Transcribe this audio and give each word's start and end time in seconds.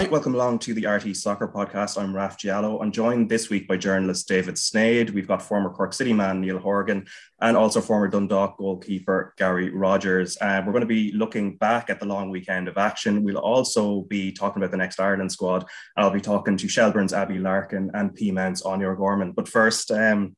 right, 0.00 0.10
welcome 0.10 0.34
along 0.34 0.58
to 0.58 0.72
the 0.72 0.84
RTÉ 0.84 1.14
Soccer 1.14 1.46
Podcast. 1.46 2.00
I'm 2.00 2.16
Raf 2.16 2.38
Diallo. 2.38 2.80
I'm 2.80 2.90
joined 2.90 3.28
this 3.28 3.50
week 3.50 3.68
by 3.68 3.76
journalist 3.76 4.26
David 4.26 4.54
Sneyd. 4.54 5.10
We've 5.10 5.28
got 5.28 5.42
former 5.42 5.68
Cork 5.68 5.92
City 5.92 6.14
man 6.14 6.40
Neil 6.40 6.58
Horgan 6.58 7.06
and 7.42 7.54
also 7.54 7.82
former 7.82 8.08
Dundalk 8.08 8.56
goalkeeper 8.56 9.34
Gary 9.36 9.68
Rogers. 9.68 10.38
Uh, 10.40 10.62
we're 10.64 10.72
going 10.72 10.80
to 10.80 10.86
be 10.86 11.12
looking 11.12 11.58
back 11.58 11.90
at 11.90 12.00
the 12.00 12.06
long 12.06 12.30
weekend 12.30 12.66
of 12.66 12.78
action. 12.78 13.22
We'll 13.22 13.36
also 13.36 14.00
be 14.08 14.32
talking 14.32 14.62
about 14.62 14.70
the 14.70 14.78
next 14.78 14.98
Ireland 14.98 15.32
squad. 15.32 15.66
I'll 15.98 16.10
be 16.10 16.22
talking 16.22 16.56
to 16.56 16.66
Shelbourne's 16.66 17.12
Abbie 17.12 17.38
Larkin 17.38 17.90
and 17.92 18.16
Peamount's 18.16 18.62
Áine 18.62 18.90
O'Gorman. 18.90 19.32
But 19.32 19.48
first, 19.48 19.90
um, 19.90 20.34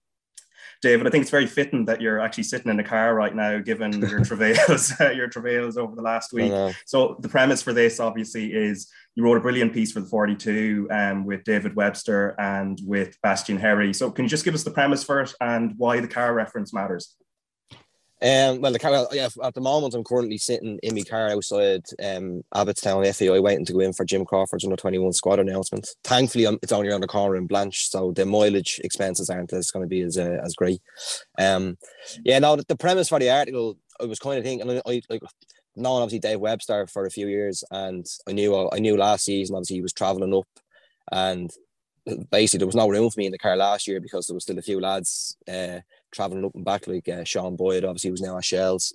David, 0.83 1.07
I 1.07 1.11
think 1.11 1.23
it's 1.23 1.31
very 1.31 1.47
fitting 1.47 1.85
that 1.85 2.01
you're 2.01 2.19
actually 2.19 2.43
sitting 2.43 2.73
in 2.73 2.81
a 2.81 2.85
car 2.85 3.15
right 3.15 3.35
now, 3.35 3.61
given 3.61 3.93
your 4.01 4.25
travails, 4.25 4.93
your 5.01 5.29
travails 5.29 5.77
over 5.77 5.95
the 5.95 6.03
last 6.03 6.33
week. 6.33 6.53
So 6.85 7.17
the 7.21 7.29
premise 7.29 7.63
for 7.63 7.73
this, 7.73 8.01
obviously, 8.01 8.53
is 8.53 8.91
you 9.15 9.25
wrote 9.25 9.37
a 9.37 9.41
brilliant 9.41 9.73
piece 9.73 9.93
for 9.93 10.01
the 10.01 10.07
42 10.07 10.89
um, 10.91 11.25
with 11.25 11.45
David 11.45 11.77
Webster 11.77 12.35
and 12.39 12.79
with 12.85 13.17
Bastien 13.23 13.59
Héry. 13.59 13.95
So 13.95 14.11
can 14.11 14.25
you 14.25 14.29
just 14.29 14.45
give 14.45 14.55
us 14.55 14.65
the 14.65 14.71
premise 14.71 15.05
for 15.05 15.21
it 15.21 15.35
and 15.41 15.75
why 15.77 16.01
the 16.01 16.09
car 16.09 16.33
reference 16.35 16.73
matters? 16.73 17.17
Um, 18.23 18.61
well, 18.61 18.71
the 18.71 18.79
car, 18.79 18.93
well, 18.93 19.09
yeah, 19.13 19.29
at 19.43 19.55
the 19.55 19.61
moment, 19.61 19.95
I'm 19.95 20.05
currently 20.05 20.39
sitting 20.39 20.79
in 20.85 20.95
my 20.95 21.03
car 21.03 21.31
outside 21.31 21.83
um, 22.01 22.45
Abbottstown 22.55 23.13
FAI 23.13 23.41
waiting 23.41 23.65
to 23.65 23.73
go 23.73 23.81
in 23.81 23.93
for 23.93 24.05
Jim 24.05 24.25
Crawford's 24.25 24.65
under 24.65 24.77
21 24.77 25.13
squad 25.13 25.41
announcement. 25.41 25.89
Thankfully, 26.05 26.45
it's 26.63 26.71
only 26.71 26.89
around 26.89 27.01
the 27.01 27.09
corner 27.09 27.35
in 27.35 27.49
Blanch, 27.49 27.91
so 27.91 28.13
the 28.13 28.25
mileage 28.25 28.81
expenses 28.85 29.29
aren't 29.29 29.53
as 29.53 29.73
going 29.73 29.83
to 29.83 29.89
be 29.89 30.03
as 30.03 30.19
uh, 30.19 30.39
as 30.45 30.55
great. 30.55 30.81
Um, 31.37 31.77
yeah, 32.25 32.39
now 32.39 32.55
the, 32.55 32.65
the 32.69 32.77
premise 32.77 33.09
for 33.09 33.19
the 33.19 33.29
article, 33.29 33.77
I 34.01 34.05
was 34.05 34.21
kind 34.21 34.39
of 34.39 34.45
thinking, 34.45 34.71
I, 34.71 34.81
I 34.87 35.03
like 35.11 35.23
known 35.77 36.03
obviously 36.03 36.19
Dave 36.19 36.41
Webster 36.41 36.87
for 36.87 37.07
a 37.07 37.11
few 37.11 37.29
years, 37.29 37.65
and 37.71 38.07
I 38.29 38.33
knew 38.33 38.69
I 38.71 38.79
knew 38.79 38.97
last 38.97 39.25
season 39.25 39.57
obviously 39.57 39.77
he 39.77 39.83
was 39.83 39.93
traveling 39.93 40.35
up, 40.35 40.49
and 41.11 41.51
basically 42.31 42.59
there 42.59 42.67
was 42.67 42.77
no 42.77 42.89
room 42.89 43.09
for 43.11 43.21
me 43.21 43.27
in 43.27 43.33
the 43.33 43.39
car 43.39 43.57
last 43.57 43.87
year 43.87 44.01
because 44.01 44.27
there 44.27 44.35
was 44.35 44.45
still 44.45 44.59
a 44.59 44.63
few 44.63 44.81
lads 44.81 45.37
uh, 45.49 45.79
traveling 46.11 46.45
up 46.45 46.55
and 46.55 46.65
back 46.65 46.87
like 46.87 47.09
uh, 47.09 47.25
Sean 47.25 47.57
Boyd 47.57 47.85
obviously 47.85 48.11
was 48.11 48.21
now 48.21 48.37
at 48.39 48.45
Shells, 48.45 48.95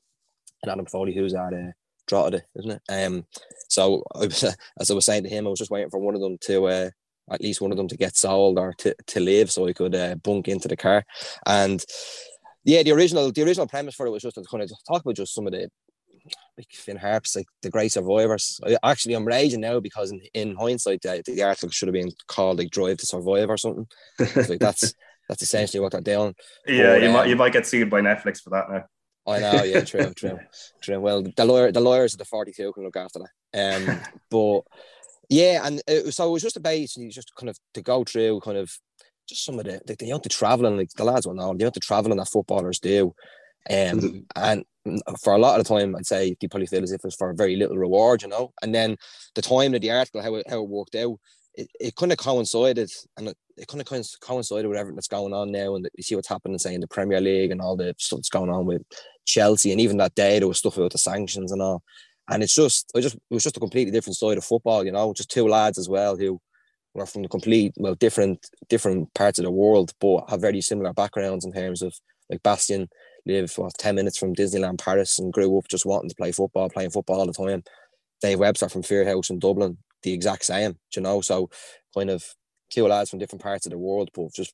and 0.61 0.71
Adam 0.71 0.85
Foley 0.85 1.13
who's 1.13 1.33
at 1.33 1.53
uh, 1.53 1.71
Drogheda, 2.07 2.41
isn't 2.55 2.71
it? 2.71 2.81
Um, 2.89 3.25
so 3.69 4.03
I 4.15 4.19
was, 4.19 4.43
as 4.79 4.91
I 4.91 4.93
was 4.93 5.05
saying 5.05 5.23
to 5.23 5.29
him, 5.29 5.47
I 5.47 5.49
was 5.49 5.59
just 5.59 5.71
waiting 5.71 5.89
for 5.89 5.99
one 5.99 6.15
of 6.15 6.21
them 6.21 6.37
to. 6.41 6.67
Uh, 6.67 6.89
at 7.29 7.41
least 7.41 7.59
one 7.59 7.71
of 7.71 7.77
them 7.77 7.89
to 7.89 7.97
get 7.97 8.15
sold 8.15 8.57
or 8.57 8.71
to, 8.77 8.95
to 9.05 9.19
live 9.19 9.51
so 9.51 9.67
I 9.67 9.73
could 9.73 9.93
uh, 9.93 10.15
bunk 10.15 10.47
into 10.47 10.69
the 10.69 10.77
car 10.77 11.03
and 11.45 11.83
yeah, 12.67 12.83
the 12.83 12.91
original 12.91 13.31
the 13.31 13.43
original 13.43 13.65
premise 13.65 13.95
for 13.95 14.07
it 14.07 14.11
was 14.11 14.23
just 14.23 14.35
to 14.35 14.43
kind 14.43 14.61
of 14.61 14.69
talk 14.87 15.01
about 15.01 15.15
just 15.15 15.33
some 15.33 15.47
of 15.47 15.53
the 15.53 15.69
like 16.57 16.71
Finn 16.71 16.97
Harps, 16.97 17.35
like 17.35 17.47
the 17.61 17.69
great 17.69 17.91
survivors. 17.91 18.59
I, 18.65 18.77
actually, 18.83 19.13
I'm 19.13 19.27
raging 19.27 19.61
now 19.61 19.79
because 19.79 20.11
in, 20.11 20.21
in 20.33 20.55
hindsight, 20.55 21.01
the, 21.01 21.21
the 21.25 21.43
article 21.43 21.69
should 21.69 21.87
have 21.87 21.93
been 21.93 22.11
called 22.27 22.57
like 22.57 22.71
"Drive 22.71 22.97
to 22.97 23.05
Survive" 23.05 23.49
or 23.49 23.57
something. 23.57 23.87
like 24.19 24.59
that's 24.59 24.93
that's 25.29 25.43
essentially 25.43 25.79
what 25.79 25.91
they're 25.91 26.01
doing. 26.01 26.35
Yeah, 26.65 26.93
but, 26.93 27.01
you 27.01 27.07
um, 27.07 27.13
might 27.13 27.29
you 27.29 27.35
might 27.35 27.53
get 27.53 27.67
sued 27.67 27.89
by 27.89 28.01
Netflix 28.01 28.41
for 28.41 28.49
that 28.51 28.69
now. 28.69 28.85
I 29.27 29.39
know, 29.39 29.63
yeah, 29.63 29.81
true, 29.81 30.13
true, 30.15 30.39
true. 30.81 30.99
Well, 30.99 31.23
the 31.35 31.45
lawyer, 31.45 31.71
the 31.71 31.81
lawyers 31.81 32.13
of 32.13 32.19
the 32.19 32.25
42 32.25 32.71
can 32.71 32.83
look 32.83 32.95
after 32.95 33.19
that. 33.19 33.89
Um, 33.89 33.99
but 34.31 34.61
yeah, 35.29 35.61
and 35.65 35.81
it, 35.85 36.13
so 36.13 36.29
it 36.29 36.31
was 36.31 36.41
just 36.41 36.57
a 36.57 36.61
base, 36.61 36.95
and 36.95 37.05
you 37.05 37.11
just 37.11 37.35
kind 37.35 37.49
of 37.49 37.57
to 37.73 37.81
go 37.81 38.03
through 38.03 38.39
kind 38.39 38.57
of 38.57 38.71
just 39.27 39.43
some 39.43 39.59
of 39.59 39.65
the 39.65 39.81
the, 39.85 39.95
the 39.95 40.09
amount 40.09 40.25
of 40.25 40.31
traveling, 40.31 40.77
like 40.77 40.89
the 40.95 41.03
lads 41.03 41.27
will 41.27 41.33
know, 41.33 41.53
the 41.53 41.65
amount 41.65 41.77
of 41.77 41.83
traveling 41.83 42.17
that 42.17 42.29
footballers 42.29 42.79
do. 42.79 43.13
Um, 43.69 44.25
and 44.35 44.63
for 45.21 45.33
a 45.33 45.37
lot 45.37 45.59
of 45.59 45.65
the 45.65 45.73
time, 45.73 45.95
I'd 45.95 46.05
say 46.05 46.35
they 46.39 46.47
probably 46.47 46.67
feel 46.67 46.83
as 46.83 46.91
if 46.91 47.03
it's 47.03 47.15
for 47.15 47.33
very 47.33 47.55
little 47.55 47.77
reward, 47.77 48.21
you 48.21 48.29
know. 48.29 48.53
And 48.61 48.73
then 48.73 48.97
the 49.35 49.41
time 49.41 49.73
of 49.73 49.81
the 49.81 49.91
article, 49.91 50.21
how 50.21 50.35
it, 50.35 50.49
how 50.49 50.61
it 50.63 50.69
worked 50.69 50.95
out, 50.95 51.17
it, 51.55 51.69
it 51.79 51.95
kind 51.95 52.11
of 52.11 52.17
coincided, 52.17 52.89
and 53.17 53.29
it, 53.29 53.37
it 53.57 53.67
kind 53.67 53.81
of 53.81 53.87
coincided 54.21 54.67
with 54.67 54.77
everything 54.77 54.95
that's 54.95 55.07
going 55.07 55.33
on 55.33 55.51
now, 55.51 55.75
and 55.75 55.89
you 55.97 56.03
see 56.03 56.15
what's 56.15 56.27
happening, 56.27 56.57
say 56.59 56.75
in 56.75 56.81
the 56.81 56.87
Premier 56.87 57.19
League 57.19 57.51
and 57.51 57.61
all 57.61 57.75
the 57.75 57.93
stuff 57.97 58.17
that's 58.17 58.29
going 58.29 58.51
on 58.51 58.65
with 58.65 58.83
Chelsea, 59.25 59.71
and 59.71 59.81
even 59.81 59.97
that 59.97 60.15
day 60.15 60.39
there 60.39 60.47
was 60.47 60.59
stuff 60.59 60.77
about 60.77 60.91
the 60.91 60.97
sanctions 60.97 61.51
and 61.51 61.61
all. 61.61 61.83
And 62.29 62.43
it's 62.43 62.53
just, 62.53 62.91
it 62.93 63.01
just, 63.01 63.15
it 63.15 63.21
was 63.29 63.43
just 63.43 63.57
a 63.57 63.61
completely 63.61 63.91
different 63.91 64.17
side 64.17 64.37
of 64.37 64.43
football, 64.43 64.85
you 64.85 64.91
know. 64.91 65.13
Just 65.13 65.31
two 65.31 65.47
lads 65.47 65.77
as 65.77 65.87
well 65.87 66.17
who 66.17 66.41
were 66.93 67.05
from 67.05 67.21
the 67.21 67.29
complete, 67.29 67.73
well, 67.77 67.95
different, 67.95 68.45
different 68.67 69.13
parts 69.13 69.39
of 69.39 69.45
the 69.45 69.51
world, 69.51 69.93
but 70.01 70.29
have 70.29 70.41
very 70.41 70.59
similar 70.59 70.91
backgrounds 70.91 71.45
in 71.45 71.53
terms 71.53 71.81
of 71.81 71.93
like 72.29 72.43
Bastien 72.43 72.89
live 73.27 73.53
what, 73.57 73.73
10 73.77 73.95
minutes 73.95 74.17
from 74.17 74.35
Disneyland 74.35 74.83
Paris 74.83 75.19
and 75.19 75.33
grew 75.33 75.57
up 75.57 75.67
just 75.67 75.85
wanting 75.85 76.09
to 76.09 76.15
play 76.15 76.31
football, 76.31 76.69
playing 76.69 76.91
football 76.91 77.19
all 77.19 77.27
the 77.27 77.33
time. 77.33 77.63
Dave 78.21 78.39
Webster 78.39 78.69
from 78.69 78.81
Fieldhouse 78.81 79.29
in 79.29 79.39
Dublin, 79.39 79.77
the 80.03 80.13
exact 80.13 80.45
same, 80.45 80.77
you 80.95 81.01
know. 81.01 81.21
So 81.21 81.49
kind 81.95 82.09
of 82.09 82.23
two 82.69 82.87
lads 82.87 83.09
from 83.09 83.19
different 83.19 83.43
parts 83.43 83.65
of 83.65 83.71
the 83.71 83.77
world, 83.77 84.09
but 84.13 84.33
just 84.33 84.53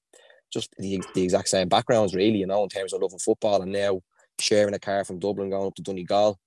just 0.52 0.74
the, 0.78 1.02
the 1.16 1.24
exact 1.24 1.50
same 1.50 1.68
backgrounds, 1.68 2.14
really, 2.14 2.38
you 2.38 2.46
know, 2.46 2.64
in 2.64 2.70
terms 2.70 2.94
of 2.94 3.02
loving 3.02 3.18
football 3.18 3.62
and 3.62 3.72
now 3.72 4.02
sharing 4.40 4.76
a 4.76 4.80
car 4.80 5.04
from 5.04 5.20
Dublin 5.20 5.50
going 5.50 5.68
up 5.68 5.76
to 5.76 5.82
Donegal 5.82 6.40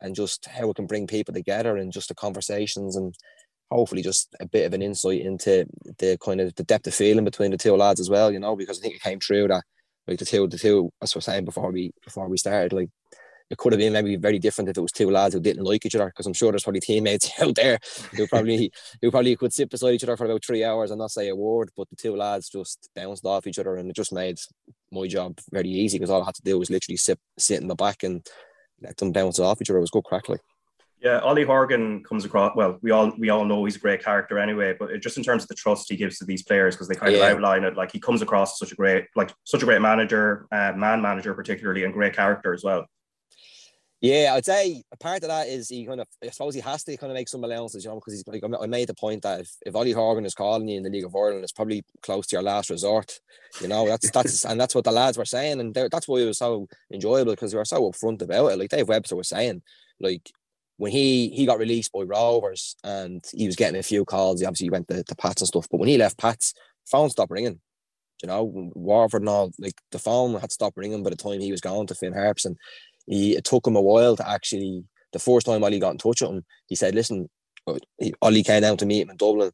and 0.00 0.14
just 0.14 0.46
how 0.46 0.66
we 0.66 0.72
can 0.72 0.86
bring 0.86 1.06
people 1.06 1.34
together 1.34 1.76
and 1.76 1.92
just 1.92 2.08
the 2.08 2.14
conversations 2.14 2.96
and 2.96 3.14
hopefully 3.70 4.02
just 4.02 4.34
a 4.40 4.46
bit 4.46 4.64
of 4.64 4.72
an 4.72 4.80
insight 4.82 5.20
into 5.20 5.66
the 5.98 6.16
kind 6.24 6.40
of 6.40 6.54
the 6.54 6.64
depth 6.64 6.86
of 6.86 6.94
feeling 6.94 7.24
between 7.24 7.50
the 7.50 7.58
two 7.58 7.76
lads 7.76 8.00
as 8.00 8.08
well, 8.08 8.32
you 8.32 8.40
know, 8.40 8.56
because 8.56 8.78
I 8.78 8.82
think 8.82 8.94
it 8.94 9.02
came 9.02 9.20
through 9.20 9.48
that 9.48 9.64
like 10.10 10.18
the 10.18 10.24
two, 10.24 10.46
the 10.48 10.58
two, 10.58 10.92
as 11.00 11.14
I 11.14 11.18
was 11.18 11.24
saying 11.24 11.44
before 11.44 11.70
we 11.70 11.92
before 12.04 12.28
we 12.28 12.36
started, 12.36 12.72
like 12.72 12.90
it 13.48 13.58
could 13.58 13.72
have 13.72 13.78
been 13.80 13.92
maybe 13.92 14.16
very 14.16 14.38
different 14.38 14.68
if 14.68 14.76
it 14.76 14.80
was 14.80 14.92
two 14.92 15.10
lads 15.10 15.34
who 15.34 15.40
didn't 15.40 15.64
like 15.64 15.86
each 15.86 15.94
other. 15.94 16.06
Because 16.06 16.26
I'm 16.26 16.34
sure 16.34 16.52
there's 16.52 16.64
probably 16.64 16.80
teammates 16.80 17.30
out 17.40 17.54
there 17.54 17.78
who 18.16 18.26
probably 18.26 18.72
who 19.00 19.10
probably 19.10 19.36
could 19.36 19.52
sit 19.52 19.70
beside 19.70 19.94
each 19.94 20.02
other 20.02 20.16
for 20.16 20.24
about 20.24 20.44
three 20.44 20.64
hours 20.64 20.90
and 20.90 20.98
not 20.98 21.12
say 21.12 21.28
a 21.28 21.36
word. 21.36 21.70
But 21.76 21.88
the 21.90 21.96
two 21.96 22.16
lads 22.16 22.48
just 22.48 22.90
bounced 22.94 23.24
off 23.24 23.46
each 23.46 23.58
other, 23.58 23.76
and 23.76 23.88
it 23.88 23.96
just 23.96 24.12
made 24.12 24.38
my 24.90 25.06
job 25.06 25.38
very 25.52 25.68
easy 25.68 25.98
because 25.98 26.10
all 26.10 26.22
I 26.22 26.26
had 26.26 26.34
to 26.34 26.42
do 26.42 26.58
was 26.58 26.70
literally 26.70 26.96
sit 26.96 27.20
sit 27.38 27.60
in 27.60 27.68
the 27.68 27.76
back 27.76 28.02
and 28.02 28.26
let 28.82 28.96
them 28.96 29.12
bounce 29.12 29.38
off 29.38 29.62
each 29.62 29.70
other. 29.70 29.78
It 29.78 29.82
was 29.82 29.90
good 29.90 30.04
crack, 30.04 30.28
like. 30.28 30.40
Yeah, 31.00 31.20
Ollie 31.20 31.44
Horgan 31.44 32.04
comes 32.04 32.26
across 32.26 32.54
well. 32.54 32.78
We 32.82 32.90
all 32.90 33.10
we 33.16 33.30
all 33.30 33.44
know 33.46 33.64
he's 33.64 33.76
a 33.76 33.80
great 33.80 34.04
character 34.04 34.38
anyway, 34.38 34.76
but 34.78 35.00
just 35.00 35.16
in 35.16 35.22
terms 35.22 35.42
of 35.42 35.48
the 35.48 35.54
trust 35.54 35.88
he 35.88 35.96
gives 35.96 36.18
to 36.18 36.26
these 36.26 36.42
players, 36.42 36.74
because 36.74 36.88
they 36.88 36.94
kind 36.94 37.12
yeah. 37.12 37.26
of 37.26 37.36
outline 37.36 37.64
it, 37.64 37.74
like 37.74 37.90
he 37.90 37.98
comes 37.98 38.20
across 38.20 38.58
such 38.58 38.72
a 38.72 38.74
great, 38.74 39.06
like 39.16 39.32
such 39.44 39.62
a 39.62 39.64
great 39.64 39.80
manager, 39.80 40.46
uh, 40.52 40.72
man 40.76 41.00
manager 41.00 41.32
particularly, 41.32 41.84
and 41.84 41.94
great 41.94 42.14
character 42.14 42.52
as 42.52 42.62
well. 42.62 42.84
Yeah, 44.02 44.32
I'd 44.34 44.46
say 44.46 44.82
a 44.92 44.96
part 44.96 45.22
of 45.22 45.28
that 45.28 45.48
is 45.48 45.68
he 45.68 45.84
kind 45.84 46.00
of, 46.00 46.08
I 46.24 46.30
suppose 46.30 46.54
he 46.54 46.62
has 46.62 46.82
to 46.84 46.96
kind 46.96 47.12
of 47.12 47.14
make 47.14 47.28
some 47.28 47.44
allowances, 47.44 47.84
you 47.84 47.90
know, 47.90 47.96
because 47.96 48.14
he's 48.14 48.26
like, 48.26 48.42
I 48.42 48.66
made 48.66 48.88
the 48.88 48.94
point 48.94 49.22
that 49.22 49.40
if, 49.40 49.50
if 49.66 49.74
Ollie 49.74 49.92
Horgan 49.92 50.24
is 50.24 50.32
calling 50.32 50.66
you 50.68 50.78
in 50.78 50.82
the 50.82 50.88
League 50.88 51.04
of 51.04 51.14
Ireland, 51.14 51.42
it's 51.42 51.52
probably 51.52 51.84
close 52.02 52.26
to 52.28 52.36
your 52.36 52.42
last 52.42 52.70
resort, 52.70 53.20
you 53.60 53.68
know, 53.68 53.86
that's, 53.86 54.10
that's, 54.10 54.44
and 54.46 54.58
that's 54.58 54.74
what 54.74 54.84
the 54.84 54.90
lads 54.90 55.18
were 55.18 55.26
saying. 55.26 55.60
And 55.60 55.74
that's 55.74 56.08
why 56.08 56.20
it 56.20 56.26
was 56.26 56.38
so 56.38 56.66
enjoyable 56.90 57.32
because 57.32 57.52
they 57.52 57.58
were 57.58 57.64
so 57.66 57.90
upfront 57.90 58.22
about 58.22 58.52
it. 58.52 58.58
Like 58.58 58.70
Dave 58.70 58.88
Webster 58.88 59.16
was 59.16 59.28
saying, 59.28 59.60
like, 60.00 60.30
when 60.80 60.92
he 60.92 61.28
he 61.28 61.44
got 61.44 61.58
released 61.58 61.92
by 61.92 62.00
Rovers 62.00 62.74
and 62.82 63.22
he 63.34 63.44
was 63.44 63.54
getting 63.54 63.78
a 63.78 63.82
few 63.82 64.06
calls, 64.06 64.40
he 64.40 64.46
obviously 64.46 64.70
went 64.70 64.88
to, 64.88 65.04
to 65.04 65.14
Pats 65.14 65.42
and 65.42 65.48
stuff. 65.48 65.66
But 65.70 65.76
when 65.76 65.90
he 65.90 65.98
left 65.98 66.16
Pats, 66.16 66.54
phone 66.90 67.10
stopped 67.10 67.30
ringing. 67.30 67.60
You 68.22 68.28
know, 68.28 68.70
Warford 68.74 69.20
and 69.20 69.28
all 69.28 69.52
like 69.58 69.74
the 69.92 69.98
phone 69.98 70.40
had 70.40 70.52
stopped 70.52 70.78
ringing 70.78 71.02
by 71.02 71.10
the 71.10 71.16
time 71.16 71.40
he 71.40 71.50
was 71.50 71.60
gone 71.60 71.86
to 71.86 71.94
Finn 71.94 72.14
Harps, 72.14 72.46
and 72.46 72.56
he 73.06 73.36
it 73.36 73.44
took 73.44 73.66
him 73.66 73.76
a 73.76 73.82
while 73.82 74.16
to 74.16 74.26
actually. 74.26 74.84
The 75.12 75.18
first 75.18 75.44
time 75.44 75.64
Ollie 75.64 75.80
got 75.80 75.90
in 75.90 75.98
touch 75.98 76.22
with 76.22 76.30
him, 76.30 76.44
he 76.68 76.76
said, 76.76 76.94
"Listen, 76.94 77.28
uh, 77.66 77.74
Ollie 78.22 78.42
came 78.42 78.62
down 78.62 78.78
to 78.78 78.86
meet 78.86 79.02
him 79.02 79.10
in 79.10 79.18
Dublin." 79.18 79.50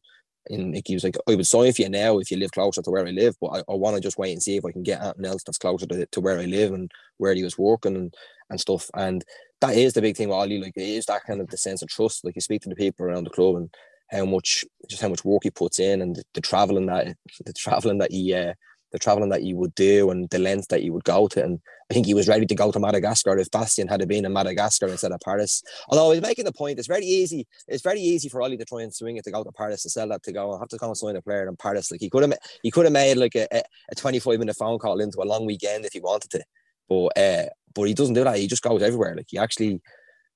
And 0.49 0.81
he 0.85 0.93
was 0.93 1.03
like, 1.03 1.17
I 1.27 1.35
would 1.35 1.45
sign 1.45 1.73
for 1.73 1.81
you 1.81 1.89
now 1.89 2.19
if 2.19 2.31
you 2.31 2.37
live 2.37 2.51
closer 2.51 2.81
to 2.81 2.89
where 2.89 3.05
I 3.05 3.11
live, 3.11 3.35
but 3.41 3.47
I, 3.47 3.59
I 3.69 3.75
want 3.75 3.97
to 3.97 4.01
just 4.01 4.17
wait 4.17 4.31
and 4.31 4.41
see 4.41 4.55
if 4.55 4.63
I 4.63 4.71
can 4.71 4.81
get 4.81 5.01
anything 5.01 5.25
else 5.25 5.43
that's 5.43 5.57
closer 5.57 5.85
to, 5.87 6.05
to 6.05 6.21
where 6.21 6.39
I 6.39 6.45
live 6.45 6.71
and 6.71 6.89
where 7.17 7.33
he 7.33 7.43
was 7.43 7.57
working 7.57 7.97
and, 7.97 8.13
and 8.49 8.57
stuff. 8.57 8.89
And 8.93 9.25
that 9.61 9.75
is 9.75 9.93
the 9.93 10.01
big 10.01 10.15
thing 10.15 10.29
with 10.29 10.37
Ollie. 10.37 10.61
Like 10.61 10.75
it 10.75 10.81
is 10.81 11.05
that 11.05 11.23
kind 11.23 11.41
of 11.41 11.47
the 11.47 11.57
sense 11.57 11.81
of 11.81 11.89
trust. 11.89 12.23
Like 12.23 12.35
you 12.35 12.41
speak 12.41 12.61
to 12.63 12.69
the 12.69 12.75
people 12.75 13.05
around 13.05 13.23
the 13.23 13.31
club 13.31 13.55
and 13.55 13.73
how 14.09 14.25
much 14.25 14.63
just 14.89 15.01
how 15.01 15.09
much 15.09 15.25
work 15.25 15.43
he 15.43 15.49
puts 15.49 15.79
in 15.79 16.01
and 16.01 16.15
the, 16.15 16.23
the 16.33 16.41
traveling 16.41 16.85
that 16.87 17.15
the 17.45 17.53
traveling 17.53 17.97
that 17.97 18.11
he 18.11 18.33
uh, 18.33 18.53
the 18.91 18.99
traveling 18.99 19.29
that 19.29 19.41
he 19.41 19.53
would 19.53 19.75
do 19.75 20.09
and 20.11 20.29
the 20.29 20.39
length 20.39 20.69
that 20.69 20.81
he 20.81 20.89
would 20.89 21.03
go 21.03 21.27
to. 21.27 21.43
And 21.43 21.59
I 21.89 21.93
think 21.93 22.05
he 22.05 22.13
was 22.13 22.27
ready 22.27 22.45
to 22.45 22.55
go 22.55 22.71
to 22.71 22.79
Madagascar 22.79 23.37
if 23.37 23.51
Bastien 23.51 23.87
had 23.87 24.05
been 24.07 24.25
in 24.25 24.33
Madagascar 24.33 24.87
instead 24.87 25.11
of 25.11 25.19
Paris. 25.19 25.61
Although 25.89 26.11
he's 26.11 26.21
making 26.21 26.45
the 26.45 26.53
point, 26.53 26.79
it's 26.79 26.87
very 26.87 27.05
easy. 27.05 27.47
It's 27.67 27.83
very 27.83 27.99
easy 27.99 28.29
for 28.29 28.41
Ollie 28.41 28.57
to 28.57 28.65
try 28.65 28.83
and 28.83 28.93
swing 28.93 29.17
it 29.17 29.25
to 29.25 29.31
go 29.31 29.43
to 29.43 29.51
Paris 29.51 29.83
to 29.83 29.89
sell 29.89 30.07
that 30.09 30.23
to 30.23 30.31
go. 30.31 30.53
I 30.53 30.59
have 30.59 30.69
to 30.69 30.77
come 30.77 30.89
and 30.89 30.97
sign 30.97 31.15
a 31.15 31.21
player 31.21 31.47
in 31.47 31.55
Paris. 31.57 31.91
Like 31.91 32.01
he 32.01 32.09
could 32.09 32.23
have, 32.23 32.33
he 32.63 32.71
could 32.71 32.85
have 32.85 32.93
made 32.93 33.17
like 33.17 33.35
a, 33.35 33.47
a 33.91 33.95
25 33.95 34.39
minute 34.39 34.55
phone 34.55 34.79
call 34.79 34.99
into 34.99 35.21
a 35.21 35.25
long 35.25 35.45
weekend 35.45 35.85
if 35.85 35.93
he 35.93 35.99
wanted 35.99 36.31
to. 36.31 36.43
But 36.89 37.17
uh, 37.17 37.45
but 37.77 37.87
he 37.87 37.93
doesn't 37.93 38.15
do 38.15 38.23
that. 38.23 38.37
He 38.37 38.47
just 38.47 38.63
goes 38.63 38.81
everywhere. 38.81 39.15
Like 39.15 39.27
he 39.29 39.37
actually, 39.37 39.79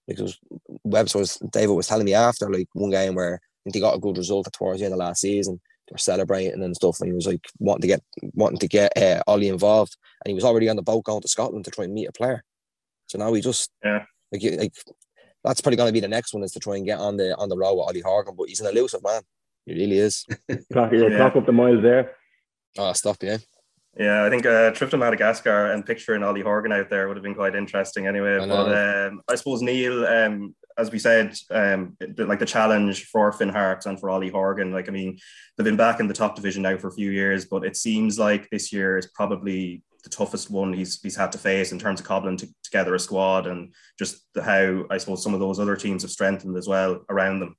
like 0.08 0.20
was, 0.20 0.38
Webster 0.84 1.18
was 1.18 1.38
David 1.52 1.74
was 1.74 1.88
telling 1.88 2.06
me 2.06 2.14
after 2.14 2.50
like 2.50 2.68
one 2.74 2.92
game 2.92 3.16
where 3.16 3.36
I 3.36 3.40
think 3.64 3.76
he 3.76 3.82
got 3.82 3.96
a 3.96 4.00
good 4.00 4.18
result 4.18 4.48
towards 4.54 4.80
the 4.80 4.86
end 4.86 4.94
of 4.94 5.00
last 5.00 5.22
season. 5.22 5.60
They 5.88 5.94
were 5.94 5.98
celebrating 5.98 6.64
and 6.64 6.76
stuff, 6.76 7.00
and 7.00 7.10
he 7.10 7.14
was 7.14 7.26
like 7.26 7.44
wanting 7.58 7.82
to 7.82 7.88
get 7.88 8.04
wanting 8.34 8.60
to 8.60 8.68
get 8.68 8.96
uh, 8.96 9.24
Ollie 9.26 9.50
involved, 9.50 9.98
and 10.24 10.30
he 10.30 10.36
was 10.36 10.44
already 10.44 10.70
on 10.70 10.76
the 10.76 10.84
boat 10.84 11.04
going 11.04 11.22
to 11.22 11.28
Scotland 11.28 11.66
to 11.66 11.72
try 11.72 11.86
and 11.86 11.94
meet 11.94 12.08
a 12.08 12.12
player. 12.12 12.44
So 13.08 13.18
now 13.18 13.34
he 13.34 13.42
just 13.42 13.72
yeah 13.84 14.06
like 14.32 14.44
like 14.58 14.74
that's 15.44 15.62
probably 15.62 15.78
going 15.78 15.90
to 15.90 15.94
be 15.94 16.00
the 16.00 16.08
next 16.08 16.34
one 16.34 16.44
is 16.44 16.52
to 16.52 16.60
try 16.60 16.76
and 16.76 16.86
get 16.86 17.00
on 17.00 17.18
the 17.18 17.36
on 17.36 17.50
the 17.50 17.58
road 17.58 17.74
with 17.74 17.88
Ollie 17.88 18.02
Horgan. 18.02 18.36
But 18.38 18.50
he's 18.50 18.62
an 18.62 18.68
elusive 18.68 19.04
man. 19.04 19.24
He 19.66 19.74
really 19.74 19.98
is. 19.98 20.26
clock, 20.72 20.92
yeah, 20.92 21.18
clock 21.18 21.36
up 21.36 21.46
the 21.46 21.52
miles 21.52 21.82
there. 21.82 22.16
Oh, 22.78 22.94
stop, 22.94 23.18
yeah. 23.22 23.38
Yeah, 23.98 24.24
I 24.24 24.30
think 24.30 24.46
a 24.46 24.72
trip 24.72 24.90
to 24.92 24.98
Madagascar 24.98 25.72
and 25.72 25.86
picturing 25.86 26.24
Ollie 26.24 26.42
Horgan 26.42 26.72
out 26.72 26.90
there 26.90 27.08
would 27.08 27.18
have 27.18 27.24
been 27.24 27.36
quite 27.36 27.56
interesting 27.56 28.08
anyway. 28.08 28.38
I 28.38 28.48
but 28.48 29.08
um, 29.08 29.22
I 29.28 29.36
suppose 29.36 29.62
Neil, 29.62 30.06
um, 30.06 30.56
as 30.78 30.92
we 30.92 31.00
said, 31.00 31.38
um, 31.50 31.98
the, 32.00 32.26
like 32.26 32.40
the 32.40 32.46
challenge 32.46 33.06
for 33.06 33.32
Finn 33.34 33.50
Harps 33.50 33.86
and 33.86 34.00
for 34.00 34.10
Ollie 34.10 34.30
Horgan, 34.30 34.72
like 34.72 34.88
I 34.88 34.92
mean, 34.92 35.20
they've 35.58 35.66
been 35.66 35.76
back 35.76 36.00
in 36.00 36.08
the 36.08 36.14
top 36.14 36.36
division 36.36 36.64
now 36.64 36.78
for 36.78 36.88
a 36.88 36.94
few 36.94 37.12
years, 37.12 37.46
but 37.46 37.66
it 37.66 37.76
seems 37.76 38.18
like 38.18 38.50
this 38.50 38.72
year 38.72 38.98
is 38.98 39.08
probably 39.08 39.84
the 40.04 40.10
toughest 40.10 40.50
one 40.50 40.74
he's 40.74 41.00
he's 41.02 41.16
had 41.16 41.32
to 41.32 41.38
face 41.38 41.72
in 41.72 41.78
terms 41.78 42.00
of 42.00 42.06
cobbling 42.06 42.38
to, 42.38 42.48
together 42.64 42.96
a 42.96 43.00
squad 43.00 43.46
and 43.46 43.74
just 44.00 44.24
how 44.42 44.86
I 44.90 44.98
suppose 44.98 45.24
some 45.24 45.34
of 45.34 45.40
those 45.40 45.60
other 45.60 45.76
teams 45.76 46.02
have 46.02 46.12
strengthened 46.12 46.58
as 46.58 46.68
well 46.68 47.04
around 47.10 47.40
them. 47.40 47.56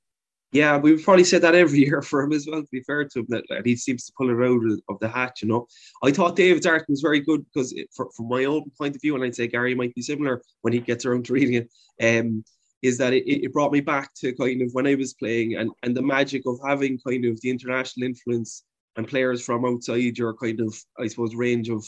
Yeah, 0.53 0.77
we've 0.77 1.03
probably 1.03 1.23
said 1.23 1.41
that 1.41 1.55
every 1.55 1.79
year 1.85 2.01
for 2.03 2.21
him 2.21 2.31
as 2.31 2.47
well. 2.49 2.61
To 2.61 2.67
be 2.71 2.81
fair 2.81 3.03
to 3.05 3.19
him, 3.19 3.25
that, 3.29 3.43
that 3.49 3.65
he 3.65 3.75
seems 3.75 4.05
to 4.05 4.13
pull 4.15 4.29
it 4.29 4.47
out 4.47 4.79
of 4.87 4.99
the 4.99 5.09
hat, 5.09 5.41
You 5.41 5.47
know, 5.47 5.67
I 6.03 6.11
thought 6.11 6.35
David 6.35 6.61
Darton 6.61 6.85
was 6.89 7.01
very 7.01 7.19
good 7.19 7.43
because, 7.45 7.73
it, 7.73 7.89
for, 7.93 8.09
from 8.15 8.29
my 8.29 8.45
own 8.45 8.69
point 8.77 8.95
of 8.95 9.01
view, 9.01 9.15
and 9.15 9.23
I'd 9.23 9.35
say 9.35 9.47
Gary 9.47 9.75
might 9.75 9.95
be 9.95 10.01
similar 10.03 10.41
when 10.61 10.71
he 10.71 10.79
gets 10.79 11.05
around 11.05 11.25
to 11.25 11.33
reading 11.33 11.55
it. 11.55 11.69
Um, 12.01 12.43
is 12.83 12.97
that 12.97 13.13
it, 13.13 13.23
it 13.25 13.53
brought 13.53 13.71
me 13.71 13.79
back 13.79 14.13
to 14.15 14.33
kind 14.33 14.61
of 14.61 14.69
when 14.73 14.85
I 14.85 14.95
was 14.95 15.13
playing 15.13 15.55
and, 15.55 15.71
and 15.83 15.95
the 15.95 16.01
magic 16.01 16.43
of 16.45 16.59
having 16.65 16.99
kind 16.99 17.23
of 17.25 17.39
the 17.39 17.49
international 17.49 18.05
influence 18.05 18.65
and 18.97 19.07
players 19.07 19.43
from 19.43 19.65
outside 19.65 20.17
your 20.17 20.35
kind 20.35 20.59
of, 20.59 20.75
I 20.99 21.07
suppose, 21.07 21.33
range 21.33 21.69
of 21.69 21.83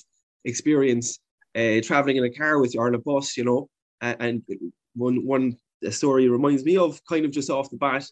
experience, 0.46 1.20
uh, 1.54 1.82
traveling 1.84 2.16
in 2.16 2.24
a 2.24 2.30
car 2.30 2.60
with 2.60 2.74
you 2.74 2.80
or 2.80 2.88
on 2.88 2.96
a 2.96 3.00
bus, 3.00 3.36
you 3.36 3.44
know. 3.44 3.70
And, 4.02 4.18
and 4.22 4.44
one 4.96 5.26
one 5.26 5.58
story 5.90 6.30
reminds 6.30 6.64
me 6.64 6.78
of 6.78 7.00
kind 7.08 7.26
of 7.26 7.32
just 7.32 7.50
off 7.50 7.70
the 7.70 7.78
bat 7.78 8.10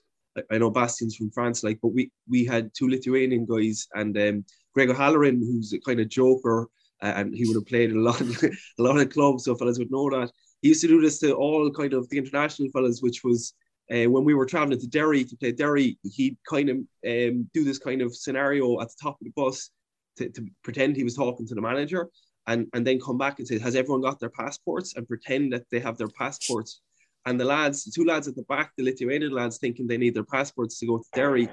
I 0.52 0.58
know 0.58 0.70
Bastien's 0.70 1.16
from 1.16 1.32
France, 1.32 1.64
like, 1.64 1.80
but 1.82 1.90
we 1.90 2.12
we 2.28 2.46
had 2.46 2.72
two 2.74 2.90
Lithuanian 2.90 3.46
guys 3.46 3.88
and 3.94 4.18
um, 4.18 4.46
Greg 4.74 4.90
who's 4.90 5.74
a 5.74 5.80
kind 5.80 6.00
of 6.00 6.10
joker, 6.10 6.68
uh, 7.02 7.14
and 7.16 7.36
he 7.36 7.46
would 7.46 7.56
have 7.56 7.66
played 7.66 7.92
a 7.92 8.00
lot, 8.00 8.20
of, 8.20 8.44
a 8.80 8.82
lot 8.82 8.98
of 8.98 9.10
clubs, 9.10 9.46
so 9.46 9.56
fellas 9.56 9.78
would 9.80 9.92
know 9.92 10.10
that. 10.10 10.32
He 10.62 10.70
used 10.70 10.82
to 10.82 10.88
do 10.88 11.02
this 11.02 11.20
to 11.20 11.34
all 11.34 11.70
kind 11.72 11.94
of 11.94 12.10
the 12.10 12.18
international 12.18 12.70
fellas, 12.72 13.02
which 13.02 13.24
was 13.24 13.54
uh, 13.92 14.10
when 14.10 14.24
we 14.24 14.34
were 14.34 14.46
traveling 14.46 14.80
to 14.80 14.88
Derry 14.88 15.24
to 15.26 15.36
play 15.36 15.52
Derry, 15.52 15.98
he'd 16.04 16.38
kind 16.48 16.70
of 16.70 16.78
um, 16.78 17.50
do 17.54 17.64
this 17.64 17.78
kind 17.78 18.02
of 18.02 18.16
scenario 18.16 18.80
at 18.82 18.88
the 18.88 18.96
top 19.02 19.18
of 19.20 19.26
the 19.26 19.34
bus 19.36 19.70
to, 20.18 20.30
to 20.30 20.46
pretend 20.64 20.96
he 20.96 21.04
was 21.04 21.16
talking 21.16 21.46
to 21.48 21.56
the 21.56 21.62
manager, 21.62 22.10
and 22.48 22.68
and 22.74 22.88
then 22.88 23.00
come 23.00 23.18
back 23.18 23.40
and 23.40 23.48
say, 23.48 23.60
"Has 23.60 23.76
everyone 23.76 24.02
got 24.02 24.20
their 24.20 24.30
passports?" 24.30 24.96
and 24.96 25.08
pretend 25.08 25.54
that 25.54 25.70
they 25.70 25.80
have 25.80 25.98
their 25.98 26.08
passports 26.08 26.82
and 27.26 27.40
the 27.40 27.46
lads, 27.46 27.86
the 27.86 27.92
two 27.92 28.06
lads 28.06 28.28
at 28.28 28.36
the 28.36 28.44
back, 28.44 28.74
the 28.78 28.84
Lithuanian 28.84 29.32
lads, 29.32 29.58
thinking 29.58 29.88
they 29.88 29.98
need 29.98 30.14
their 30.14 30.24
passports 30.24 30.80
to 30.80 30.88
go 30.88 30.98
to 30.98 31.06
Derry, 31.14 31.50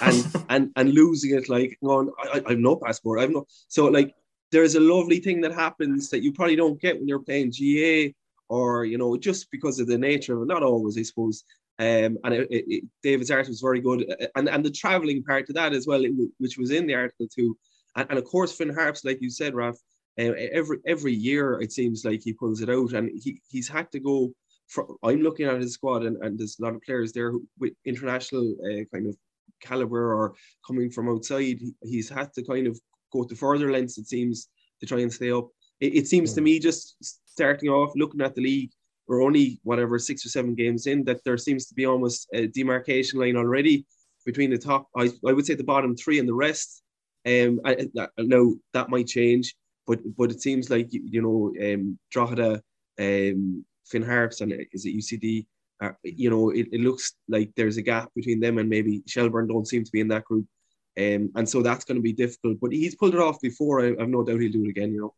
and 0.00 0.26
and 0.48 0.72
and 0.76 0.92
losing 0.92 1.34
it, 1.34 1.48
like 1.48 1.78
going, 1.84 2.10
I, 2.18 2.42
I 2.46 2.50
have 2.50 2.58
no 2.58 2.76
passport, 2.76 3.18
I 3.18 3.22
have 3.22 3.30
no. 3.30 3.46
So 3.68 3.86
like, 3.86 4.14
there's 4.50 4.74
a 4.74 4.80
lovely 4.80 5.20
thing 5.20 5.40
that 5.42 5.52
happens 5.52 6.10
that 6.10 6.22
you 6.22 6.32
probably 6.32 6.56
don't 6.56 6.80
get 6.80 6.98
when 6.98 7.08
you're 7.08 7.20
playing 7.20 7.52
GA, 7.52 8.14
or 8.48 8.84
you 8.84 8.98
know, 8.98 9.16
just 9.16 9.50
because 9.50 9.78
of 9.78 9.86
the 9.86 9.98
nature 9.98 10.36
of 10.36 10.42
it. 10.42 10.48
Not 10.48 10.62
always, 10.62 10.96
I 10.96 11.02
suppose. 11.02 11.44
Um, 11.78 12.18
and 12.24 12.34
it, 12.34 12.48
it, 12.50 12.64
it, 12.68 12.84
David's 13.02 13.30
art 13.30 13.48
was 13.48 13.60
very 13.60 13.80
good, 13.80 14.14
and 14.36 14.48
and 14.48 14.64
the 14.64 14.70
traveling 14.70 15.22
part 15.22 15.48
of 15.48 15.54
that 15.54 15.72
as 15.72 15.86
well, 15.86 16.02
which 16.38 16.58
was 16.58 16.70
in 16.70 16.86
the 16.86 16.94
article 16.94 17.26
too, 17.28 17.56
and, 17.96 18.06
and 18.10 18.18
of 18.18 18.24
course 18.24 18.52
Finn 18.52 18.74
Harps, 18.74 19.04
like 19.04 19.20
you 19.20 19.30
said, 19.30 19.54
Raf. 19.54 19.76
Uh, 20.18 20.32
every 20.52 20.78
every 20.86 21.14
year 21.14 21.60
it 21.62 21.72
seems 21.72 22.04
like 22.04 22.20
he 22.22 22.32
pulls 22.32 22.60
it 22.60 22.68
out, 22.68 22.92
and 22.92 23.10
he, 23.22 23.40
he's 23.48 23.68
had 23.68 23.90
to 23.92 24.00
go 24.00 24.30
for, 24.70 24.82
I'm 25.02 25.20
looking 25.20 25.46
at 25.46 25.60
his 25.60 25.74
squad, 25.74 26.04
and, 26.04 26.16
and 26.22 26.38
there's 26.38 26.58
a 26.58 26.62
lot 26.64 26.74
of 26.74 26.82
players 26.82 27.12
there 27.12 27.30
who, 27.30 27.44
with 27.58 27.72
international 27.84 28.46
uh, 28.64 28.84
kind 28.92 29.06
of 29.08 29.16
caliber 29.60 30.14
or 30.14 30.34
coming 30.66 30.90
from 30.90 31.08
outside. 31.08 31.58
He, 31.64 31.72
he's 31.82 32.08
had 32.08 32.32
to 32.34 32.42
kind 32.44 32.66
of 32.66 32.80
go 33.12 33.24
to 33.24 33.34
further 33.34 33.70
lengths, 33.70 33.98
it 33.98 34.08
seems, 34.08 34.48
to 34.80 34.86
try 34.86 35.00
and 35.00 35.12
stay 35.12 35.32
up. 35.32 35.48
It, 35.80 35.94
it 36.00 36.06
seems 36.06 36.32
to 36.34 36.40
me, 36.40 36.58
just 36.58 36.96
starting 37.26 37.68
off, 37.68 37.92
looking 37.96 38.22
at 38.22 38.34
the 38.34 38.42
league, 38.42 38.70
we're 39.06 39.24
only 39.24 39.58
whatever 39.64 39.98
six 39.98 40.24
or 40.24 40.28
seven 40.28 40.54
games 40.54 40.86
in, 40.86 41.04
that 41.04 41.22
there 41.24 41.36
seems 41.36 41.66
to 41.66 41.74
be 41.74 41.84
almost 41.84 42.28
a 42.32 42.46
demarcation 42.46 43.18
line 43.18 43.36
already 43.36 43.84
between 44.24 44.50
the 44.50 44.58
top. 44.58 44.88
I, 44.96 45.10
I 45.26 45.32
would 45.32 45.46
say 45.46 45.54
the 45.54 45.64
bottom 45.64 45.96
three 45.96 46.20
and 46.20 46.28
the 46.28 46.34
rest. 46.34 46.82
Um, 47.26 47.60
I, 47.64 47.88
I 47.98 48.06
know 48.18 48.56
that 48.72 48.88
might 48.88 49.08
change, 49.08 49.54
but 49.86 49.98
but 50.16 50.30
it 50.30 50.40
seems 50.40 50.70
like 50.70 50.92
you, 50.92 51.02
you 51.04 51.22
know, 51.22 51.52
um, 51.74 51.98
Drogheda, 52.12 52.62
um, 53.00 53.64
Finn 53.90 54.02
Harps 54.02 54.40
and 54.40 54.52
is 54.72 54.86
it 54.86 54.96
UCD? 54.96 55.46
Uh, 55.82 55.92
you 56.04 56.28
know, 56.28 56.50
it, 56.50 56.68
it 56.72 56.80
looks 56.80 57.14
like 57.28 57.50
there's 57.56 57.78
a 57.78 57.82
gap 57.82 58.10
between 58.14 58.38
them 58.38 58.58
and 58.58 58.68
maybe 58.68 59.02
Shelbourne 59.06 59.48
don't 59.48 59.66
seem 59.66 59.82
to 59.82 59.90
be 59.90 60.00
in 60.00 60.08
that 60.08 60.24
group. 60.24 60.46
Um, 60.98 61.30
and 61.36 61.48
so 61.48 61.62
that's 61.62 61.84
going 61.84 61.96
to 61.96 62.02
be 62.02 62.12
difficult. 62.12 62.58
But 62.60 62.72
he's 62.72 62.94
pulled 62.94 63.14
it 63.14 63.20
off 63.20 63.40
before. 63.40 63.80
I, 63.80 63.88
I've 63.98 64.08
no 64.08 64.22
doubt 64.22 64.40
he'll 64.40 64.52
do 64.52 64.64
it 64.64 64.70
again. 64.70 64.92
You 64.92 65.00
know. 65.00 65.14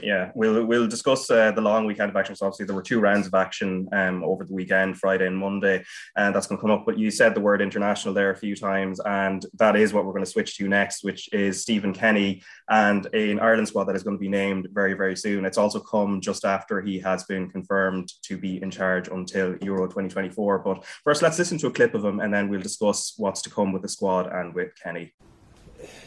Yeah, 0.00 0.32
we'll 0.34 0.64
we'll 0.64 0.88
discuss 0.88 1.30
uh, 1.30 1.52
the 1.52 1.60
long 1.60 1.86
weekend 1.86 2.10
of 2.10 2.16
action. 2.16 2.34
So 2.34 2.46
obviously 2.46 2.66
there 2.66 2.74
were 2.74 2.82
two 2.82 3.00
rounds 3.00 3.26
of 3.26 3.34
action 3.34 3.88
um, 3.92 4.24
over 4.24 4.44
the 4.44 4.54
weekend, 4.54 4.98
Friday 4.98 5.26
and 5.26 5.36
Monday, 5.36 5.84
and 6.16 6.34
that's 6.34 6.46
going 6.46 6.58
to 6.58 6.60
come 6.60 6.70
up. 6.70 6.84
But 6.84 6.98
you 6.98 7.10
said 7.10 7.34
the 7.34 7.40
word 7.40 7.62
international 7.62 8.14
there 8.14 8.30
a 8.30 8.36
few 8.36 8.56
times, 8.56 9.00
and 9.00 9.44
that 9.58 9.76
is 9.76 9.92
what 9.92 10.04
we're 10.04 10.12
going 10.12 10.24
to 10.24 10.30
switch 10.30 10.56
to 10.56 10.68
next, 10.68 11.04
which 11.04 11.32
is 11.32 11.62
Stephen 11.62 11.92
Kenny 11.92 12.42
and 12.68 13.06
an 13.14 13.38
Ireland 13.38 13.68
squad 13.68 13.84
that 13.84 13.96
is 13.96 14.02
going 14.02 14.16
to 14.16 14.20
be 14.20 14.28
named 14.28 14.68
very 14.72 14.94
very 14.94 15.16
soon. 15.16 15.44
It's 15.44 15.58
also 15.58 15.80
come 15.80 16.20
just 16.20 16.44
after 16.44 16.80
he 16.80 16.98
has 17.00 17.24
been 17.24 17.50
confirmed 17.50 18.12
to 18.24 18.36
be 18.36 18.60
in 18.62 18.70
charge 18.70 19.08
until 19.08 19.56
Euro 19.62 19.86
2024. 19.86 20.58
But 20.60 20.84
first, 21.04 21.22
let's 21.22 21.38
listen 21.38 21.58
to 21.58 21.68
a 21.68 21.72
clip 21.72 21.94
of 21.94 22.04
him, 22.04 22.20
and 22.20 22.32
then 22.32 22.48
we'll 22.48 22.60
discuss 22.60 23.14
what's 23.18 23.42
to 23.42 23.50
come 23.50 23.72
with 23.72 23.82
the 23.82 23.88
squad 23.88 24.26
and 24.26 24.54
with 24.54 24.72
Kenny 24.82 25.14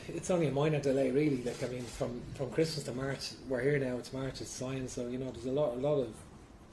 it's 0.07 0.29
only 0.29 0.47
a 0.47 0.51
minor 0.51 0.79
delay, 0.79 1.11
really. 1.11 1.43
Like 1.43 1.63
I 1.63 1.67
mean, 1.67 1.83
from 1.83 2.21
from 2.35 2.49
Christmas 2.51 2.85
to 2.85 2.91
March, 2.93 3.31
we're 3.47 3.61
here 3.61 3.79
now. 3.79 3.97
It's 3.97 4.13
March. 4.13 4.41
It's 4.41 4.49
science. 4.49 4.93
So 4.93 5.07
you 5.07 5.17
know, 5.17 5.31
there's 5.31 5.45
a 5.45 5.51
lot, 5.51 5.73
a 5.73 5.79
lot 5.79 5.99
of. 5.99 6.13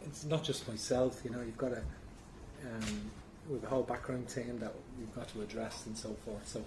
It's 0.05 0.25
not 0.25 0.43
just 0.43 0.69
myself. 0.69 1.21
You 1.25 1.31
know, 1.31 1.41
you've 1.41 1.59
got 1.59 1.73
a, 1.73 1.79
um, 1.79 3.11
with 3.49 3.65
a 3.65 3.69
whole 3.69 3.83
background 3.83 4.29
team 4.29 4.59
that 4.61 4.73
we've 4.99 5.15
got 5.15 5.29
to 5.29 5.43
address 5.43 5.87
and 5.87 5.97
so 5.97 6.15
forth. 6.25 6.47
So, 6.47 6.65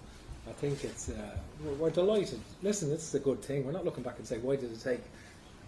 I 0.48 0.52
think 0.52 0.84
it's 0.84 1.08
uh, 1.10 1.36
we're, 1.64 1.74
we're, 1.74 1.90
delighted. 1.90 2.40
Listen, 2.62 2.88
this 2.88 3.02
is 3.02 3.14
a 3.14 3.20
good 3.20 3.42
thing. 3.42 3.66
We're 3.66 3.72
not 3.72 3.84
looking 3.84 4.02
back 4.02 4.18
and 4.18 4.26
say 4.26 4.38
why 4.38 4.56
did 4.56 4.72
it 4.72 4.82
take 4.82 5.02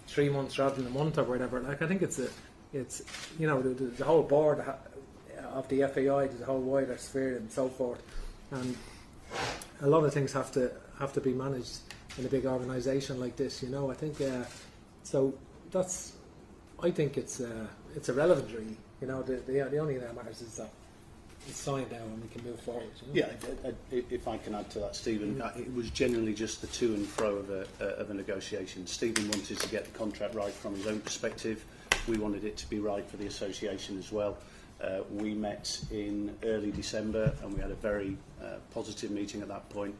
three 0.06 0.28
months 0.28 0.58
rather 0.58 0.76
than 0.76 0.86
a 0.86 0.90
month 0.90 1.18
or 1.18 1.24
whatever. 1.24 1.60
Like 1.60 1.82
I 1.82 1.86
think 1.86 2.02
it's 2.02 2.18
a, 2.18 2.28
it's 2.72 3.02
you 3.38 3.46
know 3.46 3.60
the, 3.60 3.70
the, 3.84 4.04
whole 4.04 4.22
board 4.22 4.64
of 5.52 5.68
the 5.68 5.86
FAI, 5.86 6.28
the 6.28 6.44
whole 6.44 6.60
wider 6.60 6.96
sphere 6.96 7.36
and 7.36 7.50
so 7.50 7.68
forth, 7.68 8.02
and 8.50 8.76
a 9.82 9.86
lot 9.86 10.04
of 10.04 10.12
things 10.12 10.32
have 10.32 10.52
to 10.52 10.70
have 10.98 11.12
to 11.12 11.20
be 11.20 11.32
managed 11.32 11.80
in 12.18 12.26
a 12.26 12.28
big 12.28 12.46
organisation 12.46 13.20
like 13.20 13.36
this. 13.36 13.62
You 13.62 13.68
know, 13.68 13.90
I 13.90 13.94
think 13.94 14.20
uh, 14.20 14.44
so. 15.02 15.34
That's 15.70 16.14
I 16.82 16.90
think 16.90 17.18
it's 17.18 17.40
uh, 17.40 17.66
it's 17.94 18.08
irrelevant, 18.08 18.50
really. 18.52 18.76
You 19.00 19.08
know, 19.08 19.22
the, 19.22 19.36
the, 19.36 19.68
the 19.70 19.78
only 19.78 19.94
thing 19.94 20.02
that 20.02 20.14
matters 20.14 20.40
is 20.42 20.56
that 20.56 20.70
it's 21.46 21.58
signed 21.58 21.90
now 21.90 21.98
and 21.98 22.22
we 22.22 22.28
can 22.28 22.44
move 22.44 22.60
forward. 22.60 22.90
You 23.12 23.22
know? 23.22 23.28
Yeah, 23.28 23.72
if 23.90 24.28
I 24.28 24.38
can 24.38 24.54
add 24.54 24.70
to 24.70 24.80
that, 24.80 24.96
Stephen, 24.96 25.36
mm-hmm. 25.36 25.60
it 25.60 25.74
was 25.74 25.90
generally 25.90 26.34
just 26.34 26.60
the 26.60 26.66
to 26.68 26.94
and 26.94 27.06
fro 27.06 27.36
of 27.36 27.50
a, 27.50 27.66
of 27.96 28.10
a 28.10 28.14
negotiation. 28.14 28.86
Stephen 28.86 29.28
wanted 29.30 29.58
to 29.58 29.68
get 29.68 29.84
the 29.84 29.98
contract 29.98 30.34
right 30.34 30.52
from 30.52 30.74
his 30.74 30.86
own 30.86 31.00
perspective. 31.00 31.64
We 32.06 32.18
wanted 32.18 32.44
it 32.44 32.56
to 32.58 32.70
be 32.70 32.80
right 32.80 33.08
for 33.08 33.16
the 33.16 33.26
association 33.26 33.98
as 33.98 34.12
well. 34.12 34.36
Uh, 34.82 35.00
we 35.10 35.34
met 35.34 35.80
in 35.90 36.36
early 36.44 36.70
December 36.70 37.32
and 37.42 37.52
we 37.52 37.60
had 37.60 37.70
a 37.70 37.76
very 37.76 38.16
uh, 38.42 38.56
positive 38.72 39.10
meeting 39.10 39.42
at 39.42 39.48
that 39.48 39.68
point. 39.70 39.94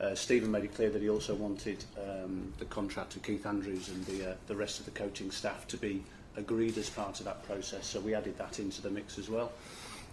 Uh, 0.00 0.14
Stephen 0.14 0.50
made 0.50 0.64
it 0.64 0.74
clear 0.74 0.90
that 0.90 1.00
he 1.00 1.08
also 1.08 1.34
wanted 1.34 1.82
um, 1.96 2.52
the 2.58 2.64
contractor 2.66 3.18
Keith 3.20 3.46
Andrews 3.46 3.88
and 3.88 4.04
the, 4.06 4.32
uh, 4.32 4.34
the 4.46 4.56
rest 4.56 4.78
of 4.78 4.84
the 4.84 4.90
coaching 4.90 5.30
staff 5.30 5.66
to 5.68 5.76
be 5.76 6.02
agreed 6.36 6.76
as 6.76 6.90
part 6.90 7.18
of 7.18 7.24
that 7.24 7.42
process. 7.44 7.86
So 7.86 8.00
we 8.00 8.14
added 8.14 8.36
that 8.36 8.58
into 8.58 8.82
the 8.82 8.90
mix 8.90 9.18
as 9.18 9.30
well. 9.30 9.52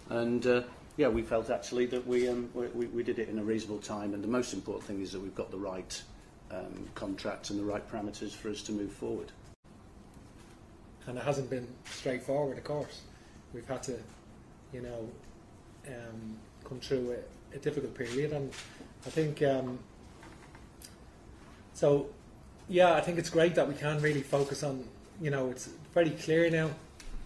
And 0.08 0.46
uh, 0.46 0.62
yeah, 0.96 1.08
we 1.08 1.22
felt 1.22 1.50
actually 1.50 1.86
that 1.86 2.06
we, 2.06 2.28
um, 2.28 2.48
we, 2.54 2.86
we 2.86 3.02
did 3.02 3.18
it 3.18 3.28
in 3.28 3.38
a 3.38 3.44
reasonable 3.44 3.80
time. 3.80 4.14
And 4.14 4.22
the 4.22 4.28
most 4.28 4.54
important 4.54 4.84
thing 4.84 5.02
is 5.02 5.12
that 5.12 5.20
we've 5.20 5.34
got 5.34 5.50
the 5.50 5.58
right 5.58 6.02
um, 6.50 6.88
contract 6.94 7.50
and 7.50 7.58
the 7.58 7.64
right 7.64 7.86
parameters 7.90 8.30
for 8.30 8.48
us 8.48 8.62
to 8.62 8.72
move 8.72 8.92
forward. 8.92 9.32
And 11.06 11.18
it 11.18 11.24
hasn't 11.24 11.50
been 11.50 11.66
straightforward, 11.84 12.56
of 12.56 12.64
course. 12.64 13.02
We've 13.54 13.66
had 13.66 13.82
to, 13.84 13.96
you 14.72 14.82
know, 14.82 15.08
um, 15.86 16.36
come 16.68 16.80
through 16.80 17.16
a, 17.52 17.56
a 17.56 17.58
difficult 17.58 17.94
period. 17.94 18.32
And 18.32 18.50
I 19.06 19.10
think 19.10 19.42
um, 19.42 19.78
so. 21.72 22.06
Yeah, 22.66 22.94
I 22.94 23.02
think 23.02 23.18
it's 23.18 23.28
great 23.28 23.54
that 23.56 23.68
we 23.68 23.74
can 23.74 24.00
really 24.00 24.22
focus 24.22 24.62
on. 24.62 24.84
You 25.20 25.30
know, 25.30 25.50
it's 25.50 25.68
very 25.92 26.10
clear 26.10 26.50
now. 26.50 26.70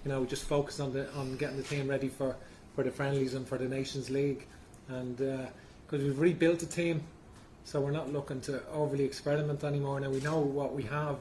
You 0.05 0.11
know, 0.11 0.21
we 0.21 0.27
just 0.27 0.45
focus 0.45 0.81
on 0.81 0.93
the 0.93 1.13
on 1.15 1.37
getting 1.37 1.57
the 1.57 1.63
team 1.63 1.89
ready 1.89 2.09
for 2.09 2.35
for 2.75 2.85
the 2.85 2.91
friendlies 2.91 3.35
and 3.35 3.47
for 3.47 3.59
the 3.59 3.69
Nations 3.69 4.11
League, 4.11 4.47
and 4.89 5.17
because 5.17 6.03
uh, 6.03 6.07
we've 6.07 6.19
rebuilt 6.19 6.61
the 6.61 6.67
team, 6.67 7.03
so 7.65 7.81
we're 7.81 7.91
not 7.91 8.13
looking 8.13 8.41
to 8.43 8.63
overly 8.71 9.05
experiment 9.05 9.65
anymore. 9.65 10.01
Now 10.01 10.11
we 10.11 10.21
know 10.21 10.39
what 10.39 10.75
we 10.75 10.85
have 10.85 11.19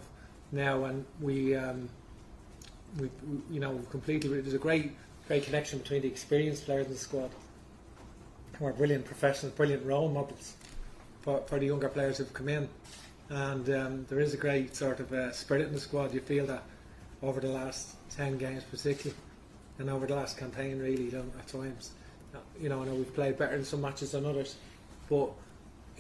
now, 0.51 0.85
and 0.85 1.05
we 1.21 1.55
um, 1.55 1.89
we, 2.99 3.09
you 3.51 3.59
know 3.59 3.79
completely. 3.89 4.41
There's 4.41 4.53
a 4.53 4.59
great 4.59 4.91
great 5.27 5.43
connection 5.43 5.79
between 5.79 6.01
the 6.01 6.07
experienced 6.07 6.65
players 6.65 6.87
in 6.87 6.93
the 6.93 6.97
squad, 6.97 7.29
who 8.57 8.65
are 8.65 8.73
brilliant 8.73 9.05
professionals, 9.05 9.53
brilliant 9.55 9.85
role 9.85 10.09
models 10.09 10.55
for, 11.21 11.41
for 11.47 11.59
the 11.59 11.65
younger 11.65 11.89
players 11.89 12.17
who've 12.17 12.33
come 12.33 12.49
in. 12.49 12.69
And 13.29 13.69
um, 13.69 14.05
there 14.07 14.21
is 14.21 14.33
a 14.33 14.37
great 14.37 14.75
sort 14.75 15.01
of 15.01 15.11
uh, 15.11 15.33
spirit 15.33 15.67
in 15.67 15.73
the 15.73 15.79
squad. 15.79 16.13
You 16.13 16.21
feel 16.21 16.45
that 16.45 16.63
over 17.21 17.41
the 17.41 17.49
last 17.49 17.95
10 18.11 18.37
games, 18.37 18.63
particularly, 18.63 19.19
and 19.79 19.89
over 19.89 20.07
the 20.07 20.15
last 20.15 20.37
campaign, 20.37 20.79
really, 20.79 21.13
at 21.15 21.47
times. 21.47 21.91
You 22.59 22.69
know, 22.69 22.81
I 22.81 22.85
know 22.85 22.93
we've 22.93 23.13
played 23.13 23.37
better 23.37 23.55
in 23.55 23.65
some 23.65 23.81
matches 23.81 24.11
than 24.11 24.25
others, 24.25 24.55
but 25.09 25.29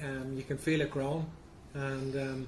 um, 0.03 0.33
you 0.37 0.43
can 0.43 0.57
feel 0.57 0.81
it 0.81 0.91
growing, 0.91 1.25
and 1.73 2.15
um, 2.15 2.47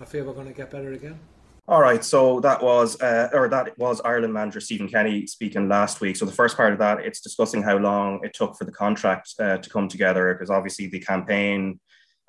I 0.00 0.04
feel 0.04 0.24
we're 0.24 0.32
going 0.32 0.46
to 0.46 0.52
get 0.52 0.70
better 0.70 0.92
again. 0.92 1.18
All 1.66 1.80
right, 1.80 2.04
so 2.04 2.40
that 2.40 2.62
was 2.62 3.00
uh, 3.00 3.30
or 3.32 3.48
that 3.48 3.78
was 3.78 3.98
Ireland 4.02 4.34
manager 4.34 4.60
Stephen 4.60 4.86
Kenny 4.86 5.26
speaking 5.26 5.66
last 5.66 6.02
week. 6.02 6.14
So 6.14 6.26
the 6.26 6.32
first 6.32 6.58
part 6.58 6.74
of 6.74 6.78
that, 6.80 7.00
it's 7.00 7.22
discussing 7.22 7.62
how 7.62 7.78
long 7.78 8.20
it 8.22 8.34
took 8.34 8.54
for 8.58 8.66
the 8.66 8.72
contract 8.72 9.30
uh, 9.40 9.56
to 9.56 9.70
come 9.70 9.88
together, 9.88 10.34
because 10.34 10.50
obviously 10.50 10.88
the 10.88 11.00
campaign 11.00 11.80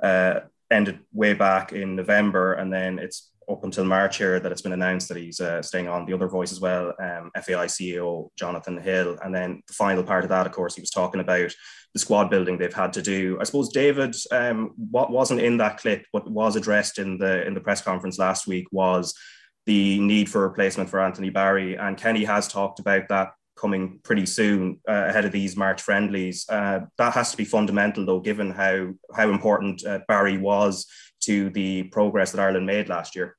uh, 0.01 0.39
ended 0.71 0.99
way 1.11 1.33
back 1.33 1.73
in 1.73 1.97
November, 1.97 2.53
and 2.53 2.71
then 2.71 2.97
it's 2.97 3.31
up 3.49 3.63
until 3.63 3.85
March 3.85 4.17
here 4.17 4.39
that 4.39 4.51
it's 4.51 4.61
been 4.61 4.71
announced 4.73 5.07
that 5.07 5.17
he's 5.17 5.39
uh, 5.39 5.61
staying 5.61 5.87
on. 5.87 6.05
The 6.05 6.13
other 6.13 6.27
voice 6.27 6.51
as 6.51 6.59
well, 6.59 6.93
um, 6.99 7.31
FAI 7.35 7.67
CEO 7.67 8.29
Jonathan 8.37 8.77
Hill, 8.77 9.17
and 9.23 9.33
then 9.33 9.61
the 9.67 9.73
final 9.73 10.03
part 10.03 10.23
of 10.23 10.29
that, 10.29 10.45
of 10.45 10.51
course, 10.51 10.75
he 10.75 10.81
was 10.81 10.89
talking 10.89 11.21
about 11.21 11.53
the 11.93 11.99
squad 11.99 12.29
building 12.29 12.57
they've 12.57 12.73
had 12.73 12.93
to 12.93 13.01
do. 13.01 13.37
I 13.39 13.45
suppose 13.45 13.69
David, 13.69 14.15
um, 14.31 14.73
what 14.75 15.11
wasn't 15.11 15.41
in 15.41 15.57
that 15.57 15.77
clip, 15.77 16.05
but 16.11 16.29
was 16.29 16.55
addressed 16.55 16.99
in 16.99 17.17
the 17.17 17.45
in 17.45 17.53
the 17.53 17.61
press 17.61 17.81
conference 17.81 18.19
last 18.19 18.47
week 18.47 18.67
was 18.71 19.13
the 19.65 19.99
need 19.99 20.29
for 20.29 20.41
replacement 20.41 20.89
for 20.89 20.99
Anthony 20.99 21.29
Barry, 21.29 21.75
and 21.75 21.97
Kenny 21.97 22.25
has 22.25 22.47
talked 22.47 22.79
about 22.79 23.07
that 23.09 23.31
coming 23.55 23.99
pretty 24.03 24.25
soon 24.25 24.79
uh, 24.87 25.05
ahead 25.07 25.25
of 25.25 25.31
these 25.31 25.55
March 25.55 25.81
friendlies. 25.81 26.45
Uh, 26.49 26.81
that 26.97 27.13
has 27.13 27.31
to 27.31 27.37
be 27.37 27.45
fundamental, 27.45 28.05
though, 28.05 28.19
given 28.19 28.51
how 28.51 28.93
how 29.15 29.29
important 29.29 29.85
uh, 29.85 29.99
Barry 30.07 30.37
was 30.37 30.85
to 31.25 31.49
the 31.51 31.83
progress 31.83 32.31
that 32.31 32.41
Ireland 32.41 32.65
made 32.65 32.89
last 32.89 33.15
year. 33.15 33.37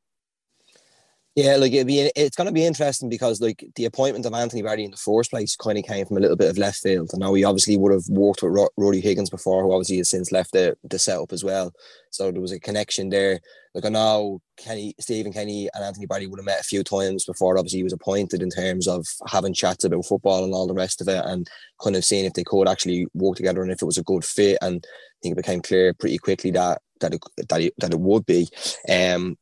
Yeah, 1.37 1.57
like 1.57 1.75
it'd 1.75 1.87
be 1.87 2.11
it's 2.17 2.35
going 2.35 2.47
to 2.47 2.53
be 2.53 2.65
interesting 2.65 3.11
because 3.11 3.43
like 3.43 3.63
the 3.77 3.85
appointment 3.85 4.25
of 4.25 4.33
Anthony 4.33 4.63
Barry 4.63 4.85
in 4.85 4.91
the 4.91 4.97
first 4.97 5.29
place 5.29 5.55
kind 5.55 5.77
of 5.77 5.85
came 5.85 6.07
from 6.07 6.17
a 6.17 6.21
little 6.21 6.37
bit 6.37 6.49
of 6.49 6.57
left 6.57 6.79
field. 6.79 7.11
I 7.15 7.19
know 7.19 7.35
he 7.35 7.45
obviously 7.45 7.77
would 7.77 7.93
have 7.93 8.05
worked 8.09 8.43
with 8.43 8.55
Ro- 8.55 8.71
Ruaidhrí 8.81 9.03
Higgins 9.03 9.29
before, 9.29 9.63
who 9.63 9.71
obviously 9.71 9.99
has 9.99 10.09
since 10.09 10.33
left 10.33 10.53
the, 10.53 10.79
the 10.83 10.99
setup 10.99 11.35
as 11.35 11.45
well. 11.45 11.75
So 12.09 12.33
there 12.33 12.41
was 12.41 12.53
a 12.53 12.59
connection 12.59 13.11
there. 13.11 13.41
Like 13.75 13.85
I 13.85 13.91
know 13.91 14.41
Kenny, 14.57 14.95
Stephen 14.99 15.31
Kenny, 15.31 15.69
and 15.75 15.85
Anthony 15.85 16.07
Barry 16.07 16.27
would 16.27 16.39
have 16.39 16.47
met 16.47 16.61
a 16.61 16.65
few 16.65 16.83
times 16.83 17.27
before. 17.27 17.59
Obviously, 17.59 17.81
he 17.81 17.85
was 17.85 17.93
appointed 17.93 18.41
in 18.41 18.49
terms 18.49 18.89
of 18.89 19.07
having 19.29 19.53
chats 19.53 19.85
about 19.85 20.07
football 20.07 20.43
and 20.43 20.55
all 20.55 20.67
the 20.67 20.73
rest 20.73 21.03
of 21.03 21.09
it, 21.09 21.23
and 21.27 21.47
kind 21.83 21.97
of 21.97 22.05
seeing 22.07 22.25
if 22.25 22.33
they 22.33 22.45
could 22.45 22.67
actually 22.67 23.09
work 23.13 23.37
together 23.37 23.63
and 23.63 23.71
if 23.71 23.83
it 23.83 23.87
was 23.87 23.99
a 23.99 24.03
good 24.05 24.25
fit. 24.25 24.57
And 24.63 24.83
I 24.87 25.17
think 25.23 25.33
it 25.33 25.37
became 25.37 25.61
clear 25.61 25.93
pretty 25.93 26.17
quickly 26.17 26.51
that 26.53 26.81
that 27.01 27.13
it, 27.13 27.21
that 27.51 27.61
it, 27.61 27.75
that 27.77 27.93
it 27.93 28.01
would 28.01 28.25
be. 28.25 28.49
Um, 28.89 29.37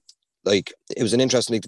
like 0.45 0.73
it 0.97 1.03
was 1.03 1.13
an 1.13 1.21
interesting 1.21 1.61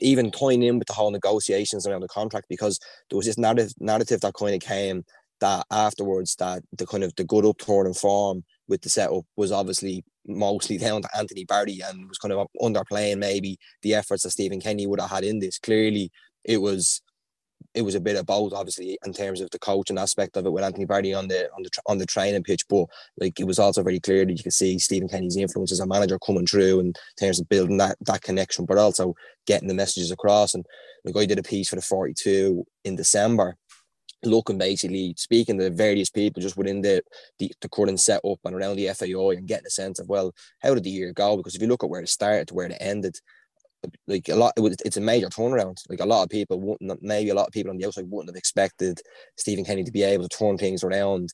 even 0.00 0.30
tying 0.30 0.62
in 0.62 0.78
with 0.78 0.88
the 0.88 0.94
whole 0.94 1.10
negotiations 1.10 1.86
around 1.86 2.00
the 2.00 2.08
contract 2.08 2.46
because 2.48 2.78
there 3.08 3.16
was 3.16 3.26
this 3.26 3.38
narrative 3.38 3.72
narrative 3.78 4.20
that 4.20 4.34
kind 4.34 4.54
of 4.54 4.60
came 4.60 5.04
that 5.40 5.66
afterwards 5.70 6.36
that 6.36 6.62
the 6.76 6.86
kind 6.86 7.04
of 7.04 7.14
the 7.16 7.24
good 7.24 7.44
upturn 7.44 7.86
in 7.86 7.94
form 7.94 8.44
with 8.68 8.82
the 8.82 8.88
setup 8.88 9.24
was 9.36 9.52
obviously 9.52 10.04
mostly 10.26 10.78
down 10.78 11.02
to 11.02 11.08
Anthony 11.16 11.44
Barry 11.44 11.80
and 11.84 12.08
was 12.08 12.18
kind 12.18 12.32
of 12.32 12.46
underplaying 12.60 13.18
maybe 13.18 13.58
the 13.82 13.94
efforts 13.94 14.22
that 14.22 14.30
Stephen 14.30 14.60
Kenny 14.60 14.86
would 14.86 15.00
have 15.00 15.10
had 15.10 15.24
in 15.24 15.40
this. 15.40 15.58
Clearly, 15.58 16.10
it 16.44 16.58
was 16.58 17.02
it 17.74 17.82
was 17.82 17.94
a 17.94 18.00
bit 18.00 18.16
of 18.16 18.26
both, 18.26 18.52
obviously, 18.52 18.98
in 19.04 19.12
terms 19.12 19.40
of 19.40 19.50
the 19.50 19.58
coaching 19.58 19.98
aspect 19.98 20.36
of 20.36 20.44
it 20.44 20.50
with 20.50 20.64
Anthony 20.64 20.86
Barry 20.86 21.14
on 21.14 21.28
the 21.28 21.50
on 21.52 21.62
the 21.62 21.70
on 21.86 21.98
the 21.98 22.06
training 22.06 22.42
pitch. 22.42 22.66
But 22.68 22.86
like 23.18 23.38
it 23.38 23.46
was 23.46 23.58
also 23.58 23.82
very 23.82 24.00
clear 24.00 24.24
that 24.24 24.36
you 24.36 24.42
could 24.42 24.52
see 24.52 24.78
Stephen 24.78 25.08
Kenny's 25.08 25.36
influence 25.36 25.72
as 25.72 25.80
a 25.80 25.86
manager 25.86 26.18
coming 26.18 26.46
through 26.46 26.80
in 26.80 26.92
terms 27.18 27.40
of 27.40 27.48
building 27.48 27.76
that 27.78 27.96
that 28.02 28.22
connection, 28.22 28.64
but 28.64 28.78
also 28.78 29.14
getting 29.46 29.68
the 29.68 29.74
messages 29.74 30.10
across. 30.10 30.54
And 30.54 30.64
the 31.04 31.12
guy 31.12 31.26
did 31.26 31.38
a 31.38 31.42
piece 31.42 31.68
for 31.68 31.76
the 31.76 31.82
42 31.82 32.64
in 32.84 32.96
December, 32.96 33.56
looking 34.24 34.58
basically 34.58 35.14
speaking 35.16 35.58
to 35.58 35.70
various 35.70 36.10
people 36.10 36.42
just 36.42 36.56
within 36.56 36.82
the, 36.82 37.02
the, 37.38 37.52
the 37.60 37.68
current 37.68 38.00
setup 38.00 38.38
and 38.44 38.54
around 38.54 38.76
the 38.76 38.88
FAI 38.88 39.38
and 39.38 39.46
getting 39.46 39.66
a 39.66 39.70
sense 39.70 39.98
of 39.98 40.08
well, 40.08 40.34
how 40.60 40.74
did 40.74 40.84
the 40.84 40.90
year 40.90 41.12
go? 41.12 41.36
Because 41.36 41.54
if 41.54 41.62
you 41.62 41.68
look 41.68 41.84
at 41.84 41.90
where 41.90 42.02
it 42.02 42.08
started 42.08 42.48
to 42.48 42.54
where 42.54 42.66
it 42.66 42.76
ended, 42.80 43.16
like 44.06 44.28
a 44.28 44.34
lot, 44.34 44.52
it 44.56 44.60
was, 44.60 44.76
it's 44.84 44.96
a 44.96 45.00
major 45.00 45.28
turnaround. 45.28 45.78
Like 45.88 46.00
a 46.00 46.06
lot 46.06 46.22
of 46.22 46.28
people 46.28 46.60
wouldn't, 46.60 47.02
maybe 47.02 47.30
a 47.30 47.34
lot 47.34 47.46
of 47.46 47.52
people 47.52 47.70
on 47.70 47.78
the 47.78 47.86
outside 47.86 48.06
wouldn't 48.08 48.30
have 48.30 48.38
expected 48.38 49.00
Stephen 49.36 49.64
Kenny 49.64 49.84
to 49.84 49.92
be 49.92 50.02
able 50.02 50.28
to 50.28 50.36
turn 50.36 50.58
things 50.58 50.84
around 50.84 51.32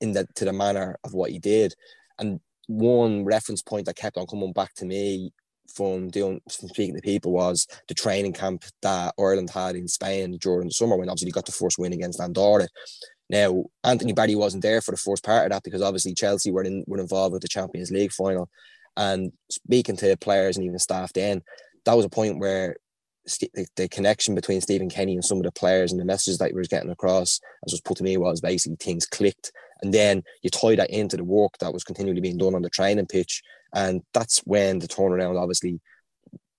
in 0.00 0.12
that 0.12 0.34
to 0.36 0.44
the 0.44 0.52
manner 0.52 0.96
of 1.04 1.12
what 1.12 1.30
he 1.30 1.38
did. 1.38 1.74
And 2.18 2.40
one 2.66 3.24
reference 3.24 3.62
point 3.62 3.86
that 3.86 3.96
kept 3.96 4.16
on 4.16 4.26
coming 4.26 4.52
back 4.52 4.74
to 4.74 4.84
me 4.84 5.32
from 5.74 6.08
doing 6.08 6.40
from 6.50 6.68
speaking 6.68 6.94
to 6.94 7.02
people 7.02 7.32
was 7.32 7.66
the 7.88 7.94
training 7.94 8.32
camp 8.32 8.64
that 8.82 9.14
Ireland 9.18 9.50
had 9.50 9.76
in 9.76 9.88
Spain 9.88 10.38
during 10.40 10.68
the 10.68 10.74
summer 10.74 10.96
when 10.96 11.08
obviously 11.08 11.28
he 11.28 11.32
got 11.32 11.46
the 11.46 11.52
first 11.52 11.78
win 11.78 11.92
against 11.92 12.20
Andorra. 12.20 12.68
Now 13.28 13.64
Anthony 13.84 14.12
Barry 14.12 14.34
wasn't 14.34 14.62
there 14.62 14.80
for 14.80 14.92
the 14.92 14.96
first 14.96 15.24
part 15.24 15.44
of 15.44 15.50
that 15.52 15.62
because 15.62 15.82
obviously 15.82 16.14
Chelsea 16.14 16.50
were 16.50 16.62
in, 16.64 16.84
were 16.86 16.98
involved 16.98 17.34
with 17.34 17.42
the 17.42 17.48
Champions 17.48 17.90
League 17.90 18.12
final. 18.12 18.48
And 18.96 19.32
speaking 19.50 19.96
to 19.98 20.16
players 20.16 20.56
and 20.56 20.66
even 20.66 20.78
staff 20.78 21.12
then, 21.12 21.42
that 21.88 21.96
was 21.96 22.04
a 22.04 22.10
point 22.10 22.38
where 22.38 22.76
the, 23.40 23.66
the 23.76 23.88
connection 23.88 24.34
between 24.34 24.60
Stephen 24.60 24.90
Kenny 24.90 25.14
and 25.14 25.24
some 25.24 25.38
of 25.38 25.44
the 25.44 25.52
players 25.52 25.90
and 25.90 25.98
the 25.98 26.04
messages 26.04 26.36
that 26.36 26.50
he 26.50 26.54
was 26.54 26.68
getting 26.68 26.90
across, 26.90 27.40
as 27.66 27.72
was 27.72 27.80
put 27.80 27.96
to 27.96 28.02
me, 28.02 28.18
was 28.18 28.42
basically 28.42 28.76
things 28.76 29.06
clicked. 29.06 29.52
And 29.80 29.94
then 29.94 30.22
you 30.42 30.50
tie 30.50 30.74
that 30.74 30.90
into 30.90 31.16
the 31.16 31.24
work 31.24 31.56
that 31.60 31.72
was 31.72 31.84
continually 31.84 32.20
being 32.20 32.36
done 32.36 32.54
on 32.54 32.60
the 32.60 32.68
training 32.68 33.06
pitch. 33.06 33.42
And 33.74 34.02
that's 34.12 34.40
when 34.40 34.80
the 34.80 34.86
turnaround 34.86 35.40
obviously 35.40 35.80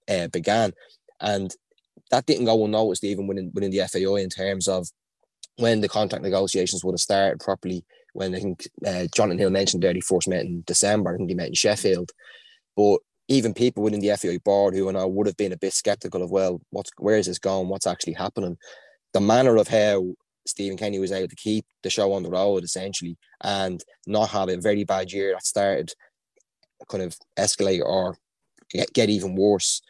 uh, 0.09 0.29
began. 0.29 0.74
And 1.21 1.53
that 2.09 2.25
didn't 2.25 2.45
go 2.45 2.65
unnoticed 2.65 3.03
even 3.03 3.27
within, 3.27 3.51
within 3.53 3.69
the 3.69 3.88
FAI 3.88 4.24
in 4.24 4.29
terms 4.29 4.67
of 4.67 4.88
when 5.57 5.81
the 5.81 5.89
contract 5.89 6.24
negotiations 6.24 6.83
would 6.83 6.93
have 6.93 7.01
started 7.01 7.39
properly. 7.39 7.86
When 8.13 8.33
I 8.33 8.39
think 8.39 8.67
uh, 8.83 9.05
Jonathan 9.13 9.38
Hill 9.38 9.51
mentioned 9.51 9.83
there, 9.83 9.93
he 9.93 10.01
first 10.01 10.27
met 10.27 10.43
in 10.45 10.63
December, 10.65 11.13
I 11.13 11.17
think 11.17 11.29
he 11.29 11.36
met 11.36 11.50
in 11.50 11.53
Sheffield. 11.53 12.12
But 12.75 13.01
even 13.29 13.53
people 13.53 13.83
within 13.83 14.00
the 14.01 14.15
FAI 14.17 14.39
board 14.43 14.74
who 14.74 14.89
and 14.89 14.98
I 14.98 15.05
would 15.05 15.27
have 15.27 15.38
been 15.38 15.53
a 15.53 15.57
bit 15.57 15.74
skeptical 15.74 16.24
of, 16.24 16.31
well, 16.31 16.59
what's 16.71 16.89
where 16.98 17.17
is 17.17 17.27
this 17.27 17.39
going? 17.39 17.69
What's 17.69 17.88
actually 17.88 18.13
happening? 18.13 18.57
The 19.13 19.21
manner 19.21 19.55
of 19.55 19.67
how 19.67 20.03
Stephen 20.48 20.77
Kenny 20.77 21.00
was 21.00 21.12
able 21.12 21.27
to 21.29 21.36
keep 21.36 21.65
the 21.83 21.91
show 21.91 22.12
on 22.12 22.24
the 22.24 22.29
road 22.29 22.63
essentially 22.63 23.17
and 23.41 23.81
not 24.07 24.29
have 24.29 24.50
a 24.50 24.57
very 24.57 24.83
bad 24.83 25.12
year 25.12 25.33
that 25.33 25.45
started 25.45 25.93
kind 26.89 27.03
of 27.03 27.15
escalate 27.38 27.81
or 27.81 28.17
get, 28.71 28.91
get 28.93 29.09
even 29.09 29.36
worse. 29.36 29.81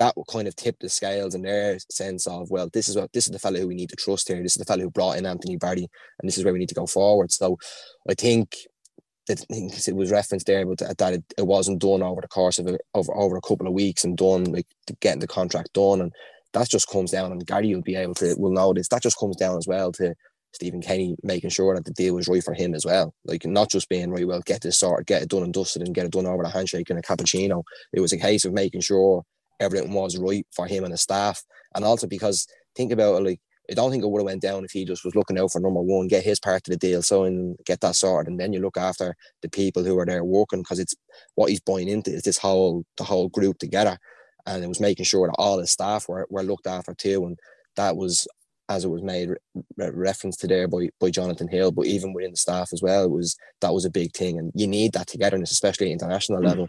That 0.00 0.16
would 0.16 0.26
kind 0.26 0.48
of 0.48 0.56
tip 0.56 0.76
the 0.80 0.88
scales 0.88 1.34
in 1.34 1.42
their 1.42 1.78
sense 1.90 2.26
of, 2.26 2.50
well, 2.50 2.70
this 2.72 2.88
is 2.88 2.96
what 2.96 3.12
this 3.12 3.26
is 3.26 3.30
the 3.30 3.38
fellow 3.38 3.60
who 3.60 3.68
we 3.68 3.74
need 3.74 3.90
to 3.90 3.96
trust 3.96 4.26
here. 4.26 4.42
This 4.42 4.56
is 4.56 4.60
the 4.60 4.64
fellow 4.64 4.82
who 4.82 4.90
brought 4.90 5.18
in 5.18 5.26
Anthony 5.26 5.58
Barry, 5.58 5.86
and 6.18 6.28
this 6.28 6.38
is 6.38 6.44
where 6.44 6.52
we 6.52 6.58
need 6.58 6.70
to 6.70 6.74
go 6.74 6.86
forward. 6.86 7.30
So 7.30 7.58
I 8.08 8.14
think 8.14 8.56
that 9.30 9.88
it 9.88 9.94
was 9.94 10.10
referenced 10.10 10.46
there, 10.46 10.66
but 10.66 10.78
that 10.78 11.14
it, 11.14 11.24
it 11.38 11.46
wasn't 11.46 11.80
done 11.80 12.02
over 12.02 12.20
the 12.20 12.28
course 12.28 12.58
of 12.58 12.66
a, 12.66 12.78
over 12.94 13.14
over 13.16 13.36
a 13.36 13.40
couple 13.40 13.66
of 13.66 13.72
weeks 13.72 14.04
and 14.04 14.16
done 14.16 14.44
like 14.44 14.66
getting 15.00 15.20
the 15.20 15.26
contract 15.26 15.72
done, 15.72 16.00
and 16.00 16.12
that 16.52 16.68
just 16.68 16.88
comes 16.88 17.10
down. 17.10 17.32
And 17.32 17.46
Gary 17.46 17.74
will 17.74 17.82
be 17.82 17.96
able 17.96 18.14
to 18.14 18.34
will 18.36 18.52
know 18.52 18.72
this. 18.72 18.88
That 18.88 19.02
just 19.02 19.18
comes 19.18 19.36
down 19.36 19.56
as 19.56 19.66
well 19.66 19.92
to 19.92 20.14
Stephen 20.52 20.82
Kenny 20.82 21.16
making 21.22 21.50
sure 21.50 21.74
that 21.74 21.84
the 21.84 21.92
deal 21.92 22.14
was 22.14 22.28
right 22.28 22.42
for 22.42 22.54
him 22.54 22.74
as 22.74 22.84
well. 22.84 23.14
Like 23.24 23.44
not 23.44 23.70
just 23.70 23.88
being 23.88 24.10
right, 24.10 24.26
well, 24.26 24.42
get 24.44 24.62
this 24.62 24.78
sorted, 24.78 25.06
get 25.06 25.22
it 25.22 25.28
done 25.28 25.42
and 25.42 25.52
dusted, 25.52 25.82
and 25.82 25.94
get 25.94 26.06
it 26.06 26.12
done 26.12 26.26
over 26.26 26.42
the 26.42 26.50
handshake 26.50 26.90
and 26.90 26.98
a 26.98 27.02
cappuccino. 27.02 27.62
It 27.92 28.00
was 28.00 28.12
a 28.12 28.18
case 28.18 28.44
of 28.44 28.52
making 28.52 28.80
sure 28.80 29.22
everything 29.60 29.92
was 29.92 30.18
right 30.18 30.46
for 30.52 30.66
him 30.66 30.84
and 30.84 30.92
the 30.92 30.98
staff, 30.98 31.42
and 31.74 31.84
also 31.84 32.06
because 32.06 32.46
think 32.74 32.92
about 32.92 33.16
it, 33.16 33.24
like 33.24 33.40
I 33.70 33.74
don't 33.74 33.90
think 33.90 34.02
it 34.02 34.08
would 34.08 34.20
have 34.20 34.26
went 34.26 34.42
down 34.42 34.64
if 34.64 34.72
he 34.72 34.84
just 34.84 35.04
was 35.04 35.14
looking 35.14 35.38
out 35.38 35.52
for 35.52 35.60
number 35.60 35.80
one, 35.80 36.08
get 36.08 36.24
his 36.24 36.40
part 36.40 36.66
of 36.66 36.72
the 36.72 36.76
deal, 36.76 37.02
so 37.02 37.24
and 37.24 37.56
get 37.64 37.80
that 37.80 37.94
sorted, 37.94 38.30
and 38.30 38.40
then 38.40 38.52
you 38.52 38.60
look 38.60 38.76
after 38.76 39.14
the 39.42 39.48
people 39.48 39.84
who 39.84 39.98
are 39.98 40.06
there 40.06 40.24
working 40.24 40.60
because 40.60 40.78
it's 40.78 40.94
what 41.36 41.50
he's 41.50 41.60
buying 41.60 41.88
into 41.88 42.10
is 42.12 42.22
this 42.22 42.38
whole 42.38 42.84
the 42.96 43.04
whole 43.04 43.28
group 43.28 43.58
together, 43.58 43.98
and 44.46 44.64
it 44.64 44.68
was 44.68 44.80
making 44.80 45.04
sure 45.04 45.28
that 45.28 45.36
all 45.38 45.58
his 45.58 45.70
staff 45.70 46.08
were, 46.08 46.26
were 46.30 46.42
looked 46.42 46.66
after 46.66 46.94
too, 46.94 47.24
and 47.24 47.38
that 47.76 47.96
was 47.96 48.26
as 48.68 48.84
it 48.84 48.88
was 48.88 49.02
made 49.02 49.30
re- 49.76 49.90
reference 49.90 50.36
to 50.36 50.46
there 50.46 50.68
by, 50.68 50.88
by 51.00 51.10
Jonathan 51.10 51.48
Hill, 51.48 51.72
but 51.72 51.86
even 51.86 52.12
within 52.12 52.30
the 52.30 52.36
staff 52.36 52.72
as 52.72 52.80
well, 52.80 53.04
it 53.04 53.10
was 53.10 53.36
that 53.60 53.74
was 53.74 53.84
a 53.84 53.90
big 53.90 54.12
thing, 54.12 54.38
and 54.38 54.52
you 54.54 54.66
need 54.66 54.92
that 54.92 55.06
togetherness, 55.06 55.52
especially 55.52 55.88
at 55.88 55.92
international 55.92 56.40
mm. 56.40 56.46
level, 56.46 56.68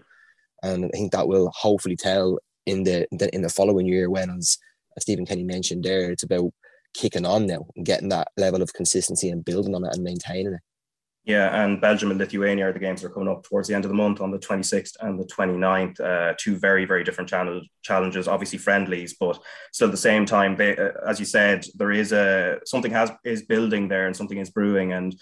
and 0.63 0.85
I 0.85 0.89
think 0.89 1.11
that 1.11 1.27
will 1.27 1.51
hopefully 1.55 1.95
tell 1.95 2.39
in 2.65 2.83
the, 2.83 3.07
the 3.11 3.33
in 3.33 3.41
the 3.41 3.49
following 3.49 3.87
year 3.87 4.09
when, 4.09 4.29
as, 4.29 4.57
as 4.97 5.03
Stephen 5.03 5.25
Kenny 5.25 5.43
mentioned 5.43 5.83
there, 5.83 6.11
it's 6.11 6.23
about 6.23 6.51
kicking 6.93 7.25
on 7.25 7.47
now 7.47 7.65
and 7.75 7.85
getting 7.85 8.09
that 8.09 8.29
level 8.37 8.61
of 8.61 8.73
consistency 8.73 9.29
and 9.29 9.45
building 9.45 9.75
on 9.75 9.85
it 9.85 9.93
and 9.93 10.03
maintaining 10.03 10.53
it. 10.53 10.61
Yeah, 11.23 11.63
and 11.63 11.79
Belgium 11.79 12.09
and 12.09 12.19
Lithuania 12.19 12.67
are 12.67 12.73
the 12.73 12.79
games 12.79 13.01
that 13.01 13.07
are 13.07 13.13
coming 13.13 13.29
up 13.29 13.43
towards 13.43 13.67
the 13.67 13.75
end 13.75 13.85
of 13.85 13.89
the 13.89 13.95
month 13.95 14.21
on 14.21 14.31
the 14.31 14.39
26th 14.39 14.95
and 15.01 15.19
the 15.19 15.25
29th. 15.25 15.99
Uh, 15.99 16.33
two 16.35 16.57
very, 16.57 16.85
very 16.85 17.03
different 17.03 17.29
challenges, 17.83 18.27
obviously 18.27 18.57
friendlies, 18.57 19.15
but 19.19 19.39
still 19.71 19.87
at 19.87 19.91
the 19.91 19.97
same 19.97 20.25
time, 20.25 20.55
they, 20.55 20.75
uh, 20.75 20.89
as 21.07 21.19
you 21.19 21.25
said, 21.27 21.63
there 21.75 21.91
is 21.91 22.11
a 22.11 22.59
something 22.65 22.91
has 22.91 23.11
is 23.23 23.43
building 23.43 23.87
there 23.87 24.07
and 24.07 24.15
something 24.15 24.39
is 24.39 24.49
brewing. 24.49 24.93
And 24.93 25.15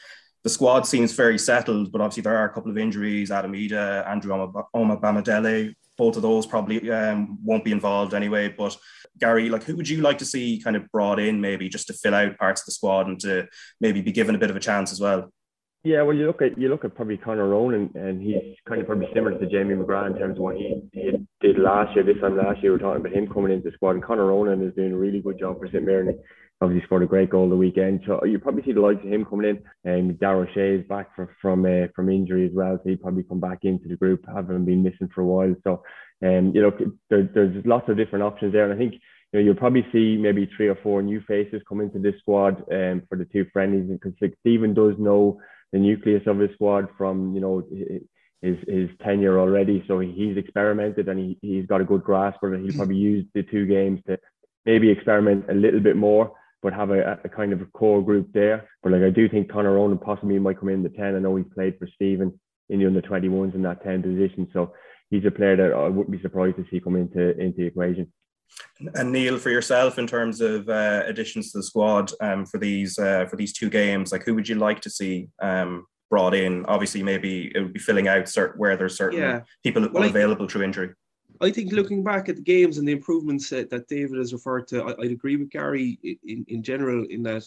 the 0.43 0.49
squad 0.49 0.87
seems 0.87 1.11
very 1.11 1.37
settled, 1.37 1.91
but 1.91 1.99
obviously 1.99 2.23
there 2.23 2.37
are 2.37 2.45
a 2.45 2.53
couple 2.53 2.71
of 2.71 2.77
injuries. 2.77 3.29
Adam 3.29 3.51
Idah, 3.51 4.07
Andrew 4.07 4.31
Omobamidele, 4.73 5.73
both 5.99 6.15
of 6.15 6.21
those 6.21 6.47
probably 6.47 6.89
um, 6.89 7.37
won't 7.43 7.65
be 7.65 7.73
involved 7.73 8.13
anyway. 8.13 8.47
But 8.47 8.75
Gary, 9.19 9.49
like, 9.49 9.63
who 9.63 9.75
would 9.75 9.89
you 9.89 10.01
like 10.01 10.17
to 10.19 10.25
see 10.25 10.61
kind 10.63 10.77
of 10.77 10.89
brought 10.91 11.19
in 11.19 11.41
maybe 11.41 11.67
just 11.67 11.87
to 11.87 11.93
fill 11.93 12.15
out 12.15 12.37
parts 12.37 12.61
of 12.61 12.67
the 12.67 12.71
squad 12.71 13.07
and 13.07 13.19
to 13.19 13.47
maybe 13.81 14.01
be 14.01 14.13
given 14.13 14.33
a 14.33 14.39
bit 14.39 14.49
of 14.49 14.55
a 14.55 14.61
chance 14.61 14.93
as 14.93 15.01
well? 15.01 15.31
Yeah, 15.83 16.01
well, 16.01 16.15
you 16.15 16.25
look 16.25 16.41
at 16.41 16.57
you 16.57 16.69
look 16.69 16.83
at 16.83 16.95
probably 16.95 17.17
Conor 17.17 17.49
Ronan, 17.49 17.91
and 17.95 18.21
he's 18.21 18.55
kind 18.67 18.81
of 18.81 18.87
probably 18.87 19.07
similar 19.13 19.37
to 19.37 19.45
Jamie 19.45 19.75
McGrath 19.75 20.11
in 20.11 20.17
terms 20.17 20.37
of 20.37 20.43
what 20.43 20.55
he, 20.55 20.81
he 20.93 21.11
did 21.41 21.59
last 21.59 21.95
year. 21.95 22.03
This 22.03 22.19
time 22.21 22.37
last 22.37 22.63
year, 22.63 22.71
we 22.71 22.77
are 22.77 22.79
talking 22.79 23.01
about 23.01 23.13
him 23.13 23.27
coming 23.27 23.51
into 23.51 23.69
the 23.69 23.75
squad, 23.75 23.91
and 23.91 24.03
Conor 24.03 24.27
Ronan 24.27 24.65
is 24.65 24.75
doing 24.75 24.93
a 24.93 24.97
really 24.97 25.21
good 25.21 25.39
job 25.39 25.59
for 25.59 25.67
St 25.67 25.85
Mirren. 25.85 26.19
Obviously, 26.61 26.85
scored 26.85 27.03
a 27.03 27.07
great 27.07 27.29
goal 27.29 27.47
the 27.49 27.55
weekend, 27.55 28.01
so 28.05 28.23
you 28.25 28.37
probably 28.37 28.63
see 28.63 28.73
the 28.73 28.81
likes 28.81 29.03
of 29.03 29.11
him 29.11 29.23
coming 29.23 29.49
in. 29.49 29.63
And 29.89 30.11
um, 30.11 30.17
Dara 30.17 30.45
Shea 30.53 30.75
is 30.75 30.87
back 30.87 31.15
for, 31.15 31.33
from 31.41 31.65
uh, 31.65 31.87
from 31.95 32.09
injury 32.09 32.45
as 32.45 32.51
well, 32.53 32.77
so 32.77 32.89
he'd 32.89 33.01
probably 33.01 33.23
come 33.23 33.39
back 33.39 33.59
into 33.63 33.87
the 33.87 33.95
group, 33.95 34.25
having 34.27 34.65
been 34.65 34.83
missing 34.83 35.09
for 35.15 35.21
a 35.21 35.25
while. 35.25 35.55
So, 35.63 35.83
um, 36.21 36.51
you 36.53 36.61
know, 36.61 36.71
there, 37.09 37.29
there's 37.33 37.65
lots 37.65 37.87
of 37.87 37.95
different 37.95 38.23
options 38.23 38.51
there, 38.51 38.69
and 38.69 38.73
I 38.73 38.77
think 38.77 38.95
you 39.31 39.39
know, 39.39 39.45
you'll 39.45 39.55
probably 39.55 39.85
see 39.93 40.17
maybe 40.17 40.49
three 40.57 40.67
or 40.67 40.77
four 40.83 41.01
new 41.01 41.21
faces 41.27 41.61
come 41.67 41.81
into 41.81 41.99
this 41.99 42.19
squad 42.19 42.63
um, 42.73 43.03
for 43.07 43.17
the 43.17 43.25
two 43.31 43.45
friendlies 43.53 43.87
because 43.89 44.13
Stephen 44.41 44.73
does 44.73 44.95
know 44.97 45.39
the 45.71 45.79
nucleus 45.79 46.23
of 46.25 46.39
his 46.39 46.49
squad 46.55 46.87
from 46.97 47.35
you 47.35 47.41
know 47.41 47.63
his 48.41 48.57
his 48.67 48.89
tenure 49.03 49.39
already. 49.39 49.83
So 49.87 49.99
he's 49.99 50.37
experimented 50.37 51.07
and 51.07 51.19
he 51.19 51.37
he's 51.41 51.65
got 51.67 51.81
a 51.81 51.85
good 51.85 52.03
grasp 52.03 52.41
of 52.43 52.53
it. 52.53 52.61
He'll 52.61 52.75
probably 52.75 52.95
use 52.95 53.25
the 53.33 53.43
two 53.43 53.65
games 53.65 54.01
to 54.07 54.17
maybe 54.65 54.89
experiment 54.89 55.45
a 55.49 55.53
little 55.53 55.79
bit 55.79 55.95
more, 55.95 56.33
but 56.61 56.73
have 56.73 56.89
a, 56.91 57.19
a 57.23 57.29
kind 57.29 57.53
of 57.53 57.61
a 57.61 57.65
core 57.65 58.03
group 58.03 58.31
there. 58.33 58.67
But 58.83 58.91
like 58.91 59.03
I 59.03 59.09
do 59.09 59.29
think 59.29 59.51
Conor 59.51 59.73
Ronan 59.73 59.97
possibly 59.97 60.39
might 60.39 60.59
come 60.59 60.69
in 60.69 60.83
the 60.83 60.89
ten. 60.89 61.15
I 61.15 61.19
know 61.19 61.35
he's 61.35 61.45
played 61.53 61.77
for 61.77 61.87
Stephen 61.95 62.39
in 62.69 62.79
the 62.79 62.85
under 62.85 63.01
twenty 63.01 63.29
ones 63.29 63.55
in 63.55 63.61
that 63.63 63.83
ten 63.83 64.01
position. 64.01 64.47
So 64.53 64.73
he's 65.09 65.25
a 65.25 65.31
player 65.31 65.55
that 65.55 65.73
I 65.73 65.87
wouldn't 65.87 66.11
be 66.11 66.21
surprised 66.21 66.57
to 66.57 66.65
see 66.69 66.79
come 66.79 66.95
into 66.95 67.37
into 67.39 67.57
the 67.57 67.67
equation. 67.67 68.11
And 68.95 69.11
Neil, 69.11 69.37
for 69.37 69.49
yourself, 69.49 69.99
in 69.99 70.07
terms 70.07 70.41
of 70.41 70.67
uh, 70.69 71.03
additions 71.05 71.51
to 71.51 71.59
the 71.59 71.63
squad 71.63 72.11
um, 72.21 72.45
for 72.45 72.57
these 72.57 72.97
uh, 72.97 73.25
for 73.29 73.35
these 73.35 73.53
two 73.53 73.69
games, 73.69 74.11
like 74.11 74.23
who 74.23 74.33
would 74.35 74.49
you 74.49 74.55
like 74.55 74.81
to 74.81 74.89
see 74.89 75.29
um, 75.41 75.85
brought 76.09 76.33
in? 76.33 76.65
Obviously, 76.65 77.03
maybe 77.03 77.51
it 77.53 77.61
would 77.61 77.73
be 77.73 77.79
filling 77.79 78.07
out 78.07 78.27
certain, 78.27 78.59
where 78.59 78.75
there's 78.75 78.97
certain 78.97 79.19
yeah. 79.19 79.41
people 79.63 79.87
well, 79.93 80.03
unavailable 80.03 80.47
through 80.47 80.63
injury. 80.63 80.93
I 81.41 81.51
think 81.51 81.71
looking 81.71 82.03
back 82.03 82.27
at 82.27 82.35
the 82.35 82.41
games 82.41 82.77
and 82.77 82.87
the 82.87 82.91
improvements 82.91 83.49
that, 83.49 83.69
that 83.69 83.87
David 83.87 84.17
has 84.17 84.33
referred 84.33 84.67
to, 84.69 84.83
I, 84.83 84.93
would 84.97 85.11
agree 85.11 85.37
with 85.37 85.49
Gary 85.49 85.97
in, 86.03 86.45
in 86.47 86.61
general 86.61 87.05
in 87.09 87.23
that 87.23 87.43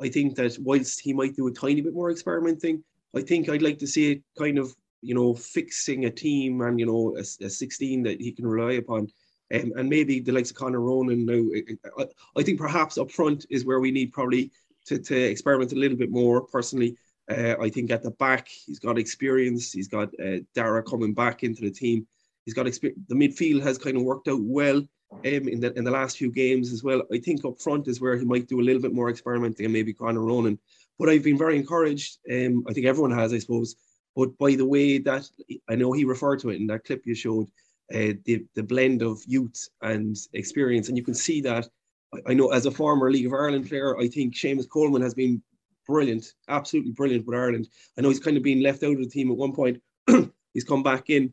I 0.00 0.08
think 0.08 0.34
that 0.36 0.58
whilst 0.60 1.00
he 1.00 1.12
might 1.12 1.36
do 1.36 1.46
a 1.46 1.52
tiny 1.52 1.80
bit 1.80 1.94
more 1.94 2.10
experimenting, 2.10 2.82
I 3.14 3.22
think 3.22 3.48
I'd 3.48 3.62
like 3.62 3.78
to 3.78 3.86
see 3.86 4.12
it 4.12 4.22
kind 4.38 4.58
of 4.58 4.74
you 5.02 5.14
know 5.14 5.34
fixing 5.34 6.04
a 6.04 6.10
team 6.10 6.60
and 6.60 6.78
you 6.78 6.86
know 6.86 7.16
a, 7.16 7.44
a 7.44 7.50
16 7.50 8.02
that 8.02 8.20
he 8.20 8.32
can 8.32 8.46
rely 8.46 8.72
upon 8.72 9.08
um, 9.52 9.72
and 9.76 9.88
maybe 9.88 10.20
the 10.20 10.32
likes 10.32 10.50
of 10.50 10.56
Conor 10.56 10.80
Ronan 10.80 11.26
now. 11.26 11.82
I, 11.98 12.06
I, 12.36 12.42
think 12.42 12.58
perhaps 12.58 12.98
up 12.98 13.10
front 13.10 13.46
is 13.50 13.64
where 13.64 13.80
we 13.80 13.90
need 13.90 14.12
probably 14.12 14.52
to, 14.86 14.98
to 14.98 15.16
experiment 15.16 15.72
a 15.72 15.76
little 15.76 15.96
bit 15.96 16.10
more. 16.10 16.42
Personally, 16.42 16.96
uh, 17.28 17.56
I 17.60 17.68
think 17.68 17.90
at 17.90 18.02
the 18.02 18.12
back 18.12 18.48
he's 18.48 18.78
got 18.78 18.98
experience. 18.98 19.72
He's 19.72 19.88
got 19.88 20.08
uh, 20.24 20.38
Dara 20.54 20.82
coming 20.82 21.14
back 21.14 21.42
into 21.42 21.62
the 21.62 21.70
team. 21.70 22.06
He's 22.44 22.54
got 22.54 22.66
experience. 22.66 23.00
The 23.08 23.14
midfield 23.14 23.62
has 23.62 23.78
kind 23.78 23.96
of 23.96 24.02
worked 24.02 24.28
out 24.28 24.40
well 24.42 24.78
um, 24.78 24.88
in 25.22 25.60
the 25.60 25.72
in 25.76 25.84
the 25.84 25.90
last 25.90 26.16
few 26.16 26.30
games 26.30 26.72
as 26.72 26.82
well. 26.82 27.02
I 27.12 27.18
think 27.18 27.44
up 27.44 27.60
front 27.60 27.88
is 27.88 28.00
where 28.00 28.16
he 28.16 28.24
might 28.24 28.48
do 28.48 28.60
a 28.60 28.62
little 28.62 28.82
bit 28.82 28.94
more 28.94 29.10
experimenting 29.10 29.66
and 29.66 29.72
maybe 29.72 29.92
Conor 29.92 30.22
Ronan. 30.22 30.58
But 30.98 31.08
I've 31.08 31.24
been 31.24 31.38
very 31.38 31.56
encouraged. 31.56 32.18
Um, 32.30 32.64
I 32.68 32.72
think 32.72 32.86
everyone 32.86 33.12
has, 33.12 33.32
I 33.32 33.38
suppose. 33.38 33.76
But 34.16 34.36
by 34.38 34.54
the 34.54 34.66
way 34.66 34.98
that 34.98 35.28
I 35.68 35.76
know 35.76 35.92
he 35.92 36.04
referred 36.04 36.40
to 36.40 36.50
it 36.50 36.60
in 36.60 36.66
that 36.68 36.84
clip 36.84 37.06
you 37.06 37.14
showed, 37.14 37.46
uh, 37.92 38.14
the, 38.24 38.44
the 38.54 38.62
blend 38.62 39.02
of 39.02 39.20
youth 39.26 39.68
and 39.82 40.16
experience. 40.32 40.88
And 40.88 40.96
you 40.96 41.04
can 41.04 41.14
see 41.14 41.40
that. 41.42 41.68
I, 42.14 42.30
I, 42.30 42.34
know 42.34 42.48
as 42.48 42.66
a 42.66 42.70
former 42.70 43.10
League 43.10 43.26
of 43.26 43.32
Ireland 43.32 43.68
player, 43.68 43.98
I 43.98 44.08
think 44.08 44.34
Seamus 44.34 44.68
Coleman 44.68 45.02
has 45.02 45.14
been 45.14 45.42
brilliant, 45.86 46.34
absolutely 46.48 46.92
brilliant 46.92 47.26
with 47.26 47.36
Ireland. 47.36 47.68
I 47.98 48.02
know 48.02 48.08
he's 48.08 48.20
kind 48.20 48.36
of 48.36 48.42
been 48.42 48.62
left 48.62 48.82
out 48.82 48.92
of 48.92 48.98
the 48.98 49.08
team 49.08 49.30
at 49.30 49.36
one 49.36 49.52
point. 49.52 49.80
he's 50.54 50.64
come 50.64 50.82
back 50.82 51.10
in. 51.10 51.32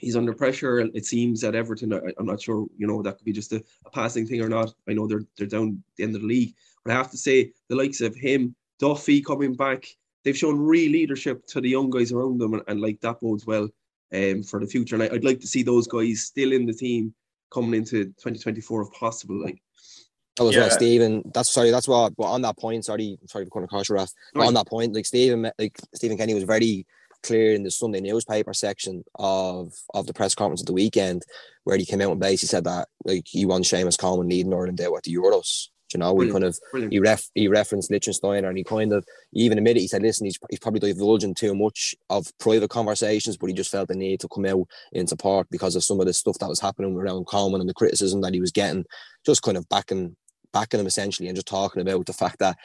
He's 0.00 0.16
under 0.16 0.32
pressure. 0.32 0.80
It 0.80 1.04
seems 1.04 1.44
at 1.44 1.54
Everton. 1.54 1.92
I, 1.92 2.00
am 2.18 2.26
not 2.26 2.40
sure, 2.40 2.66
you 2.76 2.86
know, 2.86 3.02
that 3.02 3.18
could 3.18 3.24
be 3.24 3.32
just 3.32 3.52
a, 3.52 3.62
a, 3.84 3.90
passing 3.90 4.26
thing 4.26 4.40
or 4.40 4.48
not. 4.48 4.72
I 4.88 4.94
know 4.94 5.06
they're 5.06 5.24
they're 5.36 5.46
down 5.46 5.82
the 5.96 6.04
end 6.04 6.16
of 6.16 6.22
the 6.22 6.26
league, 6.26 6.54
but 6.84 6.92
I 6.92 6.96
have 6.96 7.10
to 7.10 7.18
say 7.18 7.52
the 7.68 7.76
likes 7.76 8.00
of 8.00 8.14
him, 8.14 8.54
Duffy 8.78 9.20
coming 9.20 9.54
back, 9.54 9.86
they've 10.24 10.36
shown 10.36 10.58
real 10.58 10.90
leadership 10.90 11.46
to 11.48 11.60
the 11.60 11.68
young 11.68 11.90
guys 11.90 12.12
around 12.12 12.38
them, 12.38 12.54
and, 12.54 12.62
and 12.66 12.80
like 12.80 13.00
that 13.00 13.20
bodes 13.20 13.46
well 13.46 13.68
um, 14.14 14.42
for 14.42 14.60
the 14.60 14.66
future. 14.66 14.94
And 14.96 15.04
I, 15.04 15.08
would 15.08 15.24
like 15.24 15.40
to 15.40 15.46
see 15.46 15.62
those 15.62 15.86
guys 15.86 16.22
still 16.22 16.52
in 16.52 16.66
the 16.66 16.72
team 16.72 17.14
coming 17.52 17.74
into 17.74 18.04
2024 18.04 18.82
if 18.82 18.92
possible. 18.92 19.42
Like. 19.42 19.60
That 20.36 20.44
was 20.44 20.54
yeah. 20.54 20.62
what 20.62 20.72
Stephen. 20.72 21.30
That's 21.34 21.50
sorry. 21.50 21.70
That's 21.70 21.88
what. 21.88 22.16
But 22.16 22.30
on 22.30 22.42
that 22.42 22.56
point, 22.56 22.84
sorry, 22.84 23.18
sorry 23.26 23.44
for 23.44 23.50
cutting 23.50 23.64
across 23.64 23.88
your 23.88 23.98
off. 23.98 24.12
But 24.32 24.46
on 24.46 24.54
that 24.54 24.66
point, 24.66 24.94
like 24.94 25.04
Stephen, 25.04 25.50
like 25.58 25.78
Stephen 25.94 26.16
Kenny 26.16 26.32
was 26.32 26.44
very 26.44 26.86
clear 27.22 27.54
in 27.54 27.62
the 27.62 27.70
Sunday 27.70 28.00
newspaper 28.00 28.52
section 28.54 29.04
of 29.16 29.72
of 29.94 30.06
the 30.06 30.14
press 30.14 30.34
conference 30.34 30.62
of 30.62 30.66
the 30.66 30.72
weekend, 30.72 31.22
where 31.64 31.76
he 31.76 31.86
came 31.86 32.00
out 32.00 32.12
and 32.12 32.20
basically 32.20 32.48
said 32.48 32.64
that 32.64 32.88
like 33.04 33.24
he 33.26 33.46
wants 33.46 33.70
Seamus 33.70 33.98
Coleman 33.98 34.28
leading 34.28 34.52
Ireland 34.52 34.80
out 34.80 34.96
at 34.96 35.02
the 35.04 35.14
Euros. 35.14 35.68
You 35.92 35.98
know, 35.98 36.14
we 36.14 36.30
kind 36.30 36.44
of 36.44 36.56
Brilliant. 36.70 36.92
he 36.92 37.00
ref 37.00 37.28
he 37.34 37.48
referenced 37.48 37.90
Lichtsteiner 37.90 38.48
and 38.48 38.56
he 38.56 38.62
kind 38.62 38.92
of 38.92 39.04
he 39.32 39.40
even 39.40 39.58
admitted 39.58 39.80
he 39.80 39.88
said, 39.88 40.02
listen, 40.02 40.24
he's, 40.24 40.38
he's 40.48 40.60
probably 40.60 40.78
divulging 40.78 41.34
too 41.34 41.54
much 41.54 41.96
of 42.10 42.26
private 42.38 42.70
conversations, 42.70 43.36
but 43.36 43.48
he 43.48 43.54
just 43.54 43.72
felt 43.72 43.88
the 43.88 43.96
need 43.96 44.20
to 44.20 44.28
come 44.28 44.46
out 44.46 44.68
in 44.92 45.08
support 45.08 45.48
because 45.50 45.74
of 45.74 45.82
some 45.82 45.98
of 45.98 46.06
the 46.06 46.12
stuff 46.12 46.38
that 46.38 46.48
was 46.48 46.60
happening 46.60 46.96
around 46.96 47.26
Coleman 47.26 47.60
and 47.60 47.68
the 47.68 47.74
criticism 47.74 48.20
that 48.20 48.34
he 48.34 48.40
was 48.40 48.52
getting, 48.52 48.84
just 49.26 49.42
kind 49.42 49.56
of 49.56 49.68
backing 49.68 50.16
backing 50.52 50.80
him 50.80 50.86
essentially 50.86 51.28
and 51.28 51.36
just 51.36 51.46
talking 51.46 51.82
about 51.82 52.06
the 52.06 52.12
fact 52.12 52.38
that 52.38 52.56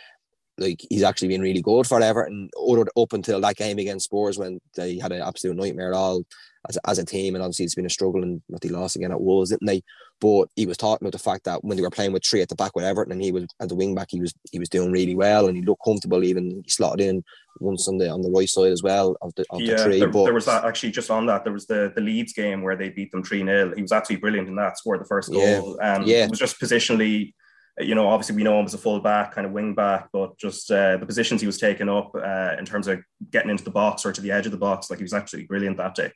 like 0.57 0.79
he's 0.89 1.03
actually 1.03 1.27
been 1.27 1.41
really 1.41 1.61
good 1.61 1.85
for 1.85 2.01
Everton 2.01 2.49
ordered 2.55 2.89
up 2.97 3.13
until 3.13 3.41
that 3.41 3.57
game 3.57 3.77
against 3.77 4.05
Spurs 4.05 4.37
when 4.37 4.59
they 4.75 4.97
had 4.97 5.11
an 5.11 5.21
absolute 5.21 5.57
nightmare 5.57 5.93
all 5.93 6.23
as 6.69 6.77
a, 6.77 6.89
as 6.89 6.99
a 6.99 7.05
team 7.05 7.35
and 7.35 7.43
obviously 7.43 7.65
it's 7.65 7.75
been 7.75 7.85
a 7.85 7.89
struggle 7.89 8.23
and 8.23 8.41
what 8.47 8.61
they 8.61 8.69
lost 8.69 8.95
again 8.95 9.11
at 9.11 9.21
Wolves, 9.21 9.49
didn't 9.49 9.67
they? 9.67 9.83
But 10.21 10.47
he 10.55 10.65
was 10.65 10.77
talking 10.77 11.05
about 11.05 11.11
the 11.11 11.19
fact 11.19 11.43
that 11.43 11.63
when 11.63 11.75
they 11.75 11.83
were 11.83 11.89
playing 11.89 12.13
with 12.13 12.23
three 12.25 12.41
at 12.41 12.47
the 12.47 12.55
back 12.55 12.75
with 12.75 12.85
Everton 12.85 13.11
and 13.11 13.21
he 13.21 13.31
was 13.31 13.45
at 13.59 13.67
the 13.67 13.75
wing 13.75 13.93
back, 13.93 14.07
he 14.11 14.21
was 14.21 14.33
he 14.51 14.59
was 14.59 14.69
doing 14.69 14.91
really 14.91 15.13
well 15.13 15.47
and 15.47 15.57
he 15.57 15.63
looked 15.63 15.83
comfortable. 15.83 16.23
Even 16.23 16.61
he 16.63 16.69
slotted 16.69 17.05
in 17.05 17.23
once 17.59 17.87
on 17.87 17.97
the 17.97 18.09
on 18.09 18.21
the 18.21 18.31
right 18.31 18.47
side 18.47 18.71
as 18.71 18.81
well 18.81 19.17
of 19.21 19.35
the 19.35 19.45
of 19.49 19.59
yeah, 19.59 19.75
the 19.75 19.83
three. 19.83 19.99
There, 19.99 20.09
but 20.09 20.23
there 20.23 20.33
was 20.33 20.45
that 20.45 20.63
actually 20.63 20.91
just 20.91 21.11
on 21.11 21.25
that. 21.25 21.43
There 21.43 21.51
was 21.51 21.67
the 21.67 21.91
the 21.93 22.01
Leeds 22.01 22.31
game 22.31 22.61
where 22.61 22.77
they 22.77 22.89
beat 22.89 23.11
them 23.11 23.23
three 23.23 23.43
0 23.43 23.73
He 23.75 23.81
was 23.81 23.91
absolutely 23.91 24.21
brilliant 24.21 24.47
in 24.47 24.55
that. 24.55 24.77
Scored 24.77 25.01
the 25.01 25.05
first 25.05 25.31
goal. 25.31 25.77
Yeah, 25.81 25.95
um, 25.95 26.03
yeah. 26.03 26.23
It 26.23 26.29
was 26.29 26.39
just 26.39 26.61
positionally 26.61 27.33
you 27.79 27.95
know, 27.95 28.07
obviously 28.07 28.35
we 28.35 28.43
know 28.43 28.59
him 28.59 28.65
as 28.65 28.73
a 28.73 28.77
full 28.77 28.99
back, 28.99 29.33
kind 29.33 29.45
of 29.45 29.53
wing 29.53 29.73
back, 29.73 30.09
but 30.13 30.37
just 30.37 30.71
uh, 30.71 30.97
the 30.97 31.05
positions 31.05 31.41
he 31.41 31.47
was 31.47 31.57
taking 31.57 31.89
up 31.89 32.11
uh, 32.15 32.55
in 32.57 32.65
terms 32.65 32.87
of 32.87 33.01
getting 33.31 33.51
into 33.51 33.63
the 33.63 33.71
box 33.71 34.05
or 34.05 34.13
to 34.13 34.21
the 34.21 34.31
edge 34.31 34.45
of 34.45 34.51
the 34.51 34.57
box, 34.57 34.89
like 34.89 34.99
he 34.99 35.03
was 35.03 35.13
absolutely 35.13 35.47
brilliant 35.47 35.77
that 35.77 35.95
day. 35.95 36.11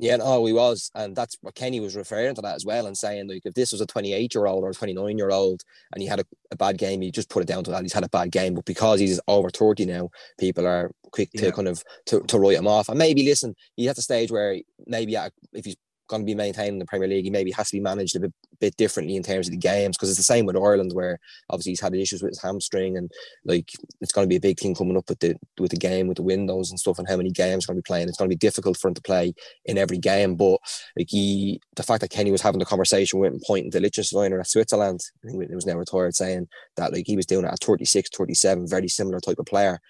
Yeah, 0.00 0.16
no, 0.16 0.44
he 0.46 0.52
was, 0.52 0.92
and 0.94 1.14
that's 1.14 1.36
what 1.40 1.56
Kenny 1.56 1.80
was 1.80 1.96
referring 1.96 2.36
to 2.36 2.42
that 2.42 2.54
as 2.54 2.64
well, 2.64 2.86
and 2.86 2.96
saying 2.96 3.28
like 3.28 3.42
if 3.44 3.54
this 3.54 3.72
was 3.72 3.80
a 3.80 3.86
28 3.86 4.32
year 4.32 4.46
old 4.46 4.62
or 4.62 4.70
a 4.70 4.74
29 4.74 5.18
year 5.18 5.30
old 5.30 5.62
and 5.92 6.00
he 6.00 6.08
had 6.08 6.20
a, 6.20 6.24
a, 6.52 6.56
bad 6.56 6.78
game, 6.78 7.00
he 7.00 7.10
just 7.10 7.28
put 7.28 7.42
it 7.42 7.48
down 7.48 7.64
to 7.64 7.72
that 7.72 7.82
he's 7.82 7.92
had 7.92 8.04
a 8.04 8.08
bad 8.08 8.30
game, 8.30 8.54
but 8.54 8.64
because 8.64 9.00
he's 9.00 9.20
over 9.26 9.50
30 9.50 9.86
now, 9.86 10.08
people 10.38 10.68
are 10.68 10.92
quick 11.10 11.32
to 11.32 11.46
yeah. 11.46 11.50
kind 11.50 11.66
of 11.66 11.82
to, 12.06 12.20
to 12.20 12.38
write 12.38 12.58
him 12.58 12.68
off, 12.68 12.88
and 12.88 12.98
maybe 12.98 13.24
listen, 13.24 13.56
he's 13.74 13.88
at 13.88 13.96
the 13.96 14.02
stage 14.02 14.30
where 14.30 14.58
maybe 14.86 15.16
if 15.52 15.64
he's 15.64 15.76
going 16.08 16.22
to 16.22 16.26
be 16.26 16.34
maintained 16.34 16.74
in 16.74 16.78
the 16.78 16.86
Premier 16.86 17.08
League, 17.08 17.24
he 17.24 17.30
maybe 17.30 17.50
has 17.52 17.70
to 17.70 17.76
be 17.76 17.80
managed 17.80 18.16
a 18.16 18.20
bit, 18.20 18.32
bit 18.60 18.76
differently 18.76 19.16
in 19.16 19.22
terms 19.22 19.46
of 19.46 19.52
the 19.52 19.58
games 19.58 19.96
because 19.96 20.08
it's 20.08 20.18
the 20.18 20.24
same 20.24 20.46
with 20.46 20.56
Ireland 20.56 20.92
where 20.94 21.18
obviously 21.50 21.72
he's 21.72 21.80
had 21.80 21.94
issues 21.94 22.22
with 22.22 22.30
his 22.30 22.42
hamstring 22.42 22.96
and 22.96 23.10
like 23.44 23.70
it's 24.00 24.12
going 24.12 24.24
to 24.24 24.28
be 24.28 24.36
a 24.36 24.40
big 24.40 24.58
thing 24.58 24.74
coming 24.74 24.96
up 24.96 25.08
with 25.08 25.20
the 25.20 25.36
with 25.58 25.70
the 25.70 25.76
game 25.76 26.08
with 26.08 26.16
the 26.16 26.22
windows 26.22 26.70
and 26.70 26.80
stuff 26.80 26.98
and 26.98 27.08
how 27.08 27.16
many 27.16 27.30
games 27.30 27.66
going 27.66 27.76
to 27.76 27.82
be 27.82 27.86
playing. 27.86 28.08
It's 28.08 28.18
going 28.18 28.30
to 28.30 28.34
be 28.34 28.38
difficult 28.38 28.78
for 28.78 28.88
him 28.88 28.94
to 28.94 29.02
play 29.02 29.34
in 29.64 29.78
every 29.78 29.98
game, 29.98 30.34
but 30.34 30.58
like 30.96 31.08
he, 31.08 31.60
the 31.76 31.82
fact 31.82 32.00
that 32.00 32.10
Kenny 32.10 32.32
was 32.32 32.42
having 32.42 32.58
the 32.58 32.64
conversation 32.64 33.18
with 33.18 33.32
him 33.32 33.40
pointing 33.46 33.70
to 33.72 33.80
Lichtsteiner 33.80 34.40
at 34.40 34.48
Switzerland, 34.48 35.00
I 35.24 35.30
think 35.30 35.42
it 35.42 35.54
was 35.54 35.66
now 35.66 35.76
retired, 35.76 36.14
saying 36.14 36.48
that 36.76 36.92
like 36.92 37.06
he 37.06 37.16
was 37.16 37.26
doing 37.26 37.44
it 37.44 37.52
at 37.52 37.60
36, 37.60 38.10
37, 38.16 38.66
very 38.66 38.88
similar 38.88 39.20
type 39.20 39.38
of 39.38 39.46
player 39.46 39.80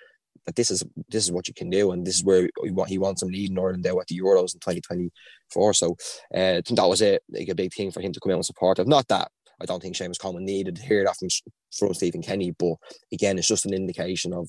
that 0.48 0.56
this 0.56 0.70
is 0.70 0.82
this 1.10 1.24
is 1.24 1.30
what 1.30 1.46
you 1.46 1.52
can 1.52 1.68
do, 1.68 1.92
and 1.92 2.06
this 2.06 2.16
is 2.16 2.24
where 2.24 2.48
he 2.86 2.96
wants 2.96 3.22
him 3.22 3.28
leading 3.28 3.58
Ireland 3.58 3.84
there 3.84 4.00
at 4.00 4.06
the 4.06 4.18
Euros 4.18 4.54
in 4.54 4.60
2024. 4.60 5.74
So 5.74 5.94
uh, 6.34 6.38
I 6.38 6.62
think 6.64 6.78
that 6.78 6.88
was 6.88 7.02
a, 7.02 7.18
like 7.28 7.50
a 7.50 7.54
big 7.54 7.74
thing 7.74 7.90
for 7.90 8.00
him 8.00 8.12
to 8.14 8.20
come 8.20 8.32
out 8.32 8.36
and 8.36 8.46
support. 8.46 8.78
Of 8.78 8.88
not 8.88 9.06
that 9.08 9.30
I 9.60 9.66
don't 9.66 9.82
think 9.82 9.94
Seamus 9.94 10.18
Coleman 10.18 10.46
needed 10.46 10.76
to 10.76 10.82
hear 10.82 11.04
that 11.04 11.16
from 11.18 11.28
from 11.76 11.92
Stephen 11.92 12.22
Kenny, 12.22 12.52
but 12.58 12.76
again, 13.12 13.36
it's 13.36 13.46
just 13.46 13.66
an 13.66 13.74
indication 13.74 14.32
of 14.32 14.48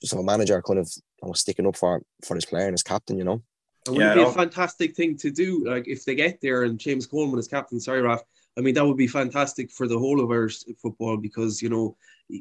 just 0.00 0.12
of 0.12 0.20
a 0.20 0.22
manager 0.22 0.62
kind 0.62 0.78
of 0.78 0.88
know, 1.24 1.32
sticking 1.32 1.66
up 1.66 1.76
for 1.76 2.02
for 2.24 2.36
his 2.36 2.46
player 2.46 2.66
and 2.66 2.74
his 2.74 2.84
captain. 2.84 3.18
You 3.18 3.24
know. 3.24 3.42
It 3.88 3.90
would 3.90 3.98
Yeah, 3.98 4.14
be 4.14 4.22
a 4.22 4.30
fantastic 4.30 4.94
thing 4.94 5.16
to 5.16 5.32
do. 5.32 5.64
Like 5.66 5.88
if 5.88 6.04
they 6.04 6.14
get 6.14 6.40
there 6.40 6.62
and 6.62 6.78
James 6.78 7.04
Coleman 7.04 7.40
is 7.40 7.48
captain, 7.48 7.80
sorry, 7.80 8.00
Raf. 8.00 8.22
I 8.56 8.60
mean, 8.60 8.74
that 8.74 8.86
would 8.86 8.96
be 8.96 9.08
fantastic 9.08 9.72
for 9.72 9.88
the 9.88 9.98
whole 9.98 10.22
of 10.22 10.30
Irish 10.30 10.62
football 10.80 11.16
because 11.16 11.60
you 11.60 11.68
know 11.68 11.96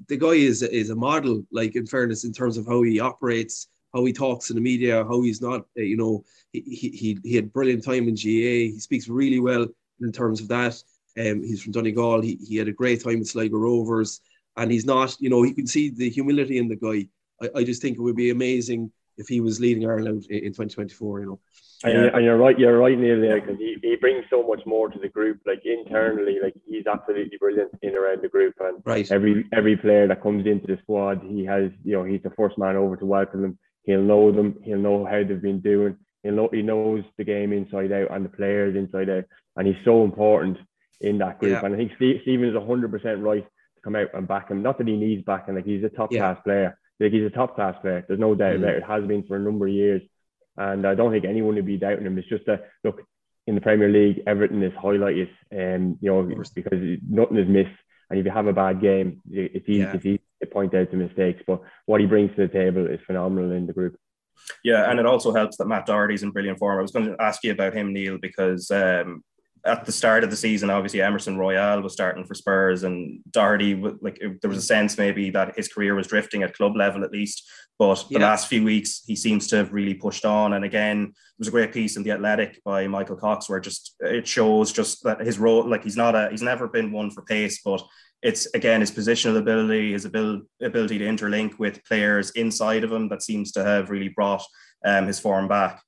the 0.07 0.17
guy 0.17 0.31
is 0.49 0.61
is 0.63 0.89
a 0.89 0.95
model. 0.95 1.45
Like 1.51 1.75
in 1.75 1.85
fairness, 1.85 2.23
in 2.23 2.33
terms 2.33 2.57
of 2.57 2.65
how 2.67 2.81
he 2.83 2.99
operates, 2.99 3.67
how 3.93 4.05
he 4.05 4.13
talks 4.13 4.49
in 4.49 4.55
the 4.55 4.61
media, 4.61 5.03
how 5.03 5.21
he's 5.21 5.41
not. 5.41 5.61
uh, 5.77 5.81
You 5.81 5.97
know, 5.97 6.23
he 6.53 6.61
he 6.61 7.19
he, 7.23 7.35
had 7.35 7.53
brilliant 7.53 7.83
time 7.83 8.07
in 8.07 8.15
GA. 8.15 8.71
He 8.71 8.79
speaks 8.79 9.07
really 9.07 9.39
well 9.39 9.67
in 10.01 10.11
terms 10.11 10.41
of 10.41 10.47
that. 10.49 10.81
Um, 11.19 11.43
he's 11.43 11.61
from 11.61 11.73
Donegal. 11.73 12.21
He 12.21 12.35
he 12.47 12.57
had 12.57 12.67
a 12.67 12.73
great 12.73 13.03
time 13.03 13.19
with 13.19 13.27
Sligo 13.27 13.57
Rovers, 13.57 14.21
and 14.57 14.71
he's 14.71 14.85
not. 14.85 15.15
You 15.19 15.29
know, 15.29 15.43
you 15.43 15.53
can 15.53 15.67
see 15.67 15.89
the 15.89 16.09
humility 16.09 16.57
in 16.57 16.67
the 16.67 16.75
guy. 16.75 17.07
I, 17.41 17.59
I 17.59 17.63
just 17.63 17.81
think 17.81 17.97
it 17.97 18.01
would 18.01 18.15
be 18.15 18.29
amazing 18.29 18.91
if 19.17 19.27
he 19.27 19.41
was 19.41 19.59
leading 19.59 19.85
Ireland 19.85 20.25
in, 20.29 20.45
in 20.45 20.53
2024. 20.53 21.19
You 21.21 21.25
know. 21.25 21.39
And, 21.83 21.93
Yeah. 21.93 21.99
you're, 22.01 22.15
and 22.15 22.25
you're 22.25 22.37
right, 22.37 22.59
you're 22.59 22.77
right, 22.77 22.97
Neil, 22.97 23.19
there 23.21 23.39
because 23.41 23.57
he, 23.57 23.77
he 23.81 23.95
brings 23.95 24.23
so 24.29 24.43
much 24.45 24.61
more 24.65 24.89
to 24.89 24.99
the 24.99 25.09
group. 25.09 25.39
Like 25.45 25.61
internally, 25.65 26.37
like 26.41 26.53
he's 26.65 26.85
absolutely 26.85 27.37
brilliant 27.39 27.71
in 27.81 27.95
around 27.95 28.21
the 28.21 28.29
group, 28.29 28.55
and 28.59 28.81
Right. 28.85 29.09
every 29.11 29.45
every 29.51 29.75
player 29.77 30.07
that 30.07 30.21
comes 30.21 30.45
into 30.45 30.67
the 30.67 30.77
squad, 30.83 31.21
he 31.23 31.45
has, 31.45 31.71
you 31.83 31.93
know, 31.93 32.03
he's 32.03 32.21
the 32.23 32.29
first 32.31 32.57
man 32.57 32.75
over 32.75 32.95
to 32.97 33.05
welcome 33.05 33.41
them. 33.41 33.57
He'll 33.83 34.01
know 34.03 34.31
them. 34.31 34.57
He'll 34.63 34.77
know 34.77 35.05
how 35.05 35.23
they've 35.23 35.41
been 35.41 35.59
doing. 35.61 35.97
He'll 36.23 36.33
know 36.35 36.49
he 36.51 36.61
knows 36.61 37.03
the 37.17 37.23
game 37.23 37.51
inside 37.51 37.91
out 37.91 38.11
and 38.11 38.25
the 38.25 38.29
players 38.29 38.75
inside 38.75 39.09
out, 39.09 39.23
and 39.57 39.67
he's 39.67 39.83
so 39.83 40.03
important 40.03 40.57
in 40.99 41.17
that 41.17 41.39
group. 41.39 41.53
Yeah. 41.53 41.65
And 41.65 41.73
I 41.73 41.77
think 41.77 41.93
Steve, 41.95 42.19
Stephen 42.21 42.47
is 42.49 42.55
hundred 42.55 42.91
percent 42.91 43.21
right 43.21 43.43
to 43.43 43.81
come 43.83 43.95
out 43.95 44.09
and 44.13 44.27
back 44.27 44.51
him. 44.51 44.61
Not 44.61 44.77
that 44.77 44.87
he 44.87 44.95
needs 44.97 45.23
backing, 45.23 45.55
like 45.55 45.65
he's 45.65 45.83
a 45.83 45.89
top 45.89 46.11
Yeah. 46.11 46.19
class 46.33 46.43
player. 46.43 46.77
Like 46.99 47.11
he's 47.11 47.25
a 47.25 47.31
top 47.31 47.55
class 47.55 47.75
player. 47.81 48.05
There's 48.07 48.19
no 48.19 48.35
doubt 48.35 48.53
Mhm. 48.57 48.63
about 48.63 48.75
it. 48.75 48.83
Has 48.83 49.03
been 49.05 49.23
for 49.23 49.35
a 49.35 49.39
number 49.39 49.65
of 49.65 49.73
years, 49.73 50.03
and 50.57 50.85
I 50.85 50.95
don't 50.95 51.11
think 51.11 51.25
anyone 51.25 51.55
would 51.55 51.65
be 51.65 51.77
doubting 51.77 52.05
him. 52.05 52.17
It's 52.17 52.27
just 52.27 52.45
that 52.45 52.69
look 52.83 53.01
in 53.47 53.55
the 53.55 53.61
Premier 53.61 53.89
League, 53.89 54.21
everything 54.27 54.61
is 54.61 54.73
highlighted, 54.73 55.29
and 55.49 55.97
you 56.01 56.11
know 56.11 56.23
because 56.55 56.99
nothing 57.09 57.37
is 57.37 57.47
missed. 57.47 57.69
And 58.09 58.19
if 58.19 58.25
you 58.25 58.31
have 58.31 58.47
a 58.47 58.53
bad 58.53 58.81
game, 58.81 59.21
it's 59.31 59.67
easy, 59.69 59.79
Yeah. 59.79 59.93
it's 59.93 60.05
easy 60.05 60.21
to 60.41 60.47
point 60.47 60.73
out 60.75 60.91
the 60.91 60.97
mistakes. 60.97 61.41
But 61.47 61.61
what 61.85 62.01
he 62.01 62.07
brings 62.07 62.31
to 62.35 62.47
the 62.47 62.47
table 62.49 62.85
is 62.87 62.99
phenomenal 63.07 63.51
in 63.51 63.67
the 63.67 63.73
group. 63.73 63.95
Yeah, 64.63 64.89
and 64.89 64.99
it 64.99 65.05
also 65.05 65.33
helps 65.33 65.57
that 65.57 65.67
Matt 65.67 65.85
Doherty's 65.85 66.23
in 66.23 66.31
brilliant 66.31 66.59
form. 66.59 66.77
I 66.77 66.81
was 66.81 66.91
going 66.91 67.05
to 67.05 67.21
ask 67.21 67.43
you 67.43 67.51
about 67.51 67.73
him, 67.73 67.93
Neil, 67.93 68.17
because 68.17 68.69
um, 68.71 69.23
at 69.65 69.85
the 69.85 69.91
start 69.91 70.23
of 70.23 70.29
the 70.29 70.35
season, 70.35 70.69
obviously 70.69 71.01
Emerson 71.01 71.37
Royal 71.37 71.81
was 71.81 71.93
starting 71.93 72.25
for 72.25 72.33
Spurs, 72.33 72.83
and 72.83 73.21
Doherty, 73.29 73.75
like 73.75 74.19
there 74.41 74.49
was 74.49 74.57
a 74.57 74.61
sense 74.61 74.97
maybe 74.97 75.29
that 75.31 75.55
his 75.55 75.67
career 75.67 75.95
was 75.95 76.07
drifting 76.07 76.43
at 76.43 76.55
club 76.55 76.75
level 76.75 77.03
at 77.03 77.11
least. 77.11 77.49
But 77.77 78.05
the 78.09 78.19
Yeah. 78.19 78.27
last 78.27 78.47
few 78.47 78.63
weeks, 78.63 79.01
he 79.05 79.15
seems 79.15 79.47
to 79.47 79.55
have 79.57 79.73
really 79.73 79.93
pushed 79.95 80.25
on. 80.25 80.53
And 80.53 80.63
again, 80.63 81.03
it 81.07 81.15
was 81.39 81.47
a 81.47 81.51
great 81.51 81.71
piece 81.73 81.97
in 81.97 82.03
the 82.03 82.11
Athletic 82.11 82.61
by 82.63 82.87
Michael 82.87 83.15
Cox 83.15 83.49
where 83.49 83.59
just 83.59 83.95
it 84.01 84.27
shows 84.27 84.71
just 84.71 85.03
that 85.03 85.19
his 85.21 85.39
role, 85.39 85.67
like 85.67 85.83
he's 85.83 85.97
not 85.97 86.15
a, 86.15 86.29
he's 86.29 86.43
never 86.43 86.67
been 86.67 86.91
one 86.91 87.09
for 87.09 87.23
pace, 87.23 87.61
but 87.63 87.83
it's 88.21 88.45
again 88.53 88.81
his 88.81 88.91
positional 88.91 89.37
ability, 89.37 89.93
his 89.93 90.05
abil- 90.05 90.41
ability 90.61 90.99
to 90.99 91.05
interlink 91.05 91.57
with 91.57 91.83
players 91.85 92.29
inside 92.31 92.83
of 92.83 92.91
him 92.91 93.09
that 93.09 93.23
seems 93.23 93.51
to 93.53 93.63
have 93.63 93.89
really 93.89 94.09
brought 94.09 94.43
um, 94.85 95.07
his 95.07 95.19
form 95.19 95.47
back. 95.47 95.81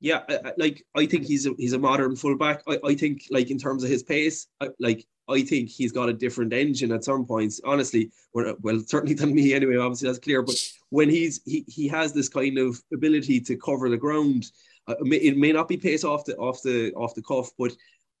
Yeah, 0.00 0.20
like 0.58 0.84
I 0.94 1.06
think 1.06 1.24
he's 1.24 1.46
a 1.46 1.54
he's 1.56 1.72
a 1.72 1.78
modern 1.78 2.16
fullback. 2.16 2.62
I, 2.68 2.78
I 2.84 2.94
think 2.94 3.22
like 3.30 3.50
in 3.50 3.58
terms 3.58 3.82
of 3.82 3.88
his 3.90 4.02
pace, 4.02 4.46
I, 4.60 4.68
like 4.78 5.06
I 5.28 5.42
think 5.42 5.70
he's 5.70 5.90
got 5.92 6.10
a 6.10 6.12
different 6.12 6.52
engine 6.52 6.92
at 6.92 7.04
some 7.04 7.24
points. 7.24 7.60
Honestly, 7.64 8.10
well, 8.34 8.54
certainly 8.86 9.14
than 9.14 9.34
me 9.34 9.54
anyway. 9.54 9.76
Obviously, 9.76 10.08
that's 10.08 10.18
clear. 10.18 10.42
But 10.42 10.56
when 10.90 11.08
he's 11.08 11.40
he 11.46 11.64
he 11.66 11.88
has 11.88 12.12
this 12.12 12.28
kind 12.28 12.58
of 12.58 12.80
ability 12.92 13.40
to 13.40 13.56
cover 13.56 13.88
the 13.88 13.96
ground. 13.96 14.46
Uh, 14.88 14.94
it 15.00 15.06
may- 15.06 15.16
it 15.16 15.36
may 15.36 15.50
not 15.50 15.66
be 15.66 15.76
pace 15.76 16.04
off 16.04 16.24
the 16.26 16.36
off 16.36 16.62
the 16.62 16.92
off 16.92 17.14
the 17.14 17.22
cuff, 17.22 17.50
but 17.58 17.72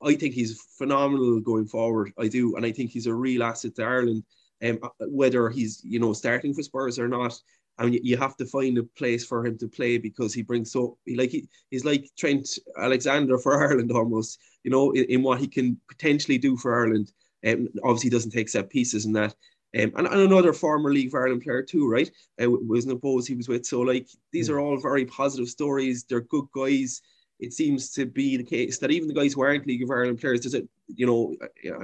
I 0.02 0.14
think 0.14 0.34
he's 0.34 0.60
phenomenal 0.78 1.38
going 1.40 1.66
forward. 1.66 2.12
I 2.18 2.26
do, 2.28 2.56
and 2.56 2.66
I 2.66 2.72
think 2.72 2.90
he's 2.90 3.06
a 3.06 3.14
real 3.14 3.42
asset 3.44 3.76
to 3.76 3.84
Ireland. 3.84 4.24
Um, 4.64 4.80
whether 5.00 5.48
he's 5.50 5.80
you 5.84 6.00
know 6.00 6.12
starting 6.14 6.54
for 6.54 6.62
Spurs 6.62 6.98
or 6.98 7.06
not, 7.06 7.38
and 7.78 7.94
you, 7.94 8.00
you 8.02 8.16
have 8.16 8.36
to 8.36 8.46
find 8.46 8.78
a 8.78 8.82
place 8.82 9.24
for 9.24 9.44
him 9.44 9.58
to 9.58 9.68
play 9.68 9.98
because 9.98 10.32
he 10.32 10.42
brings 10.42 10.72
so 10.72 10.98
he 11.04 11.16
like 11.16 11.30
he, 11.30 11.48
he's 11.70 11.84
like 11.84 12.08
Trent 12.16 12.48
Alexander 12.78 13.38
for 13.38 13.62
Ireland 13.62 13.92
almost. 13.92 14.38
You 14.64 14.70
know, 14.70 14.90
in, 14.92 15.04
in 15.04 15.22
what 15.22 15.38
he 15.40 15.46
can 15.46 15.80
potentially 15.88 16.38
do 16.38 16.56
for 16.56 16.74
Ireland. 16.74 17.12
Um, 17.46 17.68
obviously, 17.84 18.10
doesn't 18.10 18.32
take 18.32 18.48
set 18.48 18.68
pieces 18.68 19.04
in 19.06 19.12
that. 19.12 19.34
Um, 19.78 19.92
and, 19.96 20.06
and 20.06 20.20
another 20.20 20.52
former 20.52 20.92
League 20.92 21.08
of 21.08 21.14
Ireland 21.14 21.42
player 21.42 21.62
too, 21.62 21.88
right? 21.88 22.10
Uh, 22.42 22.50
was 22.50 22.86
in 22.86 22.98
Bohs 22.98 23.26
he 23.26 23.34
was 23.34 23.48
with. 23.48 23.66
So 23.66 23.80
like 23.80 24.08
these 24.32 24.48
are 24.48 24.58
all 24.58 24.80
very 24.80 25.04
positive 25.04 25.48
stories. 25.48 26.04
They're 26.04 26.22
good 26.22 26.46
guys. 26.54 27.02
It 27.38 27.52
seems 27.52 27.90
to 27.92 28.06
be 28.06 28.38
the 28.38 28.44
case 28.44 28.78
that 28.78 28.90
even 28.90 29.08
the 29.08 29.14
guys 29.14 29.34
who 29.34 29.42
aren't 29.42 29.66
League 29.66 29.82
of 29.82 29.90
Ireland 29.90 30.18
players, 30.18 30.40
there's 30.40 30.54
a 30.54 30.62
you 30.88 31.06
know, 31.06 31.36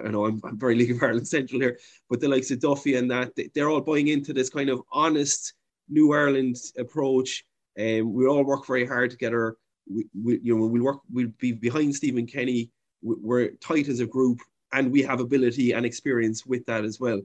I 0.04 0.08
know 0.08 0.26
I'm, 0.26 0.40
I'm 0.44 0.58
very 0.58 0.74
League 0.74 0.92
of 0.92 1.02
Ireland 1.02 1.28
central 1.36 1.60
here, 1.60 1.78
but 2.08 2.20
the 2.20 2.28
likes 2.28 2.50
of 2.50 2.60
Duffy 2.60 2.94
and 2.96 3.10
that 3.10 3.36
they- 3.36 3.50
they're 3.54 3.68
all 3.68 3.80
buying 3.82 4.08
into 4.08 4.32
this 4.32 4.48
kind 4.48 4.70
of 4.70 4.82
honest 4.90 5.52
New 5.92 6.12
Ireland 6.12 6.56
approach. 6.78 7.44
And 7.76 8.02
um, 8.02 8.12
we 8.12 8.26
all 8.26 8.44
work 8.44 8.66
very 8.66 8.86
hard 8.86 9.10
together. 9.10 9.56
We, 9.92 10.06
we 10.24 10.40
you 10.42 10.56
know 10.56 10.66
we'll 10.66 10.82
work 10.82 11.00
we'll 11.10 11.32
be 11.38 11.52
behind 11.52 11.94
Stephen 11.94 12.26
Kenny. 12.26 12.70
We- 13.02 13.16
We're 13.20 13.48
tight 13.60 13.88
as 13.88 14.00
a 14.00 14.06
group, 14.06 14.38
and 14.72 14.92
we 14.92 15.02
have 15.02 15.20
ability 15.20 15.72
and 15.72 15.84
experience 15.86 16.46
with 16.46 16.64
that 16.66 16.84
as 16.84 17.00
well. 17.00 17.20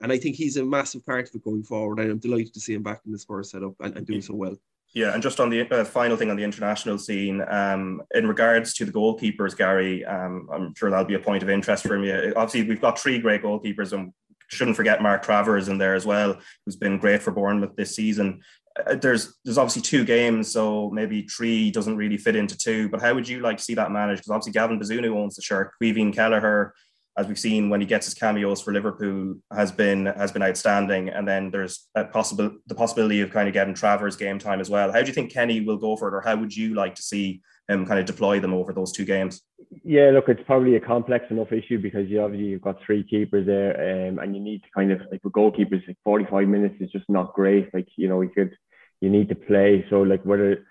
And 0.00 0.10
I 0.12 0.18
think 0.18 0.36
he's 0.36 0.56
a 0.56 0.64
massive 0.64 1.04
part 1.04 1.28
of 1.28 1.34
it 1.34 1.44
going 1.44 1.62
forward. 1.62 2.00
And 2.00 2.10
I'm 2.10 2.18
delighted 2.18 2.54
to 2.54 2.60
see 2.60 2.74
him 2.74 2.82
back 2.82 3.00
in 3.04 3.12
the 3.12 3.18
Spurs 3.18 3.50
setup 3.50 3.74
and, 3.80 3.96
and 3.96 4.06
doing 4.06 4.22
so 4.22 4.34
well. 4.34 4.56
Yeah, 4.94 5.12
and 5.12 5.22
just 5.22 5.40
on 5.40 5.50
the 5.50 5.68
uh, 5.70 5.84
final 5.84 6.16
thing 6.16 6.30
on 6.30 6.36
the 6.36 6.44
international 6.44 6.98
scene, 6.98 7.42
um, 7.48 8.00
in 8.14 8.28
regards 8.28 8.74
to 8.74 8.84
the 8.84 8.92
goalkeepers, 8.92 9.56
Gary, 9.56 10.04
um, 10.04 10.48
I'm 10.52 10.72
sure 10.74 10.88
that'll 10.88 11.04
be 11.04 11.14
a 11.14 11.18
point 11.18 11.42
of 11.42 11.50
interest 11.50 11.84
for 11.84 11.98
me. 11.98 12.12
Obviously, 12.12 12.62
we've 12.62 12.80
got 12.80 12.98
three 12.98 13.18
great 13.18 13.42
goalkeepers, 13.42 13.92
and 13.92 14.12
shouldn't 14.54 14.76
forget 14.76 15.02
Mark 15.02 15.22
Travers 15.22 15.68
in 15.68 15.78
there 15.78 15.94
as 15.94 16.06
well, 16.06 16.38
who's 16.64 16.76
been 16.76 16.98
great 16.98 17.22
for 17.22 17.30
Bournemouth 17.30 17.76
this 17.76 17.94
season. 17.94 18.42
Uh, 18.86 18.96
there's 18.96 19.34
there's 19.44 19.58
obviously 19.58 19.82
two 19.82 20.04
games, 20.04 20.50
so 20.50 20.90
maybe 20.90 21.22
three 21.22 21.70
doesn't 21.70 21.96
really 21.96 22.16
fit 22.16 22.36
into 22.36 22.56
two. 22.56 22.88
But 22.88 23.00
how 23.00 23.14
would 23.14 23.28
you 23.28 23.40
like 23.40 23.58
to 23.58 23.62
see 23.62 23.74
that 23.74 23.92
managed? 23.92 24.20
Because 24.20 24.30
obviously 24.30 24.52
Gavin 24.52 24.80
Bazunu 24.80 25.16
owns 25.16 25.36
the 25.36 25.42
shirt. 25.42 25.72
Caoimhín 25.80 26.12
Kelleher, 26.12 26.74
as 27.16 27.28
we've 27.28 27.38
seen 27.38 27.70
when 27.70 27.80
he 27.80 27.86
gets 27.86 28.06
his 28.06 28.14
cameos 28.14 28.60
for 28.60 28.72
Liverpool, 28.72 29.36
has 29.52 29.70
been 29.70 30.06
has 30.06 30.32
been 30.32 30.42
outstanding. 30.42 31.08
And 31.08 31.26
then 31.28 31.50
there's 31.50 31.88
a 31.94 32.04
possible 32.04 32.50
the 32.66 32.74
possibility 32.74 33.20
of 33.20 33.30
kind 33.30 33.48
of 33.48 33.54
getting 33.54 33.74
Travers 33.74 34.16
game 34.16 34.38
time 34.38 34.60
as 34.60 34.70
well. 34.70 34.90
How 34.90 35.00
do 35.00 35.06
you 35.06 35.14
think 35.14 35.32
Kenny 35.32 35.60
will 35.60 35.76
go 35.76 35.96
for 35.96 36.08
it, 36.08 36.14
or 36.14 36.20
how 36.20 36.36
would 36.36 36.56
you 36.56 36.74
like 36.74 36.94
to 36.96 37.02
see 37.02 37.42
him 37.68 37.86
kind 37.86 37.98
of 37.98 38.06
deploy 38.06 38.40
them 38.40 38.52
over 38.52 38.72
those 38.72 38.92
two 38.92 39.04
games? 39.04 39.42
Yeah, 39.82 40.10
look, 40.10 40.28
it's 40.28 40.42
probably 40.46 40.76
a 40.76 40.80
complex 40.80 41.26
enough 41.30 41.52
issue 41.52 41.78
because 41.78 42.08
you 42.08 42.20
obviously 42.20 42.48
you've 42.48 42.62
got 42.62 42.78
three 42.84 43.02
keepers 43.02 43.46
there, 43.46 44.08
um, 44.08 44.18
and 44.18 44.34
you 44.34 44.40
need 44.40 44.62
to 44.62 44.68
kind 44.74 44.92
of 44.92 45.00
like 45.10 45.22
with 45.24 45.32
goalkeepers, 45.32 45.86
like 45.86 45.98
45 46.04 46.48
minutes 46.48 46.76
is 46.80 46.90
just 46.90 47.08
not 47.08 47.34
great. 47.34 47.72
Like 47.72 47.88
you 47.96 48.08
know, 48.08 48.20
you 48.20 48.30
could 48.30 48.54
you 49.00 49.10
need 49.10 49.28
to 49.30 49.34
play. 49.34 49.84
So 49.90 50.02
like 50.02 50.22
whether 50.24 50.64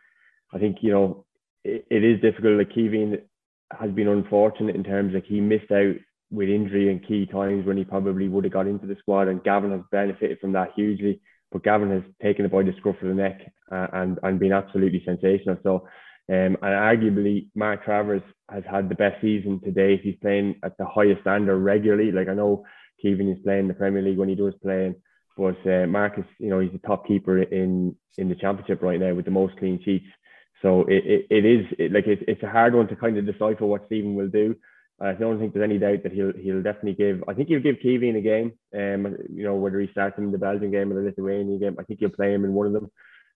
I 0.53 0.59
think 0.59 0.77
you 0.81 0.91
know 0.91 1.25
it, 1.63 1.85
it 1.89 2.03
is 2.03 2.21
difficult. 2.21 2.57
Like 2.57 2.69
Kevin 2.69 3.19
has 3.77 3.91
been 3.91 4.07
unfortunate 4.07 4.75
in 4.75 4.83
terms 4.83 5.13
like 5.13 5.25
he 5.25 5.41
missed 5.41 5.71
out 5.71 5.95
with 6.31 6.49
injury 6.49 6.89
in 6.89 6.99
key 6.99 7.25
times 7.25 7.65
when 7.65 7.77
he 7.77 7.83
probably 7.83 8.27
would 8.27 8.43
have 8.43 8.53
got 8.53 8.67
into 8.67 8.87
the 8.87 8.95
squad, 8.99 9.27
and 9.27 9.43
Gavin 9.43 9.71
has 9.71 9.81
benefited 9.91 10.39
from 10.39 10.53
that 10.53 10.71
hugely. 10.75 11.19
But 11.51 11.63
Gavin 11.63 11.91
has 11.91 12.03
taken 12.21 12.45
it 12.45 12.51
by 12.51 12.63
the 12.63 12.73
scruff 12.77 13.01
of 13.01 13.07
the 13.07 13.13
neck 13.13 13.41
uh, 13.71 13.87
and 13.93 14.19
and 14.23 14.39
been 14.39 14.53
absolutely 14.53 15.03
sensational. 15.05 15.57
So. 15.63 15.87
Um, 16.29 16.35
and 16.35 16.57
arguably, 16.61 17.47
Mark 17.53 17.83
Travers 17.83 18.21
has 18.49 18.63
had 18.69 18.87
the 18.87 18.95
best 18.95 19.21
season 19.21 19.59
to 19.61 19.71
date. 19.71 20.01
He's 20.03 20.15
playing 20.21 20.55
at 20.63 20.77
the 20.77 20.85
highest 20.85 21.21
standard 21.21 21.59
regularly. 21.59 22.11
Like 22.11 22.29
I 22.29 22.33
know 22.33 22.65
Kevin 23.01 23.29
is 23.29 23.43
playing 23.43 23.67
the 23.67 23.73
Premier 23.73 24.01
League 24.01 24.17
when 24.17 24.29
he 24.29 24.35
does 24.35 24.53
playing, 24.61 24.95
but 25.35 25.57
uh, 25.67 25.85
Mark 25.87 26.17
is, 26.17 26.25
you 26.39 26.49
know, 26.49 26.59
he's 26.59 26.71
the 26.71 26.87
top 26.87 27.05
keeper 27.07 27.41
in 27.41 27.95
in 28.17 28.29
the 28.29 28.35
championship 28.35 28.81
right 28.81 28.99
now 28.99 29.13
with 29.13 29.25
the 29.25 29.31
most 29.31 29.57
clean 29.57 29.81
sheets. 29.83 30.05
So 30.61 30.81
it, 30.83 31.03
it, 31.05 31.27
it 31.29 31.45
is 31.45 31.65
it, 31.77 31.91
like 31.91 32.07
it's, 32.07 32.23
it's 32.27 32.43
a 32.43 32.49
hard 32.49 32.73
one 32.73 32.87
to 32.87 32.95
kind 32.95 33.17
of 33.17 33.25
decipher 33.25 33.65
what 33.65 33.85
Stephen 33.87 34.15
will 34.15 34.29
do. 34.29 34.55
I 35.01 35.13
don't 35.13 35.39
think 35.39 35.53
there's 35.53 35.63
any 35.63 35.79
doubt 35.79 36.03
that 36.03 36.13
he'll 36.13 36.31
he'll 36.39 36.61
definitely 36.61 36.93
give. 36.93 37.23
I 37.27 37.33
think 37.33 37.49
he'll 37.49 37.59
give 37.59 37.81
Kevin 37.81 38.15
a 38.15 38.21
game. 38.21 38.53
Um, 38.73 39.17
you 39.29 39.43
know 39.43 39.55
whether 39.55 39.79
he 39.79 39.87
starts 39.91 40.17
him 40.17 40.25
in 40.25 40.31
the 40.31 40.37
Belgian 40.37 40.71
game 40.71 40.91
or 40.91 40.95
the 40.95 41.09
Lithuanian 41.09 41.59
game. 41.59 41.75
I 41.77 41.83
think 41.83 41.99
he'll 41.99 42.09
play 42.09 42.33
him 42.33 42.45
in 42.45 42.53
one 42.53 42.67
of 42.67 42.73
them. 42.73 42.89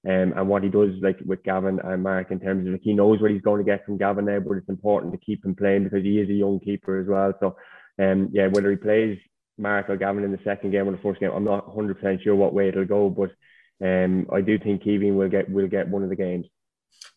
Um, 0.06 0.34
and 0.36 0.48
what 0.48 0.64
he 0.64 0.70
does 0.70 0.92
like 1.02 1.20
with 1.26 1.44
Gavin 1.44 1.80
and 1.84 2.04
Mark 2.04 2.32
in 2.32 2.40
terms 2.40 2.66
of 2.66 2.74
like 2.74 2.82
he 2.84 2.94
knows 2.94 3.20
what 3.20 3.32
he's 3.32 3.42
going 3.42 3.64
to 3.64 3.70
get 3.70 3.86
from 3.86 3.98
Gavin 3.98 4.26
now, 4.26 4.40
but 4.40 4.58
it's 4.58 4.70
important 4.70 5.12
to 5.12 5.18
keep 5.18 5.44
him 5.44 5.56
playing 5.56 5.84
because 5.84 6.04
he 6.04 6.20
is 6.20 6.30
a 6.30 6.34
young 6.34 6.60
keeper 6.60 7.00
as 7.00 7.08
well. 7.08 7.34
So 7.40 7.56
um, 8.00 8.30
yeah, 8.32 8.48
whether 8.48 8.70
he 8.70 8.78
plays 8.78 9.18
Mark 9.58 9.90
or 9.90 9.98
Gavin 9.98 10.24
in 10.24 10.32
the 10.32 10.40
second 10.44 10.72
game 10.72 10.88
or 10.88 10.92
the 10.92 11.00
first 11.00 11.20
game, 11.20 11.32
I'm 11.34 11.44
not 11.44 11.68
100 11.68 11.96
percent 11.96 12.22
sure 12.22 12.36
what 12.36 12.54
way 12.54 12.70
it'll 12.70 12.86
go, 12.86 13.10
but 13.10 13.32
um, 13.86 14.28
I 14.32 14.42
do 14.42 14.58
think 14.58 14.84
Kevin 14.84 15.18
will 15.18 15.30
get 15.30 15.50
will 15.50 15.68
get 15.68 15.88
one 15.88 16.04
of 16.04 16.10
the 16.10 16.16
games. 16.16 16.46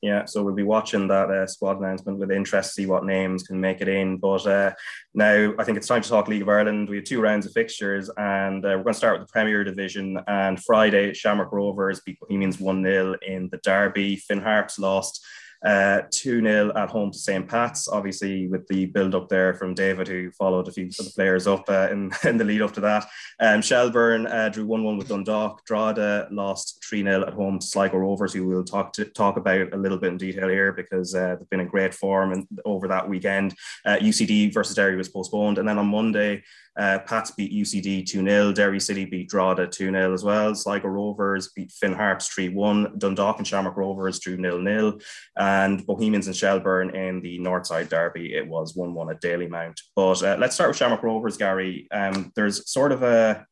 Yeah, 0.02 0.24
so 0.24 0.42
we'll 0.42 0.54
be 0.54 0.62
watching 0.62 1.08
that 1.08 1.30
uh, 1.30 1.46
squad 1.46 1.78
announcement 1.78 2.18
with 2.18 2.30
interest, 2.30 2.74
see 2.74 2.86
what 2.86 3.04
names 3.04 3.42
can 3.42 3.60
make 3.60 3.82
it 3.82 3.88
in. 3.88 4.16
But 4.16 4.46
uh, 4.46 4.72
now 5.12 5.52
I 5.58 5.64
think 5.64 5.76
it's 5.76 5.86
time 5.86 6.00
to 6.00 6.08
talk 6.08 6.26
League 6.26 6.40
of 6.40 6.48
Ireland. 6.48 6.88
We 6.88 6.96
have 6.96 7.04
two 7.04 7.20
rounds 7.20 7.44
of 7.44 7.52
fixtures, 7.52 8.08
and 8.16 8.64
uh, 8.64 8.68
we're 8.68 8.84
going 8.84 8.94
to 8.94 8.94
start 8.94 9.18
with 9.18 9.28
the 9.28 9.32
Premier 9.32 9.62
Division. 9.62 10.18
And 10.26 10.62
Friday, 10.62 11.12
Shamrock 11.12 11.52
Rovers 11.52 12.00
beat 12.00 12.18
Bohemians 12.18 12.58
1 12.58 12.82
0 12.82 13.16
in 13.26 13.50
the 13.50 13.58
Derby. 13.58 14.16
Finn 14.16 14.40
Harps 14.40 14.78
lost 14.78 15.22
uh, 15.64 16.02
2 16.10 16.40
0 16.42 16.72
at 16.74 16.88
home 16.88 17.10
to 17.10 17.18
St. 17.18 17.46
Pat's, 17.46 17.88
obviously, 17.88 18.48
with 18.48 18.66
the 18.68 18.86
build 18.86 19.14
up 19.14 19.28
there 19.28 19.54
from 19.54 19.74
David, 19.74 20.08
who 20.08 20.30
followed 20.32 20.68
a 20.68 20.72
few 20.72 20.86
of 20.86 20.96
the 20.96 21.12
players 21.14 21.46
up 21.46 21.64
uh, 21.68 21.88
in, 21.90 22.10
in 22.24 22.36
the 22.36 22.44
lead 22.44 22.62
up 22.62 22.72
to 22.74 22.80
that. 22.80 23.06
Um, 23.40 23.60
Shelbourne 23.60 24.26
uh, 24.26 24.48
drew 24.48 24.66
1 24.66 24.82
1 24.82 24.96
with 24.96 25.08
Dundalk. 25.08 25.64
Drogheda 25.66 26.28
lost 26.30 26.82
3 26.88 27.02
0 27.02 27.26
at 27.26 27.34
home 27.34 27.58
to 27.58 27.66
Sligo 27.66 27.98
Rovers, 27.98 28.32
who 28.32 28.46
we'll 28.46 28.64
talk 28.64 28.92
to 28.94 29.04
talk 29.04 29.36
about 29.36 29.72
a 29.72 29.76
little 29.76 29.98
bit 29.98 30.12
in 30.12 30.18
detail 30.18 30.48
here 30.48 30.72
because 30.72 31.14
uh, 31.14 31.36
they've 31.36 31.50
been 31.50 31.60
in 31.60 31.68
great 31.68 31.94
form 31.94 32.32
and 32.32 32.46
over 32.64 32.88
that 32.88 33.08
weekend. 33.08 33.54
UCD 33.86 34.48
uh, 34.48 34.52
versus 34.52 34.76
Derry 34.76 34.96
was 34.96 35.08
postponed. 35.08 35.58
And 35.58 35.68
then 35.68 35.78
on 35.78 35.86
Monday, 35.86 36.42
uh, 36.78 37.00
Pats 37.00 37.32
beat 37.32 37.52
UCD 37.52 38.06
2 38.06 38.22
0. 38.22 38.52
Derry 38.52 38.80
City 38.80 39.04
beat 39.04 39.28
Drogheda 39.28 39.66
2 39.66 39.90
0 39.90 40.14
as 40.14 40.24
well. 40.24 40.54
Sligo 40.54 40.88
Rovers 40.88 41.50
beat 41.54 41.72
Finn 41.72 41.92
Harps 41.92 42.28
3 42.28 42.50
1. 42.50 42.98
Dundalk 42.98 43.38
and 43.38 43.46
Shamrock 43.46 43.76
Rovers 43.76 44.18
drew 44.20 44.36
0 44.36 44.62
0. 44.64 44.98
And 45.36 45.84
Bohemians 45.86 46.26
and 46.26 46.36
Shelbourne 46.36 46.94
in 46.94 47.20
the 47.20 47.38
Northside 47.38 47.88
Derby, 47.88 48.34
it 48.34 48.46
was 48.46 48.76
1 48.76 48.94
1 48.94 49.10
at 49.10 49.20
Dalymount. 49.20 49.80
But 49.96 50.22
uh, 50.22 50.36
let's 50.38 50.54
start 50.54 50.70
with 50.70 50.76
Shamrock 50.76 51.02
Rovers, 51.02 51.36
Gary. 51.36 51.88
Um, 51.90 52.32
there's 52.36 52.70
sort 52.70 52.92
of 52.92 53.02
a 53.02 53.46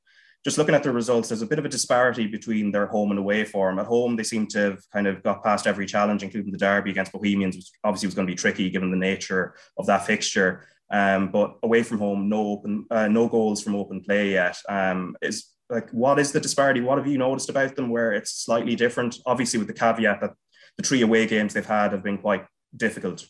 just 0.44 0.56
looking 0.56 0.74
at 0.74 0.82
the 0.82 0.92
results, 0.92 1.28
there's 1.28 1.42
a 1.42 1.46
bit 1.46 1.58
of 1.58 1.64
a 1.64 1.68
disparity 1.68 2.26
between 2.26 2.70
their 2.70 2.86
home 2.86 3.10
and 3.10 3.18
away 3.18 3.44
form. 3.44 3.78
At 3.78 3.86
home, 3.86 4.16
they 4.16 4.22
seem 4.22 4.46
to 4.48 4.58
have 4.58 4.90
kind 4.92 5.06
of 5.06 5.22
got 5.22 5.42
past 5.42 5.66
every 5.66 5.84
challenge, 5.84 6.22
including 6.22 6.52
the 6.52 6.58
derby 6.58 6.90
against 6.90 7.12
Bohemians, 7.12 7.56
which 7.56 7.70
obviously 7.82 8.06
was 8.06 8.14
going 8.14 8.26
to 8.26 8.32
be 8.32 8.36
tricky 8.36 8.70
given 8.70 8.90
the 8.90 8.96
nature 8.96 9.54
of 9.76 9.86
that 9.86 10.06
fixture. 10.06 10.64
Um, 10.90 11.30
but 11.30 11.58
away 11.62 11.82
from 11.82 11.98
home, 11.98 12.28
no 12.28 12.46
open, 12.48 12.86
uh, 12.90 13.08
no 13.08 13.28
goals 13.28 13.62
from 13.62 13.74
open 13.74 14.00
play 14.00 14.32
yet. 14.32 14.56
Um, 14.68 15.16
is 15.20 15.50
like 15.70 15.90
what 15.90 16.18
is 16.18 16.32
the 16.32 16.40
disparity? 16.40 16.80
What 16.80 16.98
have 16.98 17.06
you 17.06 17.18
noticed 17.18 17.50
about 17.50 17.76
them 17.76 17.90
where 17.90 18.12
it's 18.12 18.44
slightly 18.44 18.74
different? 18.74 19.16
Obviously, 19.26 19.58
with 19.58 19.68
the 19.68 19.74
caveat 19.74 20.20
that 20.20 20.32
the 20.76 20.82
three 20.82 21.02
away 21.02 21.26
games 21.26 21.54
they've 21.54 21.66
had 21.66 21.92
have 21.92 22.02
been 22.02 22.18
quite 22.18 22.46
difficult. 22.74 23.26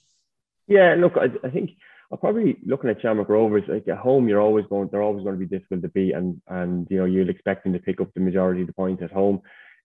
Yeah, 0.69 0.95
look, 0.99 1.17
I, 1.17 1.31
I 1.45 1.51
think 1.51 1.71
I'm 2.13 2.19
probably 2.19 2.59
looking 2.65 2.91
at 2.91 3.01
Shamrock 3.01 3.29
Rovers. 3.29 3.65
Like 3.67 3.89
at 3.89 3.99
home, 3.99 4.29
you're 4.29 4.41
always 4.41 4.67
going, 4.67 4.89
they're 4.91 5.03
always 5.03 5.25
going 5.25 5.39
to 5.39 5.47
be 5.47 5.59
difficult 5.59 5.83
to 5.83 5.89
beat, 5.89 6.13
and 6.13 6.41
and 6.47 6.87
you 6.91 6.99
know 6.99 7.07
you're 7.07 7.29
expecting 7.29 7.73
to 7.73 7.79
pick 7.79 8.01
up 8.01 8.13
the 8.15 8.21
majority 8.21 8.61
of 8.61 8.67
the 8.69 8.73
points 8.73 9.03
at 9.03 9.13
home. 9.13 9.41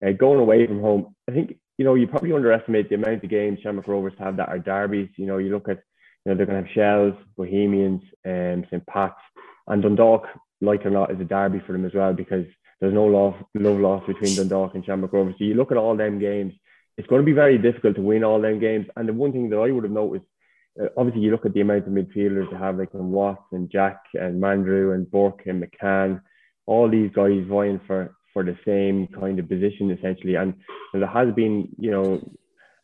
Uh, 0.05 0.11
going 0.11 0.39
away 0.39 0.67
from 0.67 0.81
home, 0.81 1.15
I 1.27 1.31
think 1.31 1.57
you 1.77 1.85
know 1.85 1.95
you 1.95 2.07
probably 2.07 2.33
underestimate 2.33 2.89
the 2.89 2.95
amount 2.95 3.23
of 3.23 3.29
games 3.29 3.59
Shamrock 3.61 3.87
Rovers 3.87 4.13
have 4.19 4.37
that 4.37 4.49
are 4.49 4.59
derbies. 4.59 5.09
You 5.17 5.25
know, 5.25 5.37
you 5.37 5.51
look 5.51 5.69
at 5.69 5.81
you 6.25 6.31
know, 6.31 6.37
they're 6.37 6.45
going 6.45 6.61
to 6.61 6.67
have 6.67 6.75
Shells, 6.75 7.13
Bohemians, 7.37 8.01
um, 8.25 8.65
St. 8.69 8.85
Pat's, 8.87 9.15
and 9.67 9.81
Dundalk, 9.81 10.23
like 10.61 10.85
or 10.85 10.89
not, 10.89 11.11
is 11.11 11.19
a 11.19 11.25
derby 11.25 11.61
for 11.65 11.73
them 11.73 11.85
as 11.85 11.93
well 11.93 12.13
because 12.13 12.45
there's 12.79 12.93
no 12.93 13.05
love, 13.05 13.35
love 13.55 13.79
loss 13.79 14.03
between 14.07 14.35
Dundalk 14.35 14.75
and 14.75 14.85
Shamrock 14.85 15.13
Rovers. 15.13 15.35
So 15.37 15.45
you 15.45 15.53
look 15.53 15.71
at 15.71 15.77
all 15.77 15.95
them 15.95 16.19
games, 16.19 16.53
it's 16.97 17.07
going 17.07 17.21
to 17.21 17.25
be 17.25 17.33
very 17.33 17.57
difficult 17.57 17.95
to 17.95 18.01
win 18.01 18.23
all 18.23 18.41
them 18.41 18.59
games. 18.59 18.87
And 18.95 19.07
the 19.07 19.13
one 19.13 19.31
thing 19.31 19.49
that 19.49 19.57
I 19.57 19.71
would 19.71 19.83
have 19.83 19.91
noticed, 19.91 20.25
uh, 20.81 20.87
obviously, 20.97 21.21
you 21.21 21.31
look 21.31 21.45
at 21.45 21.53
the 21.53 21.61
amount 21.61 21.87
of 21.87 21.93
midfielders 21.93 22.49
they 22.51 22.57
have, 22.57 22.77
like 22.77 22.89
Watts 22.93 23.43
and 23.51 23.69
Jack 23.69 24.01
and 24.13 24.41
Mandroiu 24.41 24.95
and 24.95 25.09
Burke 25.09 25.43
and 25.45 25.63
McCann, 25.63 26.21
all 26.65 26.89
these 26.89 27.11
guys 27.13 27.43
vying 27.47 27.79
for 27.85 28.15
for 28.33 28.43
the 28.43 28.57
same 28.65 29.07
kind 29.19 29.39
of 29.39 29.47
position 29.47 29.91
essentially. 29.91 30.35
And, 30.35 30.55
and 30.93 31.03
there 31.03 31.09
has 31.09 31.33
been, 31.35 31.69
you 31.77 31.91
know, 31.91 32.19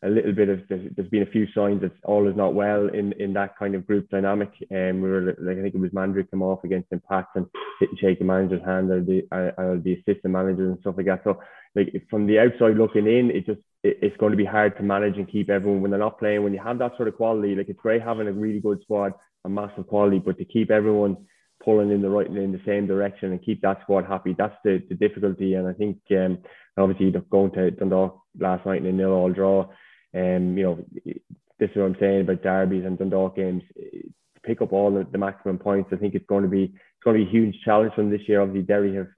a 0.02 0.08
little 0.08 0.32
bit 0.32 0.48
of 0.48 0.60
there's, 0.68 0.90
there's 0.96 1.08
been 1.08 1.22
a 1.22 1.30
few 1.30 1.46
signs 1.54 1.82
that 1.82 1.92
all 2.04 2.26
is 2.26 2.36
not 2.36 2.54
well 2.54 2.88
in 2.88 3.12
in 3.14 3.32
that 3.34 3.56
kind 3.58 3.74
of 3.74 3.86
group 3.86 4.08
dynamic. 4.08 4.50
And 4.70 4.96
um, 4.96 5.02
we 5.02 5.10
were 5.10 5.36
like 5.38 5.58
I 5.58 5.62
think 5.62 5.74
it 5.74 5.80
was 5.80 5.90
Mandroiu 5.90 6.30
come 6.30 6.42
off 6.42 6.64
against 6.64 6.92
Impact 6.92 7.36
and 7.36 7.46
didn't 7.80 7.98
shake 7.98 8.18
the 8.18 8.24
manager's 8.24 8.64
hand 8.64 8.90
or 8.90 9.02
the 9.02 9.26
uh, 9.30 9.60
or 9.60 9.78
the 9.78 9.94
assistant 9.94 10.32
managers 10.32 10.70
and 10.70 10.80
stuff 10.80 10.94
like 10.96 11.06
that. 11.06 11.22
So 11.24 11.40
like 11.74 11.92
from 12.08 12.26
the 12.26 12.38
outside 12.38 12.76
looking 12.76 13.06
in, 13.06 13.30
it 13.30 13.46
just 13.46 13.60
it, 13.82 13.98
it's 14.00 14.16
going 14.16 14.30
to 14.30 14.38
be 14.38 14.44
hard 14.44 14.76
to 14.78 14.82
manage 14.82 15.16
and 15.16 15.30
keep 15.30 15.50
everyone 15.50 15.82
when 15.82 15.90
they're 15.90 16.00
not 16.00 16.18
playing. 16.18 16.44
When 16.44 16.54
you 16.54 16.62
have 16.62 16.78
that 16.78 16.96
sort 16.96 17.08
of 17.08 17.16
quality, 17.16 17.54
like 17.54 17.68
it's 17.68 17.80
great 17.80 18.02
having 18.02 18.28
a 18.28 18.32
really 18.32 18.60
good 18.60 18.80
squad, 18.82 19.12
a 19.44 19.48
massive 19.48 19.86
quality, 19.86 20.18
but 20.18 20.38
to 20.38 20.44
keep 20.46 20.70
everyone 20.70 21.16
pulling 21.62 21.90
in 21.90 22.00
the 22.00 22.08
right 22.08 22.26
in 22.26 22.52
the 22.52 22.60
same 22.64 22.86
direction 22.86 23.32
and 23.32 23.44
keep 23.44 23.60
that 23.60 23.82
squad 23.82 24.06
happy. 24.06 24.34
That's 24.36 24.56
the, 24.64 24.82
the 24.88 24.94
difficulty. 24.94 25.54
And 25.54 25.68
I 25.68 25.74
think 25.74 25.98
um, 26.12 26.38
obviously 26.78 27.12
going 27.30 27.52
to 27.52 27.70
Dundalk 27.70 28.18
last 28.38 28.64
night 28.64 28.80
in 28.80 28.86
a 28.86 28.92
nil 28.92 29.12
all 29.12 29.30
draw 29.30 29.68
um, 30.14 30.56
you 30.56 30.64
know, 30.64 30.84
this 31.04 31.70
is 31.70 31.76
what 31.76 31.84
I'm 31.84 31.96
saying 32.00 32.22
about 32.22 32.42
derbies 32.42 32.84
and 32.84 32.98
Dundalk 32.98 33.36
games. 33.36 33.62
To 33.76 34.40
pick 34.42 34.62
up 34.62 34.72
all 34.72 34.92
the, 34.92 35.06
the 35.10 35.18
maximum 35.18 35.58
points, 35.58 35.90
I 35.92 35.96
think 35.96 36.14
it's 36.14 36.26
going 36.26 36.44
to 36.44 36.48
be 36.48 36.64
it's 36.64 37.04
going 37.04 37.18
to 37.18 37.24
be 37.24 37.28
a 37.28 37.32
huge 37.32 37.56
challenge 37.64 37.92
from 37.94 38.10
this 38.10 38.22
year. 38.26 38.40
Obviously, 38.40 38.66
Derry 38.66 38.94
have 38.96 39.08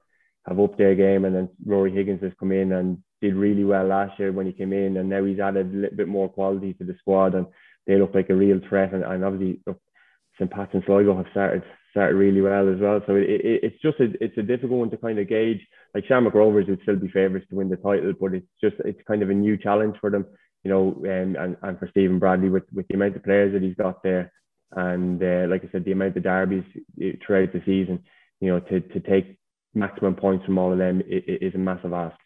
have 0.46 0.58
upped 0.58 0.78
their 0.78 0.94
game, 0.94 1.24
and 1.24 1.34
then 1.34 1.48
Ruaidhrí 1.66 1.94
Higgins 1.94 2.22
has 2.22 2.32
come 2.38 2.52
in 2.52 2.72
and 2.72 2.98
did 3.20 3.34
really 3.34 3.64
well 3.64 3.86
last 3.86 4.18
year 4.18 4.32
when 4.32 4.46
he 4.46 4.52
came 4.52 4.72
in, 4.72 4.96
and 4.96 5.08
now 5.08 5.24
he's 5.24 5.38
added 5.38 5.72
a 5.72 5.76
little 5.76 5.96
bit 5.96 6.08
more 6.08 6.28
quality 6.28 6.74
to 6.74 6.84
the 6.84 6.96
squad, 6.98 7.34
and 7.34 7.46
they 7.86 7.96
look 7.96 8.14
like 8.14 8.30
a 8.30 8.34
real 8.34 8.60
threat. 8.68 8.92
And, 8.92 9.04
and 9.04 9.24
obviously, 9.24 9.60
look, 9.66 9.80
St. 10.38 10.50
Pat's 10.50 10.74
and 10.74 10.82
Sligo 10.84 11.16
have 11.16 11.26
started 11.30 11.62
started 11.92 12.16
really 12.16 12.40
well 12.40 12.72
as 12.72 12.80
well. 12.80 13.00
So 13.06 13.14
it, 13.14 13.28
it, 13.28 13.60
it's 13.64 13.82
just 13.82 14.00
a, 14.00 14.08
it's 14.24 14.36
a 14.38 14.42
difficult 14.42 14.80
one 14.80 14.90
to 14.90 14.96
kind 14.96 15.18
of 15.18 15.28
gauge. 15.28 15.60
Like 15.94 16.06
Shamrock 16.06 16.34
Rovers 16.34 16.66
would 16.68 16.80
still 16.82 16.96
be 16.96 17.08
favourites 17.08 17.46
to 17.50 17.56
win 17.56 17.68
the 17.68 17.76
title, 17.76 18.14
but 18.18 18.34
it's 18.34 18.46
just 18.60 18.76
it's 18.84 19.00
kind 19.06 19.22
of 19.22 19.30
a 19.30 19.34
new 19.34 19.56
challenge 19.56 19.96
for 20.00 20.10
them 20.10 20.26
you 20.64 20.70
know, 20.70 20.88
um, 21.04 21.36
and, 21.36 21.56
and 21.62 21.78
for 21.78 21.88
Stephen 21.90 22.18
Bradley 22.18 22.48
with, 22.48 22.64
with 22.72 22.86
the 22.88 22.94
amount 22.94 23.16
of 23.16 23.24
players 23.24 23.52
that 23.52 23.62
he's 23.62 23.74
got 23.74 24.02
there. 24.02 24.32
And 24.72 25.22
uh, 25.22 25.46
like 25.48 25.64
I 25.64 25.68
said, 25.70 25.84
the 25.84 25.92
amount 25.92 26.16
of 26.16 26.22
derbies 26.22 26.64
uh, 27.02 27.16
throughout 27.24 27.52
the 27.52 27.62
season, 27.66 28.04
you 28.40 28.48
know, 28.48 28.60
to, 28.60 28.80
to 28.80 29.00
take 29.00 29.38
maximum 29.74 30.14
points 30.14 30.44
from 30.44 30.58
all 30.58 30.72
of 30.72 30.78
them 30.78 31.02
is 31.06 31.54
a 31.54 31.58
massive 31.58 31.92
ask. 31.92 32.16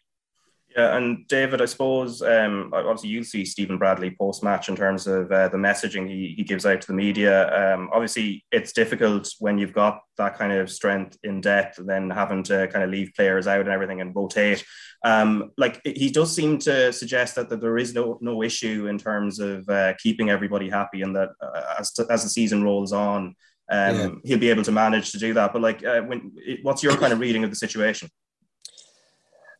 Yeah, 0.75 0.97
and 0.97 1.27
David, 1.27 1.61
I 1.61 1.65
suppose 1.65 2.21
um, 2.21 2.71
obviously 2.73 3.09
you'll 3.09 3.23
see 3.23 3.45
Stephen 3.45 3.77
Bradley 3.77 4.11
post 4.11 4.43
match 4.43 4.69
in 4.69 4.75
terms 4.75 5.07
of 5.07 5.31
uh, 5.31 5.47
the 5.47 5.57
messaging 5.57 6.07
he, 6.07 6.35
he 6.37 6.43
gives 6.43 6.65
out 6.65 6.81
to 6.81 6.87
the 6.87 6.93
media. 6.93 7.73
Um, 7.73 7.89
obviously, 7.93 8.45
it's 8.51 8.73
difficult 8.73 9.29
when 9.39 9.57
you've 9.57 9.73
got 9.73 10.01
that 10.17 10.37
kind 10.37 10.51
of 10.51 10.69
strength 10.69 11.17
in 11.23 11.41
depth, 11.41 11.79
then 11.83 12.09
having 12.09 12.43
to 12.43 12.67
kind 12.67 12.83
of 12.83 12.91
leave 12.91 13.13
players 13.15 13.47
out 13.47 13.61
and 13.61 13.69
everything 13.69 14.01
and 14.01 14.15
rotate. 14.15 14.63
Um, 15.05 15.51
like 15.57 15.81
he 15.83 16.11
does 16.11 16.35
seem 16.35 16.59
to 16.59 16.91
suggest 16.91 17.35
that, 17.35 17.49
that 17.49 17.61
there 17.61 17.77
is 17.77 17.93
no 17.93 18.17
no 18.21 18.43
issue 18.43 18.87
in 18.87 18.97
terms 18.97 19.39
of 19.39 19.67
uh, 19.69 19.93
keeping 19.99 20.29
everybody 20.29 20.69
happy, 20.69 21.01
and 21.01 21.15
that 21.15 21.29
uh, 21.41 21.75
as 21.79 21.93
to, 21.93 22.05
as 22.11 22.23
the 22.23 22.29
season 22.29 22.63
rolls 22.63 22.91
on, 22.91 23.35
um, 23.71 23.95
yeah. 23.95 24.09
he'll 24.25 24.39
be 24.39 24.49
able 24.49 24.63
to 24.63 24.71
manage 24.71 25.11
to 25.11 25.17
do 25.17 25.33
that. 25.33 25.53
But 25.53 25.61
like, 25.61 25.83
uh, 25.83 26.01
when 26.01 26.33
what's 26.61 26.83
your 26.83 26.97
kind 26.97 27.13
of 27.13 27.19
reading 27.19 27.43
of 27.43 27.49
the 27.49 27.55
situation? 27.55 28.09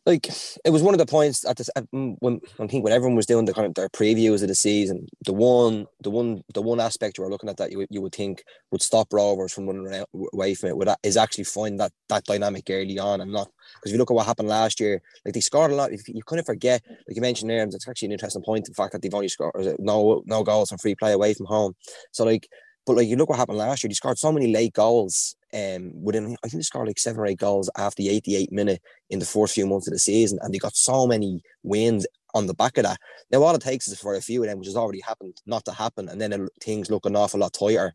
Like 0.08 0.26
it 0.64 0.70
was 0.70 0.82
one 0.82 0.94
of 0.94 0.98
the 0.98 1.06
points 1.06 1.44
at 1.44 1.58
this 1.58 1.68
mm, 1.76 2.16
when 2.20 2.40
I 2.58 2.66
think 2.66 2.82
when 2.82 2.94
everyone 2.94 3.14
was 3.14 3.26
doing 3.26 3.44
the 3.44 3.52
kind 3.52 3.66
of 3.66 3.74
their 3.74 3.90
previews 3.90 4.40
of 4.42 4.48
the 4.48 4.54
season, 4.54 5.06
the 5.26 5.34
one 5.34 5.86
the 6.00 6.10
one 6.10 6.42
the 6.54 6.62
one 6.62 6.80
aspect 6.80 7.18
you 7.18 7.24
were 7.24 7.30
looking 7.30 7.50
at 7.50 7.58
that 7.58 7.70
you, 7.70 7.86
you 7.90 8.00
would 8.00 8.14
think 8.14 8.42
would 8.72 8.80
stop 8.82 9.12
Rovers 9.12 9.52
from 9.52 9.66
running 9.66 10.04
away 10.32 10.54
from 10.54 10.70
it 10.70 10.76
would 10.78 10.88
is 11.02 11.18
actually 11.18 11.44
find 11.44 11.78
that 11.78 11.92
that 12.08 12.24
dynamic 12.24 12.64
early 12.70 12.98
on 12.98 13.20
and 13.20 13.30
not 13.30 13.48
because 13.74 13.90
if 13.90 13.92
you 13.92 13.98
look 13.98 14.10
at 14.10 14.14
what 14.14 14.26
happened 14.26 14.48
last 14.48 14.80
year, 14.80 15.02
like 15.26 15.34
they 15.34 15.40
scored 15.40 15.70
a 15.70 15.74
lot. 15.74 15.92
If 15.92 16.08
you 16.08 16.22
kind 16.22 16.40
of 16.40 16.46
forget, 16.46 16.82
like 16.88 17.16
you 17.16 17.20
mentioned 17.20 17.50
there, 17.50 17.62
it's 17.62 17.86
actually 17.86 18.06
an 18.06 18.12
interesting 18.12 18.42
point. 18.42 18.64
The 18.64 18.72
fact 18.72 18.92
that 18.92 19.02
they've 19.02 19.14
only 19.14 19.28
scored 19.28 19.54
no 19.78 20.22
no 20.24 20.42
goals 20.42 20.70
from 20.70 20.78
free 20.78 20.94
play 20.94 21.12
away 21.12 21.34
from 21.34 21.46
home. 21.46 21.74
So 22.12 22.24
like 22.24 22.48
but 22.88 22.96
like 22.96 23.06
you 23.06 23.16
look 23.16 23.28
what 23.28 23.38
happened 23.38 23.58
last 23.58 23.84
year, 23.84 23.90
he 23.90 23.94
scored 23.94 24.18
so 24.18 24.32
many 24.32 24.50
late 24.50 24.72
goals. 24.72 25.36
Um, 25.52 25.92
within 26.02 26.36
I 26.42 26.48
think 26.48 26.60
he 26.60 26.62
scored 26.62 26.86
like 26.86 26.98
seven 26.98 27.20
or 27.20 27.26
eight 27.26 27.38
goals 27.38 27.68
after 27.76 28.02
the 28.02 28.08
88 28.08 28.50
minute 28.50 28.80
in 29.10 29.18
the 29.18 29.26
first 29.26 29.54
few 29.54 29.66
months 29.66 29.86
of 29.86 29.92
the 29.92 29.98
season, 29.98 30.38
and 30.40 30.54
they 30.54 30.58
got 30.58 30.74
so 30.74 31.06
many 31.06 31.42
wins 31.62 32.06
on 32.32 32.46
the 32.46 32.54
back 32.54 32.78
of 32.78 32.84
that. 32.84 32.98
Now 33.30 33.42
all 33.42 33.54
it 33.54 33.60
takes 33.60 33.88
is 33.88 34.00
for 34.00 34.14
a 34.14 34.22
few 34.22 34.42
of 34.42 34.48
them, 34.48 34.58
which 34.58 34.68
has 34.68 34.76
already 34.76 35.00
happened, 35.00 35.36
not 35.44 35.66
to 35.66 35.72
happen, 35.72 36.08
and 36.08 36.18
then 36.18 36.48
things 36.62 36.90
look 36.90 37.04
an 37.04 37.14
awful 37.14 37.40
lot 37.40 37.52
tighter. 37.52 37.92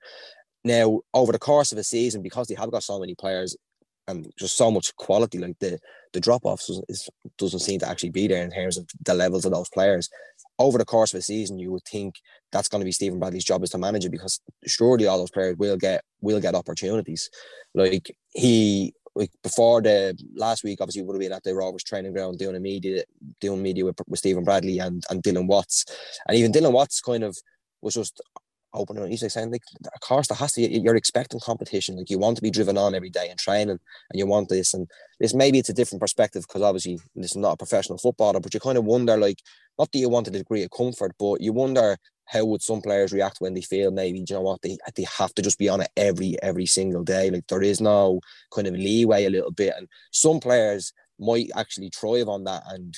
Now 0.64 1.02
over 1.16 1.32
the 1.32 1.40
course 1.40 1.72
of 1.72 1.80
a 1.80 1.84
season, 1.84 2.22
because 2.22 2.48
they 2.48 2.56
have 2.56 2.72
got 2.72 2.84
so 2.84 3.00
many 3.00 3.16
players 3.16 3.58
and 4.08 4.32
just 4.38 4.58
so 4.58 4.70
much 4.70 4.96
quality, 4.96 5.40
like 5.40 5.58
the 5.60 5.80
the 6.14 6.20
drop 6.20 6.46
offs 6.46 6.70
doesn't 7.40 7.60
seem 7.60 7.80
to 7.80 7.90
actually 7.90 8.12
be 8.12 8.28
there 8.28 8.44
in 8.44 8.52
terms 8.52 8.78
of 8.78 8.88
the 9.04 9.16
levels 9.16 9.46
of 9.46 9.52
those 9.52 9.70
players 9.70 10.08
over 10.64 10.78
the 10.78 10.86
course 10.86 11.14
of 11.14 11.20
a 11.20 11.22
season, 11.22 11.60
you 11.60 11.72
would 11.72 11.84
think 11.84 12.16
that's 12.52 12.70
going 12.70 12.80
to 12.80 12.86
be 12.86 12.92
Stephen 12.92 13.20
Bradley's 13.20 13.44
job 13.44 13.64
is 13.64 13.70
to 13.72 13.78
manage 13.78 14.06
it 14.06 14.12
because 14.12 14.40
surely 14.66 15.08
all 15.08 15.18
those 15.18 15.32
players 15.32 15.58
will 15.58 15.78
get 15.78 16.04
will 16.22 16.40
get 16.40 16.56
opportunities. 16.56 17.30
Like 17.76 18.16
he 18.32 18.94
like 19.16 19.32
before 19.44 19.82
the 19.82 20.18
last 20.36 20.64
week, 20.64 20.80
obviously 20.80 21.04
would 21.04 21.16
have 21.16 21.20
been 21.20 21.34
at 21.34 21.44
the 21.44 21.54
Rovers 21.54 21.84
training 21.84 22.14
ground 22.14 22.40
doing 22.40 22.56
a 22.56 22.60
media 22.60 23.04
doing 23.42 23.62
media 23.62 23.86
with, 23.86 24.00
with 24.08 24.20
Stephen 24.20 24.44
Bradley 24.44 24.80
and 24.80 25.04
and 25.10 25.22
Dylan 25.22 25.48
Watts, 25.48 25.86
and 26.28 26.38
even 26.38 26.52
Dylan 26.52 26.72
Watts 26.72 27.02
kind 27.02 27.24
of 27.24 27.38
was 27.82 27.96
just 27.96 28.22
opening. 28.74 29.10
He's 29.10 29.22
like 29.22 29.32
saying 29.32 29.52
like, 29.52 29.62
of 29.94 30.02
course, 30.02 30.28
there 30.28 30.38
has 30.38 30.54
to. 30.54 30.62
You're 30.62 30.96
expecting 30.96 31.40
competition. 31.40 31.98
Like 31.98 32.10
you 32.10 32.18
want 32.18 32.38
to 32.38 32.42
be 32.42 32.52
driven 32.52 32.78
on 32.78 32.96
every 32.96 33.10
day 33.10 33.30
and 33.30 33.40
training, 33.40 33.80
and 34.10 34.20
you 34.20 34.26
want 34.26 34.50
this. 34.50 34.74
And 34.74 34.90
this 35.20 35.34
maybe 35.34 35.60
it's 35.60 35.70
a 35.70 35.74
different 35.74 36.02
perspective 36.02 36.44
because 36.48 36.62
obviously 36.62 37.00
this 37.16 37.32
is 37.32 37.38
not 37.38 37.54
a 37.54 37.58
professional 37.58 37.98
footballer, 37.98 38.40
but 38.40 38.54
you 38.54 38.60
kind 38.60 38.78
of 38.78 38.86
wonder 38.86 39.18
like 39.18 39.40
not 39.78 39.92
that 39.92 40.00
you 40.00 40.10
want 40.10 40.28
a 40.28 40.32
degree 40.32 40.64
of 40.64 40.72
comfort, 40.72 41.14
but 41.20 41.42
you 41.42 41.54
wonder 41.54 41.98
how 42.26 42.46
would 42.46 42.62
some 42.62 42.82
players 42.82 43.12
react 43.12 43.38
when 43.40 43.54
they 43.54 43.62
feel 43.62 43.92
maybe 43.92 44.20
you 44.20 44.26
know 44.36 44.42
what 44.42 44.62
they 44.62 44.78
they 44.96 45.06
have 45.18 45.34
to 45.36 45.42
just 45.42 45.60
be 45.60 45.70
on 45.70 45.82
it 45.82 45.90
every 45.98 46.36
every 46.42 46.66
single 46.66 47.04
day. 47.04 47.30
Like 47.30 47.48
there 47.48 47.62
is 47.62 47.82
no 47.82 48.20
kind 48.54 48.68
of 48.68 48.74
leeway 48.76 49.26
a 49.26 49.30
little 49.30 49.52
bit, 49.52 49.74
and 49.78 49.88
some 50.12 50.40
players 50.40 50.94
might 51.20 51.50
actually 51.56 51.92
thrive 51.96 52.28
on 52.28 52.44
that 52.46 52.64
and 52.70 52.94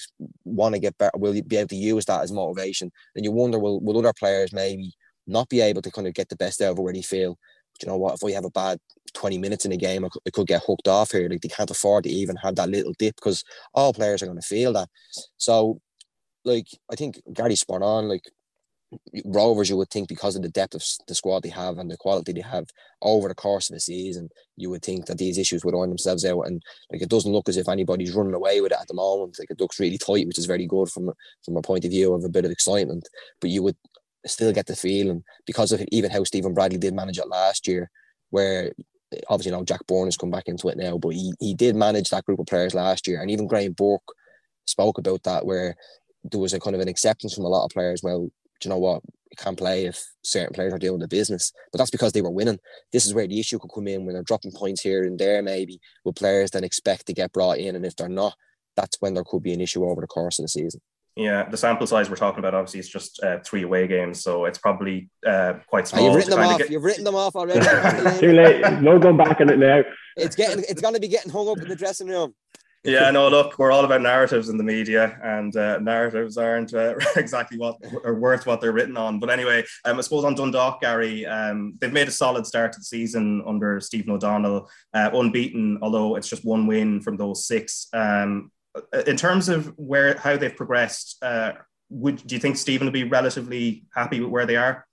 want 0.45 0.73
to 0.75 0.79
get 0.79 0.97
better. 0.97 1.17
Will 1.17 1.39
be 1.41 1.57
able 1.57 1.69
to 1.69 1.75
use 1.75 2.05
that 2.05 2.21
as 2.21 2.31
motivation? 2.31 2.91
And 3.15 3.25
you 3.25 3.31
wonder 3.31 3.59
will 3.59 3.79
will 3.79 3.97
other 3.99 4.13
players 4.17 4.53
maybe 4.53 4.93
not 5.27 5.49
be 5.49 5.61
able 5.61 5.81
to 5.81 5.91
kind 5.91 6.07
of 6.07 6.13
get 6.13 6.29
the 6.29 6.35
best 6.35 6.61
out 6.61 6.73
of 6.73 6.79
it 6.79 6.81
where 6.81 6.93
they 6.93 7.01
feel 7.01 7.37
you 7.81 7.89
know 7.89 7.97
what, 7.97 8.15
if 8.15 8.21
we 8.23 8.33
have 8.33 8.45
a 8.45 8.51
bad 8.51 8.79
20 9.13 9.37
minutes 9.37 9.65
in 9.65 9.71
a 9.71 9.77
game, 9.77 10.05
I 10.05 10.09
could, 10.09 10.33
could 10.33 10.47
get 10.47 10.63
hooked 10.65 10.87
off 10.87 11.11
here. 11.11 11.27
Like 11.29 11.41
they 11.41 11.49
can't 11.49 11.71
afford 11.71 12.03
to 12.05 12.09
even 12.09 12.35
have 12.37 12.55
that 12.55 12.69
little 12.69 12.93
dip 12.97 13.15
because 13.15 13.43
all 13.73 13.93
players 13.93 14.21
are 14.21 14.27
going 14.27 14.39
to 14.39 14.47
feel 14.47 14.73
that. 14.73 14.89
So, 15.37 15.81
like, 16.45 16.67
I 16.91 16.95
think 16.95 17.21
Gary's 17.33 17.61
spot 17.61 17.81
on. 17.81 18.07
Like, 18.07 18.23
Rovers, 19.25 19.69
you 19.69 19.77
would 19.77 19.89
think 19.89 20.07
because 20.07 20.35
of 20.35 20.41
the 20.41 20.49
depth 20.49 20.75
of 20.75 20.83
the 21.07 21.15
squad 21.15 21.43
they 21.43 21.49
have 21.49 21.77
and 21.77 21.89
the 21.89 21.97
quality 21.97 22.33
they 22.33 22.41
have 22.41 22.67
over 23.01 23.27
the 23.27 23.35
course 23.35 23.69
of 23.69 23.73
the 23.73 23.79
season, 23.79 24.29
you 24.55 24.69
would 24.69 24.83
think 24.83 25.07
that 25.07 25.17
these 25.17 25.37
issues 25.37 25.65
would 25.65 25.75
iron 25.75 25.89
themselves 25.89 26.23
out. 26.23 26.41
And 26.41 26.61
like 26.91 27.01
it 27.01 27.09
doesn't 27.09 27.31
look 27.31 27.49
as 27.49 27.57
if 27.57 27.67
anybody's 27.67 28.13
running 28.13 28.33
away 28.33 28.61
with 28.61 28.71
it 28.71 28.77
at 28.79 28.87
the 28.87 28.93
moment. 28.93 29.37
Like 29.39 29.49
it 29.49 29.59
looks 29.59 29.79
really 29.79 29.97
tight, 29.97 30.27
which 30.27 30.37
is 30.37 30.45
very 30.45 30.65
good 30.65 30.89
from 30.89 31.11
from 31.43 31.57
a 31.57 31.61
point 31.61 31.85
of 31.85 31.91
view 31.91 32.13
of 32.13 32.23
a 32.23 32.29
bit 32.29 32.45
of 32.45 32.51
excitement. 32.51 33.07
But 33.41 33.49
you 33.49 33.63
would 33.63 33.75
still 34.27 34.53
get 34.53 34.67
the 34.67 34.75
feeling 34.75 35.23
because 35.45 35.71
of 35.71 35.81
even 35.91 36.11
how 36.11 36.23
Stephen 36.23 36.53
Bradley 36.53 36.77
did 36.77 36.93
manage 36.93 37.17
it 37.17 37.27
last 37.27 37.67
year, 37.67 37.89
where 38.29 38.71
eh, 39.13 39.19
obviously 39.29 39.51
you 39.51 39.57
know 39.57 39.65
Jack 39.65 39.85
Byrne 39.87 40.05
has 40.05 40.17
come 40.17 40.31
back 40.31 40.47
into 40.47 40.69
it 40.69 40.77
now, 40.77 40.97
but 40.97 41.09
he, 41.09 41.33
he 41.39 41.53
did 41.53 41.75
manage 41.75 42.09
that 42.09 42.25
group 42.25 42.39
of 42.39 42.45
players 42.45 42.75
last 42.75 43.07
year, 43.07 43.21
and 43.21 43.31
even 43.31 43.47
Graham 43.47 43.73
Burke 43.73 44.01
spoke 44.65 44.97
about 44.97 45.23
that 45.23 45.45
where 45.45 45.75
there 46.31 46.39
was 46.39 46.53
a 46.53 46.59
kind 46.59 46.75
of 46.75 46.81
an 46.81 46.87
acceptance 46.87 47.33
from 47.33 47.45
a 47.45 47.49
lot 47.49 47.65
of 47.65 47.71
players. 47.71 48.01
Well, 48.03 48.29
do 48.59 48.67
you 48.67 48.69
know 48.69 48.79
what, 48.79 49.01
you 49.31 49.37
can't 49.37 49.57
play 49.57 49.85
if 49.85 50.03
certain 50.23 50.53
players 50.53 50.73
are 50.73 50.79
doing 50.79 50.99
the 50.99 51.07
business, 51.07 51.51
but 51.71 51.77
that's 51.77 51.91
because 51.91 52.13
they 52.13 52.21
were 52.21 52.31
winning. 52.31 52.59
This 52.91 53.05
is 53.05 53.13
where 53.13 53.27
the 53.27 53.39
issue 53.39 53.59
could 53.59 53.71
come 53.73 53.87
in 53.87 54.05
when 54.05 54.13
they're 54.13 54.23
dropping 54.23 54.51
points 54.51 54.81
here 54.81 55.03
and 55.03 55.19
there, 55.19 55.41
maybe 55.41 55.79
with 56.03 56.15
players 56.15 56.51
then 56.51 56.63
expect 56.63 57.07
to 57.07 57.13
get 57.13 57.33
brought 57.33 57.57
in, 57.57 57.75
and 57.75 57.85
if 57.85 57.95
they're 57.95 58.09
not, 58.09 58.35
that's 58.75 58.97
when 58.99 59.13
there 59.13 59.23
could 59.25 59.43
be 59.43 59.53
an 59.53 59.61
issue 59.61 59.85
over 59.85 60.01
the 60.01 60.07
course 60.07 60.39
of 60.39 60.43
the 60.43 60.49
season. 60.49 60.81
Yeah, 61.15 61.47
the 61.47 61.55
sample 61.55 61.87
size 61.87 62.09
we're 62.09 62.17
talking 62.17 62.39
about 62.39 62.53
obviously 62.53 62.81
is 62.81 62.89
just 62.89 63.23
uh, 63.23 63.39
three 63.39 63.63
away 63.63 63.87
games, 63.87 64.21
so 64.21 64.45
it's 64.45 64.57
probably 64.57 65.09
uh, 65.25 65.53
quite 65.67 65.87
small. 65.87 66.03
Oh, 66.03 66.07
you've 66.07 66.15
written 66.15 66.31
them 66.31 66.39
off. 66.41 66.57
Get... 66.57 66.69
You've 66.69 66.83
written 66.83 67.03
them 67.05 67.15
off 67.15 67.35
already. 67.37 67.61
Too 68.19 68.33
late. 68.33 68.81
No 68.81 68.99
going 68.99 69.15
back 69.15 69.39
on 69.39 69.49
it 69.49 69.57
now. 69.57 69.83
It's 70.17 70.35
getting. 70.35 70.65
It's 70.67 70.81
going 70.81 70.93
to 70.93 70.99
be 70.99 71.07
getting 71.07 71.31
hung 71.31 71.47
up 71.47 71.59
in 71.59 71.69
the 71.69 71.75
dressing 71.75 72.07
room. 72.07 72.35
Yeah, 72.85 73.11
no. 73.11 73.27
Look, 73.27 73.57
we're 73.57 73.71
all 73.71 73.83
about 73.83 74.01
narratives 74.01 74.49
in 74.49 74.57
the 74.57 74.63
media, 74.63 75.19
and 75.23 75.55
uh, 75.55 75.79
narratives 75.79 76.37
aren't 76.37 76.73
uh, 76.73 76.95
exactly 77.15 77.57
what 77.57 77.77
are 78.03 78.15
worth 78.15 78.45
what 78.45 78.61
they're 78.61 78.71
written 78.71 78.95
on. 78.95 79.19
But 79.19 79.29
anyway, 79.29 79.63
um, 79.85 79.97
I 79.97 80.01
suppose 80.01 80.23
on 80.23 80.35
Dundalk, 80.35 80.81
Gary, 80.81 81.25
um, 81.25 81.75
they've 81.79 81.91
made 81.91 82.07
a 82.07 82.11
solid 82.11 82.45
start 82.45 82.73
to 82.73 82.79
the 82.79 82.85
season 82.85 83.43
under 83.47 83.79
Stephen 83.79 84.11
O'Donnell, 84.11 84.69
uh, 84.93 85.09
unbeaten, 85.13 85.79
although 85.81 86.15
it's 86.15 86.29
just 86.29 86.45
one 86.45 86.67
win 86.67 87.01
from 87.01 87.17
those 87.17 87.45
six. 87.45 87.87
Um, 87.93 88.51
uh, 88.75 88.99
in 89.07 89.17
terms 89.17 89.49
of 89.49 89.73
where 89.77 90.17
how 90.17 90.37
they've 90.37 90.55
progressed, 90.55 91.17
uh, 91.23 91.53
would 91.89 92.25
do 92.25 92.35
you 92.35 92.41
think 92.41 92.57
Stephen 92.57 92.85
would 92.85 92.93
be 92.93 93.03
relatively 93.03 93.85
happy 93.93 94.19
with 94.21 94.29
where 94.29 94.45
they 94.45 94.57
are? 94.57 94.85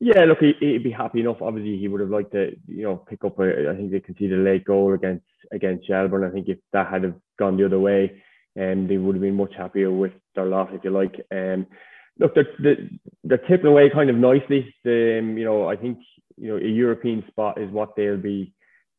Yeah, 0.00 0.24
look, 0.24 0.38
he, 0.40 0.54
would 0.72 0.82
be 0.82 0.90
happy 0.90 1.20
enough. 1.20 1.40
Obviously, 1.40 1.78
he 1.78 1.88
would 1.88 2.00
have 2.00 2.10
liked 2.10 2.32
to, 2.32 2.50
you 2.66 2.82
know, 2.82 2.96
pick 2.96 3.24
up. 3.24 3.38
A, 3.38 3.70
I 3.70 3.76
think 3.76 3.90
they 3.90 4.00
conceded 4.00 4.38
a 4.38 4.42
late 4.42 4.64
goal 4.64 4.92
against 4.92 5.24
against 5.52 5.86
Shelbourne. 5.86 6.24
I 6.24 6.30
think 6.30 6.48
if 6.48 6.58
that 6.72 6.90
had 6.90 7.04
have 7.04 7.14
gone 7.38 7.56
the 7.56 7.66
other 7.66 7.78
way, 7.78 8.22
um, 8.60 8.86
they 8.88 8.96
would 8.96 9.14
have 9.14 9.22
been 9.22 9.36
much 9.36 9.54
happier 9.56 9.90
with 9.90 10.12
their 10.34 10.46
lot, 10.46 10.74
if 10.74 10.84
you 10.84 10.90
like. 10.90 11.14
Um, 11.30 11.66
look, 12.18 12.34
they're, 12.34 12.76
they're, 13.22 13.38
tipping 13.38 13.66
away 13.66 13.88
kind 13.90 14.10
of 14.10 14.16
nicely. 14.16 14.74
Um, 14.84 15.38
you 15.38 15.44
know, 15.44 15.68
I 15.68 15.76
think 15.76 15.98
you 16.36 16.48
know 16.48 16.56
a 16.56 16.68
European 16.68 17.24
spot 17.28 17.60
is 17.60 17.70
what 17.70 17.94
they'll 17.96 18.16
be 18.16 18.52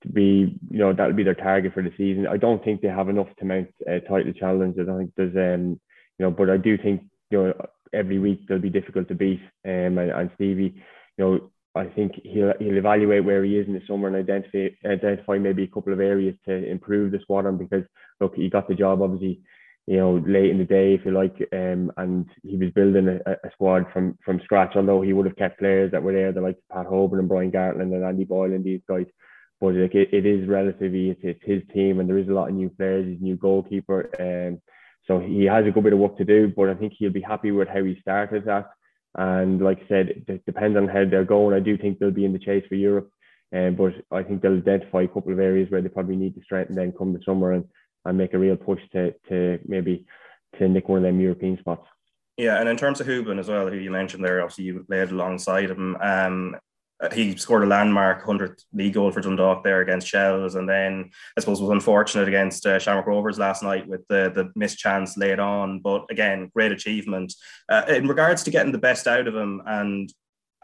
to 0.06 0.12
be, 0.12 0.58
you 0.70 0.80
know, 0.80 0.94
that'll 0.94 1.14
be 1.14 1.24
their 1.24 1.36
target 1.36 1.74
for 1.74 1.84
the 1.84 1.92
season. 1.98 2.28
I 2.28 2.38
don't 2.38 2.64
think 2.64 2.82
they 2.82 2.88
have 2.88 3.10
enough 3.10 3.28
to 3.40 3.46
mount 3.46 3.74
a 3.88 4.00
title 4.00 4.34
challenge. 4.34 4.78
I 4.80 4.84
don't 4.84 4.98
think 4.98 5.12
there's, 5.16 5.36
um, 5.36 5.80
you 6.18 6.26
know, 6.26 6.32
but 6.32 6.50
I 6.50 6.58
do 6.58 6.78
think, 6.78 7.04
you 7.32 7.44
know, 7.44 7.54
every 7.94 8.20
week 8.20 8.48
they'll 8.48 8.60
be 8.60 8.70
difficult 8.70 9.08
to 9.08 9.16
beat. 9.16 9.42
Um, 9.66 9.98
and, 9.98 10.12
and 10.12 10.32
Stevie, 10.36 10.76
you 11.18 11.24
know, 11.24 11.52
I 11.76 11.86
think 11.86 12.14
he'll 12.24 12.54
he'll 12.60 12.78
evaluate 12.78 13.26
where 13.26 13.44
he 13.44 13.58
is 13.58 13.68
in 13.68 13.74
the 13.74 13.82
summer 13.88 14.08
and 14.08 14.16
identify 14.16 14.70
identify 14.86 15.38
maybe 15.38 15.64
a 15.64 15.68
couple 15.68 15.94
of 15.94 16.00
areas 16.00 16.36
to 16.46 16.70
improve 16.70 17.12
the 17.12 17.20
squad 17.20 17.46
on 17.46 17.58
because 17.58 17.84
look, 18.22 18.36
he 18.36 18.50
got 18.50 18.68
the 18.68 18.76
job 18.76 19.02
obviously, 19.02 19.42
you 19.88 19.98
know, 19.98 20.24
late 20.26 20.52
in 20.52 20.58
the 20.58 20.64
day 20.64 20.94
if 20.94 21.06
you 21.06 21.12
like, 21.12 21.36
um, 21.52 21.92
and 21.98 22.28
he 22.44 22.56
was 22.56 22.72
building 22.72 23.08
a, 23.10 23.32
a 23.32 23.52
squad 23.54 23.86
from 23.92 24.18
from 24.24 24.40
scratch. 24.44 24.74
Although 24.76 25.02
he 25.02 25.12
would 25.14 25.26
have 25.26 25.36
kept 25.36 25.60
players 25.60 25.92
that 25.92 26.02
were 26.02 26.14
there, 26.14 26.32
the 26.32 26.42
like 26.42 26.58
Pat 26.72 26.88
Hoban 26.88 27.20
and 27.20 27.28
Brian 27.28 27.52
Gartland 27.52 27.94
and 27.94 28.06
Andy 28.06 28.24
Boyle 28.24 28.54
and 28.54 28.64
these 28.64 28.82
guys 28.88 29.08
but 29.62 29.74
like 29.74 29.96
it, 29.96 30.10
it 30.12 30.26
is 30.26 30.48
relatively 30.48 31.10
it's, 31.10 31.22
it's 31.24 31.40
his 31.44 31.62
team 31.74 32.00
and 32.00 32.10
there 32.10 32.18
is 32.18 32.28
a 32.28 32.34
lot 32.34 32.50
of 32.50 32.56
new 32.56 32.70
players. 32.70 33.08
He's 33.08 33.22
new 33.22 33.38
goalkeeper, 33.38 34.10
um, 34.20 34.62
so 35.08 35.20
he 35.20 35.46
has 35.46 35.66
a 35.66 35.72
good 35.72 35.84
bit 35.84 35.94
of 35.94 36.00
work 36.00 36.18
to 36.18 36.26
do. 36.26 36.52
But 36.56 36.70
I 36.70 36.76
think 36.76 36.94
he'll 36.94 37.12
be 37.12 37.22
happy 37.22 37.52
with 37.52 37.68
how 37.68 37.84
he 37.84 37.98
started 38.02 38.46
that. 38.46 38.70
And 39.18 39.62
like 39.62 39.80
I 39.86 39.88
said, 39.88 40.24
it 40.28 40.46
depends 40.46 40.78
on 40.78 40.88
how 40.88 41.06
they're 41.06 41.24
going. 41.24 41.56
I 41.56 41.60
do 41.60 41.78
think 41.78 42.00
they'll 42.00 42.12
be 42.12 42.26
in 42.26 42.34
the 42.34 42.40
chase 42.40 42.66
for 42.68 42.76
Europe, 42.76 43.10
um, 43.56 43.76
but 43.76 43.94
I 44.12 44.24
think 44.24 44.42
they'll 44.42 44.58
identify 44.58 45.04
a 45.04 45.08
couple 45.08 45.32
of 45.32 45.40
areas 45.40 45.72
where 45.72 45.82
they 45.82 45.90
probably 45.90 46.18
need 46.18 46.36
to 46.36 46.44
strengthen. 46.44 46.76
Then 46.76 46.92
come 46.92 47.14
the 47.14 47.22
summer 47.24 47.54
and, 47.54 47.66
and 48.04 48.18
make 48.18 48.34
a 48.34 48.38
real 48.38 48.58
push 48.58 48.82
to 48.92 49.14
to 49.30 49.60
maybe 49.66 50.06
to 50.60 50.68
nick 50.68 50.90
one 50.90 50.98
of 50.98 51.04
them 51.04 51.22
European 51.22 51.58
spots. 51.60 51.88
Yeah, 52.38 52.60
and 52.60 52.68
in 52.68 52.76
terms 52.76 53.00
of 53.00 53.08
Hoban 53.08 53.40
as 53.40 53.48
well, 53.48 53.70
who 53.70 53.78
you 53.78 53.92
mentioned 53.92 54.24
there, 54.24 54.42
obviously 54.42 54.66
you 54.66 54.84
played 54.84 55.12
alongside 55.12 55.70
him. 55.70 55.96
Um, 56.02 56.58
uh, 57.02 57.14
he 57.14 57.36
scored 57.36 57.64
a 57.64 57.68
landmark 57.68 58.24
100th 58.24 58.64
league 58.74 58.94
goal 58.94 59.12
for 59.12 59.20
Dundalk 59.20 59.64
there 59.64 59.82
against 59.82 60.08
Shells, 60.08 60.56
and 60.56 60.68
then 60.68 61.10
I 61.38 61.42
suppose 61.42 61.62
was 61.62 61.72
unfortunate 61.72 62.28
against 62.28 62.66
uh, 62.66 62.80
Shamrock 62.80 63.08
Rovers 63.08 63.38
last 63.38 63.64
night 63.64 63.88
with 63.88 64.08
the 64.08 64.32
the 64.34 64.52
missed 64.56 64.78
chance 64.78 65.18
laid 65.18 65.40
on. 65.40 65.80
But 65.80 66.06
again, 66.10 66.50
great 66.54 66.72
achievement 66.72 67.34
uh, 67.70 67.84
in 67.90 68.08
regards 68.08 68.44
to 68.44 68.52
getting 68.52 68.72
the 68.72 68.78
best 68.78 69.08
out 69.08 69.28
of 69.28 69.36
him 69.36 69.62
and 69.66 70.12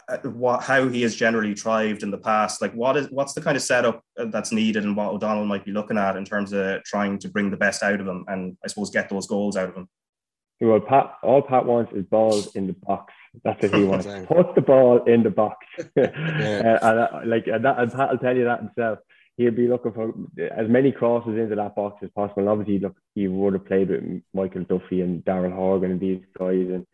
uh, 0.08 0.18
what 0.30 0.64
how 0.64 0.88
he 0.88 1.02
has 1.02 1.16
generally 1.16 1.54
thrived 1.54 2.02
in 2.02 2.12
the 2.12 2.18
past. 2.18 2.62
Like 2.62 2.74
what 2.74 2.96
is 2.96 3.08
what's 3.12 3.34
the 3.34 3.42
kind 3.42 3.58
of 3.58 3.64
setup 3.64 4.02
uh, 4.18 4.26
that's 4.26 4.54
needed, 4.54 4.86
and 4.86 4.96
what 4.96 5.12
O'Donnell 5.12 5.46
might 5.46 5.66
be 5.66 5.74
looking 5.74 5.98
at 5.98 6.16
in 6.16 6.24
terms 6.24 6.54
of 6.54 6.82
trying 6.86 7.20
to 7.20 7.30
bring 7.30 7.52
the 7.52 7.58
best 7.58 7.84
out 7.84 8.00
of 8.00 8.08
him, 8.08 8.24
and 8.30 8.58
I 8.64 8.68
suppose 8.68 8.90
get 8.90 9.10
those 9.10 9.28
goals 9.28 9.58
out 9.58 9.70
of 9.70 9.76
him. 9.76 9.90
Well, 10.62 10.80
Pat, 10.80 11.16
all 11.24 11.42
Pat 11.42 11.66
wants 11.66 11.92
is 11.92 12.06
balls 12.06 12.56
in 12.56 12.68
the 12.68 12.74
box 12.74 13.14
that's 13.44 13.62
what 13.62 13.74
he 13.74 13.84
wants. 13.84 14.08
Put 14.28 14.56
the 14.56 14.62
ball 14.62 15.04
in 15.06 15.24
the 15.24 15.30
box. 15.30 15.66
yeah. 15.96 16.04
uh, 16.06 16.78
and, 16.82 17.00
uh, 17.00 17.08
like 17.26 17.48
and, 17.48 17.66
that, 17.66 17.80
and 17.80 17.92
Pat 17.92 18.12
will 18.12 18.18
tell 18.18 18.36
you 18.36 18.46
that 18.46 18.60
himself. 18.60 19.00
He'll 19.38 19.52
be 19.52 19.68
looking 19.68 19.94
for 19.94 20.14
as 20.56 20.68
many 20.68 20.92
crosses 20.92 21.38
into 21.38 21.56
that 21.56 21.76
box 21.76 22.04
as 22.04 22.10
possible. 22.12 22.42
And 22.42 22.50
obviously, 22.50 22.80
look, 22.80 22.98
he 23.16 23.28
would 23.28 23.54
have 23.54 23.66
played 23.66 23.90
with 23.90 24.22
Michael 24.34 24.66
Duffy 24.66 25.02
and 25.02 25.24
Daryl 25.24 25.56
Horgan 25.56 25.92
and 25.92 26.00
these 26.00 26.22
guys, 26.38 26.68
and 26.68 26.86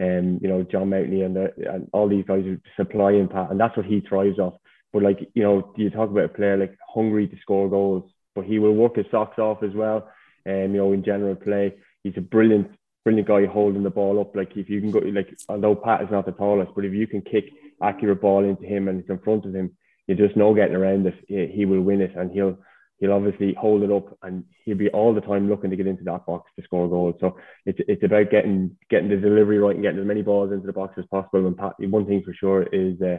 um, 0.00 0.40
you 0.42 0.48
know 0.48 0.64
John 0.64 0.90
Mountney 0.90 1.24
and, 1.24 1.36
the, 1.36 1.52
and 1.72 1.88
all 1.92 2.08
these 2.08 2.24
guys 2.26 2.44
are 2.46 2.60
supplying 2.76 3.28
Pat, 3.28 3.50
and 3.50 3.60
that's 3.60 3.76
what 3.76 3.86
he 3.86 4.00
thrives 4.00 4.40
off. 4.40 4.54
But 4.92 5.02
like 5.02 5.20
you 5.34 5.44
know, 5.44 5.72
you 5.76 5.88
talk 5.88 6.10
about 6.10 6.24
a 6.24 6.28
player 6.28 6.56
like 6.56 6.76
hungry 6.92 7.28
to 7.28 7.36
score 7.40 7.70
goals, 7.70 8.10
but 8.34 8.44
he 8.44 8.58
will 8.58 8.74
work 8.74 8.96
his 8.96 9.06
socks 9.10 9.38
off 9.38 9.62
as 9.62 9.72
well. 9.72 10.08
And 10.44 10.66
um, 10.66 10.74
you 10.74 10.78
know, 10.78 10.92
in 10.92 11.04
general 11.04 11.36
play, 11.36 11.74
he's 12.02 12.14
a 12.16 12.20
brilliant 12.20 12.70
brilliant 13.04 13.28
guy 13.28 13.46
holding 13.46 13.82
the 13.82 13.90
ball 13.90 14.20
up. 14.20 14.34
Like 14.34 14.56
if 14.56 14.68
you 14.68 14.80
can 14.80 14.90
go, 14.90 14.98
like 14.98 15.36
although 15.48 15.74
Pat 15.74 16.02
is 16.02 16.10
not 16.10 16.26
the 16.26 16.32
tallest, 16.32 16.72
but 16.74 16.84
if 16.84 16.92
you 16.92 17.06
can 17.06 17.22
kick 17.22 17.50
accurate 17.82 18.20
ball 18.20 18.44
into 18.44 18.64
him 18.64 18.88
and 18.88 19.00
it's 19.00 19.10
in 19.10 19.18
front 19.18 19.44
of 19.44 19.54
him, 19.54 19.76
you 20.06 20.14
just 20.14 20.36
know 20.36 20.54
getting 20.54 20.74
around 20.76 21.06
it, 21.06 21.50
he 21.50 21.64
will 21.64 21.80
win 21.80 22.00
it, 22.00 22.14
and 22.16 22.30
he'll 22.30 22.58
he'll 22.98 23.12
obviously 23.12 23.54
hold 23.54 23.82
it 23.82 23.90
up, 23.90 24.16
and 24.22 24.44
he'll 24.64 24.76
be 24.76 24.90
all 24.90 25.14
the 25.14 25.20
time 25.20 25.48
looking 25.48 25.70
to 25.70 25.76
get 25.76 25.86
into 25.86 26.04
that 26.04 26.26
box 26.26 26.50
to 26.56 26.64
score 26.64 26.88
goals. 26.88 27.16
So 27.20 27.36
it's 27.66 27.78
it's 27.86 28.02
about 28.02 28.30
getting 28.30 28.76
getting 28.90 29.08
the 29.08 29.16
delivery 29.16 29.58
right 29.58 29.74
and 29.74 29.84
getting 29.84 30.00
as 30.00 30.06
many 30.06 30.22
balls 30.22 30.52
into 30.52 30.66
the 30.66 30.72
box 30.72 30.94
as 30.98 31.04
possible. 31.10 31.46
And 31.46 31.56
Pat, 31.56 31.74
one 31.78 32.06
thing 32.06 32.22
for 32.24 32.34
sure 32.34 32.62
is 32.64 33.00
uh, 33.00 33.18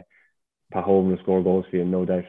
Pat 0.72 0.84
Hoban 0.84 1.10
will 1.10 1.18
score 1.22 1.42
goals 1.42 1.66
for 1.70 1.76
you, 1.76 1.84
no 1.84 2.04
doubt. 2.04 2.24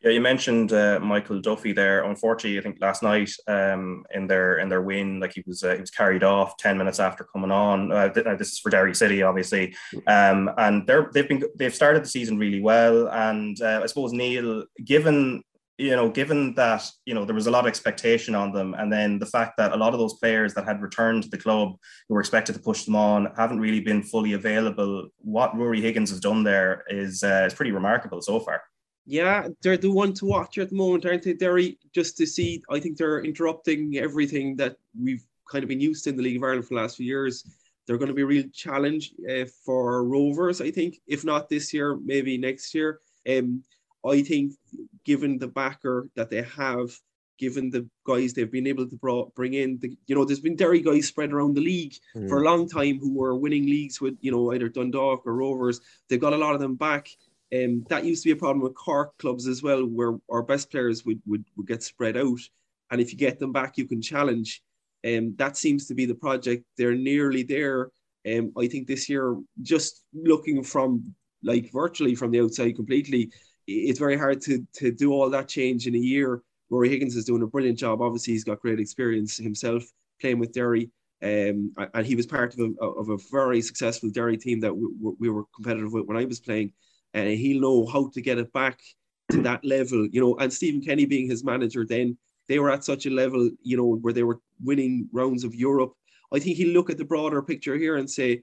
Yeah, 0.00 0.12
you 0.12 0.20
mentioned 0.20 0.72
uh, 0.72 1.00
Michael 1.00 1.40
Duffy 1.40 1.72
there. 1.72 2.04
Unfortunately, 2.04 2.56
I 2.56 2.62
think 2.62 2.78
last 2.80 3.02
night 3.02 3.32
um, 3.48 4.04
in 4.14 4.28
their 4.28 4.58
in 4.58 4.68
their 4.68 4.82
win, 4.82 5.18
like 5.18 5.32
he 5.32 5.42
was 5.44 5.64
uh, 5.64 5.74
he 5.74 5.80
was 5.80 5.90
carried 5.90 6.22
off 6.22 6.56
ten 6.56 6.78
minutes 6.78 7.00
after 7.00 7.24
coming 7.24 7.50
on. 7.50 7.90
Uh, 7.90 8.10
uh, 8.24 8.36
this 8.36 8.52
is 8.52 8.58
for 8.60 8.70
Derry 8.70 8.94
City, 8.94 9.24
obviously, 9.24 9.74
um, 10.06 10.50
and 10.56 10.86
they're 10.86 11.10
they've 11.12 11.28
been 11.28 11.42
they've 11.56 11.74
started 11.74 12.04
the 12.04 12.08
season 12.08 12.38
really 12.38 12.60
well. 12.60 13.08
And 13.08 13.60
uh, 13.60 13.80
I 13.82 13.86
suppose 13.86 14.12
Neil, 14.12 14.64
given 14.84 15.42
you 15.78 15.96
know, 15.96 16.08
given 16.08 16.54
that 16.54 16.88
you 17.04 17.14
know 17.14 17.24
there 17.24 17.34
was 17.34 17.48
a 17.48 17.50
lot 17.50 17.64
of 17.64 17.68
expectation 17.68 18.36
on 18.36 18.52
them, 18.52 18.74
and 18.74 18.92
then 18.92 19.18
the 19.18 19.26
fact 19.26 19.56
that 19.56 19.72
a 19.72 19.76
lot 19.76 19.94
of 19.94 19.98
those 19.98 20.14
players 20.14 20.54
that 20.54 20.64
had 20.64 20.80
returned 20.80 21.24
to 21.24 21.28
the 21.28 21.38
club 21.38 21.74
who 22.08 22.14
were 22.14 22.20
expected 22.20 22.54
to 22.54 22.60
push 22.60 22.84
them 22.84 22.94
on 22.94 23.32
haven't 23.36 23.58
really 23.58 23.80
been 23.80 24.04
fully 24.04 24.34
available. 24.34 25.08
What 25.18 25.56
Ruaidhrí 25.56 25.80
Higgins 25.80 26.10
has 26.10 26.20
done 26.20 26.44
there 26.44 26.84
is 26.88 27.24
uh, 27.24 27.42
is 27.46 27.54
pretty 27.54 27.72
remarkable 27.72 28.22
so 28.22 28.38
far 28.38 28.62
yeah, 29.08 29.48
they're 29.62 29.78
the 29.78 29.90
one 29.90 30.12
to 30.14 30.26
watch 30.26 30.58
at 30.58 30.68
the 30.68 30.76
moment, 30.76 31.06
aren't 31.06 31.22
they, 31.22 31.32
Derry? 31.32 31.78
Just 31.94 32.18
to 32.18 32.26
see, 32.26 32.62
I 32.70 32.78
think 32.78 32.98
they're 32.98 33.24
interrupting 33.24 33.96
everything 33.96 34.54
that 34.56 34.76
we've 35.02 35.24
kind 35.50 35.64
of 35.64 35.68
been 35.68 35.80
used 35.80 36.04
to 36.04 36.10
in 36.10 36.16
the 36.16 36.22
League 36.22 36.36
of 36.36 36.42
Ireland 36.42 36.68
for 36.68 36.74
the 36.74 36.80
last 36.82 36.98
few 36.98 37.06
years. 37.06 37.42
they're 37.86 37.96
going 37.96 38.08
to 38.08 38.14
be 38.14 38.20
a 38.20 38.26
real 38.26 38.44
challenge 38.52 39.14
uh, 39.30 39.46
for 39.64 40.04
Rovers. 40.04 40.60
I 40.60 40.70
think, 40.70 41.00
if 41.06 41.24
not 41.24 41.48
this 41.48 41.72
year, 41.72 41.96
maybe 42.04 42.36
next 42.36 42.74
year. 42.74 43.00
Um, 43.26 43.64
I 44.06 44.20
think, 44.22 44.52
given 45.06 45.38
the 45.38 45.48
backer 45.48 46.08
that 46.14 46.28
they 46.28 46.42
have, 46.42 46.90
given 47.38 47.70
the 47.70 47.88
guys 48.04 48.34
they've 48.34 48.52
been 48.52 48.66
able 48.66 48.86
to 48.86 48.96
brought, 48.96 49.34
bring 49.34 49.54
in, 49.54 49.78
the, 49.78 49.96
you 50.06 50.14
know, 50.14 50.26
there's 50.26 50.40
been 50.40 50.54
Derry 50.54 50.82
guys 50.82 51.06
spread 51.06 51.32
around 51.32 51.54
the 51.54 51.62
league 51.62 51.94
mm. 52.14 52.28
for 52.28 52.42
a 52.42 52.44
long 52.44 52.68
time 52.68 52.98
who 52.98 53.14
were 53.14 53.34
winning 53.34 53.64
leagues 53.64 54.02
with, 54.02 54.18
you 54.20 54.30
know, 54.30 54.52
either 54.52 54.68
Dundalk 54.68 55.26
or 55.26 55.34
Rovers. 55.34 55.80
They've 56.08 56.20
got 56.20 56.34
a 56.34 56.36
lot 56.36 56.54
of 56.54 56.60
them 56.60 56.74
back. 56.74 57.08
Um, 57.54 57.84
that 57.88 58.04
used 58.04 58.22
to 58.22 58.28
be 58.28 58.32
a 58.32 58.36
problem 58.36 58.62
with 58.62 58.74
Cork 58.74 59.16
clubs 59.18 59.46
as 59.46 59.62
well, 59.62 59.84
where 59.84 60.18
our 60.30 60.42
best 60.42 60.70
players 60.70 61.04
would, 61.04 61.20
would, 61.26 61.44
would 61.56 61.66
get 61.66 61.82
spread 61.82 62.16
out. 62.16 62.40
And 62.90 63.00
if 63.00 63.12
you 63.12 63.18
get 63.18 63.38
them 63.38 63.52
back, 63.52 63.78
you 63.78 63.86
can 63.86 64.02
challenge. 64.02 64.62
Um, 65.06 65.34
that 65.38 65.56
seems 65.56 65.86
to 65.86 65.94
be 65.94 66.06
the 66.06 66.14
project. 66.14 66.64
They're 66.76 66.94
nearly 66.94 67.42
there. 67.42 67.90
Um, 68.26 68.52
I 68.58 68.66
think 68.66 68.86
this 68.86 69.08
year, 69.08 69.36
just 69.62 70.04
looking 70.12 70.62
from 70.62 71.14
like 71.42 71.70
virtually 71.72 72.14
from 72.14 72.32
the 72.32 72.40
outside 72.40 72.74
completely, 72.76 73.30
it's 73.66 73.98
very 73.98 74.18
hard 74.18 74.40
to 74.42 74.66
to 74.74 74.90
do 74.90 75.12
all 75.12 75.30
that 75.30 75.48
change 75.48 75.86
in 75.86 75.94
a 75.94 75.98
year. 75.98 76.42
Ruaidhrí 76.70 76.90
Higgins 76.90 77.16
is 77.16 77.24
doing 77.24 77.42
a 77.42 77.46
brilliant 77.46 77.78
job. 77.78 78.02
Obviously, 78.02 78.32
he's 78.34 78.44
got 78.44 78.60
great 78.60 78.80
experience 78.80 79.36
himself 79.36 79.84
playing 80.20 80.38
with 80.38 80.52
Derry. 80.52 80.90
Um, 81.22 81.72
and 81.94 82.06
he 82.06 82.14
was 82.14 82.26
part 82.26 82.54
of 82.54 82.60
a, 82.60 82.84
of 82.84 83.08
a 83.08 83.18
very 83.32 83.60
successful 83.60 84.10
Derry 84.10 84.36
team 84.36 84.60
that 84.60 84.76
we, 84.76 84.86
we 85.18 85.28
were 85.30 85.44
competitive 85.54 85.92
with 85.92 86.06
when 86.06 86.16
I 86.16 86.24
was 86.24 86.40
playing. 86.40 86.72
And 87.14 87.28
he'll 87.28 87.60
know 87.60 87.86
how 87.86 88.10
to 88.10 88.20
get 88.20 88.38
it 88.38 88.52
back 88.52 88.80
to 89.30 89.42
that 89.42 89.64
level, 89.64 90.06
you 90.10 90.20
know. 90.20 90.36
And 90.36 90.52
Stephen 90.52 90.80
Kenny 90.80 91.06
being 91.06 91.28
his 91.28 91.44
manager, 91.44 91.84
then 91.84 92.16
they 92.48 92.58
were 92.58 92.70
at 92.70 92.84
such 92.84 93.06
a 93.06 93.10
level, 93.10 93.50
you 93.62 93.76
know, 93.76 93.96
where 93.96 94.12
they 94.12 94.22
were 94.22 94.40
winning 94.62 95.08
rounds 95.12 95.44
of 95.44 95.54
Europe. 95.54 95.92
I 96.32 96.38
think 96.38 96.56
he'll 96.56 96.74
look 96.74 96.90
at 96.90 96.98
the 96.98 97.04
broader 97.04 97.42
picture 97.42 97.76
here 97.76 97.96
and 97.96 98.10
say, 98.10 98.42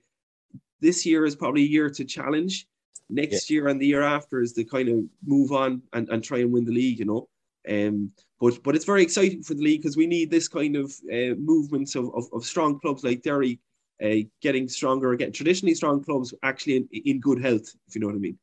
this 0.81 1.05
year 1.05 1.25
is 1.25 1.35
probably 1.35 1.63
a 1.63 1.67
year 1.67 1.89
to 1.89 2.05
challenge. 2.05 2.67
Next 3.09 3.49
yeah. 3.49 3.55
year 3.55 3.67
and 3.67 3.79
the 3.79 3.87
year 3.87 4.01
after 4.01 4.41
is 4.41 4.53
to 4.53 4.63
kind 4.63 4.89
of 4.89 5.03
move 5.25 5.51
on 5.51 5.81
and, 5.93 6.09
and 6.09 6.23
try 6.23 6.39
and 6.39 6.51
win 6.51 6.65
the 6.65 6.71
league, 6.71 6.99
you 6.99 7.05
know. 7.05 7.27
Um, 7.67 8.11
but 8.39 8.61
but 8.63 8.75
it's 8.75 8.85
very 8.85 9.01
exciting 9.01 9.41
for 9.41 9.53
the 9.53 9.63
league 9.63 9.81
because 9.81 9.97
we 9.97 10.07
need 10.07 10.29
this 10.29 10.47
kind 10.47 10.75
of 10.75 10.91
uh, 11.11 11.35
movements 11.37 11.95
of, 11.95 12.13
of, 12.15 12.25
of, 12.31 12.45
strong 12.45 12.79
clubs 12.79 13.03
like 13.03 13.23
Derry 13.23 13.59
uh, 14.03 14.27
getting 14.41 14.67
stronger 14.67 15.13
again. 15.13 15.31
Traditionally 15.31 15.73
strong 15.73 16.03
clubs 16.03 16.33
actually 16.43 16.77
in, 16.77 16.87
in 17.05 17.19
good 17.19 17.41
health, 17.41 17.73
if 17.87 17.95
you 17.95 18.01
know 18.01 18.07
what 18.07 18.15
I 18.15 18.19
mean. 18.19 18.37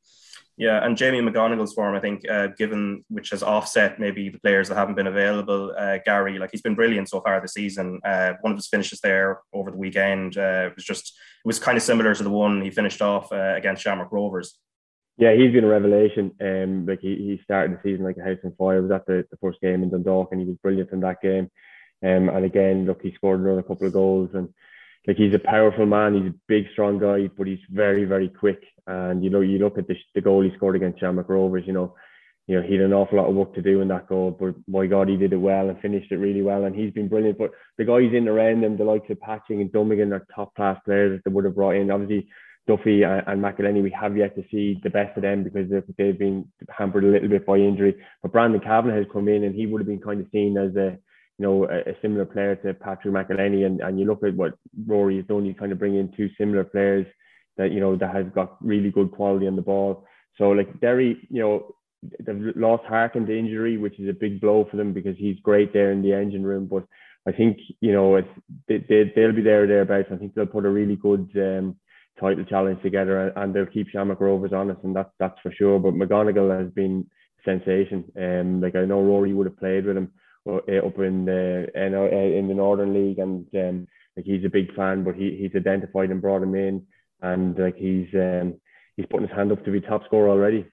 Yeah, 0.59 0.85
and 0.85 0.97
Jamie 0.97 1.21
McGonigle's 1.21 1.73
form, 1.73 1.95
I 1.97 2.01
think, 2.01 2.29
uh, 2.31 2.49
given 2.59 3.05
which 3.09 3.31
has 3.31 3.43
offset 3.43 3.99
maybe 3.99 4.29
the 4.29 4.39
players 4.39 4.69
that 4.69 4.77
haven't 4.77 4.97
been 4.97 5.07
available. 5.07 5.73
Uh, 5.77 5.99
Gary, 6.05 6.39
like 6.39 6.51
he's 6.51 6.61
been 6.61 6.75
brilliant 6.75 7.09
so 7.09 7.21
far 7.21 7.41
this 7.41 7.55
season. 7.55 8.01
Uh, 8.05 8.35
one 8.43 8.53
of 8.53 8.59
his 8.59 8.69
finishes 8.69 9.01
there 9.01 9.41
over 9.53 9.71
the 9.71 9.79
weekend 9.79 10.37
uh, 10.37 10.69
was 10.75 10.85
just 10.85 11.19
it 11.45 11.47
was 11.47 11.59
kind 11.59 11.77
of 11.77 11.83
similar 11.83 12.15
to 12.15 12.23
the 12.23 12.31
one 12.31 12.61
he 12.61 12.71
finished 12.71 13.01
off 13.01 13.33
uh, 13.33 13.55
against 13.57 13.83
Shamrock 13.83 14.13
Rovers. 14.13 14.59
Yeah, 15.17 15.35
he's 15.35 15.53
been 15.53 15.65
a 15.65 15.69
revelation. 15.69 16.33
Um, 16.41 16.87
like 16.87 17.01
he, 17.01 17.17
he 17.17 17.41
started 17.45 17.77
the 17.77 17.81
season 17.83 18.05
like 18.05 18.17
a 18.19 18.23
house 18.25 18.39
on 18.45 18.55
fire. 18.57 18.79
It 18.79 18.83
was 18.83 18.91
at 18.91 19.07
the, 19.07 19.25
the 19.31 19.37
first 19.39 19.61
game 19.61 19.83
in 19.83 19.91
Dundalk, 19.91 20.29
and 20.33 20.41
he 20.41 20.47
was 20.47 20.57
brilliant 20.63 20.91
in 20.93 21.01
that 21.01 21.21
game. 21.23 21.51
Um, 22.05 22.29
and 22.29 22.45
again, 22.45 22.87
look, 22.87 23.01
he 23.03 23.13
scored 23.15 23.41
another 23.41 23.63
couple 23.63 23.87
of 23.87 23.93
goals, 23.93 24.31
and 24.35 24.49
like 25.07 25.17
he's 25.17 25.35
a 25.35 25.39
powerful 25.39 25.87
man. 25.87 26.15
He's 26.15 26.33
a 26.33 26.35
big, 26.47 26.67
strong 26.73 26.99
guy, 26.99 27.29
but 27.37 27.47
he's 27.47 27.59
very, 27.71 28.05
very 28.05 28.29
quick. 28.29 28.63
And 28.87 29.25
you 29.25 29.31
know, 29.31 29.41
you 29.41 29.59
look 29.59 29.79
at 29.79 29.89
the, 29.89 29.97
the 30.15 30.21
goal 30.21 30.43
he 30.43 30.55
scored 30.57 30.77
against 30.77 31.01
Shamrock 31.01 31.29
Rovers. 31.29 31.65
You 31.67 31.73
know, 31.73 31.95
you 32.47 32.57
know 32.57 32.67
he 32.67 32.75
had 32.75 32.85
an 32.85 32.93
awful 32.93 33.19
lot 33.19 33.29
of 33.29 33.35
work 33.35 33.55
to 33.55 33.63
do 33.63 33.81
in 33.81 33.89
that 33.89 34.09
goal, 34.09 34.37
but 34.39 34.55
my 34.69 34.87
God, 34.87 35.09
he 35.09 35.17
did 35.17 35.33
it 35.33 35.37
well 35.37 35.69
and 35.69 35.81
finished 35.81 36.13
it 36.13 36.17
really 36.17 36.43
well. 36.43 36.65
And 36.65 36.75
he's 36.75 36.93
been 36.93 37.09
brilliant. 37.09 37.39
But 37.39 37.51
the 37.79 37.85
guys 37.85 38.13
in 38.15 38.29
around 38.29 38.63
him, 38.63 38.77
the 38.77 38.85
likes 38.85 39.11
of 39.11 39.21
Patching 39.21 39.61
and 39.61 39.73
Dummigan, 39.73 40.13
are 40.13 40.27
top 40.35 40.55
class 40.55 40.79
players 40.85 41.19
that 41.19 41.29
they 41.29 41.35
would 41.35 41.45
have 41.45 41.57
brought 41.57 41.77
in. 41.77 41.91
Obviously, 41.91 42.29
Duffy 42.69 43.03
and, 43.03 43.23
and 43.27 43.43
McEleney, 43.43 43.83
we 43.83 43.91
have 43.91 44.17
yet 44.17 44.37
to 44.37 44.45
see 44.53 44.79
the 44.85 44.91
best 44.91 45.17
of 45.17 45.23
them 45.23 45.43
because 45.43 45.69
they've, 45.69 45.83
they've 45.99 46.19
been 46.19 46.49
hampered 46.71 47.05
a 47.05 47.09
little 47.09 47.29
bit 47.29 47.45
by 47.45 47.57
injury. 47.57 47.97
But 48.23 48.31
Brandon 48.31 48.61
Kavanagh 48.61 48.99
has 48.99 49.07
come 49.13 49.27
in, 49.27 49.43
and 49.43 49.55
he 49.55 49.67
would 49.67 49.81
have 49.81 49.89
been 49.89 50.01
kind 50.01 50.21
of 50.21 50.29
seen 50.31 50.57
as 50.57 50.77
a 50.77 50.97
you 51.39 51.47
know, 51.47 51.65
a, 51.65 51.91
a, 51.91 51.95
similar 52.03 52.25
player 52.25 52.57
to 52.57 52.75
Patrick 52.75 53.15
McEleney, 53.15 53.67
and, 53.67 53.81
and 53.81 53.99
you 53.99 54.07
look 54.07 54.23
at 54.23 54.35
what 54.35 54.55
Ruaidhrí 54.87 55.17
has 55.17 55.27
done, 55.27 55.47
you 55.47 55.55
kind 55.55 55.73
of 55.73 55.79
bring 55.79 55.97
in 55.97 56.13
two 56.17 56.29
similar 56.39 56.65
players 56.65 57.07
that, 57.57 57.73
you 57.73 57.81
know, 57.81 57.97
that 57.97 58.15
has 58.15 58.27
got 58.35 58.57
really 58.65 58.91
good 58.91 59.11
quality 59.13 59.47
on 59.47 59.57
the 59.57 59.63
ball. 59.63 60.05
So 60.39 60.51
like 60.51 60.81
Derry, 60.81 61.27
you 61.31 61.41
know, 61.41 61.75
they've 62.25 62.53
lost 62.57 62.85
Harkin 62.85 63.27
to 63.27 63.39
injury, 63.39 63.77
which 63.79 63.99
is 63.99 64.09
a 64.09 64.19
big 64.19 64.41
blow 64.41 64.67
for 64.71 64.77
them 64.77 64.93
because 64.93 65.17
he's 65.17 65.39
great 65.41 65.73
there 65.73 65.93
in 65.93 66.03
the 66.03 66.13
engine 66.13 66.45
room. 66.45 66.67
But 66.67 66.85
I 67.27 67.33
think, 67.33 67.59
you 67.81 67.93
know, 67.93 68.17
it's, 68.17 68.29
they, 68.69 68.85
they, 68.89 69.13
they'll 69.15 69.33
be 69.33 69.43
there 69.43 69.65
or 69.65 69.67
thereabouts. 69.67 70.09
I 70.13 70.17
think 70.17 70.35
they'll 70.35 70.47
put 70.47 70.67
a 70.67 70.71
really 70.71 70.97
good 70.97 71.31
um, 71.37 71.77
title 72.19 72.45
challenge 72.45 72.83
together 72.83 73.29
and 73.37 73.55
they'll 73.55 73.67
keep 73.67 73.89
Shamrock 73.89 74.21
Rovers 74.21 74.53
honest, 74.53 74.81
and 74.83 74.95
that's, 74.95 75.11
that's 75.19 75.39
for 75.43 75.53
sure. 75.53 75.79
But 75.79 75.95
McGonigle 75.95 76.59
has 76.59 76.73
been 76.73 77.07
sensation. 77.45 78.05
Um, 78.17 78.61
like 78.61 78.77
I 78.77 78.85
know 78.85 79.03
Ruaidhrí 79.03 79.35
would 79.35 79.47
have 79.47 79.59
played 79.59 79.87
with 79.87 79.97
him 79.97 80.13
uh, 80.49 80.57
up 80.57 80.99
in 80.99 81.25
the 81.25 81.69
uh, 81.75 82.39
in 82.39 82.49
the 82.49 82.55
Northern 82.55 82.93
League, 82.93 83.19
and 83.19 83.47
um, 83.55 83.87
like 84.17 84.27
he's 84.27 84.45
a 84.45 84.51
big 84.51 84.75
fan. 84.75 85.05
But 85.05 85.15
he 85.15 85.37
he's 85.37 85.57
identified 85.57 86.11
and 86.11 86.23
brought 86.23 86.43
him 86.43 86.55
in, 86.55 86.87
and 87.21 87.59
like 87.59 87.77
he's 87.77 88.09
um, 88.15 88.61
he's 88.97 89.07
putting 89.07 89.29
his 89.29 89.37
hand 89.37 89.53
up 89.53 89.65
to 89.65 89.71
be 89.71 89.81
top 89.81 90.05
scorer 90.05 90.29
already. 90.29 90.67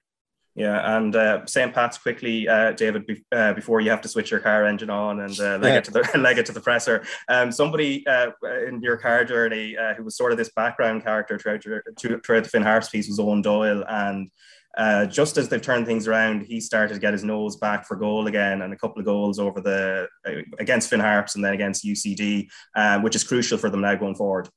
Yeah, 0.55 0.97
and 0.97 1.15
uh, 1.15 1.45
St. 1.45 1.73
Pat's 1.73 1.97
quickly, 1.97 2.45
uh, 2.49 2.73
David, 2.73 3.05
be, 3.05 3.23
uh, 3.31 3.53
before 3.53 3.79
you 3.79 3.91
have 3.91 4.01
to 4.01 4.09
switch 4.09 4.29
your 4.29 4.41
car 4.41 4.65
engine 4.65 4.89
on 4.89 5.21
and 5.21 5.39
uh, 5.39 5.57
leg, 5.57 5.75
it 5.75 5.83
to 5.85 5.91
the, 5.91 6.17
leg 6.17 6.37
it 6.37 6.45
to 6.47 6.51
the 6.51 6.59
presser. 6.59 7.05
Um, 7.29 7.49
somebody 7.49 8.05
uh, 8.07 8.31
in 8.67 8.81
your 8.81 8.97
car 8.97 9.23
journey 9.23 9.77
uh, 9.77 9.93
who 9.93 10.03
was 10.03 10.17
sort 10.17 10.33
of 10.33 10.37
this 10.37 10.51
background 10.53 11.05
character 11.05 11.39
throughout, 11.39 11.63
throughout 11.63 12.43
the 12.43 12.49
Finn 12.49 12.63
Harps 12.63 12.89
piece 12.89 13.07
was 13.07 13.19
Eoin 13.19 13.41
Doyle. 13.41 13.85
And 13.87 14.29
uh, 14.77 15.05
just 15.05 15.37
as 15.37 15.49
they've 15.49 15.61
turned 15.61 15.85
things 15.85 16.07
around, 16.07 16.41
he 16.41 16.59
started 16.59 16.93
to 16.93 16.99
get 16.99 17.13
his 17.13 17.23
nose 17.23 17.57
back 17.57 17.85
for 17.85 17.95
goal 17.95 18.27
again, 18.27 18.61
and 18.61 18.73
a 18.73 18.77
couple 18.77 18.99
of 18.99 19.05
goals 19.05 19.39
over 19.39 19.61
the 19.61 20.07
uh, 20.27 20.41
against 20.59 20.89
Finn 20.89 20.99
Harps 20.99 21.35
and 21.35 21.43
then 21.43 21.53
against 21.53 21.85
UCD, 21.85 22.47
uh, 22.75 22.99
which 22.99 23.15
is 23.15 23.23
crucial 23.23 23.57
for 23.57 23.69
them 23.69 23.81
now 23.81 23.95
going 23.95 24.15
forward. 24.15 24.49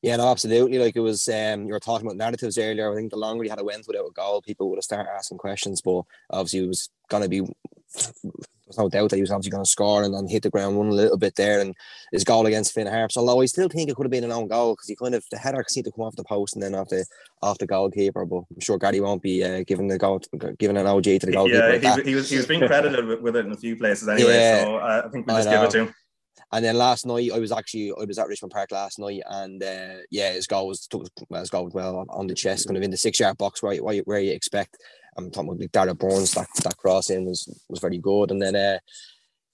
Yeah, 0.00 0.16
no, 0.16 0.28
absolutely. 0.28 0.78
Like 0.78 0.94
it 0.94 1.00
was, 1.00 1.26
um, 1.28 1.66
you 1.66 1.72
were 1.72 1.80
talking 1.80 2.06
about 2.06 2.16
narratives 2.16 2.56
earlier. 2.56 2.92
I 2.92 2.94
think 2.94 3.10
the 3.10 3.16
longer 3.16 3.42
you 3.42 3.50
had 3.50 3.60
a 3.60 3.64
win 3.64 3.82
without 3.86 4.06
a 4.06 4.12
goal, 4.12 4.40
people 4.40 4.70
would 4.70 4.76
have 4.76 4.84
started 4.84 5.10
asking 5.10 5.38
questions. 5.38 5.82
But 5.82 6.02
obviously, 6.30 6.60
it 6.60 6.68
was 6.68 6.88
going 7.10 7.24
to 7.24 7.28
be 7.28 7.40
there's 8.68 8.78
no 8.78 8.88
doubt 8.88 9.08
that 9.10 9.16
he 9.16 9.22
was 9.22 9.30
obviously 9.30 9.50
going 9.50 9.64
to 9.64 9.70
score 9.70 10.02
and 10.02 10.12
then 10.12 10.28
hit 10.28 10.42
the 10.42 10.50
ground 10.50 10.76
one 10.76 10.88
a 10.88 10.92
little 10.92 11.16
bit 11.16 11.34
there 11.36 11.60
and 11.60 11.74
his 12.12 12.22
goal 12.22 12.44
against 12.44 12.74
Finn 12.74 12.86
Harps. 12.86 13.16
Although 13.16 13.40
I 13.40 13.46
still 13.46 13.68
think 13.68 13.88
it 13.88 13.96
could 13.96 14.04
have 14.04 14.10
been 14.10 14.24
an 14.24 14.32
own 14.32 14.46
goal 14.46 14.74
because 14.74 14.88
he 14.88 14.94
kind 14.94 15.14
of 15.14 15.24
the 15.30 15.38
header 15.38 15.64
seemed 15.68 15.86
to 15.86 15.92
come 15.92 16.04
off 16.04 16.16
the 16.16 16.24
post 16.24 16.54
and 16.54 16.62
then 16.62 16.74
off 16.74 16.88
the 16.88 17.06
off 17.42 17.56
the 17.56 17.66
goalkeeper. 17.66 18.26
But 18.26 18.42
I'm 18.54 18.60
sure 18.60 18.78
Gary 18.78 19.00
won't 19.00 19.22
be 19.22 19.42
uh, 19.42 19.64
giving 19.66 19.88
the 19.88 19.96
goal 19.96 20.20
giving 20.58 20.76
an 20.76 20.86
OG 20.86 21.04
to 21.04 21.18
the 21.20 21.32
goalkeeper. 21.32 21.78
Yeah, 21.82 21.96
he, 21.96 22.02
he, 22.10 22.14
was 22.14 22.28
he 22.28 22.36
was 22.36 22.46
being 22.46 22.66
credited 22.66 23.06
with, 23.06 23.20
with, 23.20 23.36
it 23.36 23.46
in 23.46 23.52
a 23.52 23.56
few 23.56 23.74
places 23.74 24.06
anyway. 24.06 24.34
Yeah, 24.34 24.64
so 24.64 24.76
uh, 24.76 25.02
I 25.06 25.08
think 25.08 25.26
we 25.26 25.32
just 25.32 25.48
give 25.48 25.62
it 25.62 25.70
to 25.70 25.78
him. 25.84 25.94
And 26.52 26.64
then 26.64 26.76
last 26.76 27.06
night, 27.06 27.30
I 27.34 27.38
was 27.38 27.52
actually 27.52 27.92
I 27.98 28.04
was 28.04 28.18
at 28.18 28.28
Richmond 28.28 28.52
Park 28.52 28.70
last 28.70 28.98
night, 28.98 29.22
and 29.30 29.62
uh, 29.62 29.96
yeah, 30.10 30.32
his 30.32 30.46
goal 30.46 30.68
was 30.68 30.86
took 30.86 31.06
well, 31.30 31.40
his 31.40 31.50
goal 31.50 31.64
was 31.64 31.74
well 31.74 32.04
on 32.10 32.26
the 32.26 32.34
chest, 32.34 32.66
kind 32.66 32.76
of 32.76 32.82
in 32.82 32.90
the 32.90 32.96
six 32.98 33.18
yard 33.18 33.38
box 33.38 33.62
where 33.62 33.82
where, 33.82 34.02
where 34.02 34.20
you 34.20 34.32
expect. 34.32 34.76
I'm 35.18 35.30
talking 35.30 35.50
about 35.50 35.60
like 35.60 35.72
Darragh 35.72 35.98
Burns. 35.98 36.32
That 36.32 36.46
that 36.62 36.76
cross 36.76 37.10
in 37.10 37.24
was 37.26 37.48
was 37.68 37.80
very 37.80 37.98
good, 37.98 38.30
and 38.30 38.40
then 38.40 38.54
uh, 38.54 38.78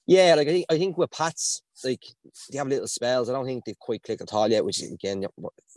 yeah, 0.06 0.34
like 0.34 0.46
I 0.48 0.50
think 0.50 0.66
I 0.70 0.78
think 0.78 0.98
with 0.98 1.10
Pats, 1.10 1.62
like 1.82 2.02
they 2.50 2.58
have 2.58 2.68
little 2.68 2.86
spells. 2.86 3.28
I 3.28 3.32
don't 3.32 3.46
think 3.46 3.64
they've 3.64 3.78
quite 3.78 4.02
clicked 4.02 4.20
at 4.22 4.32
all 4.32 4.48
yet, 4.48 4.64
which 4.64 4.82
again 4.82 5.24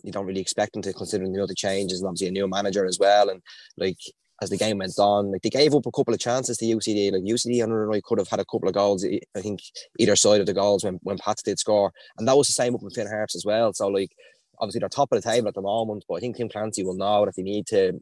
you 0.04 0.12
don't 0.12 0.26
really 0.26 0.42
expect 0.42 0.74
them 0.74 0.82
to, 0.82 0.94
considering 0.94 1.32
the 1.32 1.42
other 1.42 1.54
changes 1.56 2.02
and 2.02 2.08
obviously 2.08 2.28
a 2.28 2.32
new 2.32 2.48
manager 2.48 2.86
as 2.86 3.00
well. 3.00 3.30
And 3.30 3.42
like 3.78 3.98
as 4.42 4.50
the 4.50 4.58
game 4.58 4.80
went 4.80 5.00
on, 5.00 5.32
like 5.32 5.42
they 5.42 5.50
gave 5.50 5.74
up 5.74 5.86
a 5.86 5.92
couple 5.92 6.14
of 6.14 6.20
chances 6.20 6.58
to 6.58 6.66
UCD. 6.66 7.14
Like 7.14 7.24
UCD 7.24 7.64
and 7.64 8.04
could 8.04 8.20
have 8.20 8.28
had 8.28 8.42
a 8.42 8.46
couple 8.46 8.68
of 8.68 8.76
goals. 8.76 9.06
I 9.06 9.42
think 9.42 9.62
either 9.98 10.18
side 10.18 10.42
of 10.42 10.48
the 10.48 10.54
goals 10.54 10.84
when 10.84 11.00
when 11.04 11.18
Pats 11.18 11.44
did 11.44 11.60
score, 11.60 11.94
and 12.18 12.28
that 12.28 12.36
was 12.36 12.48
the 12.48 12.54
same 12.54 12.76
up 12.76 12.84
with 12.84 12.96
Finn 12.96 13.08
Harps 13.08 13.36
as 13.36 13.46
well. 13.46 13.74
So 13.74 13.88
like 13.88 14.12
obviously 14.60 14.80
they're 14.80 14.90
top 14.90 15.12
of 15.12 15.22
the 15.22 15.30
table 15.30 15.48
at 15.48 15.54
the 15.54 15.62
moment, 15.62 16.04
but 16.08 16.16
I 16.16 16.20
think 16.20 16.36
Tim 16.36 16.50
Clancy 16.50 16.84
will 16.84 16.96
know 16.96 17.26
that 17.26 17.36
they 17.36 17.44
need 17.44 17.68
to 17.68 18.00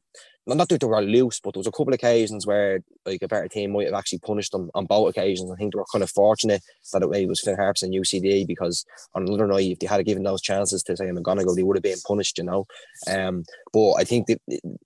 not 0.48 0.70
that 0.70 0.80
they 0.80 0.88
were 0.88 1.02
loose, 1.02 1.40
but 1.40 1.54
there 1.54 1.60
was 1.60 1.68
a 1.68 1.72
couple 1.72 1.90
of 1.90 1.96
occasions 1.96 2.46
where 2.46 2.82
like 3.06 3.22
a 3.24 3.28
better 3.28 3.48
team 3.48 3.72
might 3.72 3.86
have 3.86 3.96
actually 3.96 4.20
punished 4.20 4.52
them 4.52 4.70
on 4.76 4.86
both 4.86 5.10
occasions. 5.10 5.52
I 5.52 5.56
think 5.56 5.74
they 5.74 5.80
were 5.80 5.86
kind 5.92 6.04
of 6.04 6.12
fortunate 6.12 6.62
that 6.94 7.02
it 7.02 7.28
was 7.28 7.42
Finn 7.42 7.56
Harps 7.56 7.82
and 7.82 7.94
UCD 7.94 8.46
because 8.46 8.86
on 9.16 9.28
another 9.28 9.48
night, 9.48 9.72
if 9.72 9.80
they 9.80 9.88
had 9.88 10.06
given 10.06 10.24
those 10.24 10.42
chances 10.42 10.84
to 10.84 10.96
say 10.96 11.06
McGonigle, 11.06 11.56
they 11.56 11.64
would 11.64 11.78
have 11.78 11.84
been 11.84 11.98
punished, 12.06 12.38
you 12.38 12.44
know. 12.44 12.68
Um, 13.12 13.44
but 13.74 13.94
I 13.94 14.04
think 14.04 14.28
that 14.28 14.42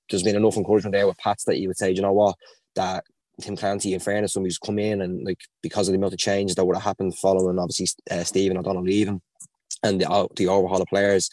there's 0.09 0.23
been 0.23 0.37
enough 0.37 0.55
encouragement 0.55 0.93
there 0.93 1.07
with 1.07 1.17
Pats 1.17 1.43
that 1.45 1.59
you 1.59 1.67
would 1.67 1.77
say, 1.77 1.91
you 1.91 2.01
know 2.01 2.13
what, 2.13 2.35
that 2.75 3.03
Tim 3.41 3.57
Clancy, 3.57 3.93
in 3.93 3.99
fairness, 3.99 4.35
he's 4.35 4.57
come 4.57 4.79
in 4.79 5.01
and 5.01 5.25
like 5.25 5.39
because 5.61 5.87
of 5.87 5.93
the 5.93 5.97
amount 5.97 6.13
of 6.13 6.19
changes 6.19 6.55
that 6.55 6.65
would 6.65 6.75
have 6.75 6.83
happened 6.83 7.17
following 7.17 7.59
obviously 7.59 7.87
uh, 8.11 8.23
Stephen 8.23 8.57
O'Donnell 8.57 8.83
leaving 8.83 9.21
and 9.83 10.01
the, 10.01 10.27
the 10.35 10.47
overhaul 10.47 10.81
of 10.81 10.87
players, 10.87 11.29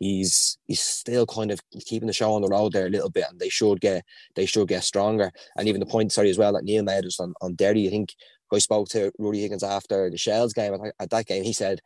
he's 0.00 0.58
he's 0.66 0.80
still 0.80 1.26
kind 1.26 1.52
of 1.52 1.60
keeping 1.86 2.08
the 2.08 2.12
show 2.12 2.32
on 2.32 2.42
the 2.42 2.48
road 2.48 2.72
there 2.72 2.86
a 2.86 2.90
little 2.90 3.10
bit, 3.10 3.26
and 3.30 3.38
they 3.38 3.48
should 3.48 3.80
get 3.80 4.04
they 4.34 4.46
should 4.46 4.66
get 4.66 4.82
stronger. 4.82 5.30
And 5.56 5.68
even 5.68 5.78
the 5.78 5.86
point, 5.86 6.10
sorry, 6.10 6.30
as 6.30 6.38
well 6.38 6.52
that 6.54 6.64
Neil 6.64 6.82
made 6.82 7.04
was 7.04 7.20
on 7.20 7.34
on 7.40 7.54
Derry. 7.54 7.86
I 7.86 7.90
think 7.90 8.14
I 8.52 8.58
spoke 8.58 8.88
to 8.88 9.12
Ruaidhrí 9.20 9.42
Higgins 9.42 9.62
after 9.62 10.10
the 10.10 10.18
Shells 10.18 10.52
game 10.52 10.74
at 10.98 11.10
that 11.10 11.26
game. 11.26 11.44
He 11.44 11.52
said 11.52 11.80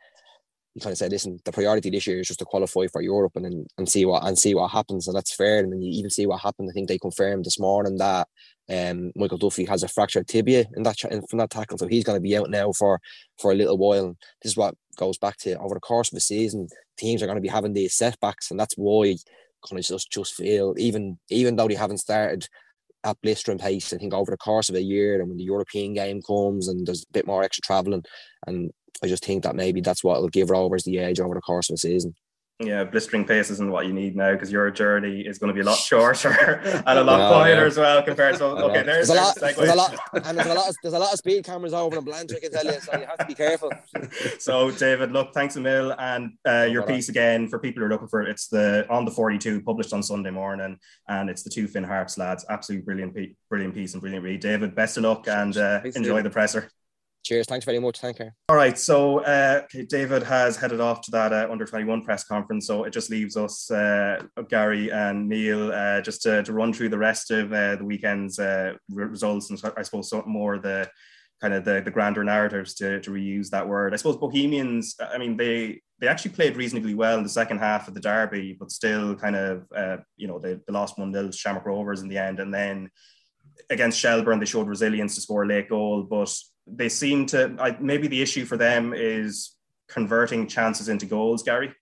he 0.75 0.81
kind 0.81 0.91
of 0.91 0.97
said, 0.97 1.11
listen, 1.11 1.39
the 1.45 1.53
priority 1.53 1.89
this 1.89 2.05
year 2.05 2.19
is 2.19 2.27
just 2.27 2.39
to 2.39 2.45
qualify 2.45 2.85
for 2.91 3.01
Europe 3.01 3.31
and 3.35 3.45
then 3.45 3.65
and 3.77 3.89
see 3.89 4.05
what 4.05 4.27
and 4.27 4.37
see 4.37 4.53
what 4.53 4.71
happens. 4.71 5.07
And 5.07 5.15
that's 5.15 5.33
fair. 5.33 5.59
And 5.59 5.71
then 5.71 5.81
you 5.81 5.97
even 5.97 6.09
see 6.09 6.27
what 6.27 6.41
happened. 6.41 6.69
I 6.69 6.73
think 6.73 6.89
they 6.89 6.99
confirmed 6.99 7.45
this 7.45 7.59
morning 7.59 7.97
that 7.97 8.27
um, 8.69 9.13
Michael 9.15 9.37
Duffy 9.37 9.63
has 9.65 9.83
a 9.83 9.87
fractured 9.87 10.27
tibia 10.27 10.65
in 10.75 10.83
that 10.83 10.99
from 10.99 11.39
that 11.39 11.49
tackle, 11.49 11.77
so 11.77 11.87
he's 11.87 12.03
going 12.03 12.17
to 12.17 12.21
be 12.21 12.35
out 12.35 12.49
now 12.49 12.73
for 12.73 12.99
for 13.39 13.51
a 13.51 13.55
little 13.55 13.77
while. 13.77 14.05
And 14.07 14.17
this 14.41 14.51
is 14.51 14.57
what 14.57 14.75
goes 14.97 15.17
back 15.17 15.37
to 15.37 15.57
over 15.59 15.75
the 15.75 15.79
course 15.79 16.11
of 16.11 16.15
the 16.15 16.21
season, 16.21 16.67
teams 16.97 17.23
are 17.23 17.25
going 17.25 17.37
to 17.37 17.41
be 17.41 17.47
having 17.47 17.73
these 17.73 17.95
setbacks, 17.95 18.51
and 18.51 18.59
that's 18.59 18.75
why 18.75 19.15
kind 19.67 19.79
of 19.79 19.85
just 19.85 20.11
just 20.11 20.33
feel 20.33 20.75
even 20.77 21.17
even 21.29 21.55
though 21.55 21.69
they 21.69 21.75
haven't 21.75 21.99
started 21.99 22.47
at 23.05 23.21
blistering 23.21 23.59
pace, 23.59 23.93
I 23.93 23.97
think 23.97 24.13
over 24.13 24.31
the 24.31 24.37
course 24.37 24.67
of 24.67 24.75
a 24.75 24.81
year, 24.81 25.21
and 25.21 25.29
when 25.29 25.37
the 25.37 25.43
European 25.43 25.93
game 25.93 26.21
comes 26.21 26.67
and 26.67 26.85
there's 26.85 27.03
a 27.03 27.13
bit 27.13 27.27
more 27.27 27.43
extra 27.43 27.61
traveling, 27.61 28.03
and 28.47 28.71
I 29.03 29.07
just 29.07 29.25
think 29.25 29.43
that 29.43 29.55
maybe 29.55 29.81
that's 29.81 30.03
what 30.03 30.21
will 30.21 30.29
give 30.29 30.49
Rovers 30.49 30.83
the 30.83 30.99
edge 30.99 31.19
over 31.19 31.35
the 31.35 31.41
course 31.41 31.69
of 31.69 31.75
the 31.75 31.79
season. 31.79 32.15
Yeah, 32.61 32.85
blistering 32.85 33.25
pace 33.25 33.49
isn't 33.49 33.69
what 33.69 33.85
you 33.85 33.91
need 33.91 34.15
now 34.15 34.31
because 34.31 34.49
your 34.49 34.71
journey 34.71 35.19
is 35.19 35.37
going 35.39 35.49
to 35.49 35.53
be 35.53 35.59
a 35.59 35.65
lot 35.65 35.77
shorter 35.77 36.29
and 36.87 36.99
a 36.99 37.03
lot 37.03 37.29
quieter 37.29 37.61
yeah. 37.61 37.67
as 37.67 37.77
well 37.77 38.01
compared 38.01 38.37
to 38.37 38.45
okay. 38.45 38.81
There's, 38.81 39.09
there's, 39.09 39.09
a 39.09 39.13
lot, 39.21 39.35
there's 39.35 39.69
a 39.69 39.75
lot, 39.75 39.99
and 40.13 40.37
there's 40.37 40.47
a 40.47 40.53
lot, 40.53 40.69
of, 40.69 40.75
there's 40.81 40.93
a 40.93 40.99
lot 40.99 41.11
of 41.11 41.17
speed 41.17 41.43
cameras 41.43 41.73
over 41.73 41.97
in 41.97 42.05
Blanch. 42.05 42.31
I 42.33 42.39
can 42.39 42.51
tell 42.53 42.63
you, 42.63 42.79
so 42.79 42.97
you 42.97 43.05
have 43.05 43.17
to 43.17 43.25
be 43.25 43.33
careful. 43.33 43.73
so, 44.39 44.71
David, 44.71 45.11
look, 45.11 45.33
thanks 45.33 45.57
a 45.57 45.59
mil, 45.59 45.93
and 45.99 46.31
uh, 46.47 46.65
your 46.71 46.83
piece 46.83 47.09
again 47.09 47.49
for 47.49 47.59
people 47.59 47.81
who 47.81 47.87
are 47.87 47.89
looking 47.89 48.07
for 48.07 48.21
it. 48.21 48.29
It's 48.29 48.47
the 48.47 48.85
on 48.89 49.03
the 49.03 49.11
42 49.11 49.61
published 49.61 49.91
on 49.91 50.01
Sunday 50.01 50.31
morning, 50.31 50.79
and 51.09 51.29
it's 51.29 51.43
the 51.43 51.49
two 51.49 51.67
Finn 51.67 51.83
Harps 51.83 52.17
lads. 52.17 52.45
Absolutely 52.49 52.85
brilliant, 52.85 53.17
brilliant 53.49 53.75
piece 53.75 53.95
and 53.95 54.01
brilliant 54.01 54.23
read. 54.23 54.39
David, 54.39 54.75
best 54.75 54.95
of 54.95 55.03
luck 55.03 55.27
and 55.27 55.57
uh, 55.57 55.81
enjoy 55.93 56.21
the 56.21 56.29
presser. 56.29 56.69
Cheers. 57.25 57.47
Thanks 57.47 57.65
very 57.65 57.79
much. 57.79 57.99
Thank 57.99 58.19
you. 58.19 58.29
All 58.49 58.55
right. 58.55 58.77
So, 58.77 59.21
uh, 59.21 59.61
okay, 59.63 59.83
David 59.83 60.21
has 60.21 60.57
headed 60.57 60.79
off 60.79 61.01
to 61.01 61.11
that 61.11 61.33
uh, 61.33 61.47
under 61.49 61.65
21 61.65 62.03
press 62.03 62.23
conference. 62.23 62.67
So 62.67 62.83
it 62.83 62.93
just 62.93 63.09
leaves 63.09 63.35
us, 63.35 63.71
uh, 63.71 64.21
Gary 64.47 64.91
and 64.91 65.27
Neil, 65.27 65.71
uh, 65.71 66.01
just 66.01 66.21
to, 66.21 66.43
to, 66.43 66.53
run 66.53 66.71
through 66.71 66.89
the 66.89 66.99
rest 66.99 67.31
of 67.31 67.51
uh, 67.51 67.77
the 67.77 67.83
weekend's 67.83 68.37
uh, 68.37 68.73
results 68.89 69.49
and 69.49 69.59
I 69.75 69.81
suppose 69.81 70.07
something 70.07 70.31
more 70.31 70.59
the 70.59 70.87
kind 71.41 71.55
of 71.55 71.65
the, 71.65 71.81
the 71.83 71.89
grander 71.89 72.23
narratives 72.23 72.75
to, 72.75 73.01
to 73.01 73.09
reuse 73.09 73.49
that 73.49 73.67
word. 73.67 73.93
I 73.93 73.97
suppose 73.97 74.17
Bohemians, 74.17 74.95
I 75.01 75.17
mean, 75.17 75.35
they 75.35 75.81
they 75.97 76.07
actually 76.07 76.31
played 76.31 76.57
reasonably 76.57 76.93
well 76.93 77.17
in 77.17 77.23
the 77.23 77.29
second 77.29 77.57
half 77.57 77.87
of 77.87 77.95
the 77.95 78.01
derby, 78.01 78.55
but 78.59 78.69
still 78.69 79.15
kind 79.15 79.35
of, 79.35 79.65
you 80.17 80.27
know, 80.27 80.37
they, 80.37 80.53
they 80.53 80.73
lost 80.73 80.99
1 80.99 81.11
0 81.11 81.31
Shamrock 81.31 81.65
Rovers 81.65 82.01
in 82.01 82.09
the 82.09 82.17
end. 82.17 82.39
And 82.39 82.53
then 82.53 82.91
against 83.69 83.99
Shelbourne, 83.99 84.39
they 84.39 84.45
showed 84.45 84.67
resilience 84.67 85.15
to 85.15 85.21
score 85.21 85.43
a 85.43 85.47
late 85.47 85.69
goal, 85.69 86.03
but 86.03 86.35
they 86.67 86.89
seem 86.89 87.25
to 87.27 87.55
I, 87.59 87.77
maybe 87.79 88.07
the 88.07 88.21
issue 88.21 88.45
for 88.45 88.57
them 88.57 88.93
is 88.95 89.55
converting 89.87 90.47
chances 90.47 90.89
into 90.89 91.05
goals, 91.05 91.43
Gary. 91.43 91.73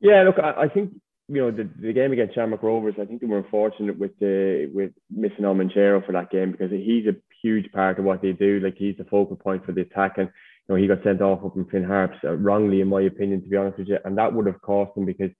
Yeah, 0.00 0.22
look, 0.22 0.38
I, 0.38 0.64
I 0.64 0.68
think 0.68 0.92
you 1.28 1.42
know 1.42 1.50
the, 1.50 1.68
the 1.80 1.92
game 1.92 2.12
against 2.12 2.34
Shamrock 2.34 2.62
Rovers. 2.62 2.94
I 3.00 3.04
think 3.04 3.20
they 3.20 3.26
were 3.26 3.38
unfortunate 3.38 3.98
with 3.98 4.18
the 4.20 4.70
with 4.72 4.92
missing 5.10 5.44
Omochere 5.44 6.04
for 6.04 6.12
that 6.12 6.30
game 6.30 6.52
because 6.52 6.70
he's 6.70 7.06
a 7.06 7.16
huge 7.42 7.70
part 7.72 7.98
of 7.98 8.04
what 8.04 8.22
they 8.22 8.32
do. 8.32 8.60
Like 8.60 8.76
he's 8.76 8.96
the 8.96 9.04
focal 9.04 9.36
point 9.36 9.64
for 9.64 9.72
the 9.72 9.82
attack, 9.82 10.18
and 10.18 10.28
you 10.28 10.74
know 10.74 10.80
he 10.80 10.86
got 10.86 11.02
sent 11.02 11.22
off 11.22 11.44
up 11.44 11.56
in 11.56 11.64
Finn 11.66 11.84
Harps 11.84 12.18
uh, 12.24 12.36
wrongly, 12.36 12.80
in 12.80 12.88
my 12.88 13.02
opinion, 13.02 13.42
to 13.42 13.48
be 13.48 13.56
honest 13.56 13.78
with 13.78 13.88
you, 13.88 13.98
and 14.04 14.16
that 14.18 14.32
would 14.32 14.46
have 14.46 14.60
cost 14.62 14.94
them 14.94 15.06
because 15.06 15.30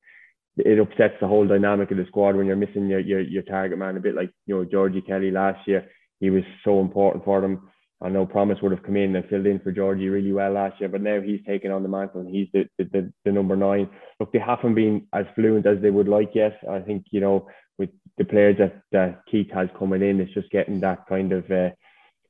it 0.56 0.78
upsets 0.78 1.14
the 1.20 1.28
whole 1.28 1.46
dynamic 1.46 1.90
of 1.90 1.98
the 1.98 2.06
squad 2.06 2.34
when 2.34 2.46
you're 2.46 2.56
missing 2.56 2.88
your 2.88 3.00
your, 3.00 3.20
your 3.20 3.42
target 3.42 3.78
man. 3.78 3.96
A 3.96 4.00
bit 4.00 4.16
like 4.16 4.30
you 4.46 4.56
know 4.56 4.64
Georgie 4.64 5.02
Kelly 5.02 5.30
last 5.30 5.66
year, 5.68 5.88
he 6.18 6.30
was 6.30 6.42
so 6.64 6.80
important 6.80 7.24
for 7.24 7.40
them. 7.40 7.70
I 8.02 8.10
know 8.10 8.26
Promise 8.26 8.58
would 8.62 8.72
have 8.72 8.82
come 8.82 8.96
in 8.96 9.16
and 9.16 9.24
filled 9.26 9.46
in 9.46 9.58
for 9.60 9.72
Georgie 9.72 10.08
really 10.08 10.32
well 10.32 10.52
last 10.52 10.78
year, 10.80 10.88
but 10.88 11.00
now 11.00 11.20
he's 11.20 11.40
taken 11.46 11.70
on 11.70 11.82
the 11.82 11.88
mantle 11.88 12.20
and 12.20 12.28
he's 12.28 12.48
the, 12.52 12.68
the, 12.78 13.10
the, 13.24 13.32
number 13.32 13.56
nine. 13.56 13.88
Look, 14.20 14.32
they 14.32 14.38
haven't 14.38 14.74
been 14.74 15.06
as 15.14 15.24
fluent 15.34 15.66
as 15.66 15.80
they 15.80 15.90
would 15.90 16.08
like 16.08 16.34
yet. 16.34 16.60
I 16.70 16.80
think, 16.80 17.06
you 17.10 17.20
know, 17.20 17.48
with 17.78 17.90
the 18.18 18.26
players 18.26 18.58
that, 18.58 18.82
that 18.92 19.22
Keith 19.30 19.50
has 19.54 19.68
coming 19.78 20.02
in, 20.02 20.20
it's 20.20 20.34
just 20.34 20.50
getting 20.50 20.80
that 20.80 21.06
kind 21.08 21.32
of, 21.32 21.50
uh, 21.50 21.70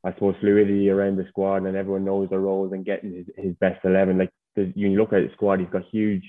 I 0.05 0.13
suppose, 0.13 0.37
fluidity 0.41 0.89
around 0.89 1.17
the 1.17 1.27
squad 1.29 1.65
and 1.65 1.77
everyone 1.77 2.05
knows 2.05 2.31
their 2.31 2.39
roles 2.39 2.73
and 2.73 2.85
getting 2.85 3.13
his, 3.13 3.27
his 3.37 3.55
best 3.57 3.85
11. 3.85 4.19
Like, 4.19 4.31
you 4.55 4.91
look 4.91 5.13
at 5.13 5.23
the 5.25 5.31
squad, 5.35 5.59
he's 5.59 5.69
got 5.69 5.83
huge 5.91 6.25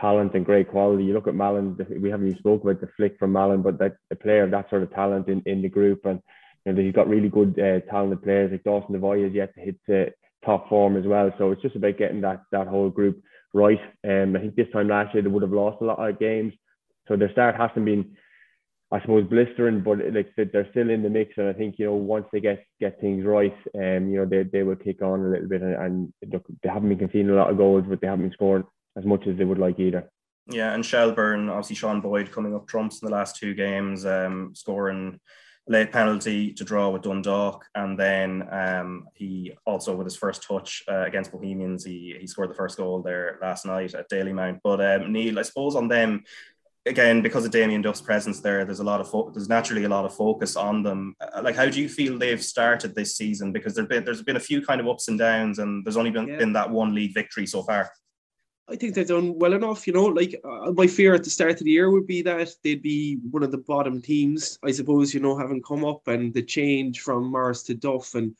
talent 0.00 0.34
and 0.34 0.44
great 0.44 0.68
quality. 0.68 1.04
You 1.04 1.14
look 1.14 1.28
at 1.28 1.34
Malin, 1.36 1.76
we 2.00 2.10
haven't 2.10 2.26
even 2.26 2.38
spoke 2.38 2.62
about 2.62 2.80
the 2.80 2.88
flick 2.96 3.16
from 3.20 3.32
Malin, 3.32 3.62
but 3.62 3.78
that 3.78 3.96
the 4.08 4.16
player 4.16 4.42
of 4.42 4.50
that 4.50 4.68
sort 4.68 4.82
of 4.82 4.92
talent 4.92 5.28
in, 5.28 5.42
in 5.46 5.62
the 5.62 5.68
group 5.68 6.04
and 6.06 6.20
you 6.64 6.72
know, 6.72 6.82
he's 6.82 6.94
got 6.94 7.08
really 7.08 7.28
good 7.28 7.58
uh, 7.58 7.80
talented 7.90 8.22
players 8.22 8.52
like 8.52 8.64
Dawson 8.64 8.94
Devoy 8.94 9.24
has 9.24 9.32
yet 9.32 9.54
to 9.54 9.60
hit 9.60 9.76
uh, 9.88 10.10
top 10.44 10.68
form 10.68 10.96
as 10.96 11.06
well. 11.06 11.32
So 11.38 11.52
it's 11.52 11.62
just 11.62 11.76
about 11.76 11.98
getting 11.98 12.20
that 12.22 12.42
that 12.52 12.66
whole 12.66 12.90
group 12.90 13.22
right. 13.54 13.80
Um, 14.06 14.36
I 14.36 14.40
think 14.40 14.56
this 14.56 14.70
time 14.72 14.88
last 14.88 15.14
year 15.14 15.22
they 15.22 15.28
would 15.28 15.42
have 15.42 15.52
lost 15.52 15.80
a 15.80 15.84
lot 15.84 15.98
of 15.98 16.18
games, 16.18 16.52
so 17.08 17.16
their 17.16 17.32
start 17.32 17.56
hasn't 17.56 17.84
been, 17.84 18.16
I 18.92 19.00
suppose, 19.00 19.26
blistering, 19.28 19.82
but 19.82 19.98
like 20.12 20.34
they're 20.36 20.70
still 20.70 20.90
in 20.90 21.02
the 21.02 21.10
mix. 21.10 21.34
And 21.36 21.48
I 21.48 21.52
think 21.52 21.78
you 21.78 21.86
know 21.86 21.94
once 21.94 22.26
they 22.32 22.40
get 22.40 22.64
get 22.78 23.00
things 23.00 23.24
right, 23.24 23.56
um, 23.74 24.08
you 24.08 24.18
know 24.18 24.26
they, 24.26 24.42
they 24.44 24.62
will 24.62 24.76
kick 24.76 25.02
on 25.02 25.20
a 25.20 25.30
little 25.30 25.48
bit. 25.48 25.62
And, 25.62 25.74
and 25.74 26.12
look, 26.32 26.44
they 26.62 26.68
haven't 26.68 26.88
been 26.88 26.98
conceding 26.98 27.30
a 27.30 27.34
lot 27.34 27.50
of 27.50 27.56
goals, 27.56 27.84
but 27.88 28.00
they 28.00 28.06
haven't 28.06 28.26
been 28.26 28.32
scoring 28.32 28.64
as 28.96 29.04
much 29.04 29.26
as 29.26 29.36
they 29.38 29.44
would 29.44 29.58
like 29.58 29.78
either. 29.78 30.10
Yeah, 30.46 30.74
and 30.74 30.84
Shelbourne, 30.84 31.48
obviously 31.48 31.76
Sean 31.76 32.00
Boyd 32.00 32.32
coming 32.32 32.54
up 32.54 32.66
trumps 32.66 33.00
in 33.00 33.06
the 33.06 33.14
last 33.14 33.36
two 33.36 33.54
games, 33.54 34.04
um, 34.04 34.52
scoring 34.54 35.20
late 35.70 35.92
penalty 35.92 36.52
to 36.52 36.64
draw 36.64 36.90
with 36.90 37.02
Dundalk, 37.02 37.64
and 37.76 37.96
then 37.96 38.46
um, 38.50 39.06
he 39.14 39.52
also 39.64 39.94
with 39.94 40.06
his 40.06 40.16
first 40.16 40.42
touch 40.42 40.82
uh, 40.88 41.04
against 41.06 41.30
Bohemians, 41.30 41.84
he 41.84 42.16
he 42.20 42.26
scored 42.26 42.50
the 42.50 42.54
first 42.54 42.76
goal 42.76 43.00
there 43.00 43.38
last 43.40 43.64
night 43.64 43.94
at 43.94 44.10
Dalymount. 44.10 44.58
But 44.64 44.80
um, 44.80 45.12
Neil, 45.12 45.38
I 45.38 45.42
suppose 45.42 45.76
on 45.76 45.86
them 45.86 46.24
again 46.86 47.22
because 47.22 47.44
of 47.44 47.52
Damien 47.52 47.82
Duff's 47.82 48.00
presence 48.00 48.40
there, 48.40 48.64
there's 48.64 48.80
a 48.80 48.84
lot 48.92 49.00
of 49.00 49.08
fo- 49.08 49.30
there's 49.30 49.48
naturally 49.48 49.84
a 49.84 49.88
lot 49.88 50.04
of 50.04 50.12
focus 50.12 50.56
on 50.56 50.82
them. 50.82 51.14
Uh, 51.20 51.40
like, 51.44 51.54
how 51.54 51.66
do 51.66 51.80
you 51.80 51.88
feel 51.88 52.18
they've 52.18 52.42
started 52.42 52.96
this 52.96 53.16
season? 53.16 53.52
Because 53.52 53.74
there's 53.74 53.88
been 53.88 54.04
there's 54.04 54.22
been 54.22 54.36
a 54.36 54.40
few 54.40 54.60
kind 54.66 54.80
of 54.80 54.88
ups 54.88 55.06
and 55.06 55.20
downs, 55.20 55.60
and 55.60 55.86
there's 55.86 55.96
only 55.96 56.10
been, 56.10 56.26
yeah. 56.26 56.36
been 56.36 56.52
that 56.54 56.68
one 56.70 56.96
league 56.96 57.14
victory 57.14 57.46
so 57.46 57.62
far. 57.62 57.92
I 58.70 58.76
think 58.76 58.94
they've 58.94 59.06
done 59.06 59.36
well 59.38 59.52
enough. 59.52 59.86
You 59.86 59.92
know, 59.92 60.04
like 60.04 60.40
uh, 60.44 60.70
my 60.72 60.86
fear 60.86 61.14
at 61.14 61.24
the 61.24 61.30
start 61.30 61.52
of 61.52 61.64
the 61.64 61.70
year 61.70 61.90
would 61.90 62.06
be 62.06 62.22
that 62.22 62.50
they'd 62.62 62.82
be 62.82 63.18
one 63.30 63.42
of 63.42 63.50
the 63.50 63.58
bottom 63.58 64.00
teams. 64.00 64.58
I 64.62 64.70
suppose 64.70 65.12
you 65.12 65.20
know, 65.20 65.36
having 65.36 65.62
come 65.62 65.84
up 65.84 66.06
and 66.06 66.32
the 66.32 66.42
change 66.42 67.00
from 67.00 67.32
Morris 67.32 67.64
to 67.64 67.74
Duff, 67.74 68.14
and 68.14 68.34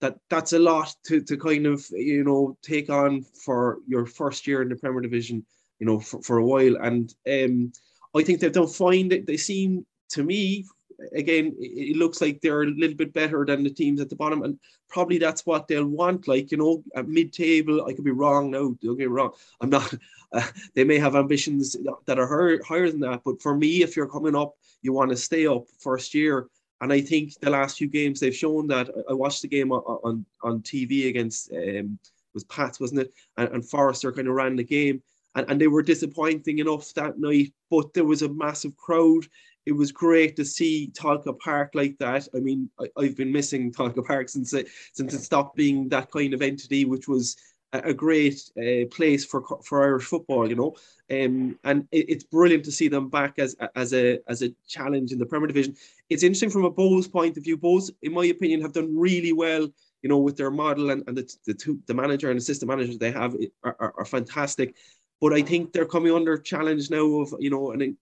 that 0.00 0.18
that's 0.30 0.52
a 0.52 0.58
lot 0.58 0.94
to 1.04 1.20
to 1.22 1.36
kind 1.36 1.66
of 1.66 1.86
you 1.92 2.24
know 2.24 2.56
take 2.62 2.90
on 2.90 3.22
for 3.44 3.78
your 3.86 4.04
first 4.04 4.46
year 4.46 4.62
in 4.62 4.68
the 4.68 4.76
Premier 4.76 5.00
Division. 5.00 5.44
You 5.78 5.86
know, 5.86 6.00
for, 6.00 6.20
for 6.22 6.38
a 6.38 6.44
while, 6.44 6.76
and 6.76 7.14
um, 7.30 7.72
I 8.16 8.24
think 8.24 8.40
they've 8.40 8.50
done 8.50 8.66
fine. 8.66 9.08
They, 9.08 9.20
they 9.20 9.36
seem 9.36 9.86
to 10.10 10.24
me 10.24 10.66
again, 11.12 11.54
it 11.58 11.96
looks 11.96 12.20
like 12.20 12.40
they're 12.40 12.62
a 12.62 12.66
little 12.66 12.96
bit 12.96 13.12
better 13.12 13.44
than 13.44 13.62
the 13.62 13.70
teams 13.70 14.00
at 14.00 14.08
the 14.08 14.16
bottom, 14.16 14.42
and 14.42 14.58
probably 14.88 15.18
that's 15.18 15.46
what 15.46 15.68
they'll 15.68 15.86
want. 15.86 16.28
Like 16.28 16.50
you 16.50 16.58
know, 16.58 16.82
at 16.94 17.08
mid-table, 17.08 17.84
I 17.84 17.92
could 17.92 18.04
be 18.04 18.10
wrong. 18.10 18.50
No, 18.50 18.76
don't 18.82 18.96
get 18.96 18.98
me 18.98 19.06
wrong. 19.06 19.32
I'm 19.60 19.70
not. 19.70 19.92
Uh, 20.30 20.46
they 20.74 20.84
may 20.84 20.98
have 20.98 21.16
ambitions 21.16 21.74
that 22.04 22.18
are 22.18 22.26
higher, 22.26 22.60
higher 22.62 22.90
than 22.90 23.00
that, 23.00 23.22
but 23.24 23.40
for 23.40 23.56
me, 23.56 23.82
if 23.82 23.96
you're 23.96 24.06
coming 24.06 24.36
up, 24.36 24.56
you 24.82 24.92
want 24.92 25.10
to 25.10 25.16
stay 25.16 25.46
up 25.46 25.64
first 25.78 26.12
year. 26.12 26.48
And 26.82 26.92
I 26.92 27.00
think 27.00 27.32
the 27.40 27.48
last 27.48 27.78
few 27.78 27.88
games 27.88 28.20
they've 28.20 28.36
shown 28.36 28.66
that. 28.66 28.90
I 29.08 29.14
watched 29.14 29.40
the 29.40 29.48
game 29.48 29.72
on 29.72 29.80
on, 30.04 30.26
on 30.42 30.60
TV 30.60 31.08
against 31.08 31.50
um, 31.54 31.98
was 32.34 32.44
Pats, 32.44 32.78
wasn't 32.78 33.00
it? 33.00 33.12
And, 33.36 33.48
and 33.54 33.68
Forrester 33.68 34.12
kind 34.12 34.28
of 34.28 34.34
ran 34.34 34.56
the 34.56 34.64
game. 34.64 35.02
And, 35.34 35.50
and 35.50 35.60
they 35.60 35.68
were 35.68 35.82
disappointing 35.82 36.58
enough 36.58 36.92
that 36.94 37.18
night, 37.18 37.52
but 37.70 37.94
there 37.94 38.04
was 38.04 38.22
a 38.22 38.28
massive 38.28 38.76
crowd 38.76 39.26
it 39.68 39.76
was 39.76 39.92
great 39.92 40.34
to 40.36 40.46
see 40.46 40.90
Tolka 40.94 41.38
Park 41.38 41.72
like 41.74 41.98
that. 41.98 42.26
I 42.34 42.38
mean, 42.38 42.70
I, 42.80 43.04
have 43.04 43.18
been 43.18 43.30
missing 43.30 43.70
Tolka 43.70 44.02
Park 44.02 44.30
since 44.30 44.54
it, 44.54 44.68
since 44.94 45.12
it 45.12 45.20
stopped 45.20 45.56
being 45.56 45.90
that 45.90 46.10
kind 46.10 46.32
of 46.32 46.40
entity, 46.40 46.86
which 46.86 47.06
was 47.06 47.36
a, 47.74 47.92
great 47.92 48.50
uh, 48.56 48.86
place 48.90 49.26
for 49.26 49.42
for 49.62 49.82
Irish 49.82 50.04
football, 50.04 50.48
you 50.48 50.56
know. 50.56 50.74
Um, 51.10 51.58
and 51.64 51.86
it, 51.92 52.08
it's 52.08 52.24
brilliant 52.24 52.64
to 52.64 52.72
see 52.72 52.88
them 52.88 53.10
back 53.10 53.38
as 53.38 53.54
as 53.76 53.92
a 53.92 54.20
as 54.26 54.40
a 54.40 54.54
challenge 54.66 55.12
in 55.12 55.18
the 55.18 55.26
Premier 55.26 55.48
Division. 55.48 55.76
It's 56.08 56.22
interesting 56.22 56.48
from 56.48 56.64
a 56.64 56.70
Bohs 56.70 57.12
point 57.12 57.36
of 57.36 57.44
view. 57.44 57.58
Bohs, 57.58 57.90
in 58.00 58.14
my 58.14 58.24
opinion, 58.24 58.62
have 58.62 58.72
done 58.72 58.96
really 58.96 59.34
well. 59.34 59.68
You 60.00 60.08
know, 60.08 60.18
with 60.18 60.36
their 60.36 60.52
model 60.52 60.90
and, 60.90 61.02
and 61.08 61.18
the, 61.18 61.36
the 61.44 61.52
two 61.52 61.78
the 61.86 61.92
manager 61.92 62.30
and 62.30 62.38
assistant 62.38 62.70
managers 62.70 62.96
they 62.96 63.10
have 63.10 63.36
are, 63.64 63.76
are, 63.80 63.94
are 63.98 64.04
fantastic 64.06 64.74
but 65.20 65.32
I 65.32 65.42
think 65.42 65.72
they're 65.72 65.86
coming 65.86 66.12
under 66.12 66.38
challenge 66.38 66.90
now 66.90 67.06
of 67.20 67.34
you 67.38 67.50
know 67.50 67.72
an 67.72 67.96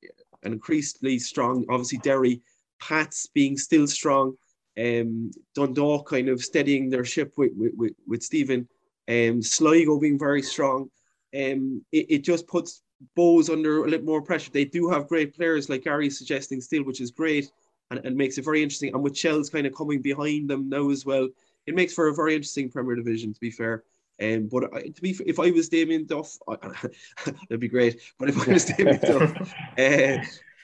an 0.46 0.52
increasingly 0.52 1.18
strong, 1.18 1.64
obviously 1.68 1.98
Derry, 1.98 2.40
Pats 2.80 3.26
being 3.26 3.56
still 3.56 3.86
strong, 3.86 4.36
um, 4.78 5.30
Dundalk 5.54 6.08
kind 6.08 6.28
of 6.28 6.42
steadying 6.42 6.90
their 6.90 7.04
ship 7.04 7.32
with 7.36 7.52
with, 7.54 7.92
with, 8.06 8.22
Stephen, 8.22 8.68
um, 9.08 9.42
Sligo 9.42 9.98
being 9.98 10.18
very 10.18 10.42
strong. 10.42 10.90
Um, 11.34 11.84
it, 11.92 12.06
it 12.10 12.18
just 12.24 12.46
puts 12.46 12.82
Bohs 13.16 13.50
under 13.50 13.84
a 13.84 13.88
little 13.88 14.06
more 14.06 14.22
pressure. 14.22 14.50
They 14.50 14.64
do 14.64 14.88
have 14.88 15.08
great 15.08 15.34
players 15.34 15.68
like 15.68 15.84
Gary 15.84 16.10
suggesting 16.10 16.60
still, 16.60 16.84
which 16.84 17.00
is 17.00 17.10
great 17.10 17.50
and, 17.90 18.00
and 18.04 18.16
makes 18.16 18.38
it 18.38 18.44
very 18.44 18.62
interesting. 18.62 18.94
And 18.94 19.02
with 19.02 19.16
Shells 19.16 19.50
kind 19.50 19.66
of 19.66 19.74
coming 19.74 20.00
behind 20.00 20.48
them 20.48 20.68
now 20.68 20.90
as 20.90 21.04
well, 21.04 21.28
it 21.66 21.74
makes 21.74 21.92
for 21.92 22.08
a 22.08 22.14
very 22.14 22.34
interesting 22.34 22.70
Premier 22.70 22.96
Division, 22.96 23.34
to 23.34 23.40
be 23.40 23.50
fair. 23.50 23.84
Um, 24.22 24.48
but 24.50 24.72
I, 24.74 24.82
to 24.88 25.02
be, 25.02 25.10
if 25.26 25.38
I 25.38 25.50
was 25.50 25.68
Damien 25.68 26.06
Duff, 26.06 26.36
I, 26.48 26.56
that'd 27.24 27.60
be 27.60 27.68
great. 27.68 28.00
But 28.18 28.30
if 28.30 28.48
I 28.48 28.52
was 28.52 28.64
Damien 28.76 29.00
Duff, 29.00 29.54
uh, 29.78 30.18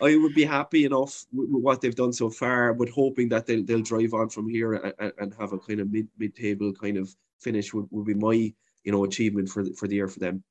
I 0.04 0.16
would 0.16 0.34
be 0.34 0.44
happy 0.44 0.84
enough 0.84 1.24
with, 1.32 1.50
with, 1.50 1.62
what 1.62 1.80
they've 1.80 1.94
done 1.94 2.12
so 2.12 2.30
far, 2.30 2.74
but 2.74 2.88
hoping 2.88 3.28
that 3.28 3.46
they'll, 3.46 3.64
they'll 3.64 3.82
drive 3.82 4.14
on 4.14 4.30
from 4.30 4.48
here 4.48 4.74
and, 4.74 5.12
and 5.18 5.34
have 5.38 5.52
a 5.52 5.58
kind 5.58 5.80
of 5.80 5.92
mid 5.92 6.08
mid 6.18 6.34
table 6.34 6.72
kind 6.72 6.96
of 6.96 7.14
finish 7.40 7.72
would, 7.74 7.86
would 7.90 8.06
be 8.06 8.14
my 8.14 8.52
you 8.84 8.92
know 8.92 9.04
achievement 9.04 9.48
for 9.48 9.62
the, 9.62 9.72
for 9.74 9.86
the 9.86 9.96
year 9.96 10.08
for 10.08 10.20
them. 10.20 10.42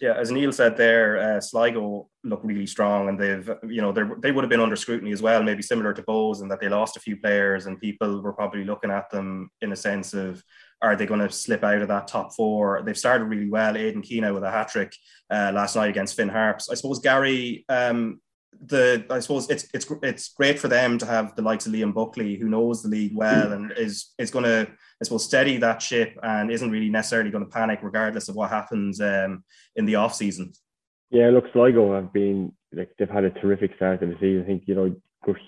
Yeah, 0.00 0.14
as 0.14 0.30
Neil 0.30 0.52
said 0.52 0.76
there, 0.76 1.36
uh, 1.36 1.40
Sligo 1.40 2.08
look 2.24 2.40
really 2.42 2.66
strong, 2.66 3.08
and 3.08 3.18
they've 3.18 3.48
you 3.68 3.80
know 3.80 3.92
they 3.92 4.32
would 4.32 4.44
have 4.44 4.50
been 4.50 4.60
under 4.60 4.76
scrutiny 4.76 5.12
as 5.12 5.22
well, 5.22 5.42
maybe 5.42 5.62
similar 5.62 5.92
to 5.94 6.02
Bohs, 6.02 6.42
and 6.42 6.50
that 6.50 6.60
they 6.60 6.68
lost 6.68 6.96
a 6.96 7.00
few 7.00 7.16
players, 7.16 7.66
and 7.66 7.80
people 7.80 8.20
were 8.20 8.32
probably 8.32 8.64
looking 8.64 8.90
at 8.90 9.10
them 9.10 9.50
in 9.62 9.72
a 9.72 9.76
sense 9.76 10.14
of 10.14 10.42
are 10.80 10.96
they 10.96 11.06
going 11.06 11.20
to 11.20 11.30
slip 11.30 11.64
out 11.64 11.82
of 11.82 11.88
that 11.88 12.08
top 12.08 12.34
four? 12.34 12.82
They've 12.84 12.96
started 12.96 13.24
really 13.24 13.50
well. 13.50 13.76
Aidan 13.76 14.02
Keena 14.02 14.32
with 14.32 14.44
a 14.44 14.50
hat 14.50 14.68
trick 14.68 14.94
uh, 15.30 15.52
last 15.54 15.76
night 15.76 15.90
against 15.90 16.16
Finn 16.16 16.28
Harps. 16.28 16.70
I 16.70 16.74
suppose 16.74 17.00
Gary, 17.00 17.64
um, 17.68 18.20
the 18.66 19.04
I 19.10 19.20
suppose 19.20 19.48
it's 19.50 19.68
it's 19.72 19.86
it's 20.02 20.28
great 20.30 20.58
for 20.58 20.68
them 20.68 20.98
to 20.98 21.06
have 21.06 21.36
the 21.36 21.42
likes 21.42 21.66
of 21.66 21.72
Liam 21.72 21.94
Buckley, 21.94 22.36
who 22.36 22.48
knows 22.48 22.82
the 22.82 22.88
league 22.88 23.12
well 23.14 23.52
and 23.52 23.72
is 23.76 24.14
is 24.18 24.30
going 24.30 24.44
to 24.44 24.68
I 24.68 25.04
suppose 25.04 25.24
steady 25.24 25.58
that 25.58 25.80
ship 25.80 26.18
and 26.22 26.50
isn't 26.50 26.70
really 26.70 26.90
necessarily 26.90 27.30
going 27.30 27.44
to 27.44 27.50
panic 27.50 27.80
regardless 27.82 28.28
of 28.28 28.34
what 28.34 28.50
happens 28.50 29.00
um, 29.00 29.44
in 29.76 29.84
the 29.84 29.94
off 29.94 30.14
season. 30.14 30.52
Yeah, 31.10 31.30
look, 31.30 31.44
Sligo 31.52 31.94
have 31.94 32.12
been 32.12 32.52
like 32.72 32.90
they've 32.98 33.08
had 33.08 33.24
a 33.24 33.30
terrific 33.30 33.76
start 33.76 34.00
to 34.00 34.06
the 34.06 34.14
season. 34.14 34.42
I 34.42 34.46
think 34.46 34.64
you 34.66 34.74
know 34.74 34.96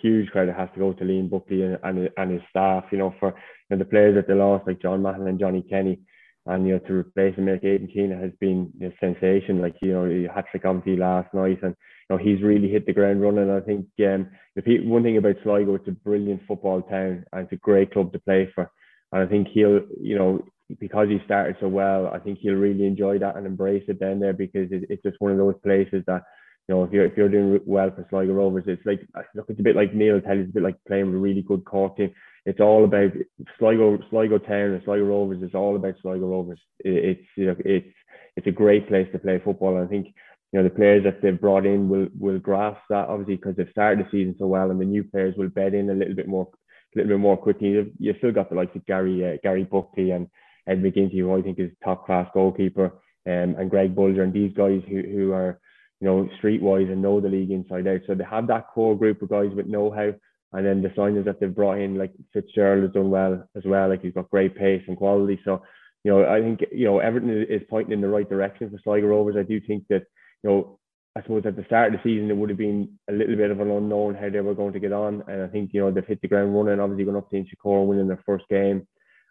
huge 0.03 0.31
credit 0.31 0.55
has 0.55 0.69
to 0.75 0.81
go 0.81 0.93
to 0.93 1.05
Liam 1.05 1.31
Buckley 1.31 1.63
and, 1.63 1.79
and, 1.83 2.11
and 2.17 2.31
his 2.33 2.43
staff. 2.51 2.85
You 2.93 2.99
know 2.99 3.15
for 3.21 3.29
you 3.29 3.77
know, 3.77 3.79
the 3.79 3.91
players 3.91 4.15
that 4.17 4.29
they 4.29 4.35
lost 4.35 4.67
like 4.67 4.83
John 4.83 5.03
Mahon 5.03 5.29
and 5.29 5.41
Johnny 5.41 5.63
Kenny. 5.69 6.01
And 6.47 6.67
you 6.67 6.75
know 6.75 6.79
to 6.81 6.95
replace 6.95 7.37
him 7.37 7.47
like 7.47 7.65
Aidan 7.65 7.89
Keena 7.89 8.17
has 8.17 8.33
been 8.41 8.73
a 8.83 8.91
sensation. 8.99 9.61
Like 9.61 9.77
you 9.83 9.93
know, 9.93 10.09
he 10.09 10.25
hat 10.25 10.47
trick 10.51 10.65
obviously 10.65 10.97
last 10.97 11.33
night, 11.35 11.59
and 11.63 11.77
you 12.11 12.17
know, 12.17 12.23
he's 12.23 12.43
really 12.43 12.69
hit 12.69 12.87
the 12.87 12.93
ground 12.93 13.23
running. 13.23 13.51
I 13.51 13.61
think 13.61 13.87
um, 14.01 14.31
the 14.57 14.81
one 14.81 15.05
thing 15.05 15.17
about 15.17 15.37
Sligo, 15.45 15.77
it's 15.77 15.87
a 15.87 15.93
brilliant 15.93 16.43
football 16.47 16.83
town 16.83 17.25
and 17.33 17.45
it's 17.45 17.53
a 17.53 17.57
great 17.57 17.93
club 17.93 18.13
to 18.13 18.19
play 18.19 18.51
for. 18.53 18.69
And 19.13 19.23
I 19.23 19.27
think 19.27 19.49
he'll, 19.49 19.83
you 20.01 20.19
know, 20.19 20.45
because 20.81 21.09
he 21.09 21.19
started 21.25 21.57
so 21.61 21.69
well, 21.69 22.09
I 22.13 22.19
think 22.19 22.39
he'll 22.41 22.55
really 22.55 22.85
enjoy 22.85 23.19
that 23.21 23.37
and 23.37 23.47
embrace 23.47 23.85
it 23.87 24.01
down 24.01 24.19
there 24.19 24.33
because 24.33 24.73
it, 24.73 24.85
it's 24.89 25.03
just 25.05 25.21
one 25.21 25.33
of 25.33 25.39
those 25.39 25.55
places 25.63 26.03
that, 26.09 26.23
you 26.71 26.77
know, 26.77 26.85
if 26.85 26.93
you're 26.93 27.07
if 27.07 27.17
you're 27.17 27.29
doing 27.29 27.59
well 27.67 27.91
for 27.91 28.07
Sligo 28.11 28.33
Rovers, 28.33 28.63
it's 28.69 28.87
like 28.87 29.01
look, 29.35 29.47
it's 29.49 29.59
a 29.59 29.63
bit 29.63 29.75
like 29.75 29.93
Neil 29.93 30.21
tell 30.21 30.37
you, 30.37 30.43
it's 30.43 30.51
a 30.51 30.55
bit 30.55 30.63
like 30.63 30.77
playing 30.87 31.07
with 31.07 31.17
a 31.17 31.19
really 31.19 31.43
good 31.43 31.65
Cork 31.65 31.97
team. 31.97 32.15
It's 32.47 32.61
all 32.61 32.85
about 32.85 33.11
Sligo, 33.59 33.99
Sligo 34.09 34.39
Town 34.39 34.71
and 34.71 34.83
Sligo 34.85 35.05
Rovers. 35.05 35.43
It's 35.43 35.57
all 35.57 35.75
about 35.75 35.97
Sligo 36.01 36.29
Rovers. 36.29 36.61
It, 36.79 37.19
it's 37.19 37.29
you 37.37 37.47
know, 37.47 37.57
it's 37.65 37.93
it's 38.37 38.47
a 38.47 38.53
great 38.53 38.87
place 38.87 39.09
to 39.11 39.19
play 39.19 39.41
football. 39.45 39.79
And 39.79 39.85
I 39.85 39.91
think 39.91 40.15
you 40.53 40.61
know 40.61 40.63
the 40.63 40.71
players 40.73 41.03
that 41.03 41.21
they've 41.21 41.41
brought 41.41 41.67
in 41.67 41.89
will 41.89 42.07
will 42.17 42.39
grasp 42.39 42.83
that 42.89 43.09
obviously 43.09 43.35
because 43.35 43.57
they've 43.57 43.67
started 43.73 44.07
the 44.07 44.11
season 44.13 44.37
so 44.39 44.47
well, 44.47 44.71
and 44.71 44.81
the 44.81 44.85
new 44.85 45.03
players 45.03 45.35
will 45.37 45.49
bed 45.49 45.75
in 45.75 45.91
a 45.91 45.95
little 45.95 46.15
bit 46.15 46.29
more, 46.29 46.47
a 46.95 46.99
little 46.99 47.11
bit 47.11 47.21
more 47.21 47.37
quickly. 47.37 47.71
You've, 47.71 47.91
you've 47.99 48.19
still 48.19 48.31
got 48.31 48.49
the 48.49 48.55
likes 48.55 48.77
of 48.77 48.87
Gary 48.87 49.27
uh, 49.27 49.39
Gary 49.43 49.65
Buckley 49.65 50.13
and 50.13 50.29
Ed 50.69 50.85
McGinty, 50.85 51.19
who 51.19 51.37
I 51.37 51.43
think 51.43 51.59
is 51.59 51.73
top 51.83 52.07
class 52.07 52.29
goalkeeper, 52.33 52.93
um, 53.27 53.57
and 53.59 53.69
Greg 53.69 53.97
Bolger, 53.97 54.23
and 54.23 54.33
these 54.33 54.55
guys 54.55 54.83
who 54.89 55.03
who 55.03 55.33
are 55.33 55.59
you 56.01 56.07
know 56.07 56.29
streetwise 56.43 56.91
and 56.91 57.03
know 57.03 57.21
the 57.21 57.29
league 57.29 57.51
inside 57.51 57.87
out. 57.87 58.01
So 58.07 58.15
they 58.15 58.25
have 58.25 58.47
that 58.49 58.69
core 58.69 58.97
group 58.97 59.23
of 59.23 59.29
guys 59.29 59.51
with 59.55 59.67
know 59.67 59.91
how. 59.91 60.13
And 60.53 60.67
then 60.67 60.83
the 60.83 60.89
signings 60.89 61.27
that 61.27 61.39
they've 61.39 61.55
brought 61.55 61.79
in, 61.79 61.97
like 61.97 62.13
Fitzgerald 62.33 62.83
has 62.83 62.93
done 62.93 63.11
well 63.11 63.49
as 63.55 63.63
well. 63.65 63.89
Like 63.89 64.03
he's 64.03 64.15
got 64.15 64.31
great 64.31 64.57
pace 64.57 64.83
and 64.89 64.97
quality. 64.97 65.39
So, 65.45 65.63
you 66.03 66.11
know, 66.11 66.27
I 66.27 66.41
think 66.41 66.61
you 66.73 66.87
know 66.87 66.99
everything 66.99 67.31
is 67.49 67.63
pointing 67.71 67.93
in 67.93 68.01
the 68.01 68.09
right 68.09 68.29
direction 68.29 68.69
for 68.69 68.79
Sligo 68.83 69.07
Rovers. 69.07 69.37
I 69.39 69.45
do 69.45 69.61
think 69.61 69.85
that 69.91 70.07
you 70.43 70.51
know, 70.51 70.79
I 71.15 71.23
suppose 71.23 71.45
at 71.47 71.57
the 71.57 71.65
start 71.67 71.95
of 71.95 72.01
the 72.01 72.09
season 72.09 72.31
it 72.31 72.37
would 72.37 72.51
have 72.51 72.59
been 72.59 72.99
a 73.09 73.13
little 73.13 73.37
bit 73.37 73.51
of 73.51 73.61
an 73.61 73.71
unknown 73.71 74.15
how 74.15 74.29
they 74.29 74.41
were 74.41 74.55
going 74.55 74.73
to 74.73 74.81
get 74.81 74.93
on, 74.93 75.23
and 75.29 75.43
I 75.43 75.47
think 75.47 75.71
you 75.73 75.81
know 75.83 75.91
they've 75.91 76.07
hit 76.07 76.21
the 76.21 76.29
ground 76.29 76.55
running. 76.55 76.81
Obviously, 76.81 77.05
going 77.05 77.17
up 77.17 77.31
to 77.31 77.37
Inchicore, 77.37 77.87
winning 77.87 78.09
their 78.09 78.23
first 78.27 78.45
game, 78.49 78.87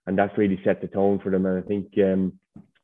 and 0.07 0.17
that's 0.17 0.37
really 0.37 0.61
set 0.63 0.79
the 0.79 0.87
tone 0.87 1.19
for 1.19 1.31
them. 1.31 1.45
And 1.45 1.61
I 1.61 1.67
think 1.67 1.87
um, 1.97 2.39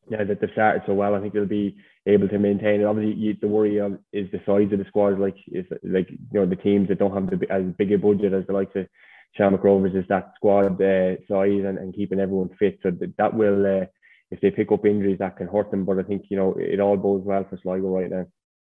now 0.09 0.23
that 0.23 0.39
they've 0.39 0.49
started 0.51 0.83
so 0.85 0.93
well, 0.93 1.15
I 1.15 1.21
think 1.21 1.33
they'll 1.33 1.45
be 1.45 1.77
able 2.05 2.27
to 2.29 2.39
maintain 2.39 2.81
it. 2.81 2.85
Obviously, 2.85 3.19
you, 3.19 3.35
the 3.39 3.47
worry 3.47 3.77
of 3.77 3.99
is 4.13 4.29
the 4.31 4.39
size 4.45 4.71
of 4.71 4.79
the 4.79 4.85
squad. 4.87 5.19
Like 5.19 5.37
if 5.47 5.65
like 5.83 6.09
you 6.09 6.17
know 6.33 6.45
the 6.45 6.55
teams 6.55 6.89
that 6.89 6.99
don't 6.99 7.13
have 7.13 7.39
the, 7.39 7.51
as 7.51 7.63
big 7.77 7.91
a 7.91 7.97
budget 7.97 8.33
as 8.33 8.45
the 8.47 8.53
likes 8.53 8.75
of 8.75 8.87
Shamrock 9.35 9.63
Rovers 9.63 9.95
is 9.95 10.05
that 10.09 10.33
squad 10.35 10.81
uh, 10.81 11.15
size 11.27 11.63
and, 11.65 11.77
and 11.77 11.93
keeping 11.93 12.19
everyone 12.19 12.49
fit. 12.57 12.79
So 12.83 12.91
that, 12.91 13.17
that 13.17 13.33
will. 13.33 13.65
Uh, 13.65 13.85
if 14.31 14.41
they 14.41 14.49
pick 14.49 14.71
up 14.71 14.85
injuries, 14.85 15.19
that 15.19 15.37
can 15.37 15.47
hurt 15.47 15.69
them. 15.69 15.85
But 15.85 15.99
I 15.99 16.03
think 16.03 16.23
you 16.29 16.37
know 16.37 16.55
it 16.57 16.79
all 16.79 16.97
bodes 16.97 17.25
well 17.25 17.45
for 17.49 17.59
Sligo 17.61 17.87
right 17.87 18.09
now. 18.09 18.25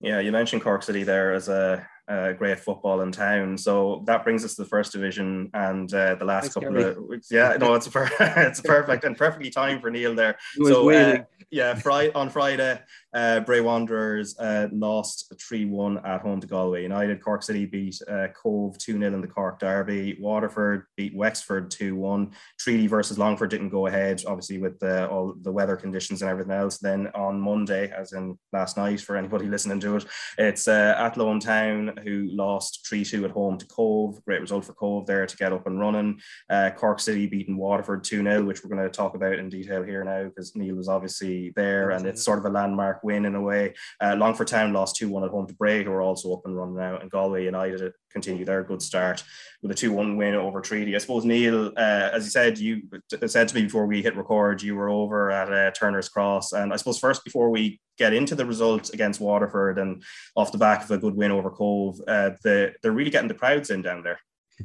Yeah, 0.00 0.20
you 0.20 0.32
mentioned 0.32 0.62
Cork 0.62 0.82
City 0.82 1.02
there 1.02 1.34
as 1.34 1.48
a, 1.48 1.86
a 2.10 2.34
great 2.34 2.58
football 2.58 3.02
in 3.02 3.12
town. 3.12 3.56
So 3.56 4.02
that 4.06 4.24
brings 4.24 4.44
us 4.44 4.56
to 4.56 4.62
the 4.62 4.68
first 4.68 4.92
division 4.92 5.48
and 5.54 5.92
uh, 5.94 6.16
the 6.16 6.24
last 6.24 6.42
Thanks, 6.42 6.54
couple 6.54 6.72
Gary. 6.72 6.90
of 6.90 7.04
weeks. 7.04 7.28
Yeah, 7.30 7.56
no, 7.58 7.74
it's 7.74 7.86
per- 7.86 8.10
it's 8.20 8.60
perfect 8.60 9.04
and 9.04 9.16
perfectly 9.16 9.50
timed 9.50 9.80
for 9.80 9.90
Neil 9.90 10.14
there. 10.14 10.36
So 10.56 10.90
uh, 10.90 11.18
yeah, 11.50 11.74
Friday 11.74 12.12
on 12.14 12.28
Friday, 12.28 12.80
uh, 13.12 13.40
Bray 13.40 13.60
Wanderers 13.60 14.38
uh, 14.38 14.68
lost 14.72 15.32
3 15.40 15.64
1 15.64 15.98
at 16.04 16.20
home 16.20 16.40
to 16.40 16.46
Galway 16.46 16.82
United. 16.82 17.22
Cork 17.22 17.42
City 17.42 17.66
beat 17.66 18.00
uh, 18.08 18.28
Cobh 18.28 18.78
2 18.78 18.98
0 18.98 19.14
in 19.14 19.20
the 19.20 19.26
Cork 19.26 19.58
Derby. 19.58 20.16
Waterford 20.20 20.86
beat 20.96 21.14
Wexford 21.14 21.70
2 21.70 21.96
1. 21.96 22.30
Treaty 22.58 22.86
versus 22.86 23.18
Longford 23.18 23.50
didn't 23.50 23.70
go 23.70 23.86
ahead, 23.86 24.22
obviously, 24.26 24.58
with 24.58 24.82
all 24.82 25.34
the 25.42 25.50
weather 25.50 25.76
conditions 25.76 26.22
and 26.22 26.30
everything 26.30 26.52
else. 26.52 26.78
Then 26.78 27.08
on 27.14 27.40
Monday, 27.40 27.90
as 27.90 28.12
in 28.12 28.38
last 28.52 28.76
night, 28.76 29.00
for 29.00 29.16
anybody 29.16 29.46
listening 29.48 29.80
to 29.80 29.96
it, 29.96 30.04
it's 30.38 30.68
uh, 30.68 30.94
Athlone 30.96 31.40
Town 31.40 31.98
who 32.04 32.28
lost 32.32 32.86
3 32.88 33.04
2 33.04 33.24
at 33.24 33.30
home 33.32 33.58
to 33.58 33.66
Cobh. 33.66 34.24
Great 34.24 34.40
result 34.40 34.64
for 34.64 34.74
Cobh 34.74 35.06
there 35.06 35.26
to 35.26 35.36
get 35.36 35.52
up 35.52 35.66
and 35.66 35.80
running. 35.80 36.20
Uh, 36.48 36.70
Cork 36.76 37.00
City 37.00 37.26
beating 37.26 37.56
Waterford 37.56 38.04
2 38.04 38.22
0, 38.22 38.44
which 38.44 38.62
we're 38.62 38.74
going 38.74 38.88
to 38.88 38.96
talk 38.96 39.14
about 39.14 39.38
in 39.38 39.48
detail 39.48 39.82
here 39.82 40.04
now 40.04 40.24
because 40.24 40.54
Neil 40.54 40.76
was 40.76 40.88
obviously 40.88 41.52
there 41.56 41.90
and 41.90 42.06
it's 42.06 42.22
sort 42.22 42.38
of 42.38 42.44
a 42.44 42.50
landmark 42.50 42.99
win 43.02 43.24
in 43.24 43.34
a 43.34 43.40
way. 43.40 43.74
Uh, 44.00 44.16
Longford 44.16 44.48
Town 44.48 44.72
lost 44.72 44.96
2 44.96 45.08
1 45.08 45.24
at 45.24 45.30
home 45.30 45.46
to 45.46 45.54
Bray, 45.54 45.84
who 45.84 45.90
are 45.90 46.02
also 46.02 46.32
up 46.32 46.42
and 46.44 46.56
running 46.56 46.76
now, 46.76 46.98
and 46.98 47.10
Galway 47.10 47.44
United 47.44 47.92
continue 48.10 48.44
their 48.44 48.64
good 48.64 48.82
start 48.82 49.22
with 49.62 49.70
a 49.70 49.74
2 49.74 49.92
1 49.92 50.16
win 50.16 50.34
over 50.34 50.60
Treaty. 50.60 50.94
I 50.94 50.98
suppose, 50.98 51.24
Neil, 51.24 51.72
uh, 51.76 52.10
as 52.12 52.24
you 52.24 52.30
said, 52.30 52.58
you 52.58 52.82
said 53.26 53.48
to 53.48 53.54
me 53.54 53.62
before 53.62 53.86
we 53.86 54.02
hit 54.02 54.16
record, 54.16 54.62
you 54.62 54.74
were 54.74 54.88
over 54.88 55.30
at 55.30 55.52
uh, 55.52 55.70
Turner's 55.72 56.08
Cross. 56.08 56.52
And 56.52 56.72
I 56.72 56.76
suppose, 56.76 56.98
first, 56.98 57.24
before 57.24 57.50
we 57.50 57.80
get 57.98 58.12
into 58.12 58.34
the 58.34 58.46
results 58.46 58.90
against 58.90 59.20
Waterford 59.20 59.78
and 59.78 60.02
off 60.36 60.52
the 60.52 60.58
back 60.58 60.82
of 60.82 60.90
a 60.90 60.98
good 60.98 61.14
win 61.14 61.30
over 61.30 61.50
Cobh, 61.50 62.00
uh, 62.08 62.30
the, 62.42 62.72
they're 62.82 62.92
really 62.92 63.10
getting 63.10 63.28
the 63.28 63.34
crowds 63.34 63.70
in 63.70 63.82
down 63.82 64.02
there. 64.02 64.18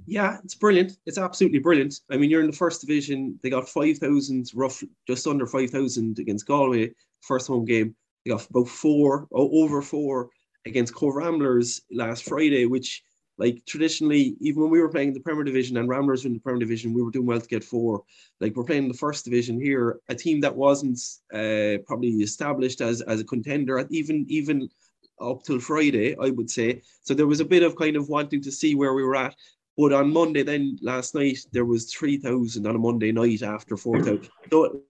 Yeah, 0.05 0.37
it's 0.43 0.55
brilliant. 0.55 0.93
It's 1.05 1.17
absolutely 1.17 1.59
brilliant. 1.59 1.95
I 2.11 2.17
mean, 2.17 2.29
you're 2.29 2.41
in 2.41 2.51
the 2.51 2.55
first 2.55 2.81
division. 2.81 3.39
They 3.41 3.49
got 3.49 3.69
5,000, 3.69 4.51
rough, 4.53 4.83
just 5.07 5.27
under 5.27 5.47
5,000 5.47 6.19
against 6.19 6.47
Galway, 6.47 6.91
first 7.21 7.47
home 7.47 7.65
game. 7.65 7.95
They 8.25 8.31
got 8.31 8.49
about 8.49 8.67
four, 8.67 9.27
over 9.31 9.81
four 9.81 10.29
against 10.65 10.95
Cobh 10.95 11.15
Ramblers 11.15 11.81
last 11.91 12.23
Friday, 12.23 12.65
which, 12.65 13.03
like, 13.37 13.63
traditionally, 13.67 14.35
even 14.39 14.63
when 14.63 14.71
we 14.71 14.81
were 14.81 14.89
playing 14.89 15.13
the 15.13 15.19
Premier 15.19 15.43
Division 15.43 15.77
and 15.77 15.87
Ramblers 15.87 16.23
were 16.23 16.29
in 16.29 16.33
the 16.33 16.39
Premier 16.39 16.59
Division, 16.59 16.93
we 16.93 17.03
were 17.03 17.11
doing 17.11 17.27
well 17.27 17.39
to 17.39 17.47
get 17.47 17.63
four. 17.63 18.03
Like, 18.41 18.55
we're 18.55 18.63
playing 18.63 18.87
the 18.87 18.95
first 18.95 19.25
division 19.25 19.61
here, 19.61 19.99
a 20.09 20.15
team 20.15 20.41
that 20.41 20.55
wasn't 20.55 20.99
uh, 21.33 21.83
probably 21.85 22.09
established 22.23 22.81
as, 22.81 23.01
as 23.01 23.19
a 23.19 23.25
contender, 23.25 23.85
even, 23.91 24.25
even 24.27 24.69
up 25.21 25.43
till 25.43 25.59
Friday, 25.59 26.15
I 26.19 26.31
would 26.31 26.49
say. 26.49 26.81
So 27.03 27.13
there 27.13 27.27
was 27.27 27.41
a 27.41 27.45
bit 27.45 27.61
of 27.61 27.75
kind 27.75 27.95
of 27.95 28.09
wanting 28.09 28.41
to 28.41 28.51
see 28.51 28.73
where 28.73 28.95
we 28.95 29.03
were 29.03 29.15
at. 29.15 29.35
But 29.77 29.93
on 29.93 30.11
Monday, 30.11 30.41
then 30.41 30.79
last 30.81 31.13
night, 31.13 31.39
there 31.51 31.65
was 31.65 31.93
3,000 31.93 32.65
on 32.65 32.75
a 32.75 32.79
Monday 32.79 33.11
night 33.11 33.43
after 33.43 33.77
4,000. 33.77 34.29
So 34.49 34.81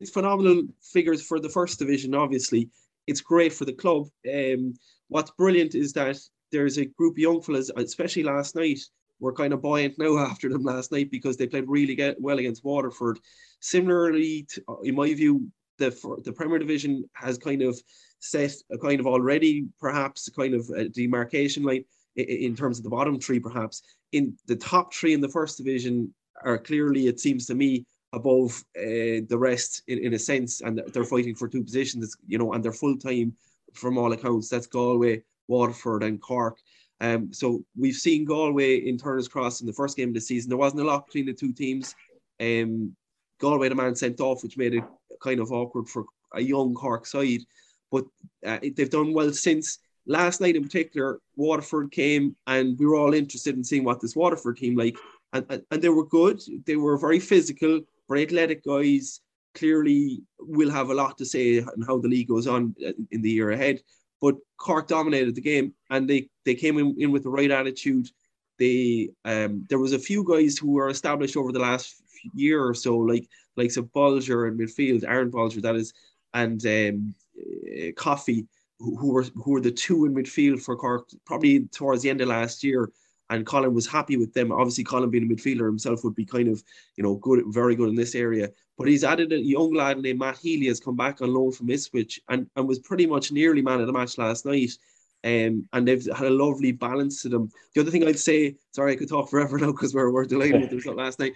it's 0.00 0.10
phenomenal 0.10 0.64
figures 0.82 1.22
for 1.22 1.38
the 1.38 1.48
first 1.48 1.78
division, 1.78 2.14
obviously. 2.14 2.68
It's 3.06 3.20
great 3.20 3.52
for 3.52 3.64
the 3.64 3.72
club. 3.72 4.08
Um, 4.32 4.74
what's 5.08 5.30
brilliant 5.32 5.74
is 5.74 5.92
that 5.94 6.18
there's 6.50 6.78
a 6.78 6.84
group 6.84 7.14
of 7.14 7.18
young 7.18 7.42
fellas, 7.42 7.70
especially 7.76 8.22
last 8.22 8.54
night, 8.54 8.80
we're 9.20 9.32
kind 9.32 9.52
of 9.52 9.62
buoyant 9.62 9.98
now 9.98 10.18
after 10.30 10.48
them 10.48 10.64
last 10.64 10.92
night 10.92 11.10
because 11.10 11.36
they 11.36 11.46
played 11.46 11.68
really 11.68 11.94
get, 11.94 12.20
well 12.20 12.38
against 12.38 12.64
Waterford. 12.64 13.18
Similarly, 13.60 14.46
to, 14.50 14.62
in 14.84 14.94
my 14.94 15.14
view, 15.14 15.50
the 15.78 15.90
the 16.24 16.32
Premier 16.32 16.58
Division 16.58 17.04
has 17.14 17.38
kind 17.38 17.62
of 17.62 17.80
set 18.18 18.52
a 18.70 18.78
kind 18.78 19.00
of 19.00 19.06
already 19.06 19.66
perhaps 19.80 20.28
kind 20.28 20.54
of 20.54 20.68
a 20.70 20.88
demarcation 20.88 21.62
line 21.62 21.84
in, 22.16 22.24
in 22.24 22.56
terms 22.56 22.78
of 22.78 22.84
the 22.84 22.90
bottom 22.90 23.18
three, 23.18 23.40
perhaps. 23.40 23.82
In 24.12 24.36
the 24.46 24.56
top 24.56 24.92
three 24.92 25.14
in 25.14 25.20
the 25.20 25.28
first 25.28 25.56
division 25.56 26.12
are 26.44 26.58
clearly, 26.58 27.06
it 27.06 27.20
seems 27.20 27.46
to 27.46 27.54
me, 27.54 27.86
above 28.12 28.62
uh, 28.76 29.24
the 29.28 29.38
rest 29.38 29.82
in, 29.88 29.98
in 29.98 30.14
a 30.14 30.18
sense, 30.18 30.60
and 30.60 30.82
they're 30.92 31.04
fighting 31.04 31.34
for 31.34 31.48
two 31.48 31.64
positions, 31.64 32.16
you 32.26 32.38
know, 32.38 32.52
and 32.52 32.62
they're 32.64 32.72
full 32.72 32.96
time 32.96 33.34
from 33.72 33.98
all 33.98 34.12
accounts. 34.12 34.48
That's 34.48 34.66
Galway, 34.66 35.22
Waterford, 35.48 36.02
and 36.02 36.20
Cork. 36.20 36.58
Um, 37.00 37.32
so 37.32 37.64
we've 37.76 37.96
seen 37.96 38.24
Galway 38.24 38.76
in 38.88 38.96
Turner's 38.96 39.28
Cross 39.28 39.60
in 39.60 39.66
the 39.66 39.72
first 39.72 39.96
game 39.96 40.08
of 40.08 40.14
the 40.14 40.20
season. 40.20 40.50
There 40.50 40.58
wasn't 40.58 40.82
a 40.82 40.84
lot 40.84 41.06
between 41.06 41.26
the 41.26 41.32
two 41.32 41.52
teams. 41.52 41.94
Um, 42.40 42.94
Galway, 43.40 43.68
the 43.68 43.74
man 43.74 43.96
sent 43.96 44.20
off, 44.20 44.42
which 44.42 44.56
made 44.56 44.74
it 44.74 44.84
kind 45.20 45.40
of 45.40 45.50
awkward 45.50 45.88
for 45.88 46.04
a 46.34 46.40
young 46.40 46.74
Cork 46.74 47.06
side. 47.06 47.40
But 47.90 48.04
uh, 48.46 48.58
they've 48.62 48.88
done 48.88 49.12
well 49.12 49.32
since 49.32 49.78
last 50.06 50.40
night 50.40 50.56
in 50.56 50.62
particular. 50.62 51.18
Waterford 51.36 51.90
came, 51.90 52.36
and 52.46 52.78
we 52.78 52.86
were 52.86 52.96
all 52.96 53.14
interested 53.14 53.56
in 53.56 53.64
seeing 53.64 53.84
what 53.84 54.00
this 54.00 54.16
Waterford 54.16 54.58
team 54.58 54.76
like, 54.76 54.96
and, 55.32 55.44
and, 55.48 55.62
and 55.70 55.82
they 55.82 55.88
were 55.88 56.06
good. 56.06 56.40
They 56.66 56.76
were 56.76 56.96
very 56.96 57.18
physical, 57.18 57.80
very 58.08 58.24
athletic 58.24 58.64
guys. 58.64 59.20
Clearly, 59.54 60.22
will 60.38 60.70
have 60.70 60.88
a 60.88 60.94
lot 60.94 61.18
to 61.18 61.26
say 61.26 61.60
on 61.60 61.82
how 61.86 61.98
the 61.98 62.08
league 62.08 62.28
goes 62.28 62.46
on 62.46 62.74
uh, 62.86 62.92
in 63.10 63.20
the 63.20 63.30
year 63.30 63.50
ahead. 63.50 63.80
But 64.20 64.36
Cork 64.56 64.88
dominated 64.88 65.34
the 65.34 65.42
game, 65.42 65.74
and 65.90 66.08
they 66.08 66.30
they 66.46 66.54
came 66.54 66.78
in, 66.78 66.96
in 66.98 67.12
with 67.12 67.24
the 67.24 67.30
right 67.30 67.50
attitude. 67.50 68.08
They 68.58 69.10
um, 69.26 69.66
there 69.68 69.78
was 69.78 69.92
a 69.92 69.98
few 69.98 70.24
guys 70.26 70.56
who 70.56 70.70
were 70.70 70.88
established 70.88 71.36
over 71.36 71.52
the 71.52 71.58
last 71.58 72.02
year 72.34 72.64
or 72.64 72.74
so, 72.74 72.96
like 72.96 73.28
like 73.56 73.70
some 73.70 73.90
Bolger 73.94 74.48
in 74.48 74.56
midfield, 74.56 75.04
Aaron 75.04 75.30
Bolger, 75.30 75.60
that 75.62 75.76
is, 75.76 75.92
and 76.32 76.64
um, 76.64 77.14
uh, 77.38 77.92
Coffey, 77.96 78.46
who, 78.78 78.96
who, 78.96 79.12
were 79.12 79.24
who 79.34 79.52
were 79.52 79.60
the 79.60 79.70
two 79.70 80.06
in 80.06 80.14
midfield 80.14 80.62
for 80.62 80.76
Cork, 80.76 81.08
probably 81.26 81.66
towards 81.66 82.02
the 82.02 82.10
end 82.10 82.20
of 82.20 82.28
last 82.28 82.64
year. 82.64 82.90
And 83.32 83.46
Colin 83.46 83.72
was 83.72 83.86
happy 83.86 84.16
with 84.18 84.32
them. 84.34 84.52
Obviously, 84.52 84.84
Colin 84.84 85.08
being 85.10 85.24
a 85.24 85.34
midfielder 85.34 85.66
himself 85.66 86.04
would 86.04 86.14
be 86.14 86.26
kind 86.26 86.48
of, 86.48 86.62
you 86.96 87.02
know, 87.02 87.14
good, 87.16 87.42
very 87.48 87.74
good 87.74 87.88
in 87.88 87.94
this 87.94 88.14
area. 88.14 88.50
But 88.76 88.88
he's 88.88 89.04
added 89.04 89.32
a 89.32 89.38
young 89.38 89.72
lad 89.72 89.98
named 89.98 90.18
Matt 90.18 90.36
Healy 90.36 90.66
has 90.66 90.80
come 90.80 90.96
back 90.96 91.22
on 91.22 91.32
loan 91.32 91.50
from 91.52 91.70
Ipswich 91.70 92.20
and, 92.28 92.46
and 92.56 92.68
was 92.68 92.78
pretty 92.80 93.06
much 93.06 93.32
nearly 93.32 93.62
man 93.62 93.80
of 93.80 93.86
the 93.86 93.92
match 93.92 94.18
last 94.18 94.44
night. 94.44 94.72
Um, 95.24 95.66
and 95.72 95.86
they've 95.86 96.04
had 96.18 96.26
a 96.26 96.30
lovely 96.44 96.72
balance 96.72 97.22
to 97.22 97.28
them. 97.30 97.48
The 97.74 97.80
other 97.80 97.90
thing 97.90 98.06
I'd 98.06 98.18
say, 98.18 98.56
sorry, 98.72 98.92
I 98.92 98.96
could 98.96 99.08
talk 99.08 99.30
forever 99.30 99.56
now 99.56 99.72
because 99.72 99.94
we're, 99.94 100.10
we're 100.10 100.26
delayed 100.26 100.60
with 100.60 100.70
the 100.70 100.76
result 100.76 100.96
last 100.96 101.18
night. 101.18 101.34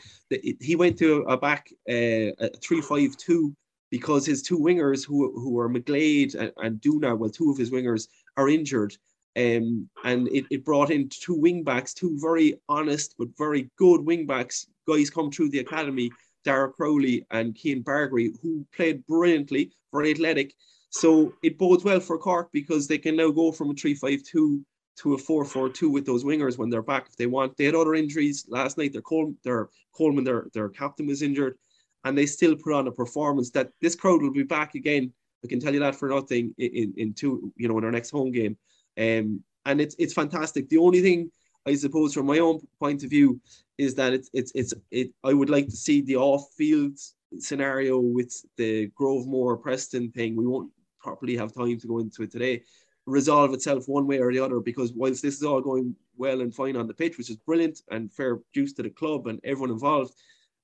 He 0.61 0.77
went 0.77 0.99
to 0.99 1.23
a 1.29 1.37
back 1.37 1.71
uh, 1.89 2.35
a 2.45 2.51
three-five-two 2.63 3.55
because 3.91 4.27
his 4.27 4.43
two 4.43 4.59
wingers, 4.59 5.07
who 5.07 5.19
who 5.41 5.59
are 5.61 5.71
McGlade 5.71 6.35
and, 6.35 6.53
and 6.59 6.81
Duna, 6.81 7.17
well, 7.17 7.31
two 7.31 7.51
of 7.51 7.57
his 7.57 7.71
wingers 7.71 8.09
are 8.37 8.49
injured. 8.49 8.93
Um, 9.37 9.89
and 10.05 10.29
it, 10.29 10.47
it 10.51 10.65
brought 10.65 10.91
in 10.91 11.11
two 11.11 11.35
wing 11.35 11.63
backs, 11.63 11.93
two 11.93 12.19
very 12.21 12.55
honest 12.69 13.15
but 13.19 13.29
very 13.37 13.71
good 13.77 14.01
wing 14.01 14.27
backs. 14.27 14.67
Guys 14.89 15.11
come 15.11 15.31
through 15.31 15.51
the 15.51 15.59
academy, 15.59 16.11
Dara 16.45 16.71
Crowley 16.71 17.27
and 17.31 17.57
Cian 17.57 17.83
Bargary, 17.83 18.33
who 18.43 18.67
played 18.75 19.07
brilliantly, 19.07 19.73
very 19.93 20.13
athletic. 20.13 20.55
So 20.91 21.35
it 21.43 21.59
bodes 21.59 21.85
well 21.85 22.01
for 22.01 22.19
Cork 22.19 22.49
because 22.53 22.87
they 22.87 22.99
can 22.99 23.17
now 23.17 23.31
go 23.31 23.53
from 23.53 23.71
a 23.71 23.75
3-5-2 23.75 24.63
to 24.99 25.15
a 25.15 25.19
4-4-2 25.19 25.93
with 25.93 26.07
those 26.07 26.25
wingers 26.25 26.57
when 26.57 26.71
they're 26.71 26.81
back 26.81 27.07
if 27.09 27.17
they 27.17 27.27
want. 27.27 27.57
They 27.57 27.65
had 27.65 27.75
other 27.75 27.95
injuries 27.95 28.47
last 28.49 28.79
night. 28.79 28.93
Their, 28.93 29.03
Col- 29.03 29.35
their 29.45 29.69
Coleman, 29.95 30.25
their, 30.25 30.47
their 30.55 30.71
captain 30.71 31.07
was 31.07 31.21
injured 31.21 31.59
and 32.05 32.17
they 32.17 32.25
still 32.25 32.55
put 32.55 32.73
on 32.73 32.87
a 32.87 32.93
performance 32.93 33.51
that 33.51 33.71
this 33.83 33.97
crowd 33.97 34.23
will 34.23 34.33
be 34.33 34.45
back 34.45 34.77
again. 34.77 35.13
I 35.45 35.49
can 35.49 35.61
tell 35.61 35.75
you 35.75 35.81
that 35.81 35.97
for 35.97 36.09
nothing 36.09 36.55
in, 36.57 36.95
in 36.97 37.13
two, 37.13 37.53
you 37.57 37.69
know, 37.69 37.77
in 37.79 37.85
our 37.85 37.91
next 37.91 38.11
home 38.11 38.31
game. 38.31 38.57
Um, 38.99 39.43
and 39.65 39.81
it's 39.81 39.97
it's 39.99 40.15
fantastic. 40.15 40.69
The 40.69 40.79
only 40.79 41.03
thing 41.03 41.31
I 41.67 41.75
suppose 41.75 42.15
from 42.15 42.27
my 42.27 42.39
own 42.39 42.61
point 42.79 43.03
of 43.05 43.11
view 43.11 43.41
is 43.79 43.95
that 43.97 44.13
it's 44.13 44.31
it's 44.33 44.53
it's 44.55 44.73
it 44.91 45.11
I 45.25 45.33
would 45.35 45.51
like 45.51 45.67
to 45.67 45.77
see 45.77 46.01
the 46.01 46.17
off 46.17 46.49
field 46.57 46.99
scenario 47.39 47.99
with 47.99 48.33
the 48.57 48.89
Grovemore 48.99 49.61
Preston 49.61 50.11
thing. 50.13 50.37
We 50.37 50.47
won't 50.47 50.71
properly 51.01 51.37
have 51.37 51.53
time 51.53 51.79
to 51.79 51.87
go 51.87 51.99
into 51.99 52.23
it 52.23 52.31
today. 52.31 52.63
Resolve 53.07 53.53
itself 53.53 53.85
one 53.87 54.07
way 54.07 54.19
or 54.19 54.33
the 54.33 54.41
other 54.41 54.61
because 54.61 54.93
whilst 54.93 55.23
this 55.23 55.37
is 55.37 55.43
all 55.45 55.61
going 55.61 55.95
well 56.17 56.41
and 56.41 56.55
fine 56.55 56.77
on 56.77 56.87
the 56.87 56.95
pitch, 56.95 57.19
which 57.19 57.31
is 57.31 57.37
brilliant 57.37 57.81
and 57.91 58.13
fair 58.13 58.41
juice 58.55 58.73
to 58.75 58.83
the 58.83 58.91
club 58.91 59.27
and 59.27 59.39
everyone 59.45 59.71
involved, 59.71 60.15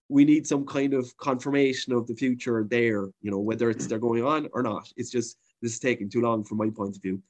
we 0.09 0.25
need 0.25 0.47
some 0.47 0.67
kind 0.67 0.95
of 0.95 1.17
confirmation 1.19 1.93
of 1.93 2.07
the 2.07 2.15
future 2.15 2.67
there, 2.69 3.09
you 3.21 3.31
know, 3.31 3.39
whether 3.39 3.71
it's 3.71 3.87
they're 3.87 3.99
going 3.99 4.25
on 4.25 4.49
or 4.53 4.63
not. 4.63 4.93
It's 4.97 5.11
just 5.11 5.39
this 5.61 5.75
is 5.75 5.79
taking 5.79 6.11
too 6.11 6.21
long 6.21 6.45
from 6.45 6.59
my 6.59 6.71
point 6.71 6.97
of 6.97 7.03
view. 7.03 7.23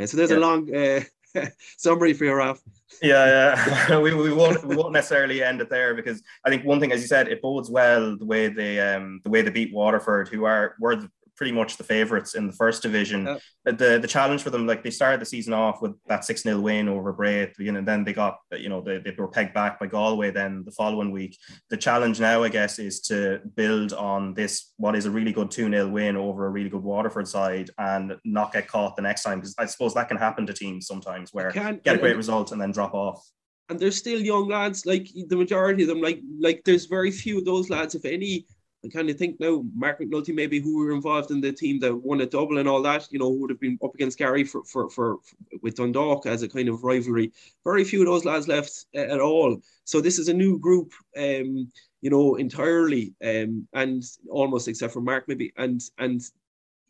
Uh, 0.00 0.06
so 0.06 0.16
there's 0.16 0.30
yeah. 0.30 0.38
a 0.38 0.40
long 0.40 0.74
uh, 0.74 1.00
summary 1.76 2.12
for 2.12 2.24
you, 2.24 2.34
Raf. 2.34 2.60
Yeah, 3.02 3.56
yeah. 3.88 3.98
we, 3.98 4.14
we 4.14 4.32
won't 4.32 4.64
we 4.64 4.76
won't 4.76 4.92
necessarily 4.92 5.42
end 5.42 5.60
it 5.60 5.70
there 5.70 5.94
because 5.94 6.22
I 6.44 6.50
think 6.50 6.64
one 6.64 6.80
thing, 6.80 6.92
as 6.92 7.00
you 7.00 7.06
said, 7.06 7.28
it 7.28 7.42
bodes 7.42 7.70
well 7.70 8.16
the 8.16 8.24
way 8.24 8.48
they 8.48 8.80
um 8.80 9.20
the 9.24 9.30
way 9.30 9.42
they 9.42 9.50
beat 9.50 9.72
Waterford, 9.72 10.28
who 10.28 10.44
are 10.44 10.74
were 10.80 10.96
the 10.96 11.10
pretty 11.40 11.52
much 11.52 11.78
the 11.78 11.84
favourites 11.84 12.34
in 12.34 12.46
the 12.46 12.52
first 12.52 12.82
division. 12.82 13.24
The 13.64 13.98
the 13.98 14.06
challenge 14.06 14.42
for 14.42 14.50
them, 14.50 14.66
like 14.66 14.82
they 14.82 14.90
started 14.90 15.22
the 15.22 15.24
season 15.24 15.54
off 15.54 15.80
with 15.80 15.94
that 16.06 16.22
6 16.22 16.42
0 16.42 16.60
win 16.60 16.86
over 16.86 17.14
Bray 17.14 17.50
and 17.58 17.88
then 17.88 18.04
they 18.04 18.12
got, 18.12 18.36
you 18.52 18.68
know, 18.68 18.82
they, 18.82 18.98
they 18.98 19.14
were 19.16 19.26
pegged 19.26 19.54
back 19.54 19.80
by 19.80 19.86
Galway 19.86 20.32
then 20.32 20.64
the 20.66 20.70
following 20.72 21.10
week. 21.12 21.38
The 21.70 21.78
challenge 21.78 22.20
now, 22.20 22.42
I 22.42 22.50
guess, 22.50 22.78
is 22.78 23.00
to 23.08 23.40
build 23.56 23.94
on 23.94 24.34
this, 24.34 24.74
what 24.76 24.94
is 24.94 25.06
a 25.06 25.10
really 25.10 25.32
good 25.32 25.50
2 25.50 25.70
0 25.70 25.88
win 25.88 26.14
over 26.18 26.44
a 26.44 26.50
really 26.50 26.68
good 26.68 26.82
Waterford 26.82 27.26
side 27.26 27.70
and 27.78 28.16
not 28.26 28.52
get 28.52 28.68
caught 28.68 28.96
the 28.96 29.02
next 29.02 29.22
time. 29.22 29.38
Because 29.38 29.54
I 29.58 29.64
suppose 29.64 29.94
that 29.94 30.08
can 30.08 30.18
happen 30.18 30.46
to 30.46 30.52
teams 30.52 30.86
sometimes 30.86 31.32
where 31.32 31.50
get 31.52 31.96
a 31.96 31.98
great 31.98 32.18
result 32.18 32.52
and 32.52 32.60
then 32.60 32.70
drop 32.70 32.92
off 32.92 33.26
and 33.70 33.78
they're 33.78 33.92
still 33.92 34.20
young 34.20 34.48
lads. 34.48 34.84
Like 34.84 35.08
the 35.28 35.36
majority 35.36 35.84
of 35.84 35.88
them, 35.88 36.02
like 36.02 36.20
like 36.38 36.60
there's 36.66 36.84
very 36.84 37.10
few 37.10 37.38
of 37.38 37.46
those 37.46 37.70
lads, 37.70 37.94
if 37.94 38.04
any, 38.04 38.44
I 38.84 38.88
kind 38.88 39.10
of 39.10 39.16
think 39.16 39.38
now 39.38 39.62
Mark 39.74 40.00
McNulty 40.00 40.34
maybe 40.34 40.58
who 40.58 40.78
were 40.78 40.92
involved 40.92 41.30
in 41.30 41.40
the 41.40 41.52
team 41.52 41.78
that 41.80 41.94
won 41.94 42.22
a 42.22 42.26
double 42.26 42.58
and 42.58 42.68
all 42.68 42.80
that, 42.82 43.08
you 43.10 43.18
know, 43.18 43.28
would 43.28 43.50
have 43.50 43.60
been 43.60 43.78
up 43.84 43.94
against 43.94 44.16
Gary 44.16 44.42
for, 44.42 44.64
for, 44.64 44.88
for, 44.88 45.18
for 45.22 45.36
with 45.60 45.76
Dundalk 45.76 46.24
as 46.24 46.42
a 46.42 46.48
kind 46.48 46.68
of 46.68 46.82
rivalry. 46.82 47.30
Very 47.62 47.84
few 47.84 48.00
of 48.00 48.06
those 48.06 48.24
lads 48.24 48.48
left 48.48 48.86
uh, 48.96 49.00
at 49.00 49.20
all. 49.20 49.60
So 49.84 50.00
this 50.00 50.18
is 50.18 50.28
a 50.28 50.34
new 50.34 50.58
group, 50.58 50.92
um, 51.16 51.70
you 52.00 52.08
know, 52.08 52.36
entirely, 52.36 53.14
um, 53.22 53.68
and 53.74 54.02
almost 54.30 54.66
except 54.66 54.94
for 54.94 55.02
Mark 55.02 55.28
maybe, 55.28 55.52
and 55.58 55.80
and 55.98 56.22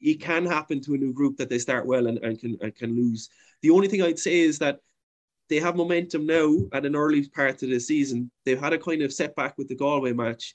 it 0.00 0.20
can 0.20 0.46
happen 0.46 0.80
to 0.82 0.94
a 0.94 0.98
new 0.98 1.12
group 1.12 1.36
that 1.38 1.50
they 1.50 1.58
start 1.58 1.86
well 1.86 2.06
and, 2.06 2.18
and 2.18 2.38
can 2.38 2.56
and 2.60 2.74
can 2.76 2.94
lose. 2.94 3.28
The 3.62 3.70
only 3.70 3.88
thing 3.88 4.02
I'd 4.02 4.18
say 4.18 4.40
is 4.40 4.60
that 4.60 4.78
they 5.48 5.58
have 5.58 5.74
momentum 5.74 6.26
now 6.26 6.54
at 6.72 6.86
an 6.86 6.94
early 6.94 7.28
part 7.28 7.62
of 7.64 7.70
the 7.70 7.80
season. 7.80 8.30
They've 8.44 8.60
had 8.60 8.72
a 8.72 8.78
kind 8.78 9.02
of 9.02 9.12
setback 9.12 9.58
with 9.58 9.66
the 9.66 9.74
Galway 9.74 10.12
match 10.12 10.54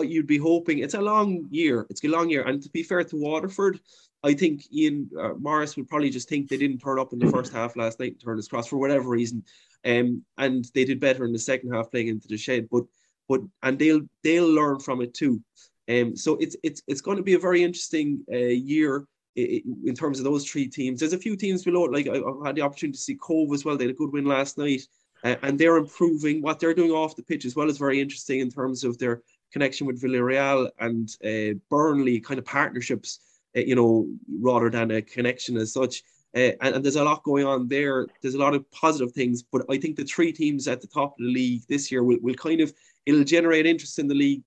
you'd 0.00 0.26
be 0.26 0.38
hoping 0.38 0.78
it's 0.78 0.94
a 0.94 1.00
long 1.00 1.46
year. 1.50 1.86
It's 1.90 2.04
a 2.04 2.08
long 2.08 2.30
year, 2.30 2.42
and 2.42 2.62
to 2.62 2.70
be 2.70 2.82
fair 2.82 3.04
to 3.04 3.16
Waterford, 3.16 3.80
I 4.22 4.34
think 4.34 4.62
Ian 4.72 5.08
uh, 5.18 5.34
Morris 5.38 5.76
would 5.76 5.88
probably 5.88 6.10
just 6.10 6.28
think 6.28 6.48
they 6.48 6.56
didn't 6.56 6.78
turn 6.78 6.98
up 6.98 7.12
in 7.12 7.18
the 7.18 7.30
first 7.30 7.52
half 7.52 7.76
last 7.76 8.00
night, 8.00 8.16
Turner's 8.22 8.48
Cross 8.48 8.68
for 8.68 8.78
whatever 8.78 9.08
reason, 9.08 9.44
um, 9.84 10.24
and 10.36 10.64
they 10.74 10.84
did 10.84 11.00
better 11.00 11.24
in 11.24 11.32
the 11.32 11.38
second 11.38 11.72
half 11.72 11.90
playing 11.90 12.08
into 12.08 12.28
the 12.28 12.36
shed. 12.36 12.68
But 12.70 12.84
but 13.28 13.40
and 13.62 13.78
they'll 13.78 14.02
they'll 14.24 14.52
learn 14.52 14.80
from 14.80 15.00
it 15.02 15.14
too. 15.14 15.40
Um, 15.88 16.16
so 16.16 16.36
it's 16.36 16.56
it's 16.62 16.82
it's 16.86 17.00
going 17.00 17.16
to 17.16 17.22
be 17.22 17.34
a 17.34 17.38
very 17.38 17.62
interesting 17.62 18.24
uh, 18.32 18.36
year 18.36 19.06
in 19.36 19.94
terms 19.94 20.18
of 20.18 20.24
those 20.24 20.44
three 20.44 20.66
teams. 20.66 20.98
There's 20.98 21.12
a 21.12 21.18
few 21.18 21.36
teams 21.36 21.62
below 21.62 21.82
Like 21.84 22.08
I've 22.08 22.44
had 22.44 22.56
the 22.56 22.62
opportunity 22.62 22.96
to 22.96 23.02
see 23.02 23.14
Cobh 23.14 23.52
as 23.52 23.64
well. 23.64 23.76
They 23.76 23.84
had 23.84 23.94
a 23.94 23.96
good 23.96 24.12
win 24.12 24.24
last 24.24 24.58
night, 24.58 24.82
uh, 25.22 25.36
and 25.42 25.58
they're 25.58 25.76
improving. 25.76 26.42
What 26.42 26.58
they're 26.58 26.74
doing 26.74 26.90
off 26.90 27.14
the 27.14 27.22
pitch 27.22 27.44
as 27.44 27.54
well 27.54 27.70
is 27.70 27.78
very 27.78 28.00
interesting 28.00 28.40
in 28.40 28.50
terms 28.50 28.82
of 28.82 28.98
their 28.98 29.22
connection 29.52 29.86
with 29.86 30.02
Villarreal 30.02 30.70
and 30.78 31.08
uh, 31.24 31.58
Burnley 31.70 32.20
kind 32.20 32.38
of 32.38 32.44
partnerships, 32.44 33.20
uh, 33.56 33.60
you 33.60 33.74
know, 33.74 34.06
rather 34.40 34.70
than 34.70 34.90
a 34.90 35.02
connection 35.02 35.56
as 35.56 35.72
such. 35.72 36.02
Uh, 36.36 36.52
and, 36.60 36.76
and, 36.76 36.84
there's 36.84 36.96
a 36.96 37.04
lot 37.04 37.22
going 37.22 37.46
on 37.46 37.68
there. 37.68 38.06
There's 38.20 38.34
a 38.34 38.38
lot 38.38 38.54
of 38.54 38.70
positive 38.70 39.12
things, 39.12 39.42
but 39.42 39.62
I 39.70 39.78
think 39.78 39.96
the 39.96 40.04
three 40.04 40.30
teams 40.30 40.68
at 40.68 40.82
the 40.82 40.86
top 40.86 41.12
of 41.12 41.18
the 41.18 41.32
league 41.32 41.62
this 41.68 41.90
year 41.90 42.04
will, 42.04 42.18
will 42.20 42.34
kind 42.34 42.60
of 42.60 42.72
it'll 43.06 43.24
generate 43.24 43.64
interest 43.64 43.98
in 43.98 44.08
the 44.08 44.14
league, 44.14 44.42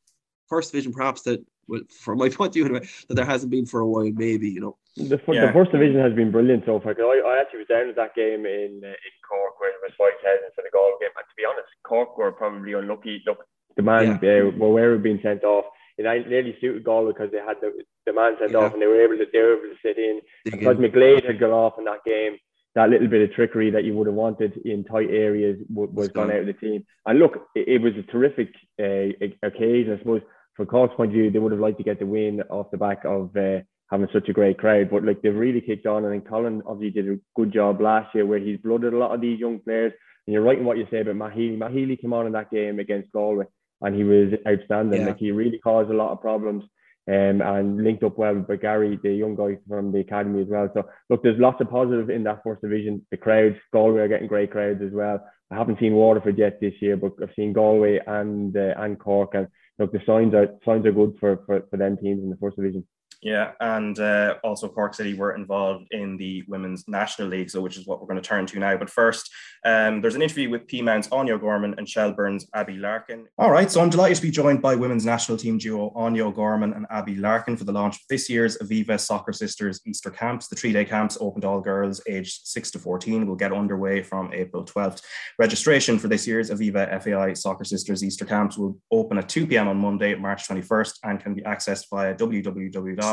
first 0.48 0.72
division 0.72 0.94
perhaps 0.94 1.24
that 1.24 1.44
well, 1.68 1.82
from 1.90 2.20
my 2.20 2.30
point 2.38 2.50
of 2.50 2.54
view 2.54 2.66
anyway, 2.66 2.88
that 3.08 3.16
there 3.16 3.26
hasn't 3.26 3.52
been 3.52 3.66
for 3.66 3.80
a 3.80 3.88
while, 3.88 4.12
maybe 4.14 4.50
you 4.50 4.62
know. 4.62 4.78
The, 4.98 5.20
yeah. 5.30 5.48
the 5.48 5.54
first 5.54 5.72
division 5.72 6.02
has 6.02 6.14
been 6.14 6.32
brilliant 6.32 6.66
so 6.66 6.80
far. 6.80 6.92
I, 6.92 7.22
I 7.26 7.42
actually 7.42 7.60
was 7.60 7.68
down 7.68 7.90
at 7.90 7.96
that 7.96 8.14
game 8.14 8.46
in 8.46 8.82
uh, 8.84 8.92
in 8.92 9.14
Cork 9.28 9.60
where 9.60 9.72
it 9.72 9.82
was 9.82 9.94
five 9.98 10.20
thousand 10.22 10.52
for 10.54 10.62
the 10.62 10.70
goal 10.72 10.98
game, 11.00 11.16
and 11.16 11.26
to 11.26 11.36
be 11.38 11.48
honest, 11.48 11.70
Cork 11.84 12.18
were 12.18 12.32
probably 12.32 12.74
unlucky. 12.74 13.24
Look, 13.26 13.46
the 13.76 13.84
man 13.84 14.20
yeah. 14.22 14.42
uh, 14.44 14.52
were 14.58 14.94
of 14.94 15.04
being 15.04 15.20
sent 15.22 15.44
off. 15.44 15.66
It 15.98 16.28
nearly 16.28 16.56
suited 16.60 16.84
Galway 16.84 17.14
because 17.14 17.32
they 17.32 17.38
had 17.38 17.58
the, 17.62 17.72
the 18.06 18.14
man 18.14 18.36
sent 18.40 18.52
yeah. 18.52 18.58
off 18.58 18.74
and 18.74 18.82
they 18.82 18.88
were 18.88 19.04
able 19.04 19.18
to 19.18 19.26
they 19.32 19.40
were 19.40 19.58
able 19.58 19.76
to 19.76 19.82
sit 19.86 19.98
in. 19.98 20.22
because 20.46 20.78
McGlade 20.78 21.26
had 21.26 21.40
got 21.40 21.52
off 21.52 21.74
in 21.78 21.86
that 21.86 22.04
game, 22.06 22.38
that 22.76 22.90
little 22.90 23.08
bit 23.08 23.30
of 23.30 23.36
trickery 23.36 23.70
that 23.72 23.84
you 23.84 23.94
would 23.96 24.08
have 24.08 24.16
wanted 24.16 24.58
in 24.66 24.84
tight 24.84 25.10
areas 25.10 25.60
w- 25.74 25.92
was 25.92 26.08
gone 26.10 26.32
out 26.32 26.40
of 26.40 26.46
the 26.46 26.54
team. 26.54 26.86
And 27.06 27.20
look, 27.20 27.48
it, 27.56 27.68
it 27.68 27.82
was 27.82 27.94
a 27.98 28.12
terrific 28.12 28.50
uh, 28.80 29.28
occasion, 29.44 29.94
I 29.94 30.00
suppose. 30.00 30.22
From 30.56 30.68
Cork's 30.68 30.96
point 30.96 31.12
of 31.12 31.14
view, 31.14 31.32
they 31.32 31.40
would 31.40 31.54
have 31.54 31.62
liked 31.62 31.78
to 31.78 31.84
get 31.84 32.00
the 32.00 32.06
win 32.06 32.42
off 32.50 32.72
the 32.72 32.78
back 32.78 33.04
of 33.06 33.36
uh, 33.38 33.60
having 33.90 34.08
such 34.14 34.28
a 34.30 34.34
great 34.34 34.58
crowd. 34.58 34.90
But 34.90 35.04
like 35.06 35.22
they've 35.22 35.36
really 35.36 35.62
kicked 35.62 35.86
on, 35.86 36.04
and 36.06 36.14
then 36.14 36.22
Colin 36.22 36.62
obviously 36.66 37.02
did 37.02 37.12
a 37.12 37.20
good 37.36 37.54
job 37.54 37.82
last 37.82 38.14
year 38.16 38.26
where 38.26 38.40
he's 38.40 38.60
blooded 38.60 38.94
a 38.94 38.98
lot 38.98 39.14
of 39.14 39.22
these 39.22 39.40
young 39.40 39.60
players. 39.60 39.94
And 40.26 40.34
you're 40.34 40.44
right 40.44 40.58
in 40.58 40.66
what 40.66 40.78
you 40.78 40.88
say 40.92 41.02
about 41.02 41.34
Healy. 41.34 41.56
Matt 41.56 41.72
Healy 41.72 41.98
came 41.98 42.14
on 42.14 42.28
in 42.28 42.34
that 42.34 42.52
game 42.52 42.80
against 42.80 43.12
Galway 43.12 43.46
and 43.82 43.96
he 43.96 44.04
was 44.04 44.34
outstanding. 44.48 45.02
Yeah. 45.02 45.08
Like 45.08 45.18
he 45.18 45.32
really 45.32 45.60
caused 45.60 45.90
a 45.92 45.96
lot 45.96 46.12
of 46.12 46.22
problems. 46.22 46.64
Um, 47.08 47.42
and 47.42 47.84
linked 47.84 48.04
up 48.04 48.20
well 48.20 48.36
with 48.36 48.62
Gary, 48.62 48.98
the 49.02 49.12
young 49.12 49.36
guy 49.36 49.58
from 49.68 49.92
the 49.92 50.02
academy 50.02 50.44
as 50.44 50.48
well. 50.48 50.70
So 50.76 50.84
look, 51.10 51.24
there's 51.24 51.40
lots 51.40 51.60
of 51.60 51.68
positive 51.68 52.12
in 52.12 52.24
that 52.26 52.42
first 52.44 52.62
division. 52.62 53.04
The 53.10 53.18
crowds, 53.18 53.56
Galway 53.74 54.02
are 54.02 54.08
getting 54.08 54.28
great 54.28 54.52
crowds 54.52 54.84
as 54.84 54.92
well. 54.94 55.20
I 55.50 55.56
haven't 55.56 55.80
seen 55.80 55.96
Waterford 55.96 56.38
yet 56.38 56.62
this 56.62 56.76
year, 56.80 56.96
but 56.96 57.14
I've 57.22 57.34
seen 57.36 57.54
Galway 57.54 58.00
and 58.06 58.56
uh, 58.56 58.76
and 58.78 59.00
Cork, 59.00 59.32
and 59.34 59.48
look, 59.80 59.92
the 59.92 60.00
signs 60.06 60.34
are 60.34 60.48
signs 60.64 60.86
are 60.86 60.92
good 60.92 61.16
for, 61.20 61.40
for, 61.46 61.64
for 61.70 61.78
them 61.78 61.98
teams 61.98 62.24
in 62.24 62.30
the 62.30 62.38
first 62.38 62.56
division. 62.56 62.86
Yeah, 63.22 63.52
and 63.60 63.98
uh, 64.00 64.36
also 64.44 64.68
Cork 64.68 64.96
City 64.96 65.14
were 65.14 65.36
involved 65.36 65.88
in 65.92 66.18
the 66.18 66.44
Women's 66.48 66.88
National 66.88 67.28
League, 67.28 67.52
so 67.52 67.62
which 67.62 67.78
is 67.78 67.86
what 67.86 68.02
we're 68.02 68.08
going 68.08 68.22
to 68.22 68.28
turn 68.28 68.48
to 68.48 68.58
now. 68.58 68.76
But 68.78 68.90
first, 68.90 69.30
um, 69.64 70.02
there's 70.02 70.16
an 70.16 70.24
interview 70.24 70.50
with 70.50 70.66
Peamount's 70.66 71.08
Áine 71.10 71.30
O'Gorman 71.30 71.76
and 71.78 71.88
Shelbourne's 71.88 72.48
Abby 72.56 72.78
Larkin. 72.78 73.28
All 73.38 73.52
right, 73.52 73.70
so 73.70 73.80
I'm 73.80 73.92
delighted 73.92 74.16
to 74.16 74.24
be 74.24 74.32
joined 74.32 74.64
by 74.64 74.74
Women's 74.74 75.06
National 75.06 75.38
Team 75.38 75.60
duo 75.60 75.92
Áine 75.96 76.20
O'Gorman 76.20 76.74
and 76.74 76.88
Abby 76.90 77.16
Larkin 77.16 77.56
for 77.56 77.64
the 77.64 77.72
launch 77.72 77.98
of 77.98 78.02
this 78.10 78.28
year's 78.28 78.58
Aviva 78.58 79.00
Soccer 79.00 79.34
Sisters 79.34 79.82
Easter 79.86 80.10
Camps. 80.10 80.48
The 80.48 80.56
three-day 80.56 80.86
camps 80.86 81.16
open 81.22 81.42
to 81.42 81.48
all 81.48 81.62
girls 81.62 82.02
aged 82.08 82.48
6 82.48 82.72
to 82.72 82.80
14 82.80 83.28
will 83.28 83.36
get 83.36 83.54
underway 83.54 84.02
from 84.02 84.34
April 84.34 84.66
12th. 84.66 85.04
Registration 85.38 86.00
for 86.00 86.08
this 86.08 86.26
year's 86.26 86.50
Aviva 86.50 87.02
FAI 87.04 87.34
Soccer 87.34 87.66
Sisters 87.66 88.04
Easter 88.04 88.26
Camps 88.26 88.58
will 88.58 88.80
open 88.90 89.20
at 89.20 89.30
2 89.30 89.46
p.m. 89.46 89.68
on 89.68 89.78
Monday, 89.78 90.16
March 90.16 90.48
21st, 90.48 90.94
and 91.04 91.20
can 91.20 91.36
be 91.36 91.44
accessed 91.44 91.86
via 91.92 92.16
www 92.16 93.11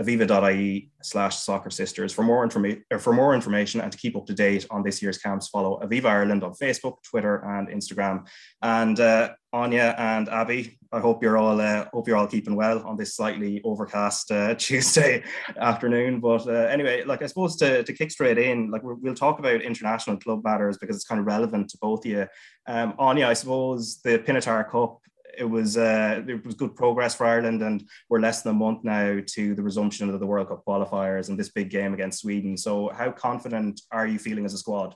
aviva.ie 0.00 0.90
slash 1.02 1.36
soccer 1.38 1.70
sisters. 1.70 2.12
For 2.12 2.22
more, 2.22 2.48
for 2.98 3.12
more 3.12 3.34
information 3.34 3.80
and 3.80 3.90
to 3.90 3.98
keep 3.98 4.16
up 4.16 4.26
to 4.26 4.34
date 4.34 4.66
on 4.70 4.82
this 4.82 5.00
year's 5.00 5.18
camps, 5.18 5.48
follow 5.48 5.80
Aviva 5.80 6.06
Ireland 6.06 6.44
on 6.44 6.52
Facebook, 6.52 7.02
Twitter, 7.02 7.36
and 7.36 7.68
Instagram. 7.68 8.26
And 8.62 9.00
uh, 9.00 9.30
Áine 9.54 9.98
and 9.98 10.28
Abby, 10.28 10.78
I 10.92 11.00
hope 11.00 11.22
you're 11.22 11.38
all 11.38 11.60
uh, 11.60 11.86
hope 11.92 12.08
you're 12.08 12.16
all 12.16 12.26
keeping 12.26 12.56
well 12.56 12.86
on 12.86 12.98
this 12.98 13.16
slightly 13.16 13.62
overcast 13.64 14.30
uh, 14.30 14.54
Tuesday 14.58 15.24
afternoon. 15.58 16.20
But 16.20 16.46
uh, 16.46 16.52
anyway, 16.52 17.04
like 17.04 17.22
I 17.22 17.26
suppose 17.26 17.56
to, 17.56 17.82
to 17.82 17.92
kick 17.92 18.10
straight 18.10 18.38
in, 18.38 18.70
like 18.70 18.82
we'll 18.84 19.14
talk 19.14 19.38
about 19.38 19.62
international 19.62 20.18
club 20.18 20.44
matters 20.44 20.76
because 20.76 20.96
it's 20.96 21.06
kind 21.06 21.20
of 21.20 21.26
relevant 21.26 21.70
to 21.70 21.78
both 21.80 22.04
of 22.04 22.10
you. 22.10 22.26
Um, 22.66 22.92
Áine, 22.98 23.26
I 23.26 23.32
suppose 23.32 24.00
the 24.02 24.18
Pinatar 24.18 24.70
Cup 24.70 25.00
it 25.36 25.44
was 25.44 25.76
uh, 25.76 26.22
it 26.26 26.44
was 26.44 26.54
good 26.54 26.74
progress 26.74 27.14
for 27.14 27.26
Ireland, 27.26 27.62
and 27.62 27.88
we're 28.08 28.20
less 28.20 28.42
than 28.42 28.54
a 28.54 28.58
month 28.58 28.84
now 28.84 29.20
to 29.24 29.54
the 29.54 29.62
resumption 29.62 30.08
of 30.08 30.18
the 30.18 30.26
World 30.26 30.48
Cup 30.48 30.64
qualifiers 30.66 31.28
and 31.28 31.38
this 31.38 31.50
big 31.50 31.70
game 31.70 31.94
against 31.94 32.20
Sweden. 32.20 32.56
So, 32.56 32.88
how 32.88 33.10
confident 33.10 33.80
are 33.90 34.06
you 34.06 34.18
feeling 34.18 34.44
as 34.44 34.54
a 34.54 34.58
squad? 34.58 34.94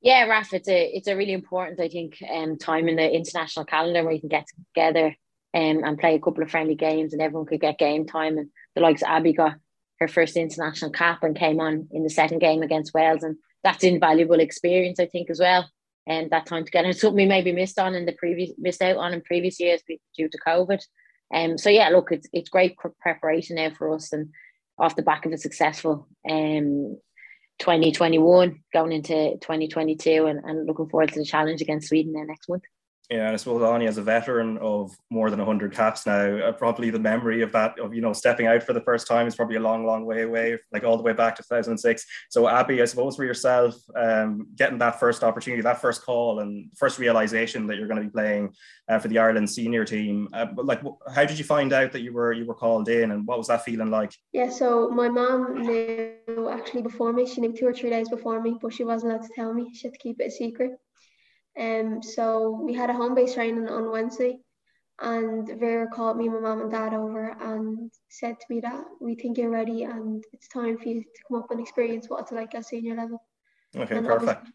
Yeah, 0.00 0.24
Raf, 0.24 0.52
it's 0.52 0.68
a 0.68 0.84
it's 0.96 1.08
a 1.08 1.16
really 1.16 1.32
important, 1.32 1.80
I 1.80 1.88
think, 1.88 2.22
um, 2.30 2.58
time 2.58 2.88
in 2.88 2.96
the 2.96 3.10
international 3.10 3.64
calendar 3.64 4.02
where 4.02 4.12
you 4.12 4.20
can 4.20 4.28
get 4.28 4.46
together 4.74 5.16
um, 5.54 5.84
and 5.84 5.98
play 5.98 6.14
a 6.14 6.20
couple 6.20 6.42
of 6.42 6.50
friendly 6.50 6.74
games, 6.74 7.12
and 7.12 7.22
everyone 7.22 7.46
could 7.46 7.60
get 7.60 7.78
game 7.78 8.06
time. 8.06 8.38
And 8.38 8.50
the 8.74 8.80
likes 8.80 9.02
of 9.02 9.08
Abby 9.08 9.32
got 9.32 9.54
her 10.00 10.08
first 10.08 10.36
international 10.36 10.90
cap 10.90 11.22
and 11.22 11.36
came 11.36 11.60
on 11.60 11.88
in 11.92 12.02
the 12.02 12.10
second 12.10 12.40
game 12.40 12.62
against 12.62 12.94
Wales, 12.94 13.22
and 13.22 13.36
that's 13.62 13.84
invaluable 13.84 14.40
experience, 14.40 15.00
I 15.00 15.06
think, 15.06 15.30
as 15.30 15.40
well 15.40 15.68
and 16.06 16.30
that 16.30 16.46
time 16.46 16.64
together. 16.64 16.88
It's 16.88 17.00
something 17.00 17.16
we 17.16 17.26
maybe 17.26 17.52
missed 17.52 17.78
on 17.78 17.94
in 17.94 18.06
the 18.06 18.12
previous 18.12 18.50
missed 18.58 18.82
out 18.82 18.96
on 18.96 19.14
in 19.14 19.22
previous 19.22 19.58
years 19.60 19.82
due 20.16 20.28
to 20.28 20.38
COVID. 20.46 20.80
Um, 21.34 21.58
so 21.58 21.70
yeah, 21.70 21.88
look, 21.88 22.12
it's 22.12 22.28
it's 22.32 22.48
great 22.48 22.76
preparation 23.00 23.56
now 23.56 23.70
for 23.70 23.94
us, 23.94 24.12
and 24.12 24.30
off 24.78 24.96
the 24.96 25.02
back 25.02 25.24
of 25.26 25.32
a 25.32 25.38
successful 25.38 26.08
um 26.28 26.98
2021 27.60 28.62
going 28.72 28.92
into 28.92 29.34
2022, 29.40 30.26
and, 30.26 30.40
and 30.44 30.66
looking 30.66 30.88
forward 30.88 31.12
to 31.12 31.20
the 31.20 31.24
challenge 31.24 31.62
against 31.62 31.88
Sweden 31.88 32.12
there 32.12 32.26
next 32.26 32.48
month. 32.48 32.64
Yeah, 33.10 33.26
and 33.26 33.34
I 33.34 33.36
suppose 33.36 33.60
Áine, 33.60 33.86
as 33.86 33.98
a 33.98 34.02
veteran 34.02 34.56
of 34.58 34.90
more 35.10 35.28
than 35.28 35.38
100 35.38 35.74
caps 35.74 36.06
now, 36.06 36.38
uh, 36.38 36.52
probably 36.52 36.88
the 36.88 36.98
memory 36.98 37.42
of 37.42 37.52
that, 37.52 37.78
of, 37.78 37.94
you 37.94 38.00
know, 38.00 38.14
stepping 38.14 38.46
out 38.46 38.62
for 38.62 38.72
the 38.72 38.80
first 38.80 39.06
time 39.06 39.26
is 39.26 39.36
probably 39.36 39.56
a 39.56 39.60
long, 39.60 39.84
long 39.84 40.06
way 40.06 40.22
away, 40.22 40.58
like 40.72 40.84
all 40.84 40.96
the 40.96 41.02
way 41.02 41.12
back 41.12 41.36
to 41.36 41.42
2006. 41.42 42.06
So, 42.30 42.48
Abby, 42.48 42.80
I 42.80 42.86
suppose 42.86 43.16
for 43.16 43.26
yourself, 43.26 43.74
um, 43.94 44.46
getting 44.56 44.78
that 44.78 44.98
first 44.98 45.22
opportunity, 45.22 45.60
that 45.62 45.82
first 45.82 46.02
call, 46.02 46.40
and 46.40 46.70
first 46.76 46.98
realization 46.98 47.66
that 47.66 47.76
you're 47.76 47.88
going 47.88 48.00
to 48.00 48.08
be 48.08 48.12
playing 48.12 48.54
uh, 48.88 48.98
for 48.98 49.08
the 49.08 49.18
Ireland 49.18 49.50
senior 49.50 49.84
team, 49.84 50.28
uh, 50.32 50.46
like, 50.56 50.80
how 51.14 51.26
did 51.26 51.38
you 51.38 51.44
find 51.44 51.74
out 51.74 51.92
that 51.92 52.00
you 52.00 52.14
were 52.14 52.32
you 52.32 52.46
were 52.46 52.54
called 52.54 52.88
in, 52.88 53.10
and 53.10 53.26
what 53.26 53.36
was 53.36 53.48
that 53.48 53.64
feeling 53.64 53.90
like? 53.90 54.14
Yeah, 54.32 54.48
so 54.48 54.88
my 54.88 55.10
mom 55.10 55.60
knew 55.60 56.48
actually 56.50 56.82
before 56.82 57.12
me. 57.12 57.26
She 57.26 57.42
knew 57.42 57.52
two 57.52 57.66
or 57.66 57.74
three 57.74 57.90
days 57.90 58.08
before 58.08 58.40
me, 58.40 58.56
but 58.62 58.72
she 58.72 58.84
wasn't 58.84 59.12
allowed 59.12 59.24
to 59.24 59.34
tell 59.34 59.52
me. 59.52 59.74
She 59.74 59.88
had 59.88 59.92
to 59.92 59.98
keep 59.98 60.20
it 60.20 60.28
a 60.28 60.30
secret. 60.30 60.72
Um, 61.58 62.02
so 62.02 62.50
we 62.50 62.74
had 62.74 62.90
a 62.90 62.94
home 62.94 63.14
base 63.14 63.34
training 63.34 63.68
on 63.68 63.90
Wednesday, 63.90 64.38
and 65.00 65.46
Vera 65.58 65.88
called 65.88 66.16
me, 66.16 66.28
my 66.28 66.40
mom 66.40 66.60
and 66.60 66.70
dad 66.70 66.94
over, 66.94 67.36
and 67.40 67.90
said 68.08 68.38
to 68.40 68.46
me 68.48 68.60
that 68.60 68.84
we 69.00 69.14
think 69.14 69.38
you're 69.38 69.50
ready, 69.50 69.84
and 69.84 70.24
it's 70.32 70.48
time 70.48 70.78
for 70.78 70.88
you 70.88 71.02
to 71.02 71.08
come 71.28 71.38
up 71.38 71.50
and 71.50 71.60
experience 71.60 72.08
what 72.08 72.22
it's 72.22 72.32
like 72.32 72.54
at 72.54 72.66
senior 72.66 72.96
level. 72.96 73.22
Okay, 73.76 73.96
and 73.96 74.06
perfect. 74.06 74.48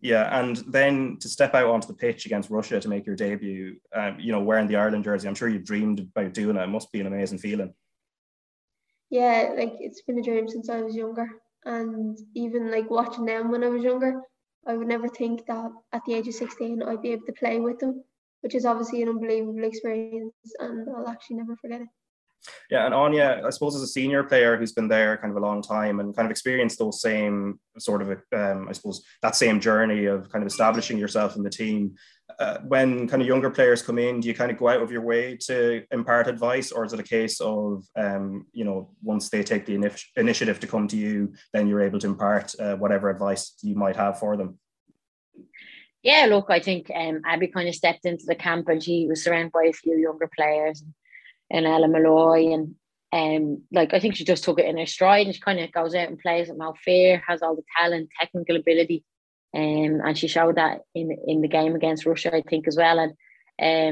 Yeah, 0.00 0.36
and 0.40 0.56
then 0.66 1.16
to 1.20 1.28
step 1.28 1.54
out 1.54 1.70
onto 1.70 1.86
the 1.86 1.94
pitch 1.94 2.26
against 2.26 2.50
Russia 2.50 2.80
to 2.80 2.88
make 2.88 3.06
your 3.06 3.14
debut, 3.14 3.76
um, 3.94 4.18
you 4.18 4.32
know, 4.32 4.40
wearing 4.40 4.66
the 4.66 4.74
Ireland 4.74 5.04
jersey, 5.04 5.28
I'm 5.28 5.34
sure 5.36 5.48
you've 5.48 5.64
dreamed 5.64 6.00
about 6.00 6.34
doing 6.34 6.56
it. 6.56 6.60
It 6.60 6.66
must 6.66 6.90
be 6.90 7.00
an 7.00 7.06
amazing 7.06 7.38
feeling. 7.38 7.72
Yeah, 9.10 9.52
like 9.56 9.74
it's 9.78 10.02
been 10.02 10.18
a 10.18 10.22
dream 10.22 10.48
since 10.48 10.68
I 10.68 10.80
was 10.80 10.96
younger, 10.96 11.28
and 11.64 12.18
even 12.34 12.70
like 12.70 12.90
watching 12.90 13.26
them 13.26 13.52
when 13.52 13.62
I 13.62 13.68
was 13.68 13.84
younger, 13.84 14.22
I 14.66 14.74
would 14.74 14.88
never 14.88 15.08
think 15.08 15.46
that 15.46 15.70
at 15.92 16.04
the 16.04 16.14
age 16.14 16.28
of 16.28 16.34
16 16.34 16.82
I'd 16.82 17.02
be 17.02 17.12
able 17.12 17.26
to 17.26 17.32
play 17.32 17.60
with 17.60 17.78
them, 17.78 18.04
which 18.42 18.54
is 18.54 18.64
obviously 18.64 19.02
an 19.02 19.08
unbelievable 19.08 19.64
experience 19.64 20.34
and 20.58 20.88
I'll 20.94 21.08
actually 21.08 21.36
never 21.36 21.56
forget 21.56 21.82
it. 21.82 21.88
Yeah, 22.70 22.86
and 22.86 22.94
Áine, 22.94 23.44
I 23.44 23.50
suppose 23.50 23.76
as 23.76 23.82
a 23.82 23.86
senior 23.86 24.24
player 24.24 24.56
who's 24.56 24.72
been 24.72 24.88
there 24.88 25.16
kind 25.16 25.30
of 25.30 25.36
a 25.36 25.46
long 25.46 25.62
time 25.62 26.00
and 26.00 26.14
kind 26.14 26.26
of 26.26 26.30
experienced 26.30 26.78
those 26.78 27.00
same 27.00 27.60
sort 27.78 28.02
of, 28.02 28.10
um, 28.32 28.68
I 28.68 28.72
suppose, 28.72 29.04
that 29.22 29.36
same 29.36 29.60
journey 29.60 30.06
of 30.06 30.28
kind 30.30 30.42
of 30.42 30.48
establishing 30.48 30.98
yourself 30.98 31.36
in 31.36 31.42
the 31.42 31.50
team. 31.50 31.94
Uh, 32.38 32.58
when 32.60 33.08
kind 33.08 33.22
of 33.22 33.28
younger 33.28 33.50
players 33.50 33.82
come 33.82 33.98
in, 33.98 34.20
do 34.20 34.28
you 34.28 34.34
kind 34.34 34.50
of 34.50 34.58
go 34.58 34.68
out 34.68 34.82
of 34.82 34.90
your 34.90 35.02
way 35.02 35.36
to 35.36 35.84
impart 35.90 36.26
advice, 36.28 36.72
or 36.72 36.84
is 36.84 36.92
it 36.92 37.00
a 37.00 37.04
case 37.04 37.40
of, 37.40 37.84
um, 37.96 38.46
you 38.52 38.64
know, 38.64 38.90
once 39.02 39.28
they 39.28 39.42
take 39.42 39.66
the 39.66 39.74
initiative 40.16 40.60
to 40.60 40.66
come 40.66 40.88
to 40.88 40.96
you, 40.96 41.32
then 41.52 41.66
you're 41.66 41.82
able 41.82 41.98
to 41.98 42.06
impart 42.06 42.54
uh, 42.60 42.76
whatever 42.76 43.10
advice 43.10 43.54
you 43.62 43.74
might 43.74 43.96
have 43.96 44.18
for 44.18 44.36
them? 44.36 44.58
Yeah, 46.02 46.26
look, 46.28 46.46
I 46.48 46.58
think 46.58 46.90
um, 46.94 47.22
Abby 47.24 47.46
kind 47.46 47.68
of 47.68 47.74
stepped 47.74 48.04
into 48.06 48.24
the 48.26 48.34
camp 48.34 48.68
and 48.68 48.82
she 48.82 49.06
was 49.08 49.22
surrounded 49.22 49.52
by 49.52 49.64
a 49.64 49.72
few 49.72 49.96
younger 49.96 50.28
players 50.36 50.82
and 51.50 51.66
Ellen 51.66 51.92
Molloy 51.92 52.52
and 52.52 52.74
um, 53.12 53.62
like 53.70 53.92
I 53.92 54.00
think 54.00 54.16
she 54.16 54.24
just 54.24 54.42
took 54.42 54.58
it 54.58 54.64
in 54.64 54.78
her 54.78 54.86
stride 54.86 55.26
and 55.26 55.34
she 55.34 55.40
kind 55.40 55.60
of 55.60 55.70
goes 55.70 55.94
out 55.94 56.08
and 56.08 56.18
plays 56.18 56.48
at 56.48 56.56
Mount 56.56 56.78
Fair, 56.78 57.22
has 57.28 57.42
all 57.42 57.54
the 57.54 57.62
talent, 57.78 58.08
technical 58.18 58.56
ability, 58.56 59.04
um, 59.54 60.00
and 60.04 60.16
she 60.16 60.28
showed 60.28 60.56
that 60.56 60.80
in 60.94 61.16
in 61.26 61.40
the 61.40 61.48
game 61.48 61.74
against 61.74 62.06
Russia, 62.06 62.34
I 62.34 62.42
think 62.42 62.66
as 62.68 62.76
well. 62.76 62.98
And 62.98 63.12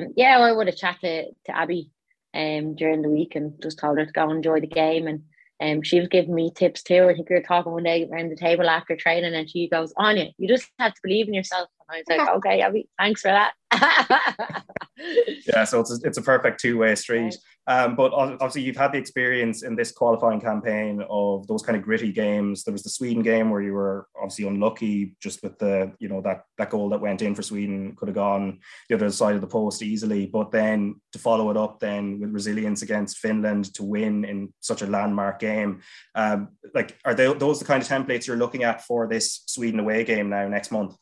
um, 0.06 0.12
yeah, 0.16 0.38
I 0.38 0.52
would 0.52 0.66
have 0.66 0.76
chatted 0.76 1.26
to, 1.46 1.52
to 1.52 1.56
Abby 1.56 1.90
um 2.32 2.76
during 2.76 3.02
the 3.02 3.08
week 3.08 3.34
and 3.34 3.60
just 3.60 3.80
told 3.80 3.98
her 3.98 4.06
to 4.06 4.12
go 4.12 4.30
enjoy 4.30 4.60
the 4.60 4.66
game 4.68 5.08
and 5.08 5.22
um, 5.60 5.82
she 5.82 5.98
was 5.98 6.08
giving 6.08 6.34
me 6.34 6.50
tips 6.54 6.82
too. 6.82 7.06
I 7.08 7.14
think 7.14 7.28
we 7.28 7.36
were 7.36 7.42
talking 7.42 7.72
one 7.72 7.82
day 7.82 8.08
around 8.10 8.30
the 8.30 8.36
table 8.36 8.68
after 8.68 8.96
training, 8.96 9.34
and 9.34 9.48
she 9.48 9.68
goes, 9.68 9.92
"Áine, 9.94 10.32
you 10.38 10.48
just 10.48 10.70
have 10.78 10.94
to 10.94 11.00
believe 11.02 11.28
in 11.28 11.34
yourself." 11.34 11.68
I 11.90 11.98
was 11.98 12.18
like, 12.18 12.28
"Okay, 12.36 12.60
Abby, 12.60 12.88
thanks 12.98 13.22
for 13.22 13.28
that." 13.28 13.52
yeah, 15.46 15.64
so 15.64 15.80
it's 15.80 15.92
a, 15.92 15.98
it's 16.06 16.18
a 16.18 16.22
perfect 16.22 16.60
two 16.60 16.78
way 16.78 16.94
street. 16.94 17.36
Um, 17.66 17.94
but 17.94 18.12
obviously, 18.12 18.62
you've 18.62 18.76
had 18.76 18.92
the 18.92 18.98
experience 18.98 19.62
in 19.62 19.76
this 19.76 19.92
qualifying 19.92 20.40
campaign 20.40 21.04
of 21.08 21.46
those 21.46 21.62
kind 21.62 21.76
of 21.76 21.84
gritty 21.84 22.10
games. 22.10 22.64
There 22.64 22.72
was 22.72 22.82
the 22.82 22.90
Sweden 22.90 23.22
game 23.22 23.50
where 23.50 23.62
you 23.62 23.72
were 23.72 24.08
obviously 24.16 24.46
unlucky, 24.46 25.14
just 25.20 25.42
with 25.42 25.58
the 25.58 25.92
you 25.98 26.08
know 26.08 26.20
that 26.22 26.44
that 26.58 26.70
goal 26.70 26.88
that 26.90 27.00
went 27.00 27.22
in 27.22 27.34
for 27.34 27.42
Sweden 27.42 27.94
could 27.96 28.08
have 28.08 28.14
gone 28.14 28.60
the 28.88 28.96
other 28.96 29.10
side 29.10 29.34
of 29.34 29.40
the 29.40 29.46
post 29.46 29.82
easily. 29.82 30.26
But 30.26 30.50
then 30.50 31.00
to 31.12 31.18
follow 31.18 31.50
it 31.50 31.56
up, 31.56 31.80
then 31.80 32.20
with 32.20 32.30
resilience 32.30 32.82
against 32.82 33.18
Finland 33.18 33.72
to 33.74 33.84
win 33.84 34.24
in 34.24 34.52
such 34.60 34.82
a 34.82 34.86
landmark 34.86 35.38
game, 35.38 35.82
um, 36.14 36.48
like 36.74 36.98
are 37.04 37.14
they, 37.14 37.32
those 37.34 37.58
the 37.58 37.64
kind 37.64 37.82
of 37.82 37.88
templates 37.88 38.26
you're 38.26 38.36
looking 38.36 38.64
at 38.64 38.84
for 38.84 39.06
this 39.08 39.42
Sweden 39.46 39.80
away 39.80 40.04
game 40.04 40.28
now 40.28 40.48
next 40.48 40.70
month? 40.72 40.96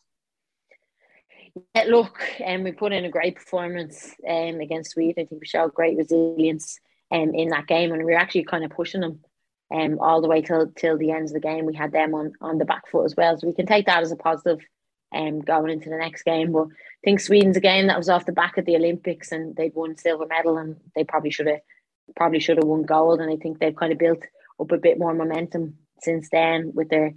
Look, 1.87 2.21
um, 2.45 2.65
we 2.65 2.73
put 2.73 2.93
in 2.93 3.05
a 3.05 3.11
great 3.11 3.37
performance 3.37 4.15
um, 4.29 4.61
against 4.61 4.93
Sweden. 4.93 5.25
I 5.25 5.27
think 5.27 5.41
we 5.41 5.47
showed 5.47 5.75
great 5.75 5.97
resilience 5.97 6.79
um, 7.11 7.35
in 7.35 7.49
that 7.49 7.67
game, 7.67 7.93
and 7.93 8.05
we 8.05 8.13
were 8.13 8.19
actually 8.19 8.45
kind 8.45 8.65
of 8.65 8.71
pushing 8.71 9.01
them 9.01 9.21
um, 9.73 9.99
all 10.01 10.21
the 10.21 10.29
way 10.29 10.41
till 10.41 10.71
till 10.77 10.97
the 10.97 11.11
end 11.11 11.27
of 11.27 11.33
the 11.33 11.41
game. 11.41 11.67
We 11.67 11.75
had 11.75 11.93
them 11.93 12.15
on 12.15 12.33
on 12.41 12.59
the 12.59 12.65
back 12.65 12.89
foot 12.89 13.05
as 13.05 13.17
well, 13.17 13.37
so 13.37 13.47
we 13.47 13.55
can 13.55 13.67
take 13.67 13.87
that 13.87 14.03
as 14.03 14.13
a 14.13 14.17
positive 14.17 14.61
um, 15.15 15.41
going 15.41 15.71
into 15.71 15.91
the 15.91 15.97
next 15.97 16.23
game. 16.23 16.53
But 16.53 16.67
I 16.69 17.03
think 17.05 17.21
Sweden's 17.21 17.57
a 17.57 17.61
game 17.61 17.87
that 17.87 17.99
was 17.99 18.09
off 18.09 18.27
the 18.27 18.33
back 18.33 18.59
of 18.59 18.65
the 18.65 18.77
Olympics, 18.77 19.33
and 19.33 19.55
they'd 19.57 19.75
won 19.75 19.97
silver 19.97 20.27
medal, 20.27 20.59
and 20.59 20.77
they 20.95 21.05
probably 21.05 21.31
should 21.31 21.47
have 21.47 21.61
probably 22.17 22.41
should 22.41 22.57
have 22.57 22.67
won 22.67 22.83
gold. 22.83 23.21
And 23.21 23.31
I 23.31 23.37
think 23.37 23.59
they've 23.59 23.77
kind 23.77 23.93
of 23.93 23.99
built 23.99 24.23
up 24.61 24.73
a 24.73 24.79
bit 24.79 24.99
more 24.99 25.15
momentum 25.15 25.75
since 26.01 26.29
then 26.31 26.73
with 26.75 26.89
their 26.89 27.15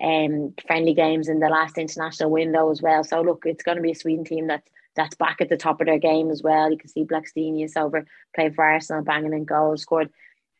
um, 0.00 0.54
friendly 0.66 0.94
games 0.94 1.28
in 1.28 1.40
the 1.40 1.48
last 1.48 1.78
international 1.78 2.30
window 2.30 2.70
as 2.70 2.82
well. 2.82 3.04
So 3.04 3.20
look, 3.20 3.44
it's 3.46 3.62
going 3.62 3.76
to 3.76 3.82
be 3.82 3.92
a 3.92 3.96
Sweden 3.96 4.24
team 4.24 4.46
that 4.48 4.62
that's 4.94 5.14
back 5.16 5.40
at 5.40 5.48
the 5.48 5.56
top 5.56 5.80
of 5.80 5.86
their 5.86 5.98
game 5.98 6.30
as 6.30 6.42
well. 6.42 6.70
You 6.70 6.76
can 6.76 6.88
see 6.88 7.04
Blackstenius 7.04 7.76
over 7.76 8.04
playing 8.34 8.54
for 8.54 8.64
Arsenal, 8.64 9.02
banging 9.02 9.32
in 9.32 9.44
goals, 9.44 9.82
scored 9.82 10.10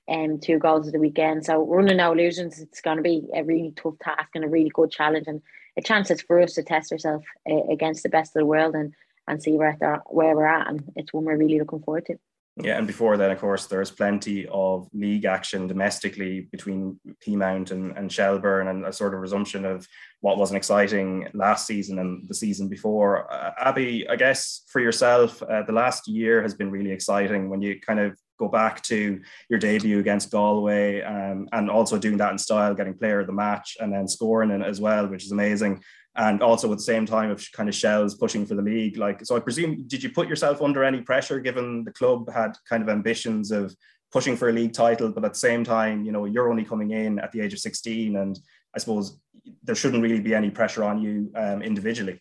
um, 0.08 0.38
two 0.40 0.58
goals 0.58 0.86
at 0.86 0.92
the 0.92 0.98
weekend. 0.98 1.44
So 1.44 1.66
running 1.66 1.98
no 1.98 2.12
illusions, 2.12 2.58
it's 2.58 2.80
going 2.80 2.96
to 2.96 3.02
be 3.02 3.28
a 3.34 3.44
really 3.44 3.72
tough 3.76 3.98
task 4.00 4.30
and 4.34 4.44
a 4.44 4.48
really 4.48 4.70
good 4.72 4.90
challenge 4.90 5.26
and 5.26 5.42
a 5.76 5.82
chance 5.82 6.10
for 6.22 6.40
us 6.40 6.54
to 6.54 6.62
test 6.62 6.92
ourselves 6.92 7.24
uh, 7.50 7.64
against 7.70 8.02
the 8.02 8.08
best 8.08 8.34
of 8.34 8.40
the 8.40 8.46
world 8.46 8.74
and 8.74 8.94
and 9.28 9.42
see 9.42 9.52
where 9.52 9.76
where 10.06 10.34
we're 10.34 10.46
at. 10.46 10.68
And 10.68 10.92
it's 10.96 11.12
one 11.12 11.24
we're 11.24 11.36
really 11.36 11.58
looking 11.58 11.82
forward 11.82 12.06
to. 12.06 12.18
Yeah, 12.56 12.76
and 12.76 12.86
before 12.86 13.16
then, 13.16 13.30
of 13.30 13.38
course, 13.38 13.64
there's 13.64 13.90
plenty 13.90 14.46
of 14.48 14.86
league 14.92 15.24
action 15.24 15.66
domestically 15.66 16.48
between 16.52 17.00
Peamount 17.26 17.70
and, 17.70 17.96
and 17.96 18.12
Shelbourne, 18.12 18.68
and 18.68 18.84
a 18.84 18.92
sort 18.92 19.14
of 19.14 19.20
resumption 19.20 19.64
of 19.64 19.88
what 20.20 20.36
was 20.36 20.50
an 20.50 20.58
exciting 20.58 21.28
last 21.32 21.66
season 21.66 21.98
and 21.98 22.28
the 22.28 22.34
season 22.34 22.68
before. 22.68 23.32
Uh, 23.32 23.52
Abby, 23.58 24.06
I 24.06 24.16
guess 24.16 24.64
for 24.68 24.80
yourself, 24.80 25.42
uh, 25.42 25.62
the 25.62 25.72
last 25.72 26.06
year 26.06 26.42
has 26.42 26.52
been 26.52 26.70
really 26.70 26.90
exciting 26.90 27.48
when 27.48 27.62
you 27.62 27.80
kind 27.80 28.00
of 28.00 28.18
go 28.38 28.48
back 28.48 28.82
to 28.82 29.20
your 29.48 29.58
debut 29.58 30.00
against 30.00 30.30
Galway 30.30 31.00
um, 31.00 31.48
and 31.52 31.70
also 31.70 31.96
doing 31.96 32.18
that 32.18 32.32
in 32.32 32.38
style, 32.38 32.74
getting 32.74 32.92
player 32.92 33.20
of 33.20 33.28
the 33.28 33.32
match 33.32 33.78
and 33.80 33.92
then 33.92 34.06
scoring 34.06 34.50
it 34.50 34.62
as 34.62 34.78
well, 34.78 35.06
which 35.06 35.24
is 35.24 35.32
amazing 35.32 35.82
and 36.16 36.42
also 36.42 36.70
at 36.70 36.78
the 36.78 36.84
same 36.84 37.06
time 37.06 37.30
of 37.30 37.44
kind 37.52 37.68
of 37.68 37.74
shells 37.74 38.14
pushing 38.14 38.44
for 38.44 38.54
the 38.54 38.62
league 38.62 38.96
like 38.96 39.24
so 39.24 39.36
i 39.36 39.40
presume 39.40 39.84
did 39.86 40.02
you 40.02 40.10
put 40.10 40.28
yourself 40.28 40.60
under 40.60 40.84
any 40.84 41.00
pressure 41.00 41.40
given 41.40 41.84
the 41.84 41.92
club 41.92 42.30
had 42.30 42.52
kind 42.68 42.82
of 42.82 42.88
ambitions 42.88 43.50
of 43.50 43.74
pushing 44.10 44.36
for 44.36 44.50
a 44.50 44.52
league 44.52 44.74
title 44.74 45.10
but 45.10 45.24
at 45.24 45.32
the 45.32 45.38
same 45.38 45.64
time 45.64 46.04
you 46.04 46.12
know 46.12 46.26
you're 46.26 46.50
only 46.50 46.64
coming 46.64 46.90
in 46.90 47.18
at 47.18 47.32
the 47.32 47.40
age 47.40 47.54
of 47.54 47.58
16 47.58 48.16
and 48.16 48.38
i 48.74 48.78
suppose 48.78 49.18
there 49.62 49.74
shouldn't 49.74 50.02
really 50.02 50.20
be 50.20 50.34
any 50.34 50.50
pressure 50.50 50.84
on 50.84 51.00
you 51.00 51.30
um, 51.36 51.62
individually? 51.62 52.20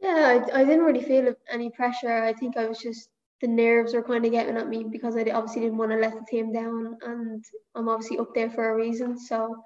Yeah 0.00 0.40
I, 0.52 0.60
I 0.60 0.64
didn't 0.64 0.84
really 0.84 1.02
feel 1.02 1.34
any 1.50 1.70
pressure. 1.70 2.22
I 2.22 2.32
think 2.32 2.56
i 2.56 2.66
was 2.66 2.78
just 2.78 3.08
the 3.40 3.48
nerves 3.48 3.94
were 3.94 4.02
kind 4.02 4.24
of 4.24 4.32
getting 4.32 4.56
at 4.56 4.68
me 4.68 4.84
because 4.84 5.16
i 5.16 5.22
obviously 5.30 5.62
didn't 5.62 5.78
want 5.78 5.92
to 5.92 5.96
let 5.96 6.12
the 6.12 6.26
team 6.28 6.52
down 6.52 6.96
and 7.02 7.44
i'm 7.76 7.88
obviously 7.88 8.18
up 8.18 8.34
there 8.34 8.50
for 8.50 8.70
a 8.70 8.74
reason. 8.74 9.18
So 9.18 9.56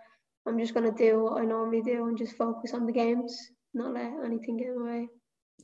I'm 0.47 0.59
just 0.59 0.75
going 0.75 0.93
to 0.93 0.97
do 0.97 1.23
what 1.23 1.41
I 1.41 1.45
normally 1.45 1.83
do 1.83 2.09
and 2.09 2.19
just 2.19 2.37
focus 2.37 2.75
on 2.75 2.87
the 2.87 2.93
games, 2.93 3.37
not 3.75 3.95
let 3.95 4.13
anything 4.25 4.57
get 4.57 4.69
in 4.69 4.79
the 4.79 4.85
way. 4.85 5.09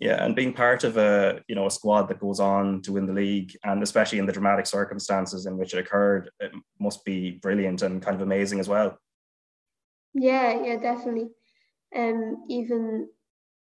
Yeah, 0.01 0.25
and 0.25 0.37
being 0.37 0.53
part 0.53 0.85
of 0.85 0.97
a 0.97 1.43
you 1.49 1.57
know 1.57 1.67
a 1.67 1.71
squad 1.71 2.09
that 2.09 2.21
goes 2.21 2.39
on 2.39 2.83
to 2.83 2.93
win 2.93 3.07
the 3.07 3.13
league, 3.13 3.57
and 3.65 3.83
especially 3.83 4.19
in 4.19 4.27
the 4.27 4.33
dramatic 4.33 4.67
circumstances 4.67 5.47
in 5.47 5.57
which 5.59 5.75
it 5.75 5.81
occurred, 5.81 6.31
it 6.39 6.53
must 6.79 7.05
be 7.05 7.33
brilliant 7.33 7.83
and 7.83 8.01
kind 8.01 8.15
of 8.15 8.23
amazing 8.23 8.61
as 8.61 8.69
well. 8.69 8.97
Yeah, 10.15 10.63
yeah, 10.63 10.77
definitely. 10.77 11.31
Um, 11.97 12.45
even 12.49 13.09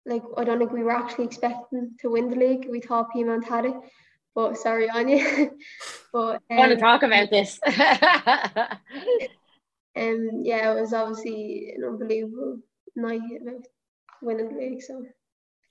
like 0.07 0.23
I 0.37 0.45
don't 0.45 0.59
think 0.59 0.73
we 0.73 0.83
were 0.83 0.97
actually 0.97 1.27
expecting 1.27 1.97
to 2.01 2.11
win 2.11 2.31
the 2.31 2.37
league. 2.37 2.67
We 2.71 2.81
thought 2.81 3.13
Peamount 3.15 3.45
had 3.45 3.67
it, 3.67 3.75
but 4.35 4.57
sorry, 4.57 4.89
Áine. 4.95 5.51
but 6.15 6.37
um, 6.37 6.41
I 6.51 6.57
want 6.57 6.73
to 6.73 6.79
talk 6.79 7.03
about 7.03 7.29
this. 7.31 7.61
um, 9.97 10.43
yeah, 10.43 10.73
it 10.73 10.81
was 10.81 10.93
obviously 10.93 11.75
an 11.77 11.85
unbelievable 11.85 12.59
night 12.97 13.21
about 13.41 13.67
winning 14.23 14.49
the 14.49 14.59
league. 14.59 14.83
So. 14.83 15.05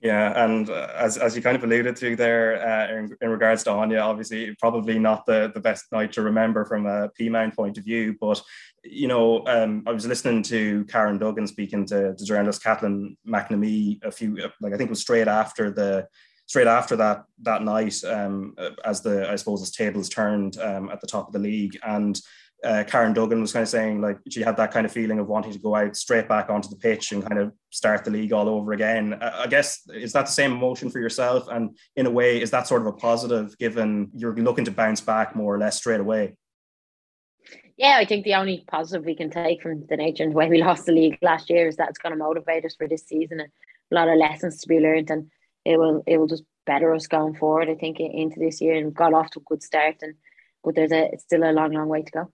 Yeah, 0.01 0.45
and 0.45 0.67
uh, 0.67 0.87
as, 0.95 1.19
as 1.19 1.35
you 1.35 1.43
kind 1.43 1.55
of 1.55 1.63
alluded 1.63 1.95
to 1.97 2.15
there 2.15 2.67
uh, 2.67 2.97
in, 2.97 3.15
in, 3.21 3.29
regards 3.29 3.63
to 3.63 3.69
Áine, 3.69 4.01
obviously 4.01 4.55
probably 4.59 4.97
not 4.97 5.27
the, 5.27 5.51
the 5.53 5.59
best 5.59 5.91
night 5.91 6.11
to 6.13 6.23
remember 6.23 6.65
from 6.65 6.87
a 6.87 7.09
Peamount 7.09 7.55
point 7.55 7.77
of 7.77 7.83
view, 7.83 8.15
but 8.19 8.41
you 8.83 9.07
know, 9.07 9.45
um, 9.45 9.83
I 9.85 9.91
was 9.91 10.07
listening 10.07 10.41
to 10.43 10.85
Karen 10.85 11.19
Duggan 11.19 11.45
speaking 11.45 11.85
to, 11.85 12.15
to 12.15 12.25
journalist 12.25 12.63
Kathleen 12.63 13.15
McNamee 13.27 14.03
a 14.03 14.11
few, 14.11 14.37
like 14.59 14.73
I 14.73 14.77
think 14.77 14.87
it 14.87 14.89
was 14.89 15.01
straight 15.01 15.27
after 15.27 15.69
the 15.69 16.07
straight 16.47 16.67
after 16.67 16.95
that 16.95 17.23
that 17.43 17.61
night, 17.61 18.03
um, 18.03 18.55
as 18.83 19.01
the 19.01 19.29
I 19.29 19.35
suppose 19.35 19.61
as 19.61 19.71
tables 19.71 20.09
turned 20.09 20.57
um, 20.59 20.89
at 20.89 20.99
the 20.99 21.07
top 21.07 21.27
of 21.27 21.33
the 21.33 21.39
league, 21.39 21.77
and 21.83 22.19
uh, 22.63 22.83
Karen 22.87 23.13
Duggan 23.13 23.41
was 23.41 23.53
kind 23.53 23.63
of 23.63 23.69
saying 23.69 24.01
like 24.01 24.19
she 24.29 24.41
had 24.41 24.57
that 24.57 24.71
kind 24.71 24.85
of 24.85 24.91
feeling 24.91 25.19
of 25.19 25.27
wanting 25.27 25.51
to 25.51 25.59
go 25.59 25.75
out 25.75 25.95
straight 25.95 26.27
back 26.27 26.49
onto 26.49 26.69
the 26.69 26.75
pitch 26.75 27.11
and 27.11 27.25
kind 27.25 27.39
of 27.39 27.51
start 27.71 28.03
the 28.03 28.11
league 28.11 28.33
all 28.33 28.47
over 28.47 28.73
again. 28.73 29.17
I 29.21 29.47
guess 29.47 29.81
is 29.89 30.13
that 30.13 30.27
the 30.27 30.31
same 30.31 30.51
emotion 30.51 30.89
for 30.89 30.99
yourself? 30.99 31.47
And 31.47 31.75
in 31.95 32.05
a 32.05 32.11
way, 32.11 32.41
is 32.41 32.51
that 32.51 32.67
sort 32.67 32.81
of 32.81 32.87
a 32.87 32.93
positive 32.93 33.57
given 33.57 34.11
you're 34.15 34.35
looking 34.35 34.65
to 34.65 34.71
bounce 34.71 35.01
back 35.01 35.35
more 35.35 35.55
or 35.55 35.57
less 35.57 35.77
straight 35.77 35.99
away? 35.99 36.37
Yeah, 37.77 37.97
I 37.97 38.05
think 38.05 38.25
the 38.25 38.35
only 38.35 38.63
positive 38.67 39.05
we 39.05 39.15
can 39.15 39.31
take 39.31 39.63
from 39.63 39.87
the 39.89 39.97
nature 39.97 40.23
and 40.23 40.31
the 40.33 40.37
way 40.37 40.49
we 40.49 40.63
lost 40.63 40.85
the 40.85 40.91
league 40.91 41.17
last 41.23 41.49
year 41.49 41.67
is 41.67 41.77
that 41.77 41.89
it's 41.89 41.97
going 41.97 42.13
to 42.13 42.23
motivate 42.23 42.65
us 42.65 42.75
for 42.75 42.87
this 42.87 43.07
season 43.07 43.39
and 43.39 43.49
a 43.91 43.95
lot 43.95 44.07
of 44.07 44.17
lessons 44.17 44.61
to 44.61 44.67
be 44.67 44.79
learned 44.79 45.09
and 45.09 45.31
it 45.65 45.77
will 45.77 46.03
it 46.05 46.17
will 46.17 46.27
just 46.27 46.43
better 46.65 46.93
us 46.93 47.07
going 47.07 47.35
forward. 47.35 47.69
I 47.69 47.75
think 47.75 47.99
into 47.99 48.39
this 48.39 48.61
year 48.61 48.75
and 48.75 48.93
got 48.93 49.13
off 49.13 49.31
to 49.31 49.39
a 49.39 49.43
good 49.43 49.63
start 49.63 49.95
and 50.01 50.13
but 50.63 50.75
there's 50.75 50.91
a 50.91 51.09
it's 51.11 51.23
still 51.23 51.43
a 51.43 51.51
long 51.51 51.71
long 51.71 51.87
way 51.87 52.03
to 52.03 52.11
go. 52.11 52.31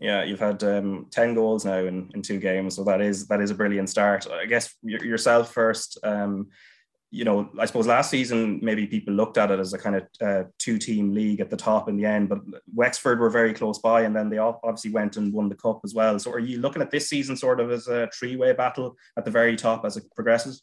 Yeah, 0.00 0.24
you've 0.24 0.40
had 0.40 0.64
um, 0.64 1.06
ten 1.10 1.34
goals 1.34 1.66
now 1.66 1.78
in, 1.78 2.10
in 2.14 2.22
two 2.22 2.40
games, 2.40 2.76
so 2.76 2.84
that 2.84 3.02
is 3.02 3.28
that 3.28 3.42
is 3.42 3.50
a 3.50 3.54
brilliant 3.54 3.90
start. 3.90 4.26
I 4.30 4.46
guess 4.46 4.74
yourself 4.82 5.52
first. 5.52 5.98
Um, 6.02 6.48
you 7.12 7.24
know, 7.24 7.50
I 7.58 7.66
suppose 7.66 7.88
last 7.88 8.08
season 8.08 8.60
maybe 8.62 8.86
people 8.86 9.12
looked 9.12 9.36
at 9.36 9.50
it 9.50 9.58
as 9.58 9.72
a 9.72 9.78
kind 9.78 9.96
of 9.96 10.02
uh, 10.22 10.44
two-team 10.58 11.12
league 11.12 11.40
at 11.40 11.50
the 11.50 11.56
top 11.56 11.88
in 11.88 11.96
the 11.96 12.04
end, 12.04 12.28
but 12.28 12.38
Wexford 12.72 13.18
were 13.18 13.30
very 13.30 13.52
close 13.52 13.78
by, 13.78 14.02
and 14.02 14.14
then 14.14 14.30
they 14.30 14.38
obviously 14.38 14.92
went 14.92 15.16
and 15.16 15.32
won 15.32 15.48
the 15.48 15.56
cup 15.56 15.80
as 15.84 15.92
well. 15.92 16.18
So, 16.18 16.30
are 16.30 16.38
you 16.38 16.60
looking 16.60 16.82
at 16.82 16.90
this 16.90 17.08
season 17.08 17.36
sort 17.36 17.60
of 17.60 17.70
as 17.70 17.88
a 17.88 18.08
three-way 18.16 18.52
battle 18.52 18.96
at 19.18 19.24
the 19.24 19.30
very 19.30 19.56
top 19.56 19.84
as 19.84 19.96
it 19.96 20.04
progresses? 20.14 20.62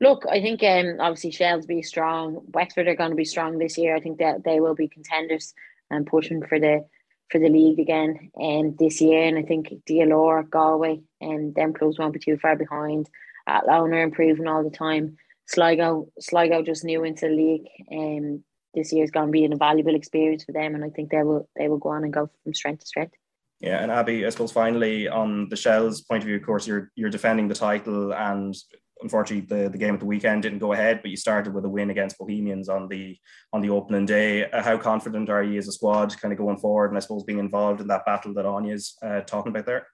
Look, 0.00 0.24
I 0.28 0.40
think 0.40 0.62
um, 0.62 0.96
obviously 1.00 1.30
Shells 1.30 1.66
be 1.66 1.82
strong. 1.82 2.40
Wexford 2.52 2.88
are 2.88 2.96
going 2.96 3.10
to 3.10 3.16
be 3.16 3.24
strong 3.24 3.58
this 3.58 3.78
year. 3.78 3.94
I 3.94 4.00
think 4.00 4.18
that 4.18 4.42
they 4.42 4.58
will 4.58 4.74
be 4.74 4.88
contenders 4.88 5.54
and 5.90 6.06
pushing 6.06 6.44
for 6.44 6.58
the 6.58 6.86
for 7.30 7.38
the 7.38 7.48
league 7.48 7.78
again 7.78 8.30
um, 8.40 8.76
this 8.78 9.00
year. 9.00 9.24
And 9.24 9.38
I 9.38 9.42
think 9.42 9.72
DLR, 9.88 10.48
Galway, 10.48 11.00
and 11.20 11.54
them 11.54 11.72
clubs 11.72 11.98
won't 11.98 12.12
be 12.12 12.18
too 12.18 12.36
far 12.36 12.56
behind. 12.56 13.08
Athlone 13.46 13.92
are 13.92 14.02
improving 14.02 14.46
all 14.46 14.64
the 14.64 14.70
time. 14.70 15.16
Sligo, 15.46 16.08
Sligo 16.20 16.62
just 16.62 16.84
new 16.84 17.04
into 17.04 17.28
the 17.28 17.34
league. 17.34 17.66
Um, 17.90 18.44
this 18.74 18.92
year 18.92 19.02
is 19.02 19.10
going 19.10 19.26
to 19.26 19.32
be 19.32 19.44
an 19.44 19.52
invaluable 19.52 19.94
experience 19.94 20.44
for 20.44 20.52
them, 20.52 20.74
and 20.74 20.84
I 20.84 20.90
think 20.90 21.10
they 21.10 21.22
will 21.22 21.48
they 21.56 21.68
will 21.68 21.78
go 21.78 21.88
on 21.88 22.04
and 22.04 22.12
go 22.12 22.30
from 22.44 22.54
strength 22.54 22.80
to 22.80 22.86
strength. 22.86 23.14
Yeah, 23.60 23.82
and 23.82 23.90
Abby, 23.90 24.24
I 24.24 24.30
suppose 24.30 24.52
finally 24.52 25.08
on 25.08 25.48
the 25.48 25.56
Shells 25.56 26.02
point 26.02 26.22
of 26.22 26.28
view, 26.28 26.36
of 26.36 26.46
course, 26.46 26.66
you're 26.66 26.90
you're 26.94 27.10
defending 27.10 27.48
the 27.48 27.54
title, 27.54 28.14
and 28.14 28.54
unfortunately 29.02 29.46
the, 29.46 29.68
the 29.68 29.78
game 29.78 29.94
at 29.94 30.00
the 30.00 30.06
weekend 30.06 30.42
didn't 30.42 30.58
go 30.58 30.72
ahead, 30.72 31.00
but 31.02 31.10
you 31.10 31.16
started 31.16 31.54
with 31.54 31.64
a 31.64 31.68
win 31.68 31.90
against 31.90 32.18
Bohemians 32.18 32.68
on 32.68 32.88
the 32.88 33.16
on 33.52 33.60
the 33.60 33.70
opening 33.70 34.06
day. 34.06 34.50
Uh, 34.50 34.62
how 34.62 34.76
confident 34.76 35.28
are 35.30 35.42
you 35.42 35.58
as 35.58 35.68
a 35.68 35.72
squad 35.72 36.18
kind 36.20 36.32
of 36.32 36.38
going 36.38 36.58
forward 36.58 36.88
and 36.88 36.96
I 36.96 37.00
suppose 37.00 37.24
being 37.24 37.38
involved 37.38 37.80
in 37.80 37.88
that 37.88 38.04
battle 38.04 38.34
that 38.34 38.44
Áine's 38.44 38.96
uh, 39.02 39.20
talking 39.20 39.50
about 39.50 39.66
there? 39.66 39.86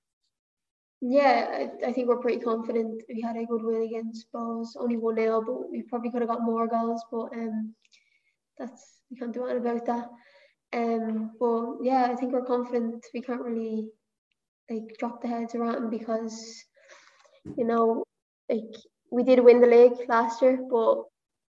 Yeah, 1.00 1.68
I, 1.84 1.88
I, 1.88 1.92
think 1.92 2.08
we're 2.08 2.16
pretty 2.16 2.40
confident. 2.40 3.02
We 3.08 3.20
had 3.20 3.36
a 3.36 3.44
good 3.44 3.62
win 3.62 3.82
against 3.82 4.32
Bohs, 4.32 4.68
only 4.78 4.96
one 4.96 5.16
0 5.16 5.42
but 5.46 5.70
we 5.70 5.82
probably 5.82 6.10
could 6.10 6.22
have 6.22 6.30
got 6.30 6.42
more 6.42 6.66
goals, 6.66 7.04
but 7.10 7.32
um, 7.34 7.74
that's 8.58 9.02
we 9.10 9.18
can't 9.18 9.32
do 9.32 9.46
anything 9.46 9.66
about 9.66 9.86
that. 9.86 10.08
Um, 10.72 11.32
but 11.38 11.76
yeah, 11.82 12.08
I 12.10 12.14
think 12.16 12.32
we're 12.32 12.44
confident. 12.44 13.04
We 13.12 13.20
can't 13.20 13.42
really 13.42 13.88
like 14.70 14.96
drop 14.98 15.22
the 15.22 15.28
heads 15.28 15.54
around 15.54 15.90
because 15.90 16.64
you 17.56 17.64
know 17.64 18.02
like 18.48 18.74
we 19.10 19.22
did 19.22 19.40
win 19.40 19.60
the 19.60 19.66
league 19.66 20.08
last 20.08 20.42
year, 20.42 20.58
but 20.70 21.04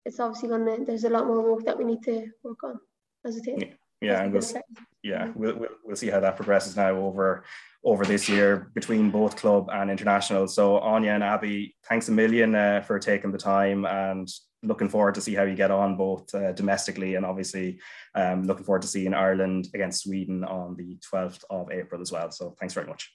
it's 0.05 0.19
obviously 0.19 0.49
gonna. 0.49 0.85
There's 0.85 1.03
a 1.03 1.09
lot 1.09 1.27
more 1.27 1.41
work 1.41 1.65
that 1.65 1.77
we 1.77 1.83
need 1.83 2.03
to 2.03 2.27
work 2.43 2.63
on 2.63 2.79
as 3.25 3.35
a 3.37 3.41
team. 3.41 3.59
Yeah, 3.59 3.67
yeah 4.01 4.23
and 4.23 4.33
we'll, 4.33 4.43
yeah, 5.03 5.31
we'll, 5.35 5.55
we'll, 5.55 5.69
we'll 5.83 5.95
see 5.95 6.09
how 6.09 6.19
that 6.19 6.35
progresses 6.35 6.75
now 6.75 6.95
over 6.95 7.43
over 7.83 8.05
this 8.05 8.27
year 8.27 8.71
between 8.73 9.11
both 9.11 9.35
club 9.35 9.69
and 9.71 9.89
international. 9.89 10.47
So 10.47 10.79
Áine 10.79 11.13
and 11.13 11.23
Abby, 11.23 11.75
thanks 11.87 12.09
a 12.09 12.11
million 12.11 12.53
uh, 12.55 12.81
for 12.81 12.99
taking 12.99 13.31
the 13.31 13.37
time 13.37 13.85
and 13.85 14.27
looking 14.63 14.89
forward 14.89 15.15
to 15.15 15.21
see 15.21 15.35
how 15.35 15.43
you 15.43 15.55
get 15.55 15.71
on 15.71 15.95
both 15.95 16.33
uh, 16.33 16.51
domestically 16.51 17.15
and 17.15 17.25
obviously 17.25 17.79
um, 18.15 18.43
looking 18.43 18.65
forward 18.65 18.81
to 18.81 18.87
seeing 18.87 19.13
Ireland 19.13 19.67
against 19.73 20.03
Sweden 20.03 20.43
on 20.43 20.75
the 20.75 20.97
12th 21.13 21.43
of 21.49 21.71
April 21.71 22.01
as 22.01 22.11
well. 22.11 22.31
So 22.31 22.55
thanks 22.59 22.73
very 22.73 22.87
much. 22.87 23.13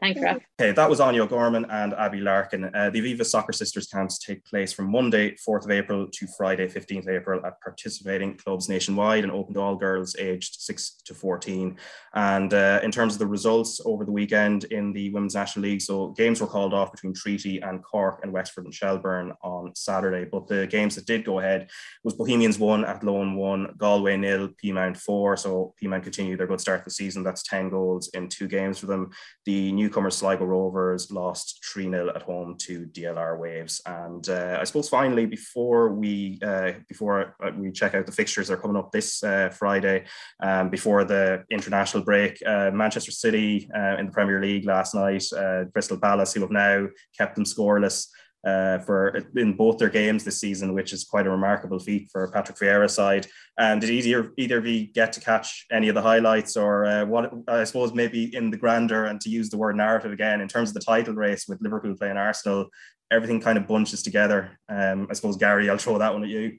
Thanks, 0.00 0.20
Raf. 0.20 0.36
Okay, 0.60 0.70
that 0.70 0.88
was 0.88 1.00
Áine 1.00 1.28
Gorman 1.28 1.66
and 1.70 1.92
Abby 1.92 2.20
Larkin. 2.20 2.70
Uh, 2.72 2.88
the 2.90 3.00
Aviva 3.00 3.24
Soccer 3.24 3.52
Sisters 3.52 3.88
camps 3.88 4.18
take 4.18 4.44
place 4.44 4.72
from 4.72 4.92
Monday, 4.92 5.34
4th 5.36 5.64
of 5.64 5.72
April 5.72 6.06
to 6.06 6.26
Friday, 6.36 6.68
15th 6.68 7.02
of 7.02 7.08
April 7.08 7.44
at 7.44 7.60
participating 7.60 8.36
clubs 8.36 8.68
nationwide 8.68 9.24
and 9.24 9.32
open 9.32 9.54
to 9.54 9.60
all 9.60 9.74
girls 9.74 10.14
aged 10.16 10.60
6 10.60 11.02
to 11.04 11.14
14. 11.14 11.76
And 12.14 12.54
uh, 12.54 12.78
in 12.84 12.92
terms 12.92 13.14
of 13.14 13.18
the 13.18 13.26
results 13.26 13.80
over 13.84 14.04
the 14.04 14.12
weekend 14.12 14.64
in 14.64 14.92
the 14.92 15.10
Women's 15.10 15.34
National 15.34 15.64
League, 15.64 15.82
so 15.82 16.08
games 16.10 16.40
were 16.40 16.46
called 16.46 16.74
off 16.74 16.92
between 16.92 17.12
Treaty 17.12 17.60
and 17.60 17.82
Cork 17.82 18.20
and 18.22 18.32
Wexford 18.32 18.66
and 18.66 18.74
Shelbourne 18.74 19.32
on 19.42 19.74
Saturday. 19.74 20.28
But 20.30 20.46
the 20.46 20.68
games 20.68 20.94
that 20.94 21.06
did 21.06 21.24
go 21.24 21.40
ahead 21.40 21.70
was 22.04 22.14
Bohemians 22.14 22.58
1, 22.58 22.84
at 22.84 22.96
Athlone 22.98 23.34
1, 23.34 23.74
Galway 23.76 24.16
nil, 24.16 24.50
Peamount 24.62 24.96
4. 24.96 25.36
So 25.36 25.74
Peamount 25.82 26.04
continue 26.04 26.36
their 26.36 26.46
good 26.46 26.60
start 26.60 26.80
to 26.80 26.84
the 26.84 26.90
season. 26.92 27.24
That's 27.24 27.42
10 27.42 27.70
goals 27.70 28.10
in 28.14 28.28
two 28.28 28.46
games 28.46 28.78
for 28.78 28.86
them. 28.86 29.10
The 29.44 29.72
new 29.72 29.87
newcomers 29.88 30.18
Sligo 30.18 30.44
Rovers 30.44 31.10
lost 31.10 31.64
3 31.64 31.84
0 31.84 32.12
at 32.14 32.22
home 32.22 32.56
to 32.58 32.86
DLR 32.86 33.38
Waves. 33.38 33.80
And 33.86 34.28
uh, 34.28 34.58
I 34.60 34.64
suppose 34.64 34.88
finally, 34.88 35.24
before 35.24 35.94
we 35.94 36.38
uh, 36.44 36.72
before 36.88 37.34
uh, 37.42 37.50
we 37.56 37.72
check 37.72 37.94
out 37.94 38.04
the 38.04 38.12
fixtures 38.12 38.48
that 38.48 38.54
are 38.54 38.58
coming 38.58 38.76
up 38.76 38.92
this 38.92 39.22
uh, 39.24 39.48
Friday, 39.48 40.04
um, 40.40 40.68
before 40.68 41.04
the 41.04 41.44
international 41.50 42.04
break, 42.04 42.38
uh, 42.46 42.70
Manchester 42.70 43.12
City 43.12 43.70
uh, 43.74 43.96
in 43.98 44.06
the 44.06 44.12
Premier 44.12 44.40
League 44.42 44.66
last 44.66 44.94
night, 44.94 45.24
Crystal 45.72 45.98
Palace, 45.98 46.34
who 46.34 46.42
have 46.42 46.50
now 46.50 46.86
kept 47.16 47.34
them 47.34 47.44
scoreless 47.44 48.08
uh, 48.46 48.78
for 48.78 49.16
in 49.36 49.54
both 49.54 49.78
their 49.78 49.88
games 49.88 50.24
this 50.24 50.40
season, 50.40 50.72
which 50.74 50.92
is 50.92 51.04
quite 51.04 51.26
a 51.26 51.30
remarkable 51.30 51.78
feat 51.78 52.08
for 52.10 52.30
Patrick 52.30 52.58
Vieira's 52.58 52.94
side. 52.94 53.26
Um, 53.58 53.80
did 53.80 53.90
either 53.90 54.32
either 54.36 54.58
of 54.58 54.66
you 54.66 54.86
get 54.86 55.12
to 55.14 55.20
catch 55.20 55.66
any 55.70 55.88
of 55.88 55.94
the 55.94 56.02
highlights, 56.02 56.56
or 56.56 56.84
uh, 56.84 57.04
what 57.04 57.32
I 57.48 57.64
suppose 57.64 57.92
maybe 57.92 58.34
in 58.34 58.50
the 58.50 58.56
grander 58.56 59.06
and 59.06 59.20
to 59.22 59.30
use 59.30 59.50
the 59.50 59.58
word 59.58 59.76
narrative 59.76 60.12
again 60.12 60.40
in 60.40 60.48
terms 60.48 60.70
of 60.70 60.74
the 60.74 60.80
title 60.80 61.14
race 61.14 61.46
with 61.48 61.60
Liverpool 61.60 61.96
playing 61.96 62.16
Arsenal, 62.16 62.68
everything 63.10 63.40
kind 63.40 63.58
of 63.58 63.66
bunches 63.66 64.02
together. 64.02 64.58
Um, 64.68 65.08
I 65.10 65.14
suppose 65.14 65.36
Gary, 65.36 65.68
I'll 65.68 65.78
throw 65.78 65.98
that 65.98 66.12
one 66.12 66.22
at 66.22 66.30
you. 66.30 66.58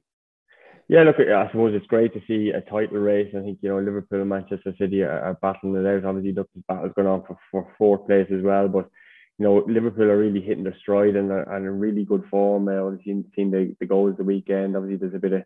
Yeah, 0.90 1.04
look, 1.04 1.20
I 1.20 1.48
suppose 1.52 1.76
it's 1.76 1.86
great 1.86 2.14
to 2.16 2.22
see 2.28 2.50
a 2.50 2.62
title 2.62 2.98
race. 2.98 3.32
I 3.38 3.42
think 3.42 3.60
you 3.62 3.70
know 3.70 3.80
Liverpool 3.80 4.22
and 4.22 4.30
Manchester 4.30 4.74
City 4.78 5.04
are, 5.04 5.20
are 5.20 5.38
battling 5.42 5.76
it 5.76 5.88
out. 5.88 6.04
Obviously, 6.04 6.34
look, 6.34 6.50
the 6.56 6.64
battle's 6.68 6.94
going 6.96 7.08
on 7.08 7.24
for, 7.26 7.38
for 7.52 7.74
fourth 7.78 8.08
place 8.08 8.28
as 8.32 8.42
well, 8.42 8.68
but 8.68 8.90
you 9.40 9.46
know, 9.46 9.64
Liverpool 9.68 10.12
are 10.12 10.18
really 10.18 10.42
hitting 10.42 10.66
their 10.66 10.78
stride 10.82 11.16
and 11.16 11.32
are, 11.32 11.56
and 11.56 11.66
in 11.66 11.80
really 11.80 12.04
good 12.04 12.26
form. 12.30 12.68
Uh, 12.68 12.84
obviously, 12.84 13.24
seen 13.36 13.52
the, 13.52 13.74
the 13.80 13.86
goals 13.86 14.16
the 14.18 14.24
weekend. 14.24 14.76
Obviously, 14.76 14.98
there's 14.98 15.16
a 15.16 15.20
bit 15.20 15.34
of 15.34 15.44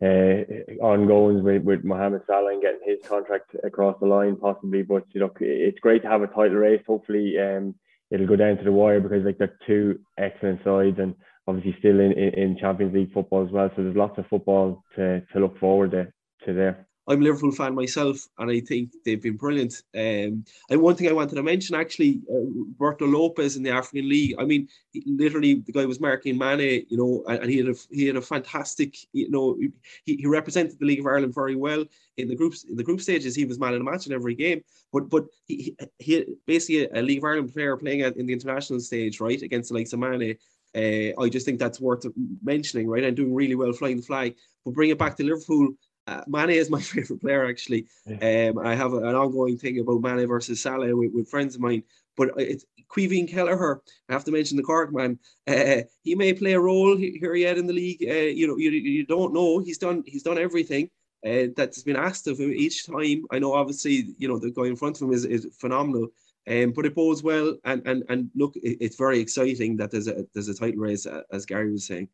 uh, 0.00 0.84
ongoings 0.84 1.42
with, 1.42 1.62
with 1.62 1.84
Mohamed 1.84 2.22
Salah 2.26 2.52
and 2.52 2.62
getting 2.62 2.80
his 2.84 2.98
contract 3.08 3.56
across 3.64 3.98
the 3.98 4.06
line, 4.06 4.36
possibly. 4.36 4.82
But 4.82 5.04
you 5.12 5.20
know, 5.20 5.32
it's 5.40 5.80
great 5.80 6.02
to 6.02 6.08
have 6.08 6.20
a 6.20 6.26
title 6.26 6.58
race. 6.58 6.82
Hopefully, 6.86 7.36
um, 7.40 7.74
it'll 8.10 8.26
go 8.26 8.36
down 8.36 8.58
to 8.58 8.64
the 8.64 8.72
wire 8.72 9.00
because 9.00 9.24
like 9.24 9.38
they're 9.38 9.58
two 9.66 10.00
excellent 10.18 10.62
sides 10.62 10.98
and 10.98 11.14
obviously 11.46 11.76
still 11.78 12.00
in, 12.00 12.12
in, 12.12 12.34
in 12.34 12.58
Champions 12.58 12.94
League 12.94 13.12
football 13.12 13.46
as 13.46 13.50
well. 13.50 13.70
So 13.74 13.82
there's 13.82 13.96
lots 13.96 14.18
of 14.18 14.26
football 14.28 14.84
to, 14.96 15.22
to 15.32 15.40
look 15.40 15.58
forward 15.58 15.92
to, 15.92 16.08
to 16.44 16.52
there. 16.52 16.86
I'm 17.08 17.22
a 17.22 17.24
Liverpool 17.24 17.52
fan 17.52 17.74
myself, 17.74 18.28
and 18.38 18.50
I 18.50 18.60
think 18.60 18.92
they've 19.04 19.20
been 19.20 19.38
brilliant. 19.38 19.82
Um, 19.94 20.44
and 20.68 20.82
one 20.82 20.94
thing 20.94 21.08
I 21.08 21.12
wanted 21.12 21.36
to 21.36 21.42
mention 21.42 21.74
actually, 21.74 22.20
uh, 22.30 22.44
Roberto 22.78 23.06
Lopes 23.06 23.56
in 23.56 23.62
the 23.62 23.70
African 23.70 24.08
League. 24.08 24.34
I 24.38 24.44
mean, 24.44 24.68
he, 24.92 25.02
literally 25.06 25.54
the 25.54 25.72
guy 25.72 25.86
was 25.86 26.00
marking 26.00 26.36
Mane, 26.36 26.84
you 26.88 26.98
know, 26.98 27.24
and, 27.26 27.40
and, 27.40 27.50
he 27.50 27.56
had 27.58 27.68
a 27.68 27.74
he 27.90 28.06
had 28.06 28.16
a 28.16 28.22
fantastic, 28.22 28.94
you 29.12 29.30
know, 29.30 29.58
he, 30.04 30.16
he 30.16 30.26
represented 30.26 30.78
the 30.78 30.84
League 30.84 31.00
of 31.00 31.06
Ireland 31.06 31.34
very 31.34 31.56
well 31.56 31.82
in 32.18 32.28
the 32.28 32.36
groups 32.36 32.64
in 32.64 32.76
the 32.76 32.84
group 32.84 33.00
stages. 33.00 33.34
He 33.34 33.46
was 33.46 33.58
man 33.58 33.72
of 33.72 33.78
the 33.78 33.90
match 33.90 34.06
in 34.06 34.12
every 34.12 34.34
game. 34.34 34.62
But 34.92 35.08
but 35.08 35.24
he 35.46 35.74
he, 35.98 36.26
basically 36.46 36.88
a 36.92 37.00
League 37.00 37.18
of 37.18 37.24
Ireland 37.24 37.54
player 37.54 37.76
playing 37.78 38.02
at, 38.02 38.18
in 38.18 38.26
the 38.26 38.34
international 38.34 38.80
stage, 38.80 39.18
right, 39.18 39.40
against 39.40 39.70
the 39.70 39.76
likes 39.76 39.94
of 39.94 40.00
Mane. 40.00 40.36
Uh, 40.76 41.18
I 41.18 41.30
just 41.30 41.46
think 41.46 41.58
that's 41.58 41.80
worth 41.80 42.04
mentioning, 42.42 42.86
right? 42.86 43.02
And 43.02 43.16
doing 43.16 43.34
really 43.34 43.54
well 43.54 43.72
flying 43.72 43.96
the 43.96 44.02
flag. 44.02 44.36
But 44.64 44.74
bring 44.74 44.90
it 44.90 44.98
back 44.98 45.16
to 45.16 45.24
Liverpool 45.24 45.70
uh, 46.08 46.22
Mane 46.26 46.50
is 46.50 46.70
my 46.70 46.80
favorite 46.92 47.20
player 47.20 47.46
actually. 47.46 47.86
Yeah. 48.06 48.50
Um, 48.50 48.58
I 48.58 48.74
have 48.74 48.94
an 48.94 49.14
ongoing 49.14 49.58
thing 49.58 49.78
about 49.78 50.02
Mane 50.02 50.26
versus 50.26 50.60
Salah 50.60 50.94
with, 50.96 51.12
with 51.12 51.28
friends 51.28 51.54
of 51.54 51.60
mine, 51.60 51.82
but 52.16 52.30
it's 52.36 52.64
Caoimhín 52.90 53.28
Kelleher. 53.28 53.82
I 54.08 54.12
have 54.14 54.24
to 54.24 54.32
mention 54.32 54.56
the 54.56 54.62
Cork 54.62 54.92
man. 54.92 55.18
Uh, 55.46 55.82
he 56.02 56.14
may 56.14 56.32
play 56.32 56.54
a 56.54 56.60
role 56.60 56.96
here 56.96 57.34
yet 57.34 57.58
in 57.58 57.66
the 57.66 57.72
league. 57.72 58.02
Uh, 58.08 58.14
you 58.14 58.46
know, 58.46 58.56
you, 58.56 58.70
you 58.70 59.04
don't 59.04 59.34
know. 59.34 59.58
He's 59.58 59.78
done 59.78 60.02
he's 60.06 60.22
done 60.22 60.38
everything 60.38 60.90
uh, 61.26 61.46
that's 61.56 61.82
been 61.82 61.96
asked 61.96 62.26
of 62.26 62.38
him 62.38 62.52
each 62.52 62.86
time. 62.86 63.24
I 63.30 63.38
know, 63.38 63.52
obviously, 63.52 64.14
you 64.18 64.28
know 64.28 64.38
the 64.38 64.50
guy 64.50 64.66
in 64.66 64.76
front 64.76 64.96
of 64.96 65.08
him 65.08 65.12
is, 65.12 65.24
is 65.24 65.48
phenomenal. 65.58 66.08
Um, 66.48 66.72
but 66.72 66.86
it 66.86 66.94
bodes 66.94 67.22
well, 67.22 67.56
and 67.64 67.86
and 67.86 68.04
and 68.08 68.30
look, 68.34 68.56
it, 68.56 68.78
it's 68.80 68.96
very 68.96 69.18
exciting 69.18 69.76
that 69.76 69.90
there's 69.90 70.08
a 70.08 70.24
there's 70.32 70.48
a 70.48 70.54
title 70.54 70.80
race, 70.80 71.04
uh, 71.04 71.22
as 71.30 71.44
Gary 71.44 71.70
was 71.72 71.86
saying. 71.86 72.08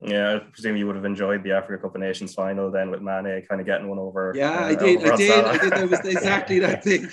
Yeah, 0.00 0.36
I 0.36 0.38
presume 0.38 0.76
you 0.76 0.86
would 0.86 0.94
have 0.94 1.04
enjoyed 1.04 1.42
the 1.42 1.50
Africa 1.50 1.82
Cup 1.82 1.96
of 1.96 2.00
Nations 2.00 2.32
final 2.32 2.70
then 2.70 2.88
with 2.88 3.02
Mane 3.02 3.44
kind 3.48 3.60
of 3.60 3.66
getting 3.66 3.88
one 3.88 3.98
over. 3.98 4.32
Yeah, 4.34 4.50
uh, 4.50 4.66
I 4.66 4.74
did. 4.76 5.04
I 5.04 5.16
did. 5.16 5.44
I 5.44 5.58
did. 5.58 5.72
That 5.72 5.90
was 5.90 6.00
exactly 6.04 6.60
that 6.60 6.84
thing. 6.84 7.10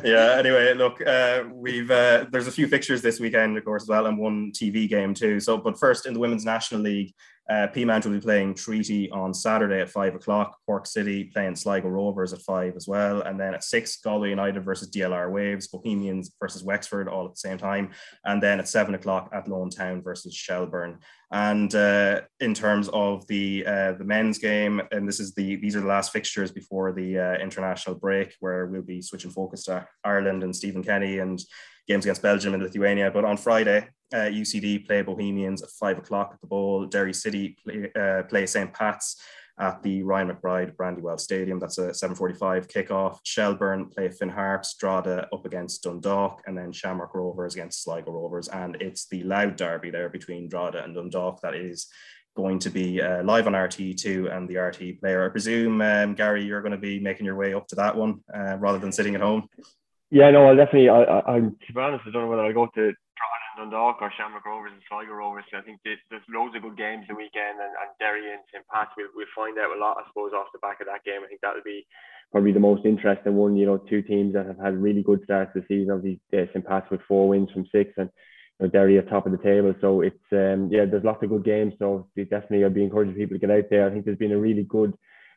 yeah. 0.04 0.36
Anyway, 0.38 0.74
look, 0.74 1.00
uh, 1.06 1.44
we've 1.50 1.90
uh, 1.90 2.26
there's 2.30 2.46
a 2.46 2.52
few 2.52 2.68
fixtures 2.68 3.00
this 3.00 3.18
weekend, 3.18 3.56
of 3.56 3.64
course, 3.64 3.84
as 3.84 3.88
well, 3.88 4.04
and 4.04 4.18
one 4.18 4.52
TV 4.52 4.86
game 4.86 5.14
too. 5.14 5.40
So, 5.40 5.56
but 5.56 5.78
first 5.78 6.04
in 6.04 6.12
the 6.12 6.20
Women's 6.20 6.44
National 6.44 6.82
League, 6.82 7.14
uh, 7.50 7.66
Peamount 7.74 8.04
will 8.04 8.12
be 8.12 8.20
playing 8.20 8.54
Treaty 8.54 9.10
on 9.10 9.34
Saturday 9.34 9.80
at 9.80 9.90
five 9.90 10.14
o'clock. 10.14 10.56
Cork 10.64 10.86
City 10.86 11.24
playing 11.24 11.56
Sligo 11.56 11.88
Rovers 11.88 12.32
at 12.32 12.42
five 12.42 12.76
as 12.76 12.86
well. 12.86 13.22
And 13.22 13.40
then 13.40 13.54
at 13.54 13.64
six, 13.64 13.96
Galway 13.96 14.30
United 14.30 14.64
versus 14.64 14.88
DLR 14.88 15.32
Waves, 15.32 15.66
Bohemians 15.66 16.32
versus 16.40 16.62
Wexford 16.62 17.08
all 17.08 17.26
at 17.26 17.32
the 17.32 17.40
same 17.40 17.58
time. 17.58 17.90
And 18.24 18.40
then 18.40 18.60
at 18.60 18.68
seven 18.68 18.94
o'clock, 18.94 19.30
at 19.32 19.40
Athlone 19.40 19.68
Town 19.68 20.00
versus 20.00 20.32
Shelbourne. 20.32 21.00
And 21.32 21.74
uh, 21.74 22.20
in 22.38 22.54
terms 22.54 22.88
of 22.92 23.26
the 23.26 23.66
uh, 23.66 23.92
the 23.92 24.04
men's 24.04 24.38
game, 24.38 24.80
and 24.92 25.08
this 25.08 25.18
is 25.18 25.34
the 25.34 25.56
these 25.56 25.74
are 25.74 25.80
the 25.80 25.86
last 25.88 26.12
fixtures 26.12 26.52
before 26.52 26.92
the 26.92 27.18
uh, 27.18 27.34
international 27.42 27.96
break, 27.96 28.34
where 28.38 28.66
we'll 28.66 28.82
be 28.82 29.02
switching 29.02 29.30
focus 29.32 29.64
to 29.64 29.88
Ireland 30.04 30.44
and 30.44 30.54
Stephen 30.54 30.84
Kenny 30.84 31.18
and 31.18 31.40
games 31.90 32.04
against 32.04 32.22
Belgium 32.22 32.54
and 32.54 32.62
Lithuania. 32.62 33.10
But 33.10 33.24
on 33.24 33.36
Friday, 33.36 33.88
uh, 34.14 34.30
UCD 34.40 34.86
play 34.86 35.02
Bohemians 35.02 35.62
at 35.62 35.70
five 35.70 35.98
o'clock 35.98 36.30
at 36.34 36.40
the 36.40 36.46
Bowl. 36.46 36.86
Derry 36.86 37.12
City 37.12 37.56
play, 37.62 37.90
uh, 38.00 38.22
play 38.24 38.46
St. 38.46 38.72
Pat's 38.72 39.20
at 39.58 39.82
the 39.82 40.02
Ryan 40.02 40.30
McBride 40.30 40.74
Brandywell 40.76 41.18
Stadium. 41.18 41.58
That's 41.58 41.78
a 41.78 41.92
7:45 41.92 42.68
kickoff. 42.68 43.18
Shelbourne 43.24 43.90
play 43.90 44.08
Finn 44.08 44.30
Harps, 44.30 44.74
Drogheda 44.74 45.28
up 45.32 45.44
against 45.44 45.82
Dundalk, 45.82 46.42
and 46.46 46.56
then 46.56 46.72
Shamrock 46.72 47.14
Rovers 47.14 47.54
against 47.54 47.82
Sligo 47.82 48.12
Rovers. 48.12 48.48
And 48.48 48.76
it's 48.80 49.06
the 49.08 49.22
Louth 49.24 49.56
derby 49.56 49.90
there 49.90 50.08
between 50.08 50.48
Drogheda 50.48 50.84
and 50.84 50.94
Dundalk 50.94 51.40
that 51.42 51.54
is 51.54 51.88
going 52.36 52.60
to 52.60 52.70
be 52.70 53.02
uh, 53.02 53.22
live 53.24 53.48
on 53.48 53.54
RTÉ2 53.54 54.34
and 54.34 54.48
the 54.48 54.54
RTÉ 54.54 54.98
player. 55.00 55.26
I 55.26 55.28
presume, 55.28 55.82
um, 55.82 56.14
Gary, 56.14 56.44
you're 56.44 56.62
going 56.62 56.72
to 56.72 56.78
be 56.78 57.00
making 57.00 57.26
your 57.26 57.36
way 57.36 57.52
up 57.52 57.66
to 57.68 57.74
that 57.74 57.96
one 57.96 58.20
uh, 58.32 58.56
rather 58.58 58.78
than 58.78 58.92
sitting 58.92 59.16
at 59.16 59.20
home. 59.20 59.48
Yeah, 60.10 60.30
no, 60.30 60.50
I'll 60.50 60.58
definitely. 60.58 60.90
I, 60.90 61.02
I, 61.02 61.38
I'm 61.38 61.54
to 61.54 61.72
be 61.72 61.80
honest, 61.80 62.02
I 62.06 62.10
don't 62.10 62.26
know 62.26 62.30
whether 62.30 62.42
I'll 62.42 62.52
go 62.52 62.66
to 62.66 62.90
Drogheda 62.90 63.46
and 63.54 63.70
Dundalk 63.70 64.02
or 64.02 64.10
Shamrock 64.18 64.44
Rovers 64.44 64.74
and 64.74 64.82
Sligo 64.90 65.14
Rovers. 65.14 65.46
I 65.54 65.62
think 65.62 65.78
there's, 65.86 66.02
there's 66.10 66.26
loads 66.26 66.56
of 66.56 66.62
good 66.62 66.76
games 66.76 67.06
the 67.06 67.14
weekend, 67.14 67.62
and, 67.62 67.70
and 67.78 67.90
Derry 68.02 68.26
and 68.26 68.42
St. 68.50 68.66
Pat's. 68.66 68.90
We'll, 68.98 69.14
we'll 69.14 69.30
find 69.38 69.54
out 69.58 69.70
a 69.70 69.78
lot, 69.78 70.02
I 70.02 70.08
suppose, 70.10 70.34
off 70.34 70.50
the 70.50 70.58
back 70.58 70.82
of 70.82 70.90
that 70.90 71.06
game. 71.06 71.22
I 71.22 71.30
think 71.30 71.40
that'll 71.46 71.62
be 71.62 71.86
probably 72.34 72.50
the 72.50 72.58
most 72.58 72.82
interesting 72.84 73.38
one. 73.38 73.54
You 73.54 73.66
know, 73.66 73.78
two 73.78 74.02
teams 74.02 74.34
that 74.34 74.50
have 74.50 74.58
had 74.58 74.82
really 74.82 75.06
good 75.06 75.22
starts 75.22 75.54
this 75.54 75.64
season. 75.70 75.94
Obviously, 75.94 76.18
St. 76.34 76.66
Pat's 76.66 76.90
with 76.90 77.06
four 77.06 77.30
wins 77.30 77.54
from 77.54 77.70
six, 77.70 77.94
and 77.94 78.10
you 78.58 78.66
know, 78.66 78.70
Derry 78.74 78.98
at 78.98 79.06
top 79.06 79.30
of 79.30 79.32
the 79.32 79.46
table. 79.46 79.78
So 79.80 80.02
it's 80.02 80.26
um, 80.34 80.74
yeah, 80.74 80.90
there's 80.90 81.06
lots 81.06 81.22
of 81.22 81.30
good 81.30 81.46
games. 81.46 81.74
So 81.78 82.10
definitely, 82.18 82.66
I'll 82.66 82.74
be 82.74 82.82
encouraging 82.82 83.14
people 83.14 83.38
to 83.38 83.46
get 83.46 83.54
out 83.54 83.70
there. 83.70 83.86
I 83.86 83.94
think 83.94 84.04
there's 84.10 84.18
been 84.18 84.34
a 84.34 84.42
really 84.42 84.66
good 84.66 84.90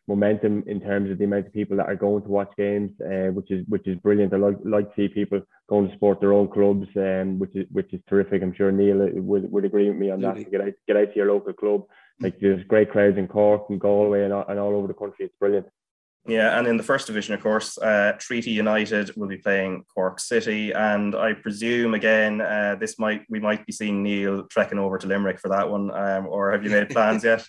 momentum 0.08 0.64
in 0.68 0.82
terms 0.82 1.10
of 1.10 1.18
the 1.18 1.24
amount 1.24 1.48
of 1.48 1.54
people 1.54 1.78
that 1.78 1.88
are 1.88 1.96
going 1.96 2.22
to 2.24 2.30
watch 2.30 2.52
games, 2.58 2.92
uh, 3.02 3.32
which 3.32 3.52
is 3.52 3.66
which 3.68 3.88
is 3.88 3.98
brilliant. 4.00 4.34
I 4.34 4.38
like 4.38 4.58
like 4.64 4.90
to 4.90 4.96
see 4.96 5.08
people 5.08 5.42
going 5.70 5.88
to 5.88 5.94
support 5.94 6.20
their 6.20 6.34
own 6.34 6.50
clubs, 6.50 6.88
um, 6.98 7.40
which 7.40 7.56
is 7.56 7.66
which 7.72 7.94
is 7.94 8.02
terrific. 8.10 8.42
I'm 8.42 8.54
sure 8.54 8.72
Neil 8.72 9.10
would, 9.14 9.52
would 9.52 9.66
agree 9.66 9.90
with 9.90 9.98
me 9.98 10.12
on 10.12 10.22
that. 10.22 10.52
Get 10.52 10.62
out 10.62 10.74
get 10.88 10.98
out 10.98 11.10
to 11.10 11.16
your 11.16 11.32
local 11.32 11.54
club, 11.54 11.84
like 12.20 12.40
there's 12.40 12.64
great 12.66 12.92
crowds 12.92 13.18
in 13.18 13.28
Cork 13.28 13.66
and 13.70 13.80
Galway 13.80 14.24
and, 14.24 14.34
and 14.34 14.60
all 14.60 14.76
over 14.76 14.88
the 14.88 14.94
country. 14.94 15.26
It's 15.26 15.36
brilliant. 15.40 15.68
Yeah, 16.26 16.58
and 16.58 16.68
in 16.68 16.78
the 16.78 16.84
first 16.84 17.08
division, 17.08 17.34
of 17.34 17.42
course, 17.42 17.78
uh, 17.78 18.14
Treaty 18.18 18.52
United 18.52 19.14
will 19.18 19.28
be 19.28 19.38
playing 19.38 19.84
Cork 19.94 20.22
City, 20.22 20.72
and 20.72 21.16
I 21.16 21.34
presume 21.34 21.94
again 21.94 22.40
uh, 22.40 22.78
this 22.80 22.98
might 22.98 23.24
we 23.30 23.42
might 23.42 23.66
be 23.66 23.74
seeing 23.74 24.04
Neil 24.04 24.44
trekking 24.48 24.80
over 24.80 24.98
to 24.98 25.08
Limerick 25.08 25.40
for 25.40 25.50
that 25.50 25.70
one, 25.70 25.92
um, 25.94 26.28
or 26.28 26.52
have 26.52 26.64
you 26.64 26.70
made 26.70 26.90
plans 26.90 27.24
yet? 27.26 27.46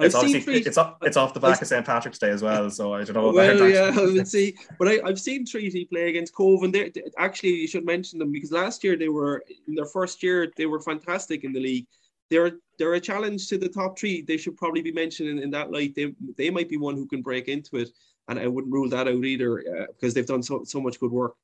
It's 0.00 0.14
I've 0.14 0.24
obviously 0.24 0.56
it's 0.56 0.76
off, 0.76 0.96
it's 1.02 1.16
off 1.16 1.34
the 1.34 1.40
back 1.40 1.62
of 1.62 1.68
St 1.68 1.86
Patrick's 1.86 2.18
Day 2.18 2.30
as 2.30 2.42
well, 2.42 2.68
so 2.78 2.94
I 2.94 3.04
don't 3.04 3.14
know. 3.14 3.30
Well, 3.30 3.68
yeah, 3.68 3.92
I 3.94 4.04
would 4.04 4.26
see, 4.28 4.56
but 4.78 4.88
I, 4.88 5.00
have 5.06 5.20
seen 5.20 5.46
Treaty 5.46 5.84
play 5.84 6.08
against 6.08 6.34
Cobh, 6.34 6.62
and 6.64 6.74
they 6.74 6.92
actually 7.18 7.54
you 7.54 7.68
should 7.68 7.84
mention 7.84 8.18
them 8.18 8.32
because 8.32 8.50
last 8.50 8.82
year 8.82 8.96
they 8.96 9.08
were 9.08 9.44
in 9.68 9.74
their 9.74 9.86
first 9.86 10.22
year 10.22 10.52
they 10.56 10.66
were 10.66 10.80
fantastic 10.80 11.44
in 11.44 11.52
the 11.52 11.60
league. 11.60 11.86
They're 12.30 12.52
they're 12.78 12.94
a 12.94 13.00
challenge 13.00 13.48
to 13.48 13.58
the 13.58 13.68
top 13.68 13.98
three. 13.98 14.22
They 14.22 14.36
should 14.36 14.56
probably 14.56 14.82
be 14.82 14.92
mentioned 14.92 15.28
in, 15.28 15.38
in 15.38 15.50
that 15.52 15.70
light. 15.70 15.94
They 15.94 16.14
they 16.36 16.50
might 16.50 16.68
be 16.68 16.76
one 16.76 16.96
who 16.96 17.06
can 17.06 17.22
break 17.22 17.48
into 17.48 17.76
it, 17.76 17.90
and 18.28 18.38
I 18.38 18.48
wouldn't 18.48 18.72
rule 18.72 18.88
that 18.88 19.06
out 19.06 19.24
either 19.24 19.60
uh, 19.60 19.86
because 19.92 20.12
they've 20.12 20.26
done 20.26 20.42
so 20.42 20.64
so 20.64 20.80
much 20.80 20.98
good 20.98 21.12
work. 21.12 21.34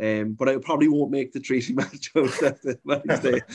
Um, 0.00 0.32
but 0.32 0.48
I 0.48 0.56
probably 0.56 0.88
won't 0.88 1.10
make 1.10 1.32
the 1.32 1.40
treaty 1.40 1.72
match 1.74 2.10
out 2.16 2.30
Wednesday. 2.84 3.40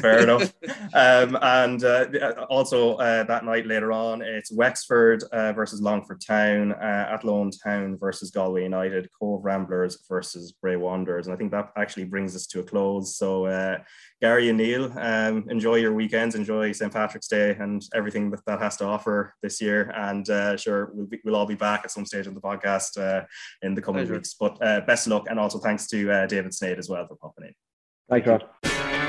Fair 0.00 0.22
enough. 0.22 0.52
Um, 0.94 1.36
and 1.40 1.82
uh, 1.84 2.46
also 2.48 2.94
uh, 2.96 3.24
that 3.24 3.44
night 3.44 3.66
later 3.66 3.92
on, 3.92 4.22
it's 4.22 4.52
Wexford 4.52 5.24
uh, 5.32 5.52
versus 5.52 5.80
Longford 5.80 6.20
Town, 6.20 6.72
uh, 6.72 7.08
Athlone 7.10 7.50
Town 7.50 7.96
versus 7.98 8.30
Galway 8.30 8.62
United, 8.62 9.08
Cobh 9.18 9.44
Ramblers 9.44 10.04
versus 10.08 10.52
Bray 10.52 10.76
Wanderers. 10.76 11.26
And 11.26 11.34
I 11.34 11.36
think 11.36 11.50
that 11.50 11.72
actually 11.76 12.04
brings 12.04 12.36
us 12.36 12.46
to 12.48 12.60
a 12.60 12.62
close. 12.62 13.16
So 13.16 13.46
uh, 13.46 13.78
Gary 14.20 14.48
and 14.48 14.58
Neil, 14.58 14.92
um, 14.98 15.44
enjoy 15.48 15.76
your 15.76 15.94
weekends, 15.94 16.34
enjoy 16.34 16.72
St. 16.72 16.92
Patrick's 16.92 17.28
Day 17.28 17.56
and 17.58 17.82
everything 17.94 18.30
that 18.30 18.44
that 18.46 18.60
has 18.60 18.76
to 18.78 18.84
offer 18.84 19.34
this 19.42 19.60
year. 19.60 19.92
And 19.96 20.28
uh, 20.28 20.56
sure, 20.56 20.90
we'll, 20.94 21.06
be, 21.06 21.20
we'll 21.24 21.36
all 21.36 21.46
be 21.46 21.54
back 21.54 21.82
at 21.84 21.90
some 21.90 22.06
stage 22.06 22.26
on 22.26 22.34
the 22.34 22.40
podcast 22.40 22.98
uh, 22.98 23.24
in 23.62 23.74
the 23.74 23.82
coming 23.82 24.02
Pleasure. 24.02 24.14
weeks. 24.14 24.34
But 24.38 24.58
uh, 24.62 24.80
best 24.82 25.06
of 25.06 25.12
luck 25.12 25.26
and 25.28 25.38
also 25.38 25.58
thanks 25.58 25.87
to 25.90 26.10
uh, 26.10 26.26
David 26.26 26.52
Sneyd 26.52 26.78
as 26.78 26.88
well 26.88 27.06
for 27.06 27.16
popping 27.16 27.46
in. 27.46 27.54
Thanks, 28.08 28.26
Raf. 28.26 29.07